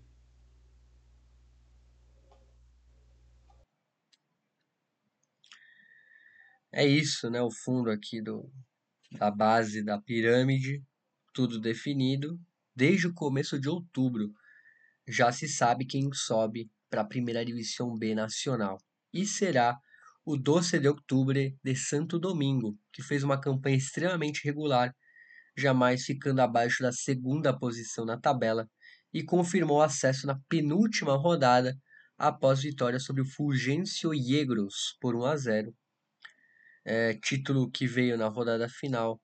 É 6.72 6.86
isso, 6.86 7.30
né? 7.30 7.41
O 7.41 7.52
fundo 7.52 7.90
aqui 7.90 8.22
do, 8.22 8.49
da 9.11 9.30
base 9.30 9.84
da 9.84 9.99
pirâmide, 9.99 10.84
tudo 11.34 11.60
definido. 11.60 12.40
Desde 12.80 13.07
o 13.07 13.14
começo 13.14 13.60
de 13.60 13.68
outubro 13.68 14.34
já 15.06 15.34
se 15.34 15.49
sabe 15.49 15.84
quem 15.84 16.10
sobe 16.14 16.72
para 16.89 17.01
a 17.01 17.06
primeira 17.06 17.43
divisão 17.43 17.93
B 17.93 18.15
nacional. 18.15 18.77
E 19.14 19.26
será 19.26 19.77
o 20.23 20.38
12 20.38 20.80
de 20.80 20.88
outubro 20.88 21.34
de 21.61 21.76
Santo 21.76 22.18
Domingo, 22.18 22.80
que 22.93 23.03
fez 23.03 23.22
uma 23.22 23.38
campanha 23.38 23.76
extremamente 23.76 24.45
regular, 24.45 24.95
jamais 25.57 26.06
ficando 26.06 26.39
abaixo 26.39 26.81
da 26.81 26.93
segunda 26.93 27.51
posição 27.51 28.06
na 28.06 28.18
tabela 28.18 28.65
e 29.14 29.26
confirmou 29.26 29.81
acesso 29.81 30.26
na 30.26 30.39
penúltima 30.47 31.18
rodada 31.18 31.77
após 32.18 32.61
vitória 32.61 32.97
sobre 32.97 33.23
o 33.23 33.30
Fulgêncio 33.30 34.14
Yegros 34.14 34.95
por 35.01 35.18
1 35.18 35.26
a 35.26 35.35
0 35.35 35.76
é, 36.85 37.14
título 37.15 37.69
que 37.69 37.85
veio 37.85 38.18
na 38.18 38.30
rodada 38.30 38.69
final 38.69 39.19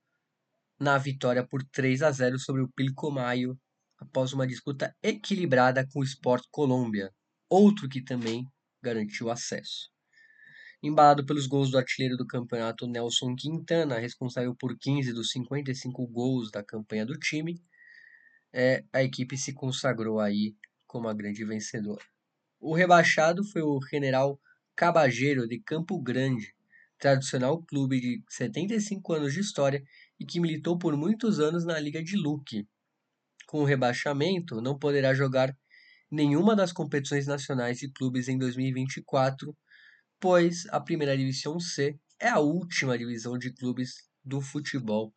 na 0.80 0.98
vitória 0.98 1.46
por 1.46 1.64
3 1.64 2.02
a 2.02 2.12
0 2.12 2.38
sobre 2.40 2.62
o 2.62 2.70
Pilcomayo 2.70 3.58
após 3.98 4.34
uma 4.34 4.46
disputa 4.46 4.94
equilibrada 5.02 5.88
com 5.92 6.00
o 6.00 6.04
Sport 6.04 6.44
Colômbia, 6.52 7.12
outro 7.50 7.88
que 7.88 8.04
também 8.04 8.46
garantiu 8.82 9.30
acesso. 9.30 9.90
Embalado 10.84 11.26
pelos 11.26 11.48
gols 11.48 11.72
do 11.72 11.78
artilheiro 11.78 12.18
do 12.18 12.28
campeonato 12.28 12.86
Nelson 12.86 13.36
Quintana, 13.36 13.98
responsável 13.98 14.56
por 14.56 14.78
15 14.78 15.14
dos 15.14 15.32
55 15.32 16.06
gols 16.08 16.52
da 16.52 16.64
campanha 16.64 17.06
do 17.06 17.18
time, 17.18 17.60
é, 18.54 18.84
a 18.94 19.02
equipe 19.02 19.38
se 19.38 19.54
consagrou 19.54 20.20
aí 20.20 20.56
como 20.86 21.08
a 21.08 21.14
grande 21.14 21.44
vencedora. 21.44 22.04
O 22.60 22.74
rebaixado 22.74 23.44
foi 23.44 23.62
o 23.62 23.80
General 23.90 24.40
Cabageiro 24.76 25.48
de 25.48 25.60
Campo 25.60 26.02
Grande, 26.02 26.54
tradicional 26.98 27.62
clube 27.64 28.00
de 28.00 28.24
75 28.30 29.14
anos 29.14 29.34
de 29.34 29.40
história 29.40 29.84
e 30.20 30.26
que 30.26 30.40
militou 30.40 30.78
por 30.78 30.96
muitos 30.96 31.40
anos 31.40 31.66
na 31.66 31.80
Liga 31.80 32.04
de 32.04 32.16
Luque. 32.16 32.68
Com 33.48 33.62
o 33.62 33.66
rebaixamento, 33.66 34.62
não 34.62 34.78
poderá 34.78 35.14
jogar 35.14 35.56
nenhuma 36.12 36.56
das 36.56 36.72
competições 36.72 37.28
nacionais 37.28 37.78
de 37.78 37.92
clubes 37.92 38.28
em 38.28 38.38
2024, 38.38 39.56
pois 40.20 40.66
a 40.70 40.80
Primeira 40.80 41.18
Divisão 41.18 41.60
C 41.60 42.00
é 42.20 42.30
a 42.30 42.40
última 42.40 42.98
divisão 42.98 43.38
de 43.38 43.54
clubes 43.54 43.96
do 44.24 44.42
futebol 44.42 45.14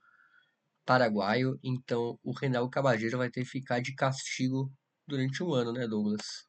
paraguaio, 0.85 1.59
então 1.63 2.19
o 2.23 2.33
Renal 2.33 2.69
Cabageiro 2.71 3.19
vai 3.19 3.31
ter 3.31 3.43
que 3.43 3.51
ficar 3.51 3.81
de 3.81 3.95
castigo 3.95 4.73
durante 5.07 5.43
um 5.43 5.53
ano, 5.53 5.73
né, 5.73 5.87
Douglas? 5.87 6.48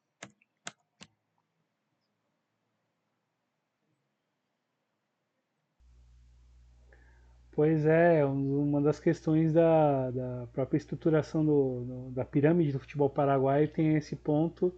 Pois 7.60 7.84
é, 7.84 8.24
uma 8.24 8.80
das 8.80 8.98
questões 8.98 9.52
da, 9.52 10.10
da 10.10 10.46
própria 10.50 10.78
estruturação 10.78 11.44
do, 11.44 11.84
do, 11.84 12.10
da 12.12 12.24
pirâmide 12.24 12.72
do 12.72 12.78
futebol 12.78 13.10
paraguaio 13.10 13.68
tem 13.68 13.96
esse 13.96 14.16
ponto 14.16 14.74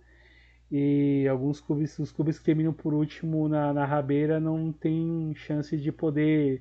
e 0.68 1.24
alguns 1.28 1.60
clubes, 1.60 1.96
os 2.00 2.10
clubes 2.10 2.40
que 2.40 2.44
terminam 2.44 2.72
por 2.72 2.92
último 2.92 3.48
na, 3.48 3.72
na 3.72 3.84
rabeira 3.86 4.40
não 4.40 4.72
têm 4.72 5.32
chance 5.36 5.76
de 5.76 5.92
poder 5.92 6.60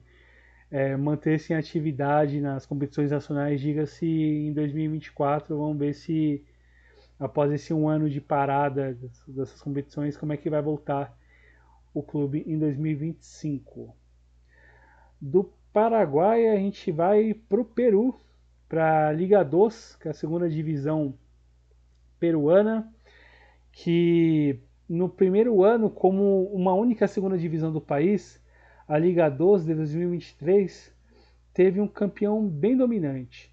é, 0.69 0.95
manter-se 0.95 1.53
em 1.53 1.55
atividade 1.55 2.39
nas 2.39 2.67
competições 2.67 3.09
nacionais, 3.09 3.59
diga-se 3.59 4.05
em 4.05 4.53
2024, 4.53 5.57
vamos 5.57 5.79
ver 5.79 5.95
se 5.95 6.45
após 7.19 7.51
esse 7.51 7.73
um 7.73 7.89
ano 7.89 8.07
de 8.07 8.21
parada 8.21 8.95
dessas 9.27 9.59
competições, 9.59 10.15
como 10.15 10.33
é 10.33 10.37
que 10.37 10.51
vai 10.51 10.61
voltar 10.61 11.17
o 11.95 12.03
clube 12.03 12.43
em 12.45 12.59
2025. 12.59 13.95
Do 15.19 15.51
Paraguai 15.73 16.49
a 16.49 16.57
gente 16.57 16.91
vai 16.91 17.33
para 17.33 17.61
o 17.61 17.65
Peru, 17.65 18.13
para 18.67 19.07
a 19.07 19.11
Liga 19.13 19.41
2, 19.41 19.95
que 19.95 20.09
é 20.09 20.11
a 20.11 20.13
segunda 20.13 20.49
divisão 20.49 21.13
peruana, 22.19 22.93
que 23.71 24.59
no 24.87 25.07
primeiro 25.07 25.63
ano, 25.63 25.89
como 25.89 26.43
uma 26.53 26.73
única 26.73 27.07
segunda 27.07 27.37
divisão 27.37 27.71
do 27.71 27.79
país, 27.79 28.37
a 28.85 28.97
Liga 28.97 29.29
2 29.29 29.63
de 29.63 29.73
2023 29.73 30.93
teve 31.53 31.79
um 31.79 31.87
campeão 31.87 32.45
bem 32.45 32.75
dominante, 32.75 33.49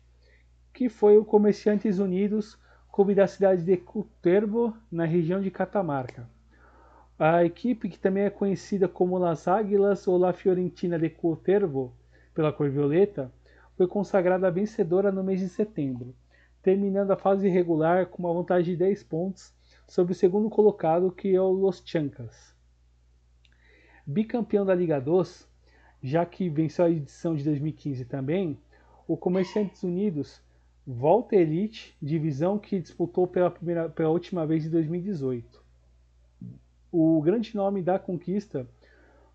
que 0.75 0.89
foi 0.89 1.17
o 1.17 1.25
Comerciantes 1.25 2.01
Unidos, 2.01 2.59
clube 2.93 3.15
da 3.15 3.29
cidade 3.29 3.63
de 3.63 3.77
Cutervo, 3.77 4.77
na 4.91 5.05
região 5.05 5.41
de 5.41 5.53
Catamarca. 5.53 6.29
A 7.17 7.45
equipe, 7.45 7.89
que 7.89 7.99
também 7.99 8.25
é 8.25 8.31
conhecida 8.31 8.89
como 8.89 9.19
Las 9.19 9.47
Águilas 9.47 10.09
ou 10.09 10.19
La 10.19 10.33
Fiorentina 10.33 10.99
de 10.99 11.09
Cutervo, 11.11 11.95
pela 12.39 12.53
cor 12.53 12.71
violeta, 12.71 13.33
foi 13.77 13.89
consagrada 13.89 14.49
vencedora 14.49 15.11
no 15.11 15.25
mês 15.25 15.41
de 15.41 15.49
setembro, 15.49 16.15
terminando 16.63 17.11
a 17.11 17.17
fase 17.17 17.49
regular 17.49 18.07
com 18.07 18.23
uma 18.23 18.33
vantagem 18.33 18.75
de 18.75 18.79
10 18.79 19.03
pontos 19.03 19.53
sobre 19.89 20.13
o 20.13 20.15
segundo 20.15 20.49
colocado, 20.49 21.11
que 21.11 21.35
é 21.35 21.41
o 21.41 21.51
Los 21.51 21.83
Chancas. 21.85 22.55
Bicampeão 24.07 24.65
da 24.65 24.73
Liga 24.73 25.01
2, 25.01 25.49
já 26.01 26.25
que 26.25 26.49
venceu 26.49 26.85
a 26.85 26.91
edição 26.91 27.35
de 27.35 27.43
2015 27.43 28.05
também, 28.05 28.57
o 29.09 29.17
Comerciantes 29.17 29.83
Unidos 29.83 30.41
volta 30.87 31.35
à 31.35 31.41
Elite, 31.41 31.97
divisão 32.01 32.57
que 32.57 32.79
disputou 32.79 33.27
pela, 33.27 33.51
primeira, 33.51 33.89
pela 33.89 34.11
última 34.11 34.47
vez 34.47 34.65
em 34.65 34.71
2018. 34.71 35.61
O 36.93 37.21
grande 37.21 37.57
nome 37.57 37.83
da 37.83 37.99
conquista 37.99 38.65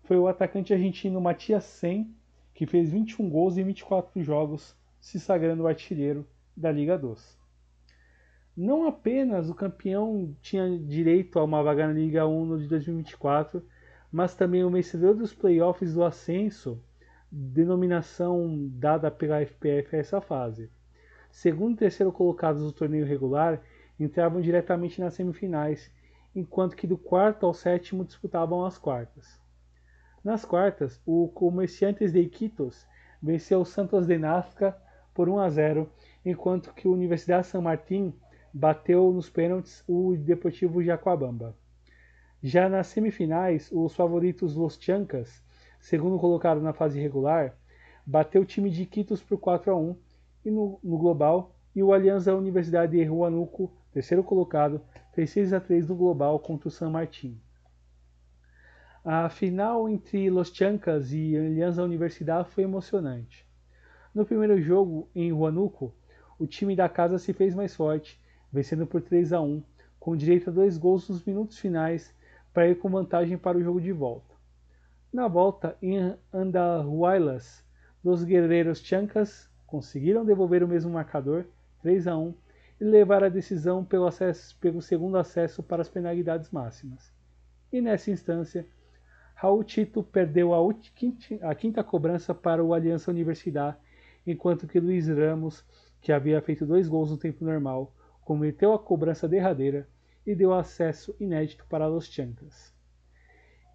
foi 0.04 0.16
o 0.16 0.26
atacante 0.26 0.72
argentino 0.72 1.20
Matias 1.20 1.64
Sen, 1.64 2.10
que 2.54 2.66
fez 2.66 2.90
21 2.90 3.28
gols 3.28 3.58
em 3.58 3.64
24 3.64 4.22
jogos, 4.22 4.76
se 5.00 5.18
sagrando 5.18 5.64
o 5.64 5.66
artilheiro 5.66 6.26
da 6.56 6.70
Liga 6.70 6.96
2. 6.96 7.36
Não 8.56 8.86
apenas 8.86 9.50
o 9.50 9.54
campeão 9.54 10.34
tinha 10.40 10.78
direito 10.78 11.38
a 11.38 11.44
uma 11.44 11.62
vaga 11.62 11.88
na 11.88 11.92
Liga 11.92 12.26
1 12.26 12.44
no 12.44 12.58
de 12.58 12.68
2024, 12.68 13.66
mas 14.12 14.36
também 14.36 14.64
o 14.64 14.70
vencedor 14.70 15.14
dos 15.14 15.34
playoffs 15.34 15.94
do 15.94 16.04
ascenso, 16.04 16.80
denominação 17.28 18.68
dada 18.70 19.10
pela 19.10 19.44
FPF 19.44 19.96
a 19.96 19.98
essa 19.98 20.20
fase. 20.20 20.70
Segundo 21.32 21.74
e 21.74 21.78
terceiro 21.78 22.12
colocados 22.12 22.62
do 22.62 22.70
torneio 22.70 23.04
regular 23.04 23.60
entravam 23.98 24.40
diretamente 24.40 25.00
nas 25.00 25.14
semifinais, 25.14 25.90
enquanto 26.32 26.76
que 26.76 26.86
do 26.86 26.96
quarto 26.96 27.44
ao 27.44 27.52
sétimo 27.52 28.04
disputavam 28.04 28.64
as 28.64 28.78
quartas. 28.78 29.43
Nas 30.24 30.42
quartas, 30.42 30.98
o 31.04 31.28
Comerciantes 31.28 32.10
de 32.10 32.18
Iquitos 32.18 32.86
venceu 33.22 33.60
o 33.60 33.64
Santos 33.66 34.06
de 34.06 34.16
Nazca 34.16 34.74
por 35.12 35.28
1 35.28 35.38
a 35.38 35.50
0, 35.50 35.90
enquanto 36.24 36.72
que 36.72 36.88
o 36.88 36.92
Universidade 36.92 37.46
San 37.46 37.60
Martín 37.60 38.14
bateu 38.50 39.12
nos 39.12 39.28
pênaltis 39.28 39.84
o 39.86 40.16
Deportivo 40.16 40.82
Jacuabamba. 40.82 41.54
Já 42.42 42.70
nas 42.70 42.86
semifinais, 42.86 43.70
os 43.70 43.94
favoritos 43.94 44.56
Los 44.56 44.78
Chancas, 44.80 45.42
segundo 45.78 46.18
colocado 46.18 46.62
na 46.62 46.72
fase 46.72 46.98
regular, 46.98 47.54
bateu 48.06 48.40
o 48.40 48.46
time 48.46 48.70
de 48.70 48.84
Iquitos 48.84 49.22
por 49.22 49.36
4 49.36 49.72
a 49.72 49.76
1 49.76 49.94
e 50.46 50.50
no, 50.50 50.80
no 50.82 50.96
global, 50.96 51.54
e 51.76 51.82
o 51.82 51.92
Aliança 51.92 52.34
Universidade 52.34 52.96
de 52.96 53.10
Huanuco, 53.10 53.70
terceiro 53.92 54.24
colocado, 54.24 54.80
fez 55.12 55.28
6 55.28 55.52
a 55.52 55.60
3 55.60 55.86
no 55.86 55.94
global 55.94 56.38
contra 56.38 56.68
o 56.68 56.70
San 56.70 56.88
Martín. 56.88 57.38
A 59.06 59.28
final 59.28 59.86
entre 59.86 60.30
Los 60.30 60.48
Chancas 60.48 61.12
e 61.12 61.36
Alianza 61.36 61.82
Universidade 61.82 62.48
foi 62.48 62.64
emocionante. 62.64 63.46
No 64.14 64.24
primeiro 64.24 64.58
jogo, 64.62 65.10
em 65.14 65.30
Huánuco, 65.30 65.94
o 66.38 66.46
time 66.46 66.74
da 66.74 66.88
casa 66.88 67.18
se 67.18 67.34
fez 67.34 67.54
mais 67.54 67.76
forte, 67.76 68.18
vencendo 68.50 68.86
por 68.86 69.02
3 69.02 69.34
a 69.34 69.42
1, 69.42 69.62
com 70.00 70.16
direito 70.16 70.48
a 70.48 70.52
dois 70.54 70.78
gols 70.78 71.06
nos 71.06 71.22
minutos 71.22 71.58
finais 71.58 72.14
para 72.50 72.66
ir 72.66 72.76
com 72.76 72.88
vantagem 72.88 73.36
para 73.36 73.58
o 73.58 73.62
jogo 73.62 73.78
de 73.78 73.92
volta. 73.92 74.34
Na 75.12 75.28
volta, 75.28 75.76
em 75.82 76.16
Andahuaylas, 76.32 77.62
os 78.02 78.24
guerreiros 78.24 78.78
Chancas 78.78 79.50
conseguiram 79.66 80.24
devolver 80.24 80.64
o 80.64 80.68
mesmo 80.68 80.90
marcador, 80.90 81.44
3 81.82 82.06
a 82.06 82.16
1, 82.16 82.34
e 82.80 82.84
levar 82.84 83.22
a 83.22 83.28
decisão 83.28 83.84
pelo, 83.84 84.06
acesso, 84.06 84.56
pelo 84.58 84.80
segundo 84.80 85.18
acesso 85.18 85.62
para 85.62 85.82
as 85.82 85.90
penalidades 85.90 86.50
máximas. 86.50 87.12
E 87.70 87.82
nessa 87.82 88.10
instância, 88.10 88.66
Raul 89.44 89.62
Tito 89.62 90.02
perdeu 90.02 90.54
a, 90.54 90.58
a 91.42 91.54
quinta 91.54 91.84
cobrança 91.84 92.34
para 92.34 92.64
o 92.64 92.72
Aliança 92.72 93.10
Universidade, 93.10 93.76
enquanto 94.26 94.66
que 94.66 94.80
Luiz 94.80 95.06
Ramos, 95.06 95.62
que 96.00 96.12
havia 96.12 96.40
feito 96.40 96.64
dois 96.64 96.88
gols 96.88 97.10
no 97.10 97.18
tempo 97.18 97.44
normal, 97.44 97.92
cometeu 98.24 98.72
a 98.72 98.78
cobrança 98.78 99.28
derradeira 99.28 99.86
e 100.26 100.34
deu 100.34 100.54
acesso 100.54 101.14
inédito 101.20 101.66
para 101.68 101.86
Los 101.86 102.06
Chancas. 102.06 102.74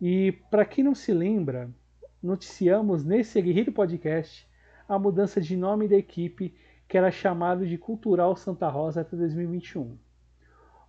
E 0.02 0.32
para 0.50 0.66
quem 0.66 0.84
não 0.84 0.96
se 0.96 1.14
lembra, 1.14 1.70
noticiamos 2.20 3.06
nesse 3.06 3.38
Aguirre 3.38 3.70
Podcast 3.70 4.50
a 4.88 4.98
mudança 4.98 5.40
de 5.40 5.56
nome 5.56 5.88
da 5.88 5.98
equipe 5.98 6.56
que 6.88 6.98
era 6.98 7.12
chamado 7.12 7.68
de 7.68 7.78
Cultural 7.78 8.36
Santa 8.36 8.68
Rosa 8.68 9.02
até 9.02 9.16
2021. 9.16 9.96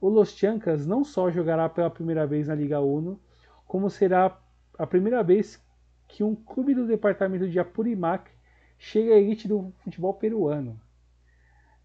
O 0.00 0.08
Los 0.08 0.30
Chancas 0.30 0.86
não 0.86 1.04
só 1.04 1.30
jogará 1.30 1.68
pela 1.68 1.90
primeira 1.90 2.26
vez 2.26 2.48
na 2.48 2.54
Liga 2.54 2.80
Uno, 2.80 3.20
como 3.66 3.90
será 3.90 4.40
a 4.80 4.86
primeira 4.86 5.22
vez 5.22 5.62
que 6.08 6.24
um 6.24 6.34
clube 6.34 6.74
do 6.74 6.86
departamento 6.86 7.46
de 7.46 7.60
Apurimac 7.60 8.30
chega 8.78 9.12
à 9.12 9.18
elite 9.18 9.46
do 9.46 9.74
futebol 9.84 10.14
peruano. 10.14 10.80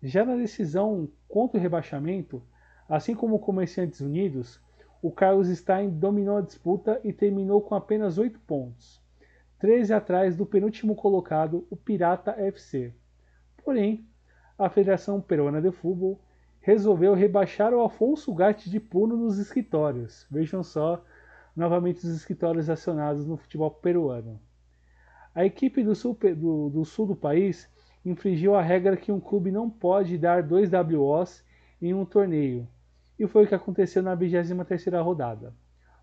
Já 0.01 0.23
na 0.23 0.37
decisão 0.37 1.09
contra 1.27 1.59
o 1.59 1.61
rebaixamento, 1.61 2.41
assim 2.87 3.13
como 3.13 3.37
Comerciantes 3.37 3.99
Unidos, 3.99 4.61
o 5.01 5.11
Carlos 5.11 5.49
Stein 5.49 5.89
dominou 5.89 6.37
a 6.37 6.41
disputa 6.41 7.01
e 7.03 7.11
terminou 7.11 7.61
com 7.61 7.75
apenas 7.75 8.17
8 8.17 8.39
pontos, 8.39 9.01
13 9.59 9.93
atrás 9.93 10.37
do 10.37 10.45
penúltimo 10.45 10.95
colocado, 10.95 11.67
o 11.69 11.75
Pirata 11.75 12.31
FC. 12.31 12.93
Porém, 13.61 14.07
a 14.57 14.69
Federação 14.69 15.19
Peruana 15.19 15.61
de 15.61 15.69
Futebol 15.69 16.17
resolveu 16.61 17.13
rebaixar 17.13 17.73
o 17.73 17.83
Afonso 17.83 18.33
Gatti 18.33 18.69
de 18.69 18.79
Puno 18.79 19.17
nos 19.17 19.37
escritórios. 19.37 20.25
Vejam 20.31 20.63
só, 20.63 21.03
novamente 21.55 22.05
os 22.05 22.15
escritórios 22.15 22.69
acionados 22.69 23.25
no 23.25 23.37
futebol 23.37 23.71
peruano. 23.71 24.39
A 25.33 25.45
equipe 25.45 25.83
do 25.83 25.95
sul 25.95 26.17
do, 26.35 26.69
do 26.69 26.85
sul 26.85 27.07
do 27.07 27.15
país 27.15 27.69
infringiu 28.03 28.55
a 28.55 28.61
regra 28.61 28.97
que 28.97 29.11
um 29.11 29.19
clube 29.19 29.51
não 29.51 29.69
pode 29.69 30.17
dar 30.17 30.43
dois 30.43 30.69
WOs 30.71 31.43
em 31.81 31.93
um 31.93 32.05
torneio, 32.05 32.67
e 33.17 33.27
foi 33.27 33.45
o 33.45 33.47
que 33.47 33.55
aconteceu 33.55 34.03
na 34.03 34.15
23ª 34.15 35.03
rodada. 35.03 35.53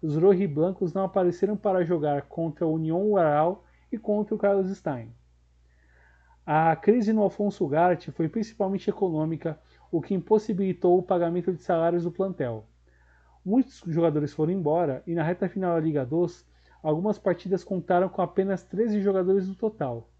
Os 0.02 0.16
rojiblancos 0.16 0.92
não 0.92 1.04
apareceram 1.04 1.56
para 1.56 1.84
jogar 1.84 2.22
contra 2.22 2.66
o 2.66 2.74
União 2.74 3.00
Ural 3.10 3.64
e 3.90 3.98
contra 3.98 4.34
o 4.34 4.38
Carlos 4.38 4.76
Stein. 4.76 5.14
A 6.44 6.74
crise 6.74 7.12
no 7.12 7.22
Alfonso 7.22 7.66
Garte 7.68 8.10
foi 8.10 8.28
principalmente 8.28 8.90
econômica, 8.90 9.60
o 9.92 10.00
que 10.00 10.12
impossibilitou 10.12 10.98
o 10.98 11.02
pagamento 11.02 11.52
de 11.52 11.62
salários 11.62 12.02
do 12.02 12.10
plantel. 12.10 12.66
Muitos 13.44 13.82
jogadores 13.86 14.32
foram 14.32 14.52
embora 14.52 15.02
e 15.06 15.14
na 15.14 15.22
reta 15.22 15.48
final 15.48 15.74
da 15.74 15.80
Liga 15.80 16.06
2, 16.06 16.46
algumas 16.82 17.18
partidas 17.18 17.64
contaram 17.64 18.08
com 18.08 18.22
apenas 18.22 18.62
13 18.62 19.00
jogadores 19.02 19.48
no 19.48 19.54
total. 19.54 20.10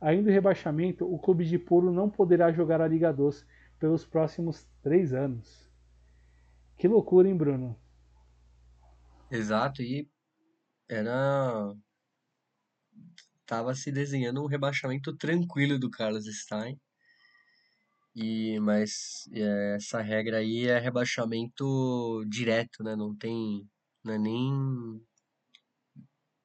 Ainda 0.00 0.30
o 0.30 0.32
rebaixamento, 0.32 1.12
o 1.12 1.18
clube 1.18 1.44
de 1.44 1.58
Puro 1.58 1.90
não 1.90 2.08
poderá 2.08 2.52
jogar 2.52 2.80
a 2.80 2.88
Liga 2.88 3.12
2 3.12 3.46
pelos 3.78 4.04
próximos 4.04 4.66
três 4.82 5.12
anos. 5.12 5.70
Que 6.76 6.88
loucura, 6.88 7.28
hein, 7.28 7.36
Bruno? 7.36 7.78
Exato, 9.30 9.82
e 9.82 10.08
era. 10.88 11.74
Tava 13.46 13.74
se 13.74 13.92
desenhando 13.92 14.42
um 14.42 14.46
rebaixamento 14.46 15.16
tranquilo 15.16 15.78
do 15.78 15.90
Carlos 15.90 16.24
Stein. 16.26 16.80
E, 18.14 18.58
mas 18.60 19.28
é, 19.32 19.76
essa 19.76 20.00
regra 20.00 20.38
aí 20.38 20.66
é 20.66 20.78
rebaixamento 20.78 22.24
direto, 22.28 22.82
né? 22.82 22.96
Não 22.96 23.14
tem. 23.14 23.68
Não 24.04 24.14
é 24.14 24.18
nem. 24.18 25.00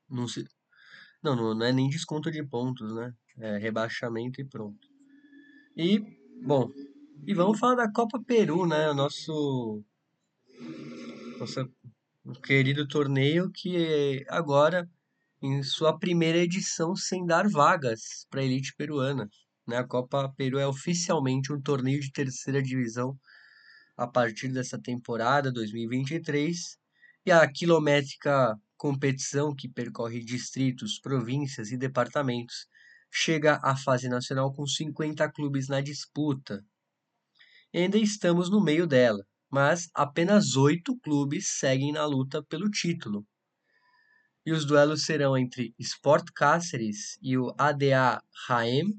Não, 0.09 0.27
se, 0.27 0.45
não, 1.23 1.35
não 1.55 1.65
é 1.65 1.71
nem 1.71 1.89
desconto 1.89 2.31
de 2.31 2.43
pontos, 2.43 2.93
né? 2.93 3.13
É 3.39 3.57
rebaixamento 3.57 4.39
e 4.39 4.45
pronto. 4.45 4.87
E, 5.75 5.99
bom, 6.43 6.69
e 7.25 7.33
vamos 7.33 7.59
falar 7.59 7.75
da 7.75 7.91
Copa 7.91 8.21
Peru, 8.23 8.67
né? 8.67 8.89
O 8.89 8.93
nosso. 8.93 9.83
Nosso 11.39 11.69
querido 12.43 12.87
torneio 12.87 13.51
que 13.51 14.25
agora 14.29 14.89
em 15.41 15.61
sua 15.63 15.97
primeira 15.97 16.39
edição 16.39 16.95
sem 16.95 17.25
dar 17.25 17.47
vagas 17.49 18.25
para 18.29 18.41
a 18.41 18.43
elite 18.43 18.73
peruana. 18.75 19.29
Né? 19.67 19.77
A 19.77 19.83
Copa 19.83 20.31
Peru 20.35 20.59
é 20.59 20.67
oficialmente 20.67 21.51
um 21.51 21.61
torneio 21.61 21.99
de 21.99 22.11
terceira 22.11 22.61
divisão 22.61 23.17
a 23.97 24.07
partir 24.07 24.49
dessa 24.49 24.79
temporada 24.79 25.51
2023 25.51 26.77
e 27.25 27.31
a 27.31 27.49
quilométrica 27.51 28.55
competição 28.77 29.55
que 29.55 29.69
percorre 29.69 30.23
distritos, 30.23 30.99
províncias 30.99 31.71
e 31.71 31.77
departamentos 31.77 32.67
chega 33.11 33.59
à 33.63 33.75
fase 33.75 34.09
nacional 34.09 34.53
com 34.53 34.67
50 34.67 35.31
clubes 35.31 35.69
na 35.69 35.79
disputa. 35.79 36.63
E 37.73 37.79
ainda 37.79 37.97
estamos 37.97 38.49
no 38.49 38.61
meio 38.61 38.85
dela, 38.85 39.25
mas 39.49 39.89
apenas 39.93 40.55
oito 40.55 40.97
clubes 40.99 41.47
seguem 41.57 41.93
na 41.93 42.05
luta 42.05 42.43
pelo 42.43 42.69
título. 42.69 43.25
E 44.45 44.51
os 44.51 44.65
duelos 44.65 45.05
serão 45.05 45.37
entre 45.37 45.73
Sport 45.79 46.27
Cáceres 46.35 47.17
e 47.21 47.37
o 47.37 47.55
ADA 47.57 48.21
Raem, 48.47 48.93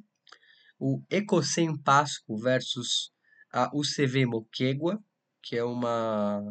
o 0.78 1.02
Ecocem 1.10 1.76
Pasco 1.76 2.36
versus 2.36 3.10
a 3.52 3.70
UCV 3.74 4.26
Moquegua, 4.26 5.02
que 5.42 5.56
é 5.56 5.64
uma 5.64 6.42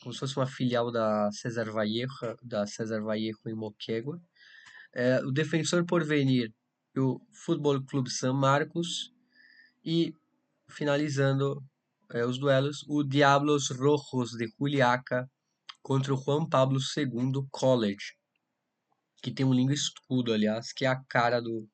como 0.00 0.12
se 0.12 0.20
fosse 0.20 0.36
uma 0.36 0.46
filial 0.46 0.92
da 0.92 1.30
Cesar 1.32 1.70
Vallejo, 1.70 2.36
da 2.42 2.66
Cesar 2.66 3.02
Vallejo 3.02 3.40
em 3.46 3.54
Moquegua. 3.54 4.20
É, 4.94 5.18
o 5.24 5.32
Defensor 5.32 5.84
Porvenir 5.84 6.52
e 6.94 7.00
o 7.00 7.20
Futebol 7.32 7.82
Clube 7.84 8.08
San 8.10 8.32
Marcos 8.32 9.12
e 9.84 10.14
finalizando 10.68 11.62
é, 12.12 12.24
os 12.24 12.38
duelos 12.38 12.84
o 12.88 13.02
Diablos 13.02 13.70
Rojos 13.70 14.30
de 14.32 14.48
Juliaca 14.58 15.28
contra 15.82 16.14
o 16.14 16.16
Juan 16.16 16.48
Pablo 16.48 16.78
II 16.78 17.46
College, 17.50 18.14
que 19.22 19.32
tem 19.32 19.44
um 19.44 19.52
lindo 19.52 19.72
escudo, 19.72 20.32
aliás, 20.32 20.72
que 20.72 20.84
é 20.84 20.88
a 20.88 21.02
cara 21.08 21.40
do, 21.40 21.68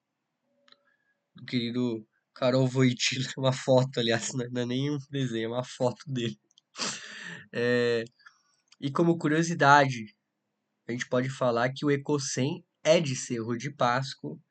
do 1.34 1.44
querido 1.44 2.06
Carol 2.34 2.66
Voitil, 2.66 3.22
uma 3.38 3.52
foto, 3.52 4.00
aliás, 4.00 4.32
não 4.32 4.62
é 4.62 4.66
nem 4.66 4.90
um 4.90 4.98
desenho, 5.10 5.46
é 5.46 5.48
uma 5.48 5.64
foto 5.64 6.02
dele. 6.06 6.38
É, 7.56 8.04
e 8.80 8.90
como 8.90 9.16
curiosidade, 9.16 10.12
a 10.88 10.92
gente 10.92 11.08
pode 11.08 11.30
falar 11.30 11.72
que 11.72 11.86
o 11.86 11.90
Ecocem 11.90 12.64
é 12.82 13.00
de 13.00 13.14
Cerro 13.14 13.56
de 13.56 13.70
Pasco, 13.70 14.42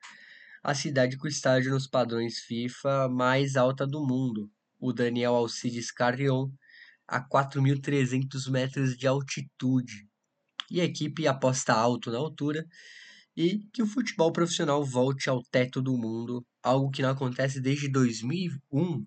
a 0.63 0.73
cidade 0.73 1.17
com 1.17 1.27
estádio 1.27 1.71
nos 1.71 1.85
padrões 1.85 2.39
FIFA 2.39 3.09
mais 3.09 3.57
alta 3.57 3.85
do 3.85 4.07
mundo, 4.07 4.49
o 4.79 4.93
Daniel 4.93 5.35
Alcides 5.35 5.91
Carrion, 5.91 6.49
a 7.05 7.21
4.300 7.21 8.49
metros 8.49 8.97
de 8.97 9.05
altitude. 9.05 10.07
E 10.71 10.79
a 10.79 10.85
equipe 10.85 11.27
aposta 11.27 11.73
alto 11.73 12.09
na 12.09 12.17
altura 12.17 12.65
e 13.35 13.59
que 13.73 13.81
o 13.81 13.87
futebol 13.87 14.31
profissional 14.31 14.83
volte 14.85 15.29
ao 15.29 15.41
teto 15.43 15.81
do 15.81 15.97
mundo, 15.97 16.45
algo 16.61 16.91
que 16.91 17.01
não 17.01 17.09
acontece 17.09 17.59
desde 17.59 17.89
2001, 17.89 19.05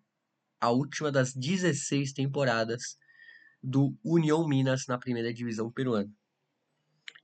a 0.60 0.70
última 0.70 1.12
das 1.12 1.32
16 1.34 2.12
temporadas 2.12 2.96
do 3.62 3.96
União 4.04 4.46
Minas 4.46 4.86
na 4.86 4.98
primeira 4.98 5.32
divisão 5.32 5.70
peruana. 5.70 6.10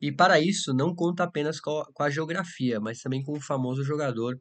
E 0.00 0.10
para 0.10 0.40
isso 0.40 0.74
não 0.74 0.94
conta 0.94 1.24
apenas 1.24 1.60
com 1.60 1.84
a 1.98 2.10
geografia, 2.10 2.80
mas 2.80 3.00
também 3.00 3.22
com 3.22 3.32
o 3.32 3.40
famoso 3.40 3.84
jogador 3.84 4.40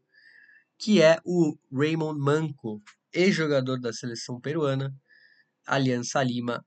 que 0.81 0.99
é 0.99 1.19
o 1.23 1.55
Raymond 1.71 2.19
Manco, 2.19 2.81
ex-jogador 3.13 3.79
da 3.79 3.93
seleção 3.93 4.41
peruana, 4.41 4.91
Aliança 5.67 6.23
Lima, 6.23 6.65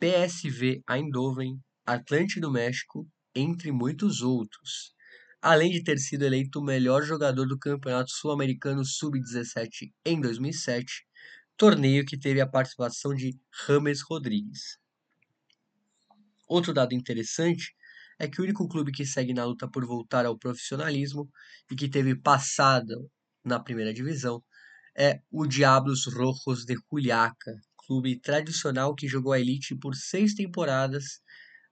PSV 0.00 0.82
Eindhoven, 0.90 1.60
Atlante 1.86 2.40
do 2.40 2.50
México, 2.50 3.08
entre 3.32 3.70
muitos 3.70 4.22
outros. 4.22 4.92
Além 5.40 5.70
de 5.70 5.84
ter 5.84 5.98
sido 5.98 6.24
eleito 6.24 6.58
o 6.58 6.64
melhor 6.64 7.04
jogador 7.04 7.46
do 7.46 7.58
Campeonato 7.58 8.10
Sul-Americano 8.10 8.84
Sub-17 8.84 9.92
em 10.04 10.20
2007, 10.20 11.06
torneio 11.56 12.04
que 12.04 12.18
teve 12.18 12.40
a 12.40 12.46
participação 12.46 13.14
de 13.14 13.38
James 13.66 14.02
Rodrigues. 14.02 14.78
Outro 16.48 16.72
dado 16.72 16.92
interessante 16.92 17.72
é 18.18 18.26
que 18.26 18.40
o 18.40 18.44
único 18.44 18.66
clube 18.68 18.90
que 18.90 19.06
segue 19.06 19.32
na 19.32 19.44
luta 19.44 19.70
por 19.70 19.86
voltar 19.86 20.26
ao 20.26 20.36
profissionalismo 20.36 21.30
e 21.70 21.76
que 21.76 21.88
teve 21.88 22.16
passado 22.20 23.08
na 23.44 23.60
primeira 23.60 23.94
divisão 23.94 24.42
é 24.96 25.20
o 25.30 25.46
Diablos 25.46 26.06
Rojos 26.06 26.64
de 26.64 26.74
Juliaca, 26.90 27.54
clube 27.76 28.18
tradicional 28.18 28.92
que 28.92 29.06
jogou 29.06 29.32
a 29.32 29.38
elite 29.38 29.76
por 29.76 29.94
seis 29.94 30.34
temporadas 30.34 31.20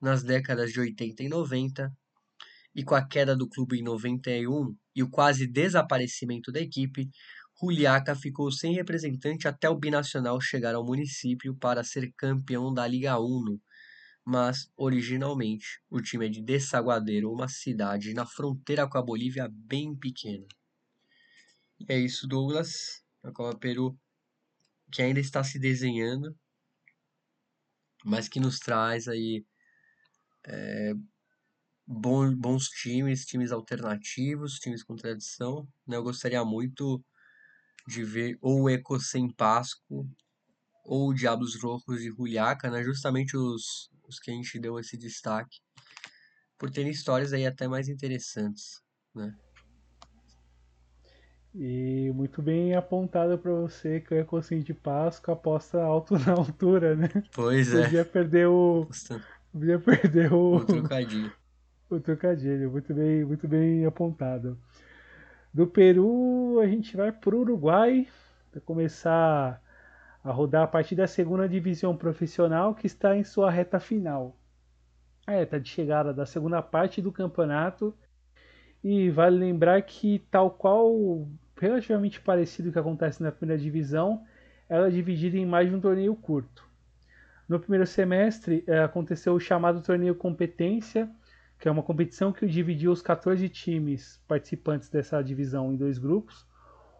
nas 0.01 0.23
décadas 0.23 0.73
de 0.73 0.79
80 0.79 1.25
e 1.25 1.29
90, 1.29 1.93
e 2.77 2.85
com 2.85 2.95
a 2.95 3.03
queda 3.03 3.35
do 3.35 3.49
clube 3.49 3.79
em 3.79 3.83
91 3.83 4.77
e 4.95 5.03
o 5.03 5.09
quase 5.09 5.47
desaparecimento 5.47 6.53
da 6.53 6.61
equipe, 6.61 7.09
Juliaca 7.59 8.15
ficou 8.15 8.53
sem 8.53 8.75
representante 8.75 9.49
até 9.49 9.71
o 9.71 9.79
binacional 9.79 10.39
chegar 10.39 10.75
ao 10.75 10.85
município 10.85 11.57
para 11.57 11.83
ser 11.83 12.13
campeão 12.15 12.73
da 12.75 12.87
Liga 12.87 13.19
Uno. 13.19 13.59
Mas, 14.23 14.71
originalmente, 14.77 15.81
o 15.89 16.03
time 16.03 16.27
é 16.27 16.29
de 16.29 16.43
Desaguadeiro, 16.43 17.33
uma 17.33 17.49
cidade 17.49 18.13
na 18.13 18.27
fronteira 18.27 18.87
com 18.87 18.99
a 18.99 19.03
Bolívia 19.03 19.49
bem 19.51 19.97
pequena. 19.97 20.47
E 21.81 21.87
é 21.89 21.99
isso, 21.99 22.29
Douglas. 22.29 23.03
A 23.23 23.33
Copa 23.33 23.59
Peru 23.59 23.99
que 24.93 25.03
ainda 25.03 25.21
está 25.21 25.43
se 25.43 25.59
desenhando, 25.59 26.37
mas 28.05 28.29
que 28.29 28.39
nos 28.39 28.59
traz 28.59 29.09
aí 29.09 29.45
é, 30.47 30.93
bons, 31.87 32.35
bons 32.35 32.69
times, 32.69 33.25
times 33.25 33.53
alternativos, 33.53 34.59
times 34.59 34.83
com 34.83 34.97
tradição. 34.97 35.69
Né? 35.87 35.97
Eu 35.97 36.03
gostaria 36.03 36.45
muito 36.45 37.03
de 37.87 38.03
ver 38.03 38.37
ou 38.41 38.63
o 38.63 38.69
Eco 38.69 38.99
Sem 38.99 39.31
Pasco 39.31 40.09
ou 40.85 41.11
o 41.11 41.15
Diablos 41.15 41.61
Rojos 41.61 42.01
e 42.01 42.09
Juliaca, 42.09 42.71
né? 42.71 42.83
justamente 42.83 43.37
os, 43.37 43.91
os 44.09 44.19
que 44.19 44.31
a 44.31 44.35
gente 44.35 44.59
deu 44.59 44.79
esse 44.79 44.97
destaque, 44.97 45.59
por 46.59 46.71
terem 46.71 46.91
histórias 46.91 47.33
aí 47.33 47.47
até 47.47 47.69
mais 47.69 47.89
interessantes. 47.89 48.81
Né? 49.15 49.35
E 51.55 52.13
muito 52.15 52.43
bem 52.43 52.75
apontado 52.75 53.39
para 53.39 53.51
você 53.51 54.01
que 54.01 54.13
o 54.13 54.19
Ecosim 54.19 54.61
de 54.61 54.75
Páscoa 54.75 55.35
aposta 55.35 55.81
alto 55.83 56.19
na 56.21 56.33
altura, 56.33 56.95
né? 56.95 57.09
Pois 57.33 57.75
é. 57.75 57.85
Podia 57.85 58.05
perder 58.05 58.47
o. 58.47 58.87
Podia 59.51 59.79
perder 59.79 60.33
o. 60.35 60.57
O 60.57 60.65
trocadilho. 60.67 61.33
O 61.89 62.01
trocadilho, 62.01 62.71
muito 62.71 62.93
bem, 62.93 63.25
muito 63.25 63.47
bem 63.47 63.85
apontado. 63.87 64.59
Do 65.53 65.67
Peru 65.67 66.61
a 66.61 66.67
gente 66.67 66.97
vai 66.97 67.13
para 67.13 67.35
o 67.35 67.41
Uruguai 67.41 68.07
para 68.51 68.61
começar 68.61 69.63
a 70.23 70.33
rodar 70.33 70.65
a 70.65 70.67
partir 70.67 70.97
da 70.97 71.07
segunda 71.07 71.49
divisão 71.49 71.97
profissional 71.97 72.75
que 72.75 72.87
está 72.87 73.17
em 73.17 73.23
sua 73.23 73.51
reta 73.51 73.79
final. 73.79 74.37
A 75.27 75.33
reta 75.33 75.61
de 75.61 75.69
chegada 75.69 76.13
da 76.13 76.27
segunda 76.27 76.61
parte 76.61 77.01
do 77.01 77.13
campeonato. 77.13 77.95
E 78.83 79.11
vale 79.11 79.39
lembrar 79.39 79.83
que, 79.83 80.21
tal 80.31 80.51
qual 80.51 81.27
relativamente 81.57 82.21
parecido 82.21 82.71
que 82.71 82.79
acontece 82.79 83.23
na 83.23 83.33
primeira 83.33 83.61
divisão, 83.61 84.25
ela 84.69 84.89
é 84.89 84.91
dividida 84.91 85.37
em 85.37 85.47
mais 85.47 85.69
de 85.69 85.75
um 85.75 85.81
torneio 85.81 86.15
curto. 86.15 86.69
No 87.49 87.59
primeiro 87.59 87.87
semestre 87.87 88.63
é, 88.67 88.81
aconteceu 88.81 89.35
o 89.35 89.41
chamado 89.41 89.81
torneio 89.81 90.15
competência, 90.15 91.09
que 91.59 91.69
é 91.69 91.71
uma 91.71 91.83
competição 91.83 92.33
que 92.33 92.47
dividiu 92.47 92.93
os 92.93 93.01
14 93.01 93.49
times 93.49 94.23
participantes 94.29 94.89
dessa 94.89 95.23
divisão 95.23 95.73
em 95.73 95.77
dois 95.77 95.99
grupos, 95.99 96.47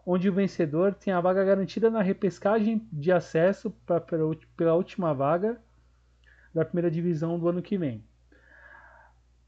onde 0.05 0.29
o 0.29 0.33
vencedor 0.33 0.93
tem 0.93 1.13
a 1.13 1.21
vaga 1.21 1.43
garantida 1.43 1.89
na 1.89 2.01
repescagem 2.01 2.87
de 2.91 3.11
acesso 3.11 3.69
pra, 3.85 3.99
pela, 3.99 4.35
pela 4.55 4.73
última 4.73 5.13
vaga 5.13 5.61
da 6.53 6.65
primeira 6.65 6.89
divisão 6.89 7.37
do 7.37 7.47
ano 7.47 7.61
que 7.61 7.77
vem. 7.77 8.03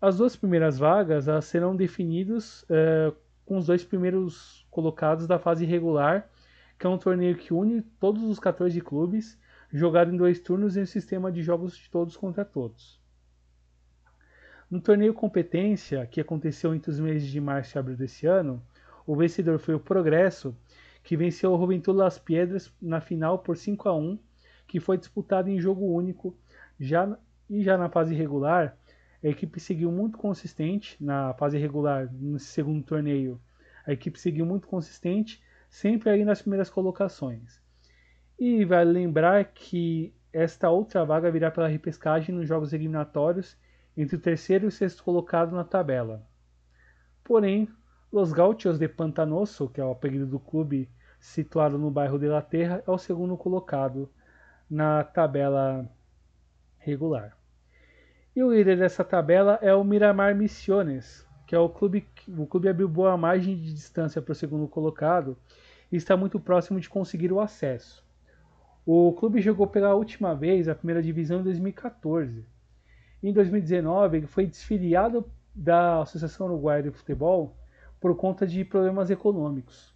As 0.02 0.18
duas 0.18 0.36
primeiras 0.36 0.78
vagas 0.78 1.26
serão 1.46 1.76
definidas 1.76 2.66
é, 2.70 3.12
com 3.46 3.58
os 3.58 3.66
dois 3.66 3.84
primeiros 3.84 4.66
colocados 4.70 5.26
da 5.26 5.40
fase 5.40 5.66
regular, 5.66 6.30
que 6.78 6.86
é 6.86 6.90
um 6.90 6.98
torneio 6.98 7.36
que 7.36 7.54
une 7.54 7.82
todos 8.00 8.24
os 8.24 8.40
14 8.40 8.80
clubes, 8.80 9.40
jogado 9.72 10.14
em 10.14 10.18
dois 10.18 10.40
turnos 10.40 10.78
em 10.78 10.84
um 10.84 10.86
sistema 10.86 11.32
de 11.32 11.42
jogos 11.42 11.76
de 11.76 11.90
todos 11.90 12.16
contra 12.16 12.46
todos. 12.46 12.99
No 14.70 14.80
torneio 14.80 15.16
competência, 15.16 16.06
que 16.06 16.22
aconteceu 16.22 16.76
entre 16.76 16.92
os 16.92 17.00
meses 17.00 17.28
de 17.28 17.42
março 17.42 17.76
e 17.76 17.80
abril 17.80 17.98
desse 17.98 18.28
ano, 18.28 18.62
o 19.06 19.16
vencedor 19.16 19.58
foi 19.58 19.74
o 19.74 19.80
Progresso, 19.80 20.56
que 21.04 21.18
venceu 21.18 21.52
o 21.52 21.58
Juventude 21.58 21.98
Las 21.98 22.20
Piedras 22.20 22.72
na 22.80 23.02
final 23.02 23.40
por 23.40 23.58
5 23.58 23.90
a 23.90 23.98
1, 23.98 24.20
que 24.68 24.80
foi 24.80 24.96
disputado 24.96 25.50
em 25.50 25.60
jogo 25.60 25.92
único. 25.92 26.38
Já, 26.80 27.18
e 27.50 27.64
já 27.64 27.80
na 27.80 27.90
fase 27.90 28.14
regular, 28.14 28.78
a 29.24 29.28
equipe 29.28 29.60
seguiu 29.60 29.92
muito 29.92 30.20
consistente 30.20 30.96
na 31.04 31.34
fase 31.34 31.58
regular, 31.58 32.08
no 32.14 32.38
segundo 32.38 32.84
torneio. 32.84 33.42
A 33.88 33.92
equipe 33.92 34.20
seguiu 34.20 34.46
muito 34.46 34.68
consistente, 34.68 35.42
sempre 35.68 36.12
aí 36.12 36.24
nas 36.24 36.44
primeiras 36.44 36.70
colocações. 36.70 37.60
E 38.38 38.64
vale 38.66 38.92
lembrar 38.92 39.46
que 39.46 40.14
esta 40.32 40.70
outra 40.70 41.04
vaga 41.04 41.32
virá 41.32 41.50
pela 41.50 41.68
repescagem 41.68 42.36
nos 42.36 42.48
jogos 42.48 42.72
eliminatórios 42.72 43.58
entre 44.02 44.16
o 44.16 44.20
terceiro 44.20 44.66
e 44.66 44.68
o 44.70 44.72
sexto 44.72 45.04
colocado 45.04 45.54
na 45.54 45.64
tabela. 45.64 46.26
Porém, 47.22 47.68
Los 48.12 48.32
Gauchos 48.32 48.80
de 48.80 48.88
Pantanoso, 48.88 49.70
que 49.70 49.82
é 49.82 49.84
o 49.84 49.92
apelido 49.92 50.26
do 50.26 50.40
clube 50.40 50.90
situado 51.20 51.78
no 51.78 51.92
bairro 51.92 52.18
de 52.18 52.28
La 52.28 52.42
Terra, 52.42 52.82
é 52.88 52.90
o 52.90 52.98
segundo 52.98 53.36
colocado 53.36 54.10
na 54.70 55.04
tabela 55.04 55.86
regular. 56.78 57.38
E 58.34 58.42
o 58.42 58.54
líder 58.54 58.78
dessa 58.78 59.04
tabela 59.04 59.60
é 59.62 59.76
o 59.76 59.84
Miramar 59.84 60.34
Misiones, 60.34 61.28
que 61.46 61.54
é 61.54 61.60
o 61.60 61.68
clube 61.68 62.08
o 62.38 62.48
clube 62.48 62.70
abriu 62.70 62.88
boa 62.88 63.18
margem 63.18 63.58
de 63.58 63.74
distância 63.74 64.22
para 64.22 64.32
o 64.32 64.36
segundo 64.36 64.66
colocado 64.66 65.36
e 65.92 65.98
está 65.98 66.16
muito 66.16 66.40
próximo 66.40 66.80
de 66.80 66.88
conseguir 66.88 67.34
o 67.34 67.42
acesso. 67.42 68.02
O 68.86 69.12
clube 69.12 69.42
jogou 69.42 69.68
pela 69.68 69.94
última 69.94 70.34
vez 70.34 70.70
a 70.70 70.76
primeira 70.76 71.04
divisão 71.04 71.42
em 71.42 71.44
2014. 71.44 72.46
Em 73.22 73.34
2019, 73.34 74.18
ele 74.18 74.28
foi 74.28 74.46
desfiliado 74.46 75.30
da 75.54 76.02
Associação 76.02 76.48
Uruguaia 76.48 76.84
de 76.84 76.92
Futebol 76.92 77.58
por 78.00 78.16
conta 78.16 78.48
de 78.48 78.64
problemas 78.64 79.10
econômicos. 79.10 79.94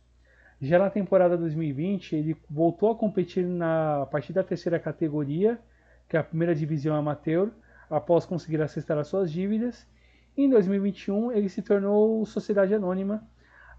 Já 0.60 0.78
na 0.78 0.90
temporada 0.90 1.38
2020, 1.38 2.16
ele 2.16 2.38
voltou 2.50 2.92
a 2.92 2.96
competir 2.96 3.46
na 3.46 4.08
partir 4.12 4.34
da 4.34 4.44
terceira 4.44 4.80
categoria, 4.80 5.60
que 6.08 6.18
é 6.18 6.20
a 6.20 6.24
primeira 6.24 6.54
divisão 6.54 6.96
amateur, 6.96 7.50
após 7.90 8.26
conseguir 8.26 8.62
acessar 8.62 8.98
as 8.98 9.08
suas 9.08 9.32
dívidas. 9.32 9.88
Em 10.36 10.50
2021, 10.50 11.32
ele 11.32 11.48
se 11.48 11.62
tornou 11.62 12.26
sociedade 12.26 12.74
anônima, 12.74 13.26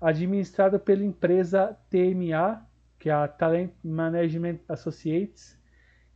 administrada 0.00 0.78
pela 0.78 1.04
empresa 1.04 1.76
TMA, 1.90 2.66
que 2.98 3.10
é 3.10 3.12
a 3.12 3.28
Talent 3.28 3.72
Management 3.82 4.60
Associates, 4.68 5.58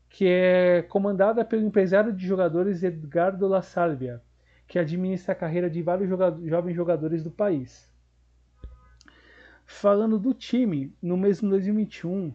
que 0.08 0.26
é 0.26 0.82
comandada 0.88 1.44
pelo 1.44 1.66
empresário 1.66 2.12
de 2.12 2.26
jogadores 2.26 2.82
Edgardo 2.82 3.46
La 3.46 3.62
Salvia, 3.62 4.22
que 4.66 4.78
administra 4.78 5.32
a 5.32 5.36
carreira 5.36 5.68
de 5.70 5.82
vários 5.82 6.08
jovens 6.08 6.74
jogadores 6.74 7.22
do 7.22 7.30
país. 7.30 7.88
Falando 9.66 10.18
do 10.18 10.32
time, 10.32 10.94
no 11.00 11.16
mesmo 11.16 11.50
2021, 11.50 12.32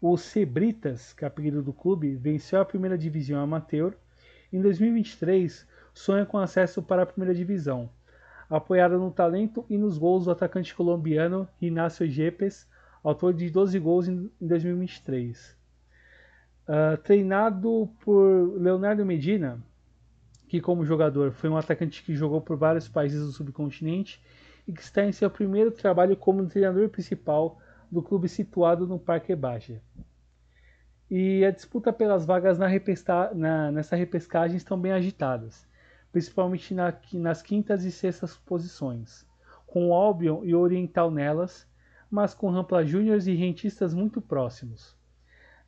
o 0.00 0.16
Cebritas, 0.16 1.14
que 1.14 1.24
é 1.24 1.28
apelido 1.28 1.62
do 1.62 1.72
clube, 1.72 2.14
venceu 2.16 2.60
a 2.60 2.64
primeira 2.64 2.98
divisão 2.98 3.40
amateur 3.40 3.94
em 4.52 4.60
2023, 4.60 5.66
sonha 5.92 6.26
com 6.26 6.38
acesso 6.38 6.82
para 6.82 7.02
a 7.02 7.06
primeira 7.06 7.34
divisão, 7.34 7.90
apoiado 8.48 8.98
no 8.98 9.10
talento 9.10 9.64
e 9.68 9.78
nos 9.78 9.96
gols 9.98 10.26
do 10.26 10.30
atacante 10.30 10.74
colombiano 10.74 11.48
Inácio 11.60 12.06
Jepes, 12.06 12.68
autor 13.02 13.32
de 13.32 13.50
12 13.50 13.78
gols 13.78 14.06
em 14.06 14.30
2023. 14.40 15.55
Ah, 16.68 16.96
treinado 16.96 17.88
por 18.00 18.58
Leonardo 18.58 19.06
Medina, 19.06 19.62
que 20.48 20.60
como 20.60 20.84
jogador 20.84 21.30
foi 21.30 21.48
um 21.48 21.56
atacante 21.56 22.02
que 22.02 22.12
jogou 22.12 22.40
por 22.40 22.56
vários 22.56 22.88
países 22.88 23.24
do 23.24 23.30
subcontinente 23.30 24.20
e 24.66 24.72
que 24.72 24.82
está 24.82 25.04
em 25.04 25.12
seu 25.12 25.30
primeiro 25.30 25.70
trabalho 25.70 26.16
como 26.16 26.44
treinador 26.46 26.88
principal 26.88 27.60
do 27.88 28.02
clube 28.02 28.28
situado 28.28 28.84
no 28.84 28.98
Parque 28.98 29.32
Baixa. 29.36 29.80
E 31.08 31.44
a 31.44 31.52
disputa 31.52 31.92
pelas 31.92 32.26
vagas 32.26 32.58
na 32.58 32.66
repesca, 32.66 33.32
na, 33.32 33.70
nessa 33.70 33.94
repescagem 33.94 34.56
estão 34.56 34.76
bem 34.76 34.90
agitadas, 34.90 35.68
principalmente 36.10 36.74
na, 36.74 36.92
nas 37.12 37.42
quintas 37.42 37.84
e 37.84 37.92
sextas 37.92 38.36
posições, 38.38 39.24
com 39.68 39.90
o 39.90 39.94
Albion 39.94 40.42
e 40.42 40.52
Oriental 40.52 41.12
nelas, 41.12 41.64
mas 42.10 42.34
com 42.34 42.50
Rampla 42.50 42.84
Júniors 42.84 43.28
e 43.28 43.34
rentistas 43.34 43.94
muito 43.94 44.20
próximos. 44.20 44.95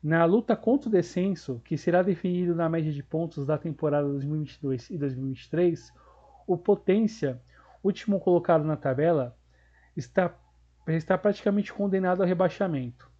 Na 0.01 0.23
luta 0.23 0.55
contra 0.55 0.87
o 0.87 0.91
descenso, 0.91 1.61
que 1.65 1.77
será 1.77 2.01
definido 2.01 2.55
na 2.55 2.69
média 2.69 2.91
de 2.91 3.03
pontos 3.03 3.45
da 3.45 3.57
temporada 3.57 4.07
2022 4.07 4.89
e 4.91 4.97
2023, 4.97 5.93
o 6.47 6.57
Potência, 6.57 7.41
último 7.83 8.17
colocado 8.17 8.63
na 8.63 8.77
tabela, 8.77 9.35
está, 9.97 10.33
está 10.87 11.17
praticamente 11.17 11.73
condenado 11.73 12.21
ao 12.21 12.27
rebaixamento. 12.27 13.11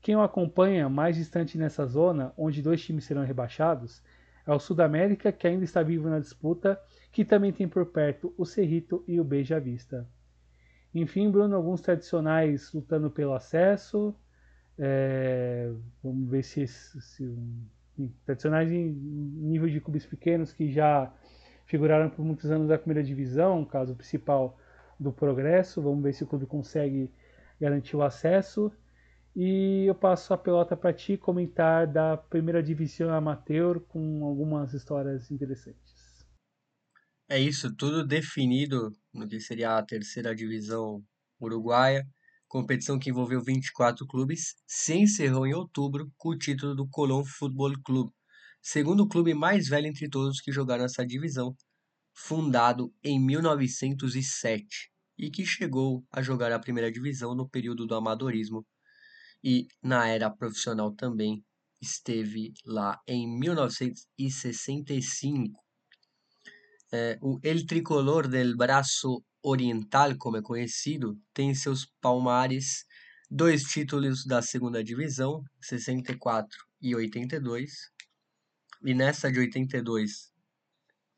Quem 0.00 0.14
o 0.14 0.22
acompanha 0.22 0.88
mais 0.88 1.16
distante 1.16 1.58
nessa 1.58 1.84
zona, 1.86 2.32
onde 2.36 2.62
dois 2.62 2.80
times 2.84 3.04
serão 3.04 3.24
rebaixados, 3.24 4.00
É 4.46 4.52
o 4.54 4.58
Sudamérica 4.60 5.30
que 5.30 5.46
ainda 5.46 5.64
está 5.64 5.82
vivo 5.82 6.08
na 6.08 6.20
disputa, 6.20 6.80
que 7.12 7.24
também 7.24 7.52
tem 7.52 7.68
por 7.68 7.84
perto 7.84 8.32
o 8.38 8.46
Cerrito 8.46 9.04
e 9.06 9.20
o 9.20 9.24
Beija 9.24 9.60
Vista. 9.60 10.08
Enfim, 10.94 11.30
Bruno, 11.30 11.54
alguns 11.54 11.82
tradicionais 11.82 12.72
lutando 12.72 13.10
pelo 13.10 13.34
acesso. 13.34 14.14
É, 14.78 15.72
vamos 16.02 16.30
ver 16.30 16.42
se, 16.44 16.66
se 16.66 17.36
tradicionais 18.24 18.70
em 18.70 18.92
nível 18.92 19.68
de 19.68 19.80
clubes 19.80 20.06
pequenos 20.06 20.52
que 20.52 20.70
já 20.70 21.12
figuraram 21.66 22.08
por 22.08 22.24
muitos 22.24 22.50
anos 22.50 22.68
na 22.68 22.78
primeira 22.78 23.06
divisão, 23.06 23.64
caso 23.64 23.94
principal 23.94 24.58
do 24.98 25.12
Progresso. 25.12 25.82
Vamos 25.82 26.02
ver 26.02 26.12
se 26.12 26.24
o 26.24 26.26
clube 26.26 26.46
consegue 26.46 27.10
garantir 27.60 27.96
o 27.96 28.02
acesso. 28.02 28.72
E 29.36 29.84
eu 29.86 29.94
passo 29.94 30.32
a 30.32 30.38
pelota 30.38 30.76
para 30.76 30.92
ti 30.92 31.16
comentar 31.16 31.86
da 31.86 32.16
primeira 32.16 32.62
divisão 32.62 33.10
amateur 33.10 33.78
com 33.80 34.24
algumas 34.24 34.74
histórias 34.74 35.30
interessantes. 35.30 36.26
É 37.28 37.38
isso, 37.38 37.74
tudo 37.76 38.06
definido 38.06 38.90
no 39.12 39.28
que 39.28 39.38
seria 39.38 39.76
a 39.76 39.82
terceira 39.82 40.34
divisão 40.34 41.04
uruguaia, 41.38 42.06
competição 42.48 42.98
que 42.98 43.10
envolveu 43.10 43.42
24 43.42 44.06
clubes, 44.06 44.54
se 44.66 44.94
encerrou 44.94 45.46
em 45.46 45.54
outubro 45.54 46.10
com 46.16 46.30
o 46.30 46.38
título 46.38 46.74
do 46.74 46.88
Colón 46.88 47.24
Futebol 47.24 47.72
Clube, 47.84 48.10
segundo 48.60 49.06
clube 49.06 49.34
mais 49.34 49.68
velho 49.68 49.86
entre 49.86 50.08
todos 50.08 50.40
que 50.40 50.50
jogaram 50.50 50.84
essa 50.84 51.06
divisão, 51.06 51.54
fundado 52.14 52.92
em 53.04 53.24
1907 53.24 54.90
e 55.16 55.30
que 55.30 55.44
chegou 55.44 56.04
a 56.10 56.22
jogar 56.22 56.50
a 56.52 56.58
primeira 56.58 56.90
divisão 56.90 57.34
no 57.34 57.48
período 57.48 57.86
do 57.86 57.94
amadorismo 57.94 58.66
e 59.42 59.66
na 59.82 60.08
era 60.08 60.30
profissional 60.30 60.94
também 60.94 61.44
esteve 61.80 62.52
lá 62.64 63.00
em 63.06 63.28
1965. 63.38 65.62
É, 66.90 67.18
o 67.20 67.38
El 67.42 67.66
Tricolor 67.66 68.28
del 68.28 68.56
Braço 68.56 69.22
Oriental, 69.48 70.14
como 70.18 70.36
é 70.36 70.42
conhecido, 70.42 71.18
tem 71.32 71.54
seus 71.54 71.86
palmares 72.02 72.84
dois 73.30 73.62
títulos 73.62 74.24
da 74.26 74.42
segunda 74.42 74.84
divisão, 74.84 75.42
64 75.62 76.48
e 76.82 76.94
82. 76.94 77.72
E 78.84 78.92
nessa 78.92 79.32
de 79.32 79.38
82 79.40 80.30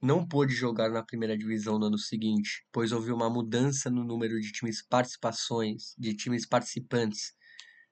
não 0.01 0.27
pôde 0.27 0.55
jogar 0.55 0.91
na 0.91 1.05
primeira 1.05 1.37
divisão 1.37 1.79
no 1.79 1.87
ano 1.87 1.99
seguinte, 1.99 2.65
pois 2.73 2.93
houve 2.93 3.11
uma 3.11 3.29
mudança 3.29 3.91
no 3.91 4.05
número 4.05 4.41
de 4.41 4.53
times 4.53 4.81
participações, 4.81 5.95
de 5.99 6.15
times 6.15 6.47
participantes 6.47 7.33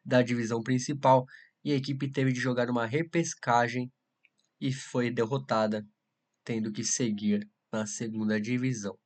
da 0.05 0.23
divisão 0.23 0.63
principal, 0.63 1.27
e 1.65 1.73
a 1.73 1.77
equipe 1.77 2.11
teve 2.11 2.33
de 2.33 2.41
jogar 2.41 2.71
uma 2.71 2.87
repescagem 2.87 3.93
e 4.61 4.73
foi 4.73 5.11
derrotada, 5.11 5.85
tendo 6.45 6.73
que 6.73 6.85
seguir 6.85 7.47
na 7.73 7.87
segunda 7.87 8.41
divisão. 8.41 8.97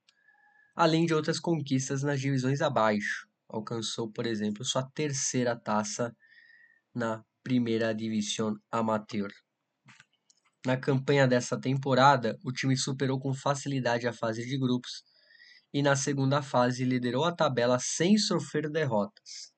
Além 0.75 1.05
de 1.05 1.13
outras 1.13 1.39
conquistas 1.39 2.03
nas 2.03 2.21
divisões 2.21 2.63
abaixo, 2.63 3.29
alcançou, 3.49 4.11
por 4.11 4.27
exemplo, 4.27 4.65
sua 4.65 4.83
terceira 4.95 5.55
taça 5.55 6.17
na 6.95 7.23
primeira 7.43 7.95
divisão 7.95 8.57
amateur. 8.71 9.31
Na 10.65 10.77
campanha 10.77 11.27
dessa 11.27 11.61
temporada, 11.61 12.39
o 12.45 12.53
time 12.53 12.77
superou 12.77 13.19
com 13.19 13.35
facilidade 13.35 14.07
a 14.07 14.13
fase 14.13 14.47
de 14.47 14.57
grupos 14.57 15.03
e 15.75 15.83
na 15.83 15.97
segunda 15.97 16.41
fase 16.41 16.85
liderou 16.85 17.25
a 17.25 17.33
tabela 17.33 17.79
sem 17.81 18.17
sofrer 18.17 18.71
derrotas. 18.71 19.53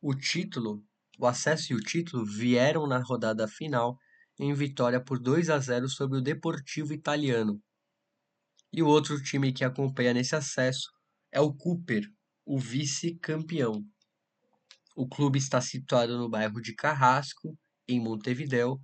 O 0.00 0.14
título, 0.14 0.84
o 1.18 1.26
acesso 1.26 1.72
e 1.72 1.76
o 1.76 1.80
título 1.80 2.24
vieram 2.24 2.86
na 2.86 2.98
rodada 2.98 3.48
final 3.48 3.98
em 4.38 4.52
vitória 4.54 5.00
por 5.00 5.18
2 5.18 5.50
a 5.50 5.58
0 5.58 5.88
sobre 5.88 6.18
o 6.18 6.22
Deportivo 6.22 6.92
Italiano. 6.92 7.60
E 8.72 8.82
o 8.82 8.86
outro 8.86 9.20
time 9.22 9.52
que 9.52 9.64
acompanha 9.64 10.14
nesse 10.14 10.36
acesso 10.36 10.88
é 11.32 11.40
o 11.40 11.52
Cooper, 11.52 12.04
o 12.44 12.58
vice-campeão. 12.58 13.84
O 14.96 15.08
clube 15.08 15.38
está 15.38 15.60
situado 15.60 16.16
no 16.18 16.28
bairro 16.28 16.60
de 16.60 16.74
Carrasco, 16.74 17.56
em 17.88 18.00
Montevideo, 18.00 18.80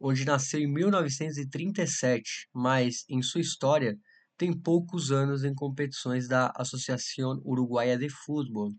onde 0.00 0.24
nasceu 0.24 0.60
em 0.60 0.72
1937, 0.72 2.48
mas 2.54 3.04
em 3.08 3.20
sua 3.22 3.40
história 3.40 3.98
tem 4.36 4.52
poucos 4.52 5.10
anos 5.10 5.42
em 5.42 5.52
competições 5.52 6.28
da 6.28 6.52
Associação 6.56 7.42
Uruguaia 7.44 7.98
de 7.98 8.08
Futebol. 8.08 8.72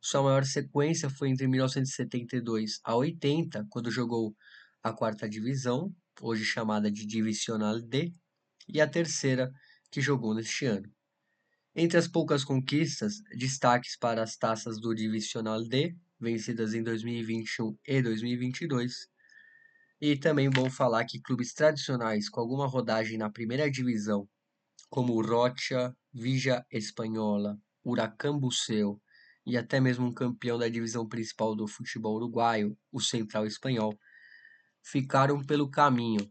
Sua 0.00 0.22
maior 0.22 0.44
sequência 0.44 1.10
foi 1.10 1.30
entre 1.30 1.48
1972 1.48 2.80
a 2.84 2.94
80, 2.94 3.66
quando 3.68 3.90
jogou 3.90 4.34
a 4.82 4.92
quarta 4.92 5.28
divisão, 5.28 5.92
hoje 6.20 6.44
chamada 6.44 6.90
de 6.90 7.04
Divisional 7.04 7.80
D, 7.80 8.14
e 8.68 8.80
a 8.80 8.86
terceira, 8.88 9.50
que 9.92 10.00
jogou 10.00 10.34
neste 10.34 10.64
ano. 10.64 10.90
Entre 11.76 11.98
as 11.98 12.08
poucas 12.08 12.44
conquistas, 12.44 13.22
destaques 13.36 13.96
para 13.96 14.22
as 14.22 14.36
taças 14.36 14.80
do 14.80 14.94
Divisional 14.94 15.62
D, 15.62 15.94
vencidas 16.18 16.74
em 16.74 16.82
2021 16.82 17.76
e 17.86 18.02
2022, 18.02 19.06
e 20.00 20.16
também 20.16 20.50
bom 20.50 20.68
falar 20.68 21.04
que 21.04 21.20
clubes 21.20 21.52
tradicionais 21.52 22.28
com 22.28 22.40
alguma 22.40 22.66
rodagem 22.66 23.16
na 23.16 23.30
primeira 23.30 23.70
divisão, 23.70 24.28
como 24.90 25.14
o 25.14 25.22
Rocha, 25.22 25.94
Vija 26.12 26.64
Espanhola, 26.70 27.56
Huracán 27.84 28.38
Buceu 28.38 29.00
e 29.44 29.56
até 29.56 29.80
mesmo 29.80 30.06
um 30.06 30.12
campeão 30.12 30.58
da 30.58 30.68
divisão 30.68 31.08
principal 31.08 31.54
do 31.54 31.66
futebol 31.66 32.16
uruguaio, 32.16 32.76
o 32.90 33.00
Central 33.00 33.46
Espanhol, 33.46 33.98
ficaram 34.82 35.44
pelo 35.44 35.70
caminho. 35.70 36.30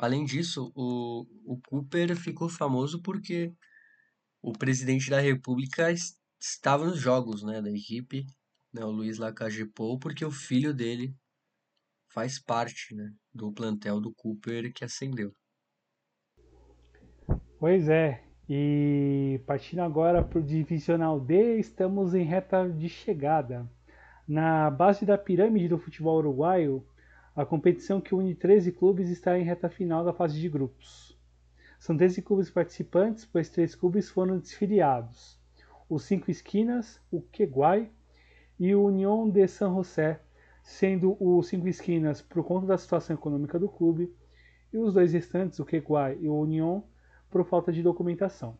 Além 0.00 0.24
disso, 0.24 0.70
o, 0.76 1.26
o 1.44 1.60
Cooper 1.68 2.16
ficou 2.16 2.48
famoso 2.48 3.02
porque 3.02 3.52
o 4.40 4.52
presidente 4.52 5.10
da 5.10 5.18
República 5.18 5.92
estava 6.40 6.86
nos 6.86 7.00
jogos 7.00 7.42
né, 7.42 7.60
da 7.60 7.68
equipe, 7.68 8.24
né, 8.72 8.84
o 8.84 8.92
Luiz 8.92 9.18
Lacagepou, 9.18 9.98
porque 9.98 10.24
o 10.24 10.30
filho 10.30 10.72
dele 10.72 11.12
faz 12.12 12.38
parte 12.38 12.94
né, 12.94 13.10
do 13.34 13.52
plantel 13.52 14.00
do 14.00 14.14
Cooper 14.14 14.72
que 14.72 14.84
ascendeu. 14.84 15.32
Pois 17.58 17.88
é, 17.88 18.22
e 18.48 19.42
partindo 19.48 19.80
agora 19.80 20.22
para 20.22 20.38
o 20.38 20.42
Divisional 20.44 21.18
D, 21.18 21.58
estamos 21.58 22.14
em 22.14 22.22
reta 22.22 22.68
de 22.68 22.88
chegada. 22.88 23.68
Na 24.28 24.70
base 24.70 25.04
da 25.04 25.18
pirâmide 25.18 25.66
do 25.66 25.78
futebol 25.78 26.18
uruguaio, 26.18 26.86
a 27.38 27.46
competição 27.46 28.00
que 28.00 28.16
une 28.16 28.34
13 28.34 28.72
clubes 28.72 29.08
está 29.10 29.38
em 29.38 29.44
reta 29.44 29.68
final 29.68 30.04
da 30.04 30.12
fase 30.12 30.40
de 30.40 30.48
grupos. 30.48 31.16
São 31.78 31.96
13 31.96 32.20
clubes 32.20 32.50
participantes, 32.50 33.24
pois 33.24 33.48
três 33.48 33.76
clubes 33.76 34.10
foram 34.10 34.40
desfiliados: 34.40 35.38
os 35.88 36.02
Cinco 36.02 36.32
Esquinas, 36.32 37.00
o 37.12 37.22
Queguai 37.22 37.92
e 38.58 38.74
o 38.74 38.82
União 38.82 39.30
de 39.30 39.46
San 39.46 39.72
José, 39.72 40.20
sendo 40.64 41.16
o 41.20 41.40
Cinco 41.44 41.68
Esquinas 41.68 42.20
por 42.20 42.42
conta 42.42 42.66
da 42.66 42.76
situação 42.76 43.14
econômica 43.14 43.56
do 43.56 43.68
clube 43.68 44.12
e 44.72 44.76
os 44.76 44.92
dois 44.92 45.12
restantes, 45.12 45.60
o 45.60 45.64
Queguai 45.64 46.18
e 46.20 46.28
o 46.28 46.34
União, 46.34 46.82
por 47.30 47.44
falta 47.44 47.70
de 47.70 47.84
documentação. 47.84 48.58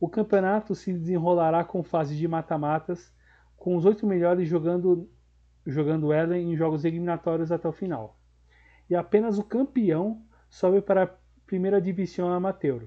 O 0.00 0.08
campeonato 0.08 0.74
se 0.74 0.94
desenrolará 0.94 1.62
com 1.62 1.82
fase 1.82 2.16
de 2.16 2.26
mata-matas, 2.26 3.12
com 3.54 3.76
os 3.76 3.84
oito 3.84 4.06
melhores 4.06 4.48
jogando, 4.48 5.10
jogando 5.66 6.12
ela 6.12 6.36
em 6.36 6.56
jogos 6.56 6.84
eliminatórios 6.84 7.52
até 7.52 7.68
o 7.68 7.72
final. 7.72 8.18
E 8.88 8.94
apenas 8.94 9.38
o 9.38 9.44
campeão 9.44 10.22
sobe 10.48 10.80
para 10.80 11.04
a 11.04 11.10
primeira 11.46 11.80
divisão 11.80 12.32
amateur. 12.32 12.82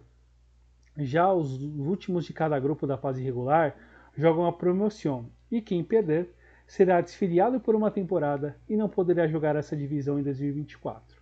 Já 0.97 1.31
os 1.31 1.61
últimos 1.61 2.25
de 2.25 2.33
cada 2.33 2.59
grupo 2.59 2.87
da 2.87 2.97
fase 2.97 3.23
regular 3.23 3.75
jogam 4.15 4.45
a 4.45 4.53
promoção, 4.53 5.29
e 5.51 5.61
quem 5.61 5.83
perder 5.83 6.33
será 6.67 7.01
desfiliado 7.01 7.59
por 7.59 7.75
uma 7.75 7.91
temporada 7.91 8.57
e 8.67 8.75
não 8.75 8.89
poderá 8.89 9.27
jogar 9.27 9.55
essa 9.55 9.75
divisão 9.75 10.19
em 10.19 10.23
2024. 10.23 11.21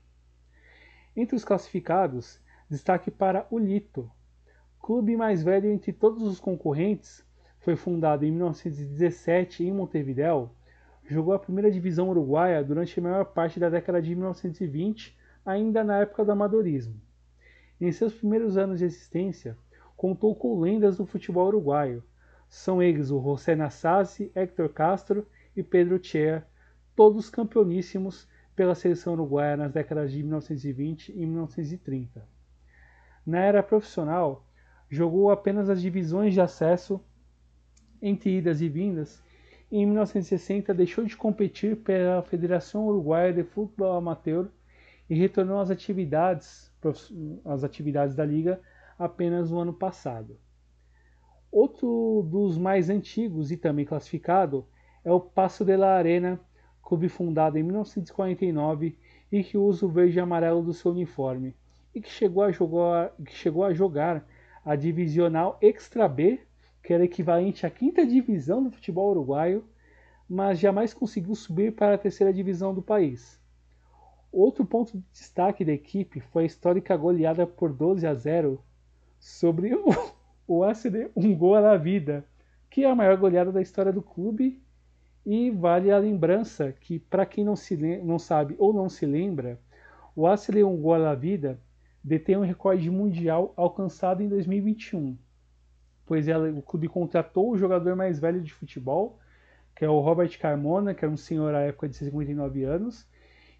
Entre 1.16 1.36
os 1.36 1.44
classificados, 1.44 2.40
destaque 2.70 3.12
para 3.12 3.46
o 3.52 3.60
Lito, 3.60 4.10
clube 4.80 5.16
mais 5.16 5.44
velho 5.44 5.70
entre 5.70 5.92
todos 5.92 6.24
os 6.24 6.40
concorrentes, 6.40 7.26
foi 7.60 7.76
fundado 7.76 8.26
em 8.26 8.32
1917 8.32 9.64
em 9.64 9.72
Montevideo, 9.72 10.52
jogou 11.06 11.34
a 11.34 11.40
primeira 11.40 11.72
divisão 11.72 12.10
uruguaia 12.10 12.64
durante 12.64 13.00
a 13.00 13.04
maior 13.04 13.26
parte 13.26 13.60
da 13.60 13.70
década 13.70 14.02
de 14.02 14.16
1920, 14.16 15.18
ainda 15.46 15.84
na 15.84 16.00
época 16.00 16.24
do 16.24 16.32
amadorismo. 16.32 17.00
Em 17.80 17.92
seus 17.92 18.14
primeiros 18.14 18.58
anos 18.58 18.80
de 18.80 18.86
existência, 18.86 19.58
contou 19.98 20.36
com 20.36 20.60
lendas 20.60 20.98
do 20.98 21.06
futebol 21.06 21.48
uruguaio, 21.48 22.04
são 22.48 22.82
eles 22.82 23.10
o 23.10 23.22
José 23.22 23.56
Nassasi, 23.56 24.32
Héctor 24.36 24.70
Castro 24.70 25.28
e 25.56 25.64
Pedro 25.64 25.98
Tchea, 25.98 26.46
todos 26.96 27.30
campeoníssimos 27.30 28.28
pela 28.56 28.76
seleção 28.76 29.14
uruguaia 29.14 29.58
nas 29.58 29.72
décadas 29.72 30.12
de 30.12 30.22
1920 30.22 31.12
e 31.12 31.26
1930. 31.26 32.24
Na 33.26 33.40
era 33.40 33.64
profissional, 33.64 34.46
jogou 34.90 35.32
apenas 35.32 35.70
as 35.70 35.82
divisões 35.82 36.34
de 36.34 36.42
acesso 36.42 37.04
entre 38.00 38.38
idas 38.38 38.62
e 38.62 38.70
vindas 38.70 39.22
em 39.82 39.86
1960 39.88 40.72
deixou 40.74 41.04
de 41.04 41.18
competir 41.18 41.78
pela 41.78 42.22
Federação 42.22 42.86
Uruguaia 42.86 43.34
de 43.34 43.44
Futebol 43.44 43.98
Amateur 43.98 44.48
e 45.10 45.16
retornou 45.16 45.60
às 45.60 45.72
atividades, 45.72 46.72
às 47.44 47.64
atividades 47.64 48.16
da 48.16 48.24
liga 48.24 48.62
apenas 49.00 49.50
no 49.50 49.60
ano 49.60 49.74
passado. 49.74 50.38
Outro 51.52 52.28
dos 52.30 52.56
mais 52.56 52.88
antigos 52.90 53.52
e 53.52 53.58
também 53.58 53.84
classificado 53.84 54.68
é 55.04 55.12
o 55.12 55.20
Passo 55.20 55.66
de 55.66 55.76
la 55.76 55.96
Arena, 55.96 56.40
clube 56.84 57.10
fundado 57.10 57.58
em 57.58 57.64
1949 57.64 58.96
e 59.32 59.44
que 59.44 59.58
usa 59.58 59.88
o 59.88 59.90
verde 59.90 60.18
e 60.18 60.22
amarelo 60.22 60.62
do 60.62 60.74
seu 60.74 60.92
uniforme 60.92 61.56
e 61.96 62.00
que 62.00 62.10
chegou 62.10 62.44
a 62.44 62.52
jogar, 62.52 63.12
que 63.26 63.34
chegou 63.34 63.64
a, 63.64 63.74
jogar 63.74 64.24
a 64.64 64.76
divisional 64.76 65.58
Extra 65.62 66.08
B, 66.08 66.40
que 66.84 66.94
era 66.94 67.06
equivalente 67.06 67.66
à 67.66 67.70
quinta 67.70 68.06
divisão 68.06 68.62
do 68.62 68.70
futebol 68.70 69.12
uruguaio, 69.12 69.64
mas 70.30 70.60
jamais 70.60 70.94
conseguiu 70.94 71.34
subir 71.34 71.74
para 71.74 71.96
a 71.96 71.98
terceira 71.98 72.34
divisão 72.34 72.74
do 72.74 72.82
país. 72.82 73.42
Outro 74.32 74.66
ponto 74.66 74.98
de 74.98 75.04
destaque 75.12 75.64
da 75.64 75.72
equipe 75.72 76.20
foi 76.20 76.44
a 76.44 76.46
histórica 76.46 76.98
goleada 76.98 77.48
por 77.48 77.72
12 77.72 78.06
a 78.06 78.14
0 78.14 78.62
sobre 79.20 79.74
o, 79.76 79.86
o 80.48 80.64
ACD 80.64 81.10
Um 81.16 81.36
Gol 81.36 81.62
na 81.62 81.78
Vida, 81.78 82.26
que 82.70 82.84
é 82.84 82.90
a 82.90 82.96
maior 82.96 83.16
goleada 83.16 83.52
da 83.52 83.62
história 83.62 83.94
do 83.94 84.02
clube. 84.02 84.62
E 85.26 85.52
vale 85.52 85.90
a 85.90 85.98
lembrança 85.98 86.74
que, 86.74 87.00
para 87.00 87.26
quem 87.26 87.46
não, 87.46 87.56
se, 87.56 87.78
não 88.04 88.20
sabe 88.20 88.56
ou 88.58 88.74
não 88.74 88.90
se 88.90 89.06
lembra, 89.06 89.58
o 90.16 90.28
ACD 90.28 90.64
Um 90.64 90.76
Gol 90.76 91.00
na 91.00 91.16
Vida 91.16 91.58
detém 92.04 92.36
um 92.36 92.42
recorde 92.42 92.90
mundial 92.90 93.54
alcançado 93.56 94.22
em 94.22 94.28
2021, 94.28 95.18
pois 96.06 96.28
ela, 96.28 96.50
o 96.50 96.62
clube 96.62 96.88
contratou 96.88 97.52
o 97.52 97.58
jogador 97.58 97.96
mais 97.96 98.20
velho 98.20 98.42
de 98.42 98.54
futebol, 98.54 99.20
que 99.76 99.86
é 99.86 99.90
o 99.90 100.00
Robert 100.00 100.38
Carmona, 100.40 100.94
que 100.94 101.04
era 101.04 101.14
um 101.14 101.18
senhor 101.18 101.54
à 101.56 101.62
época 101.62 101.90
de 101.90 101.96
59 101.96 102.64
anos, 102.64 103.08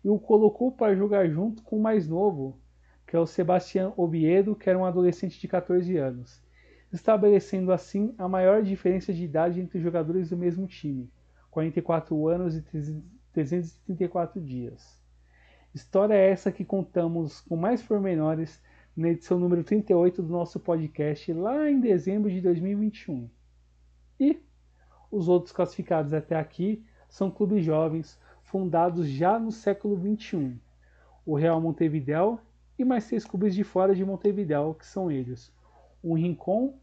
e 0.04 0.10
o 0.10 0.20
colocou 0.20 0.72
para 0.72 0.96
jogar 0.96 1.28
junto 1.30 1.64
com 1.64 1.78
o 1.78 1.82
mais 1.82 2.08
novo, 2.08 2.60
que 3.08 3.16
é 3.16 3.20
o 3.20 3.26
Sebastián 3.26 3.94
Oviedo, 3.96 4.56
que 4.56 4.70
era 4.70 4.78
um 4.78 4.86
adolescente 4.86 5.40
de 5.40 5.48
14 5.48 5.98
anos, 5.98 6.44
estabelecendo 6.92 7.72
assim 7.72 8.14
a 8.18 8.28
maior 8.28 8.62
diferença 8.62 9.14
de 9.14 9.24
idade 9.24 9.60
entre 9.60 9.78
os 9.78 9.84
jogadores 9.84 10.30
do 10.30 10.38
mesmo 10.38 10.68
time, 10.68 11.12
44 11.50 12.28
anos 12.28 12.56
e 12.56 12.62
334 13.34 14.42
dias. 14.42 15.02
História 15.74 16.14
é 16.14 16.30
essa 16.30 16.52
que 16.52 16.64
contamos 16.64 17.42
com 17.42 17.56
mais 17.56 17.82
pormenores 17.82 18.62
na 18.96 19.10
edição 19.10 19.40
número 19.40 19.64
38 19.64 20.22
do 20.22 20.30
nosso 20.32 20.60
podcast, 20.60 21.34
lá 21.34 21.70
em 21.70 21.80
dezembro 21.80 22.30
de 22.30 22.40
2021. 22.42 23.28
E 24.20 24.40
os 25.12 25.28
outros 25.28 25.52
classificados 25.52 26.14
até 26.14 26.36
aqui 26.36 26.86
são 27.10 27.32
clubes 27.32 27.66
jovens 27.66 28.20
fundados 28.44 29.08
já 29.08 29.40
no 29.40 29.52
século 29.52 30.00
XXI. 30.00 30.60
O 31.26 31.36
Real 31.36 31.60
Montevideo 31.60 32.40
e 32.78 32.86
mais 32.86 33.06
seis 33.06 33.26
clubes 33.26 33.56
de 33.56 33.64
fora 33.64 33.96
de 33.96 34.06
Montevideo, 34.06 34.76
que 34.76 34.86
são 34.86 35.10
eles: 35.10 35.52
o 36.02 36.14
Rincon, 36.14 36.78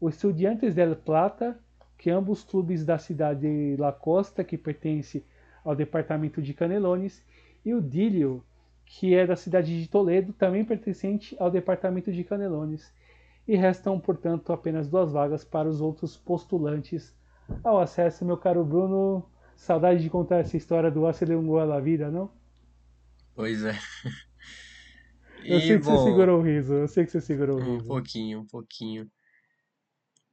o 0.00 0.08
Estudiantes 0.08 0.74
del 0.74 0.94
Plata, 0.94 1.58
que 1.98 2.10
ambos 2.10 2.44
clubes 2.44 2.84
da 2.84 2.98
cidade 2.98 3.40
de 3.40 3.76
La 3.76 3.90
Costa, 3.90 4.44
que 4.44 4.56
pertence 4.56 5.24
ao 5.64 5.74
departamento 5.74 6.40
de 6.40 6.54
Canelones, 6.54 7.24
e 7.64 7.74
o 7.74 7.80
Dílio, 7.80 8.44
que 8.86 9.14
é 9.14 9.26
da 9.26 9.36
cidade 9.36 9.82
de 9.82 9.88
Toledo, 9.88 10.32
também 10.32 10.64
pertencente 10.64 11.36
ao 11.38 11.50
departamento 11.50 12.12
de 12.12 12.24
Canelones, 12.24 12.94
e 13.46 13.56
restam, 13.56 13.98
portanto, 14.00 14.52
apenas 14.52 14.88
duas 14.88 15.12
vagas 15.12 15.44
para 15.44 15.68
os 15.68 15.80
outros 15.80 16.16
postulantes 16.16 17.14
ao 17.62 17.78
acesso. 17.78 18.24
Meu 18.24 18.36
caro 18.36 18.64
Bruno, 18.64 19.28
saudade 19.54 20.02
de 20.02 20.08
contar 20.08 20.36
essa 20.38 20.56
história 20.56 20.90
do 20.90 21.06
Acelerungou 21.06 21.58
a 21.58 21.80
vida, 21.80 22.10
não? 22.10 22.30
Pois 23.34 23.64
é. 23.64 23.74
Eu 25.44 25.60
sei 25.60 25.78
que 25.78 25.84
bom, 25.84 25.96
você 25.96 26.10
segurou 26.10 26.40
o 26.40 26.42
riso, 26.42 26.74
eu 26.74 26.88
sei 26.88 27.04
que 27.04 27.10
você 27.12 27.20
segurou 27.20 27.58
o 27.58 27.60
riso. 27.60 27.84
Um 27.84 27.86
pouquinho, 27.86 28.40
um 28.40 28.46
pouquinho. 28.46 29.08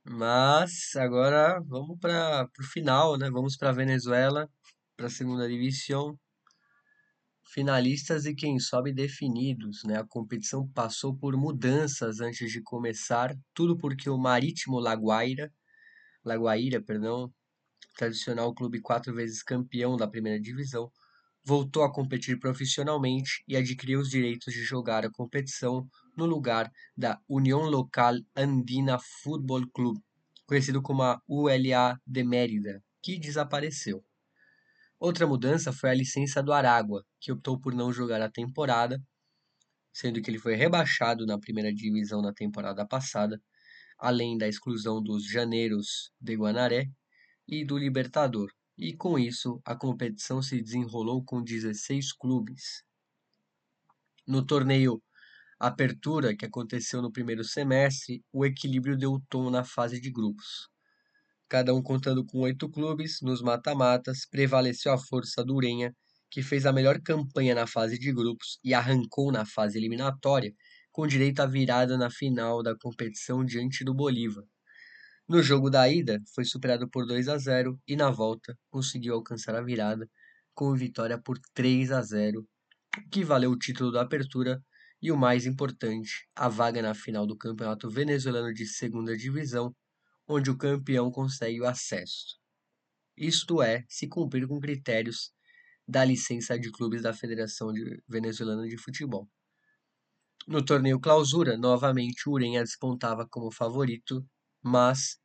Mas 0.03 0.95
agora 0.95 1.61
vamos 1.67 1.99
para 1.99 2.49
o 2.59 2.63
final, 2.63 3.15
né? 3.15 3.29
Vamos 3.29 3.55
para 3.55 3.71
Venezuela, 3.71 4.49
para 4.97 5.05
a 5.05 5.11
segunda 5.11 5.47
divisão 5.47 6.17
finalistas 7.45 8.25
e 8.25 8.33
quem 8.35 8.59
sobe 8.59 8.93
definidos, 8.93 9.83
né? 9.85 9.97
A 9.99 10.05
competição 10.05 10.67
passou 10.69 11.15
por 11.15 11.35
mudanças 11.37 12.19
antes 12.19 12.51
de 12.51 12.61
começar, 12.61 13.35
tudo 13.53 13.77
porque 13.77 14.09
o 14.09 14.17
Marítimo 14.17 14.79
Laguaira, 14.79 15.51
Laguaira, 16.25 16.81
perdão, 16.81 17.31
tradicional 17.97 18.53
clube 18.53 18.81
quatro 18.81 19.13
vezes 19.13 19.43
campeão 19.43 19.97
da 19.97 20.07
primeira 20.07 20.39
divisão, 20.39 20.91
voltou 21.45 21.83
a 21.83 21.91
competir 21.91 22.39
profissionalmente 22.39 23.43
e 23.47 23.57
adquiriu 23.57 23.99
os 23.99 24.09
direitos 24.09 24.53
de 24.53 24.63
jogar 24.63 25.05
a 25.05 25.11
competição 25.11 25.87
no 26.17 26.25
lugar 26.25 26.71
da 26.95 27.19
União 27.27 27.61
Local 27.63 28.15
Andina 28.35 28.97
Futebol 29.21 29.67
Clube, 29.73 29.99
conhecido 30.45 30.81
como 30.81 31.03
a 31.03 31.19
ULA 31.27 31.99
de 32.07 32.23
Mérida, 32.23 32.81
que 33.01 33.19
desapareceu. 33.19 34.03
Outra 35.03 35.27
mudança 35.27 35.73
foi 35.73 35.89
a 35.89 35.93
licença 35.93 36.41
do 36.41 36.53
Aragua, 36.53 37.05
que 37.19 37.29
optou 37.29 37.59
por 37.59 37.75
não 37.75 37.91
jogar 37.91 38.21
a 38.21 38.31
temporada, 38.31 39.03
sendo 39.91 40.21
que 40.21 40.31
ele 40.31 40.39
foi 40.39 40.55
rebaixado 40.55 41.25
na 41.25 41.37
primeira 41.37 41.73
divisão 41.73 42.21
na 42.21 42.31
temporada 42.31 42.87
passada, 42.87 43.37
além 43.99 44.37
da 44.37 44.47
exclusão 44.47 45.03
dos 45.03 45.29
Janeiros 45.29 46.09
de 46.21 46.37
Guanaré 46.37 46.85
e 47.45 47.65
do 47.65 47.77
Libertador. 47.77 48.49
E 48.77 48.95
com 48.95 49.19
isso, 49.19 49.61
a 49.65 49.75
competição 49.75 50.41
se 50.41 50.61
desenrolou 50.61 51.21
com 51.21 51.43
16 51.43 52.13
clubes. 52.13 52.81
No 54.25 54.45
torneio 54.45 55.03
Apertura, 55.59 56.33
que 56.33 56.45
aconteceu 56.45 57.01
no 57.01 57.11
primeiro 57.11 57.43
semestre, 57.43 58.23
o 58.31 58.45
equilíbrio 58.45 58.97
deu 58.97 59.21
tom 59.29 59.49
na 59.49 59.65
fase 59.65 59.99
de 59.99 60.09
grupos 60.09 60.71
cada 61.53 61.71
um 61.71 61.83
contando 61.83 62.25
com 62.25 62.39
oito 62.39 62.67
clubes, 62.67 63.19
nos 63.21 63.39
mata-matas, 63.39 64.25
prevaleceu 64.25 64.91
a 64.91 64.97
força 64.97 65.45
do 65.45 65.53
Urenha, 65.53 65.93
que 66.31 66.41
fez 66.41 66.65
a 66.65 66.73
melhor 66.73 66.99
campanha 66.99 67.53
na 67.53 67.67
fase 67.67 67.99
de 67.99 68.11
grupos 68.11 68.57
e 68.63 68.73
arrancou 68.73 69.31
na 69.31 69.45
fase 69.45 69.77
eliminatória, 69.77 70.51
com 70.91 71.05
direito 71.05 71.41
à 71.41 71.45
virada 71.45 71.95
na 71.95 72.09
final 72.09 72.63
da 72.63 72.75
competição 72.75 73.45
diante 73.45 73.83
do 73.83 73.93
Bolívar. 73.93 74.43
No 75.29 75.43
jogo 75.43 75.69
da 75.69 75.87
ida, 75.87 76.19
foi 76.33 76.43
superado 76.43 76.89
por 76.89 77.05
2 77.05 77.29
a 77.29 77.37
0 77.37 77.79
e 77.87 77.95
na 77.95 78.09
volta 78.09 78.57
conseguiu 78.71 79.13
alcançar 79.13 79.53
a 79.53 79.61
virada 79.61 80.09
com 80.55 80.73
vitória 80.73 81.21
por 81.21 81.37
3 81.53 81.91
a 81.91 82.01
0, 82.01 82.47
que 83.11 83.23
valeu 83.23 83.51
o 83.51 83.59
título 83.59 83.91
da 83.91 84.01
apertura 84.01 84.59
e 84.99 85.11
o 85.11 85.17
mais 85.17 85.45
importante, 85.45 86.27
a 86.35 86.49
vaga 86.49 86.81
na 86.81 86.95
final 86.95 87.27
do 87.27 87.37
Campeonato 87.37 87.91
Venezuelano 87.91 88.51
de 88.51 88.65
Segunda 88.65 89.15
Divisão, 89.15 89.71
onde 90.33 90.49
o 90.49 90.57
campeão 90.57 91.11
consegue 91.11 91.61
o 91.61 91.65
acesso. 91.65 92.37
Isto 93.15 93.61
é, 93.61 93.83
se 93.87 94.07
cumprir 94.07 94.47
com 94.47 94.59
critérios 94.59 95.31
da 95.87 96.03
licença 96.03 96.57
de 96.57 96.71
clubes 96.71 97.03
da 97.03 97.13
Federação 97.13 97.71
de 97.71 98.01
Venezuelana 98.07 98.67
de 98.67 98.77
Futebol. 98.77 99.29
No 100.47 100.63
torneio 100.63 100.99
Clausura, 100.99 101.57
novamente 101.57 102.27
o 102.27 102.33
Urenha 102.33 102.63
despontava 102.63 103.27
como 103.29 103.51
favorito, 103.51 104.25
mas 104.61 105.17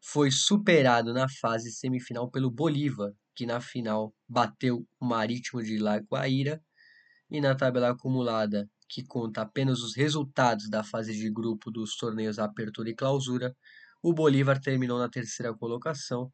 foi 0.00 0.30
superado 0.30 1.12
na 1.12 1.28
fase 1.28 1.72
semifinal 1.72 2.30
pelo 2.30 2.50
Bolívar, 2.50 3.12
que 3.34 3.46
na 3.46 3.60
final 3.60 4.14
bateu 4.28 4.86
o 5.00 5.06
Marítimo 5.06 5.62
de 5.62 5.78
Lagoaíra, 5.78 6.62
e 7.30 7.40
na 7.40 7.54
tabela 7.54 7.90
acumulada, 7.90 8.68
que 8.88 9.02
conta 9.02 9.40
apenas 9.40 9.80
os 9.80 9.96
resultados 9.96 10.68
da 10.68 10.84
fase 10.84 11.14
de 11.14 11.30
grupo 11.30 11.70
dos 11.70 11.96
torneios 11.96 12.38
Apertura 12.38 12.90
e 12.90 12.94
Clausura, 12.94 13.56
o 14.02 14.12
Bolívar 14.12 14.60
terminou 14.60 14.98
na 14.98 15.08
terceira 15.08 15.54
colocação 15.54 16.28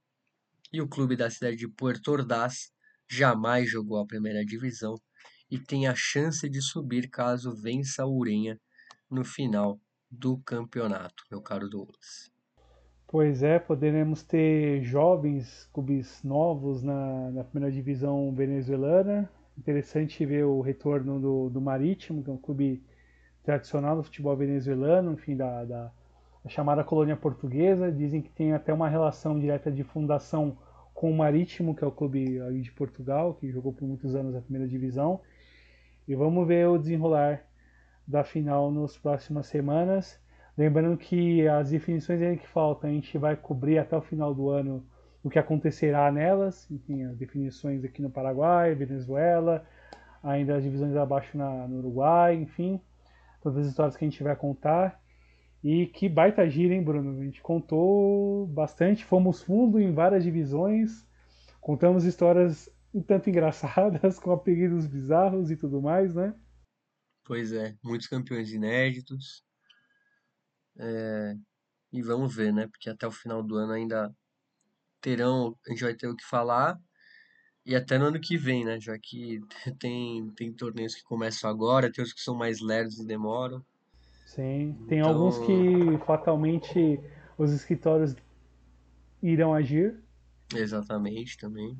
e 0.72 0.80
o 0.80 0.88
clube 0.88 1.16
da 1.16 1.28
cidade 1.28 1.56
de 1.56 1.68
Puerto 1.68 2.10
Ordaz 2.10 2.72
jamais 3.10 3.68
jogou 3.68 3.98
a 3.98 4.06
primeira 4.06 4.42
divisão 4.42 4.94
e 5.50 5.58
tem 5.58 5.86
a 5.86 5.94
chance 5.94 6.48
de 6.48 6.62
subir 6.62 7.10
caso 7.10 7.54
vença 7.54 8.06
o 8.06 8.16
Urenha 8.16 8.58
no 9.10 9.22
final 9.22 9.78
do 10.10 10.38
campeonato, 10.38 11.24
meu 11.30 11.42
caro 11.42 11.68
Douglas. 11.68 12.30
Pois 13.06 13.42
é, 13.42 13.58
poderemos 13.58 14.22
ter 14.22 14.82
jovens 14.82 15.68
clubes 15.72 16.22
novos 16.22 16.82
na, 16.82 17.30
na 17.30 17.44
primeira 17.44 17.74
divisão 17.74 18.34
venezuelana. 18.34 19.30
Interessante 19.56 20.24
ver 20.24 20.44
o 20.44 20.60
retorno 20.60 21.20
do, 21.20 21.50
do 21.50 21.60
Marítimo, 21.60 22.22
que 22.22 22.30
é 22.30 22.32
um 22.32 22.38
clube 22.38 22.82
tradicional 23.42 23.96
do 23.96 24.02
futebol 24.02 24.36
venezuelano, 24.36 25.12
enfim, 25.12 25.36
da, 25.36 25.64
da 25.64 25.92
a 26.48 26.50
chamada 26.50 26.82
colônia 26.82 27.14
portuguesa. 27.14 27.92
Dizem 27.92 28.22
que 28.22 28.30
tem 28.30 28.54
até 28.54 28.72
uma 28.72 28.88
relação 28.88 29.38
direta 29.38 29.70
de 29.70 29.84
fundação 29.84 30.56
com 30.94 31.10
o 31.10 31.16
Marítimo, 31.16 31.76
que 31.76 31.84
é 31.84 31.86
o 31.86 31.92
clube 31.92 32.40
de 32.60 32.72
Portugal, 32.72 33.34
que 33.34 33.52
jogou 33.52 33.72
por 33.72 33.86
muitos 33.86 34.14
anos 34.14 34.34
a 34.34 34.40
primeira 34.40 34.66
divisão. 34.66 35.20
E 36.08 36.14
vamos 36.14 36.48
ver 36.48 36.66
o 36.66 36.78
desenrolar 36.78 37.44
da 38.06 38.24
final 38.24 38.70
nas 38.70 38.96
próximas 38.96 39.46
semanas. 39.46 40.18
Lembrando 40.56 40.96
que 40.96 41.46
as 41.46 41.70
definições 41.70 42.20
ainda 42.22 42.38
que 42.38 42.48
faltam, 42.48 42.88
a 42.88 42.92
gente 42.92 43.16
vai 43.18 43.36
cobrir 43.36 43.78
até 43.78 43.96
o 43.96 44.00
final 44.00 44.34
do 44.34 44.48
ano 44.48 44.84
o 45.22 45.28
que 45.28 45.38
acontecerá 45.38 46.10
nelas, 46.10 46.68
enfim, 46.70 47.04
as 47.04 47.16
definições 47.16 47.84
aqui 47.84 48.00
no 48.00 48.08
Paraguai, 48.08 48.74
Venezuela, 48.74 49.66
ainda 50.22 50.56
as 50.56 50.62
divisões 50.62 50.96
abaixo 50.96 51.36
na, 51.36 51.68
no 51.68 51.78
Uruguai, 51.78 52.34
enfim, 52.36 52.80
todas 53.42 53.58
as 53.58 53.66
histórias 53.66 53.96
que 53.96 54.04
a 54.04 54.08
gente 54.08 54.22
vai 54.22 54.34
contar. 54.34 54.98
E 55.62 55.86
que 55.86 56.08
baita 56.08 56.48
gira, 56.48 56.74
hein, 56.74 56.82
Bruno? 56.82 57.20
A 57.20 57.24
gente 57.24 57.42
contou 57.42 58.46
bastante, 58.46 59.04
fomos 59.04 59.42
fundo 59.42 59.80
em 59.80 59.92
várias 59.92 60.22
divisões, 60.22 61.06
contamos 61.60 62.04
histórias 62.04 62.70
um 62.94 63.02
tanto 63.02 63.28
engraçadas, 63.30 64.18
com 64.18 64.32
apelidos 64.32 64.86
bizarros 64.86 65.50
e 65.50 65.56
tudo 65.56 65.82
mais, 65.82 66.14
né? 66.14 66.34
Pois 67.24 67.52
é, 67.52 67.76
muitos 67.82 68.06
campeões 68.06 68.50
inéditos. 68.50 69.44
É, 70.78 71.34
e 71.92 72.02
vamos 72.02 72.34
ver, 72.34 72.52
né? 72.52 72.66
Porque 72.68 72.88
até 72.88 73.06
o 73.06 73.10
final 73.10 73.42
do 73.42 73.56
ano 73.56 73.72
ainda 73.72 74.14
terão, 75.00 75.58
a 75.66 75.70
gente 75.70 75.84
vai 75.84 75.94
ter 75.94 76.06
o 76.06 76.16
que 76.16 76.24
falar. 76.24 76.78
E 77.66 77.74
até 77.76 77.98
no 77.98 78.06
ano 78.06 78.20
que 78.20 78.38
vem, 78.38 78.64
né? 78.64 78.80
Já 78.80 78.98
que 78.98 79.40
tem, 79.78 80.30
tem 80.30 80.52
torneios 80.52 80.94
que 80.94 81.02
começam 81.02 81.50
agora, 81.50 81.92
tem 81.92 82.02
outros 82.02 82.14
que 82.14 82.22
são 82.22 82.34
mais 82.34 82.60
lerdos 82.60 82.98
e 82.98 83.06
demoram. 83.06 83.64
Sim, 84.28 84.76
tem 84.86 84.98
então... 84.98 85.10
alguns 85.10 85.38
que 85.38 86.04
fatalmente 86.04 87.00
os 87.38 87.50
escritórios 87.50 88.14
irão 89.22 89.54
agir. 89.54 89.98
Exatamente, 90.54 91.38
também. 91.38 91.78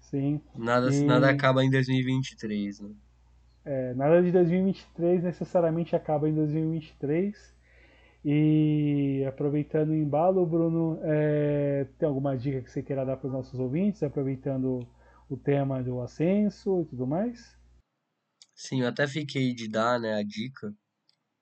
Sim. 0.00 0.40
Nada, 0.54 0.94
e... 0.94 1.04
nada 1.04 1.28
acaba 1.28 1.64
em 1.64 1.70
2023, 1.70 2.78
né? 2.78 2.90
É, 3.64 3.92
nada 3.94 4.22
de 4.22 4.30
2023 4.30 5.24
necessariamente 5.24 5.96
acaba 5.96 6.28
em 6.28 6.34
2023. 6.34 7.54
E 8.24 9.24
aproveitando 9.26 9.90
o 9.90 9.94
embalo, 9.94 10.46
Bruno, 10.46 11.00
é, 11.02 11.88
tem 11.98 12.08
alguma 12.08 12.36
dica 12.36 12.62
que 12.62 12.70
você 12.70 12.84
queira 12.84 13.04
dar 13.04 13.16
para 13.16 13.26
os 13.26 13.32
nossos 13.32 13.58
ouvintes, 13.58 14.02
aproveitando 14.04 14.86
o 15.28 15.36
tema 15.36 15.82
do 15.82 16.00
ascenso 16.00 16.82
e 16.82 16.84
tudo 16.84 17.04
mais? 17.04 17.58
Sim, 18.54 18.82
eu 18.82 18.88
até 18.88 19.08
fiquei 19.08 19.52
de 19.52 19.68
dar 19.68 19.98
né, 19.98 20.14
a 20.14 20.22
dica, 20.22 20.72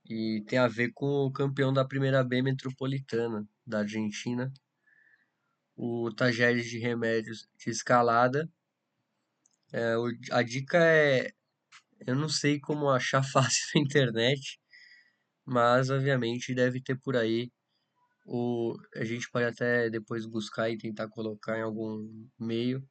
e 0.09 0.43
tem 0.47 0.59
a 0.59 0.69
ver 0.69 0.93
com 0.93 1.07
o 1.07 1.33
campeão 1.33 1.73
da 1.73 1.85
primeira 1.85 2.23
B 2.25 2.43
metropolitana 2.43 3.47
da 3.67 3.81
Argentina, 3.81 4.53
o 5.77 6.11
Tajeres 6.15 6.67
de 6.67 6.79
Remédios 6.79 7.49
de 7.59 7.71
Escalada. 7.71 8.49
É, 9.73 9.97
o, 9.97 10.07
a 10.33 10.43
dica 10.43 10.79
é: 10.79 11.33
eu 12.07 12.15
não 12.17 12.29
sei 12.29 12.61
como 12.61 12.91
achar 12.91 13.23
fácil 13.33 13.65
na 13.75 13.83
internet, 13.83 14.61
mas 15.47 15.91
obviamente 15.91 16.55
deve 16.55 16.81
ter 16.83 16.99
por 17.01 17.17
aí. 17.17 17.51
O, 18.27 18.77
a 18.97 19.05
gente 19.05 19.31
pode 19.31 19.47
até 19.47 19.91
depois 19.91 20.27
buscar 20.27 20.71
e 20.71 20.79
tentar 20.79 21.09
colocar 21.09 21.59
em 21.59 21.63
algum 21.63 22.09
meio 22.39 22.87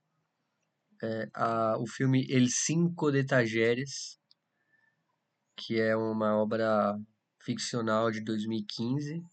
é, 1.02 1.30
a, 1.34 1.78
o 1.80 1.88
filme 1.88 2.26
El 2.30 2.48
Cinco 2.48 3.12
de 3.12 3.24
Tajeres, 3.24 4.20
que 5.62 5.80
é 5.80 5.96
uma 5.96 6.36
obra 6.36 7.00
ficcional 7.40 8.10
de 8.10 8.22
2015, 8.22 9.24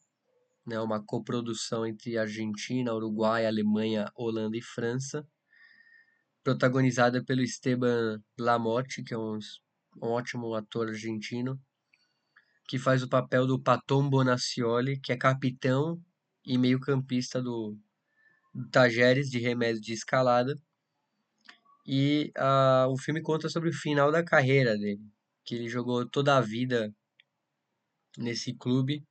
né, 0.67 0.79
uma 0.79 1.03
coprodução 1.03 1.87
entre 1.87 2.19
Argentina, 2.19 2.95
Uruguai, 2.95 3.47
Alemanha, 3.47 4.13
Holanda 4.15 4.57
e 4.57 4.63
França, 4.63 5.27
protagonizada 6.45 7.25
pelo 7.25 7.41
Esteban 7.41 8.23
Lamotte, 8.39 9.03
que 9.03 9.15
é 9.15 9.19
um, 9.19 9.39
um 10.03 10.09
ótimo 10.09 10.55
ator 10.55 10.89
argentino, 10.89 11.59
que 12.69 12.79
faz 12.79 13.03
o 13.03 13.09
papel 13.09 13.47
do 13.47 13.59
Paton 13.59 14.11
Bonacioli, 14.11 15.01
que 15.01 15.13
é 15.13 15.17
capitão 15.17 15.99
e 16.45 16.59
meio-campista 16.59 17.41
do, 17.41 17.75
do 18.55 18.69
Tajeres 18.69 19.31
de 19.31 19.39
Remédio 19.39 19.81
de 19.81 19.95
Escalada. 19.95 20.55
E 21.87 22.31
uh, 22.37 22.93
o 22.93 22.99
filme 22.99 23.23
conta 23.23 23.49
sobre 23.49 23.71
o 23.71 23.73
final 23.73 24.13
da 24.13 24.23
carreira 24.23 24.77
dele, 24.77 25.01
que 25.49 25.55
ele 25.55 25.66
jogou 25.66 26.07
toda 26.07 26.37
a 26.37 26.43
vida 26.43 26.95
nesse 28.19 28.55
clube, 28.55 29.03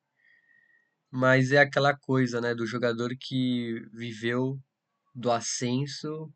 mas 1.11 1.51
é 1.51 1.57
aquela 1.57 1.97
coisa, 1.97 2.39
né, 2.39 2.53
do 2.53 2.67
jogador 2.67 3.09
que 3.19 3.81
viveu 3.91 4.59
do 5.15 5.31
ascenso 5.31 6.31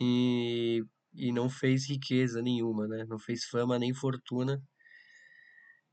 e, 0.00 0.82
e 1.14 1.30
não 1.30 1.48
fez 1.48 1.88
riqueza 1.88 2.42
nenhuma, 2.42 2.88
né? 2.88 3.04
Não 3.08 3.18
fez 3.18 3.44
fama 3.44 3.78
nem 3.78 3.94
fortuna. 3.94 4.60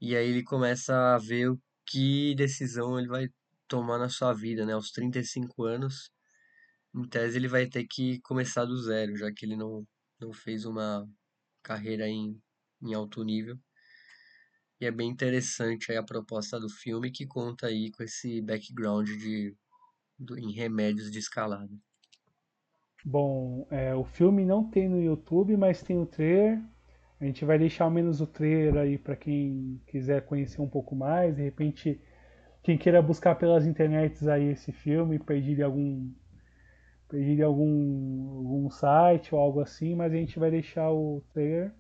E 0.02 0.16
aí 0.16 0.28
ele 0.28 0.44
começa 0.44 1.14
a 1.14 1.18
ver 1.20 1.54
que 1.86 2.34
decisão 2.36 2.98
ele 2.98 3.08
vai 3.08 3.28
tomar 3.68 4.00
na 4.00 4.10
sua 4.10 4.34
vida, 4.34 4.66
né? 4.66 4.74
Aos 4.74 4.90
35 4.92 5.64
anos, 5.66 6.12
em 6.96 7.08
tese 7.08 7.38
ele 7.38 7.48
vai 7.48 7.68
ter 7.68 7.86
que 7.86 8.20
começar 8.22 8.66
do 8.66 8.78
zero, 8.82 9.16
já 9.16 9.32
que 9.32 9.46
ele 9.46 9.56
não, 9.56 9.86
não 10.20 10.34
fez 10.34 10.66
uma 10.66 11.08
carreira 11.64 12.08
em, 12.08 12.40
em 12.82 12.94
alto 12.94 13.24
nível. 13.24 13.58
E 14.80 14.86
é 14.86 14.92
bem 14.92 15.10
interessante 15.10 15.94
a 15.94 16.04
proposta 16.04 16.60
do 16.60 16.70
filme 16.70 17.10
que 17.10 17.26
conta 17.26 17.68
aí 17.68 17.92
com 17.92 18.04
esse 18.04 18.42
background 18.42 19.08
de, 19.08 19.56
do, 20.20 20.38
em 20.38 20.52
remédios 20.52 21.10
de 21.10 21.20
escalada. 21.20 21.72
Bom, 23.04 23.68
é, 23.72 23.96
o 23.96 24.04
filme 24.04 24.44
não 24.44 24.70
tem 24.70 24.90
no 24.90 25.02
YouTube, 25.02 25.56
mas 25.56 25.82
tem 25.82 25.98
o 25.98 26.06
trailer. 26.06 26.62
A 27.22 27.26
gente 27.26 27.46
vai 27.46 27.58
deixar 27.58 27.86
ao 27.86 27.92
menos 27.92 28.20
o 28.20 28.28
trailer 28.28 28.76
aí 28.78 28.98
para 28.98 29.16
quem 29.16 29.82
quiser 29.88 30.26
conhecer 30.26 30.62
um 30.62 30.68
pouco 30.68 30.96
mais. 30.96 31.36
De 31.36 31.42
repente, 31.42 32.02
quem 32.62 32.78
queira 32.78 33.02
buscar 33.02 33.36
pelas 33.36 33.66
internets 33.66 34.28
aí 34.28 34.50
esse 34.50 34.72
filme, 34.74 35.20
pedir 35.20 35.64
algum 35.64 36.12
pedir 37.08 37.44
algum, 37.44 38.38
algum 38.38 38.70
site 38.70 39.34
ou 39.34 39.40
algo 39.40 39.62
assim, 39.62 39.96
mas 39.96 40.12
a 40.12 40.16
gente 40.16 40.40
vai 40.40 40.52
deixar 40.52 40.92
o 40.92 41.24
trailer 41.32 41.72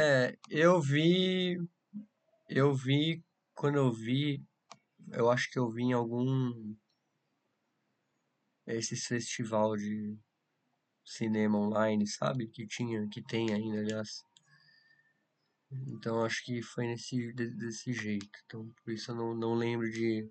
é, 0.00 0.38
eu 0.48 0.80
vi. 0.80 1.56
Eu 2.48 2.74
vi. 2.74 3.22
Quando 3.54 3.76
eu 3.76 3.92
vi. 3.92 4.42
Eu 5.12 5.30
acho 5.30 5.50
que 5.50 5.58
eu 5.58 5.70
vi 5.70 5.82
em 5.82 5.92
algum. 5.92 6.74
Esses 8.66 9.06
festival 9.06 9.76
de 9.76 10.16
cinema 11.04 11.58
online, 11.58 12.06
sabe? 12.06 12.46
Que 12.46 12.66
tinha, 12.66 13.06
que 13.08 13.22
tem 13.22 13.52
ainda, 13.52 13.80
aliás. 13.80 14.22
Então 15.88 16.24
acho 16.24 16.44
que 16.44 16.62
foi 16.62 16.86
nesse, 16.86 17.32
desse 17.32 17.92
jeito. 17.92 18.38
Então 18.44 18.72
por 18.82 18.92
isso 18.92 19.10
eu 19.10 19.14
não, 19.14 19.34
não 19.34 19.54
lembro 19.54 19.90
de. 19.90 20.30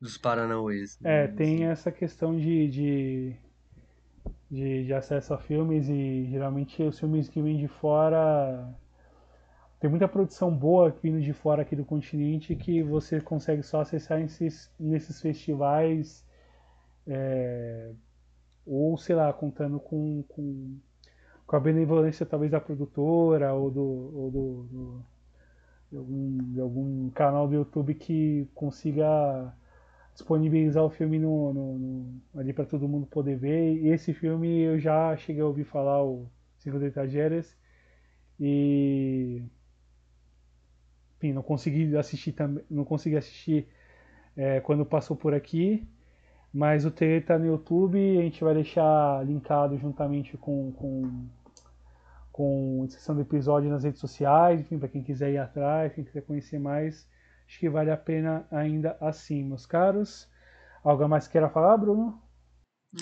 Dos 0.00 0.18
Paranauês. 0.18 0.98
Né? 1.00 1.24
É, 1.24 1.28
tem 1.28 1.54
assim. 1.54 1.64
essa 1.64 1.92
questão 1.92 2.36
de, 2.36 2.68
de 2.68 3.45
de, 4.50 4.84
de 4.84 4.94
acesso 4.94 5.34
a 5.34 5.38
filmes 5.38 5.88
e 5.88 6.26
geralmente 6.30 6.82
os 6.82 6.98
filmes 6.98 7.28
que 7.28 7.42
vêm 7.42 7.56
de 7.56 7.68
fora 7.68 8.74
tem 9.80 9.90
muita 9.90 10.08
produção 10.08 10.56
boa 10.56 10.90
vindo 11.02 11.20
de 11.20 11.32
fora 11.32 11.62
aqui 11.62 11.76
do 11.76 11.84
continente 11.84 12.54
que 12.54 12.82
você 12.82 13.20
consegue 13.20 13.62
só 13.62 13.80
acessar 13.80 14.18
nesses, 14.18 14.72
nesses 14.78 15.20
festivais 15.20 16.24
é, 17.06 17.92
ou 18.64 18.96
sei 18.96 19.14
lá 19.14 19.32
contando 19.32 19.78
com, 19.78 20.22
com, 20.28 20.78
com, 21.46 21.56
a 21.56 21.60
benevolência 21.60 22.24
talvez 22.24 22.50
da 22.50 22.60
produtora 22.60 23.52
ou 23.52 23.70
do, 23.70 23.82
ou 23.82 24.30
do, 24.30 24.62
do 24.70 25.04
de, 25.90 25.98
algum, 25.98 26.52
de 26.52 26.60
algum 26.60 27.10
canal 27.10 27.46
do 27.46 27.54
YouTube 27.54 27.94
que 27.94 28.48
consiga 28.54 29.54
disponibilizar 30.16 30.82
o 30.82 30.90
filme 30.90 31.18
no, 31.18 31.52
no, 31.52 31.78
no 31.78 32.22
ali 32.40 32.52
para 32.52 32.64
todo 32.64 32.88
mundo 32.88 33.06
poder 33.06 33.36
ver. 33.36 33.76
E 33.76 33.88
esse 33.88 34.14
filme 34.14 34.62
eu 34.62 34.78
já 34.78 35.14
cheguei 35.16 35.42
a 35.42 35.46
ouvir 35.46 35.64
falar, 35.64 36.02
o 36.02 36.26
Cinco 36.58 36.78
de 36.78 36.90
Tragédias, 36.90 37.54
e 38.40 39.42
enfim, 41.16 41.32
não 41.32 41.42
consegui 41.42 41.96
assistir 41.96 42.32
também, 42.32 42.64
não 42.70 42.84
consegui 42.84 43.16
assistir 43.16 43.68
é, 44.36 44.60
quando 44.60 44.84
passou 44.84 45.16
por 45.16 45.34
aqui, 45.34 45.86
mas 46.52 46.84
o 46.86 46.90
trailer 46.90 47.20
está 47.20 47.38
no 47.38 47.46
YouTube, 47.46 48.18
a 48.18 48.22
gente 48.22 48.42
vai 48.42 48.54
deixar 48.54 49.24
linkado 49.24 49.76
juntamente 49.78 50.36
com, 50.38 50.72
com, 50.72 51.26
com 52.32 52.80
a 52.82 52.86
descrição 52.86 53.14
do 53.14 53.20
episódio 53.20 53.70
nas 53.70 53.84
redes 53.84 54.00
sociais, 54.00 54.60
enfim, 54.60 54.78
para 54.78 54.88
quem 54.88 55.02
quiser 55.02 55.30
ir 55.32 55.38
atrás, 55.38 55.92
quem 55.94 56.04
quiser 56.04 56.22
conhecer 56.22 56.58
mais, 56.58 57.06
Acho 57.46 57.58
que 57.60 57.68
vale 57.68 57.90
a 57.90 57.96
pena 57.96 58.46
ainda 58.50 58.96
assim, 59.00 59.44
meus 59.44 59.66
caros. 59.66 60.28
Algo 60.82 61.08
mais 61.08 61.28
queira 61.28 61.48
falar, 61.48 61.76
Bruno? 61.76 62.20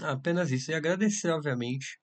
Apenas 0.03 0.51
isso. 0.51 0.71
E 0.71 0.75
agradecer, 0.75 1.31
obviamente, 1.31 1.99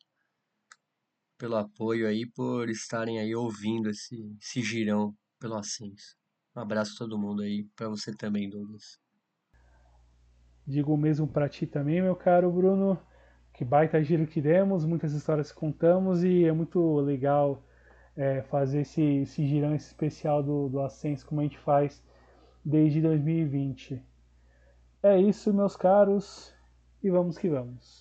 pelo 1.38 1.55
apoio 1.55 2.07
aí, 2.07 2.26
por 2.26 2.69
estarem 2.69 3.19
aí 3.19 3.35
ouvindo 3.35 3.89
esse, 3.89 4.15
esse 4.41 4.61
girão 4.61 5.13
pelo 5.39 5.55
Ascenso. 5.55 6.15
Um 6.55 6.61
abraço 6.61 6.93
a 6.95 6.97
todo 6.97 7.18
mundo 7.18 7.41
aí, 7.41 7.65
para 7.76 7.89
você 7.89 8.13
também, 8.13 8.49
Douglas. 8.49 8.99
Digo 10.68 10.93
o 10.93 10.97
mesmo 10.97 11.27
para 11.27 11.49
ti 11.49 11.65
também, 11.65 12.01
meu 12.01 12.15
caro 12.15 12.51
Bruno. 12.51 12.99
Que 13.53 13.65
baita 13.65 14.03
giro 14.03 14.26
que 14.27 14.41
demos, 14.41 14.85
muitas 14.85 15.13
histórias 15.13 15.51
que 15.51 15.57
contamos 15.57 16.23
e 16.23 16.45
é 16.45 16.51
muito 16.51 16.99
legal 17.01 17.63
é, 18.15 18.41
fazer 18.43 18.81
esse, 18.81 19.01
esse 19.01 19.45
girão 19.45 19.76
esse 19.76 19.88
especial 19.88 20.41
do, 20.41 20.69
do 20.69 20.80
Ascenso, 20.81 21.26
como 21.26 21.41
a 21.41 21.43
gente 21.43 21.57
faz 21.59 22.01
desde 22.63 23.01
2020. 23.01 24.01
É 25.03 25.19
isso, 25.19 25.53
meus 25.53 25.75
caros, 25.75 26.53
e 27.03 27.09
vamos 27.09 27.38
que 27.38 27.49
vamos. 27.49 28.01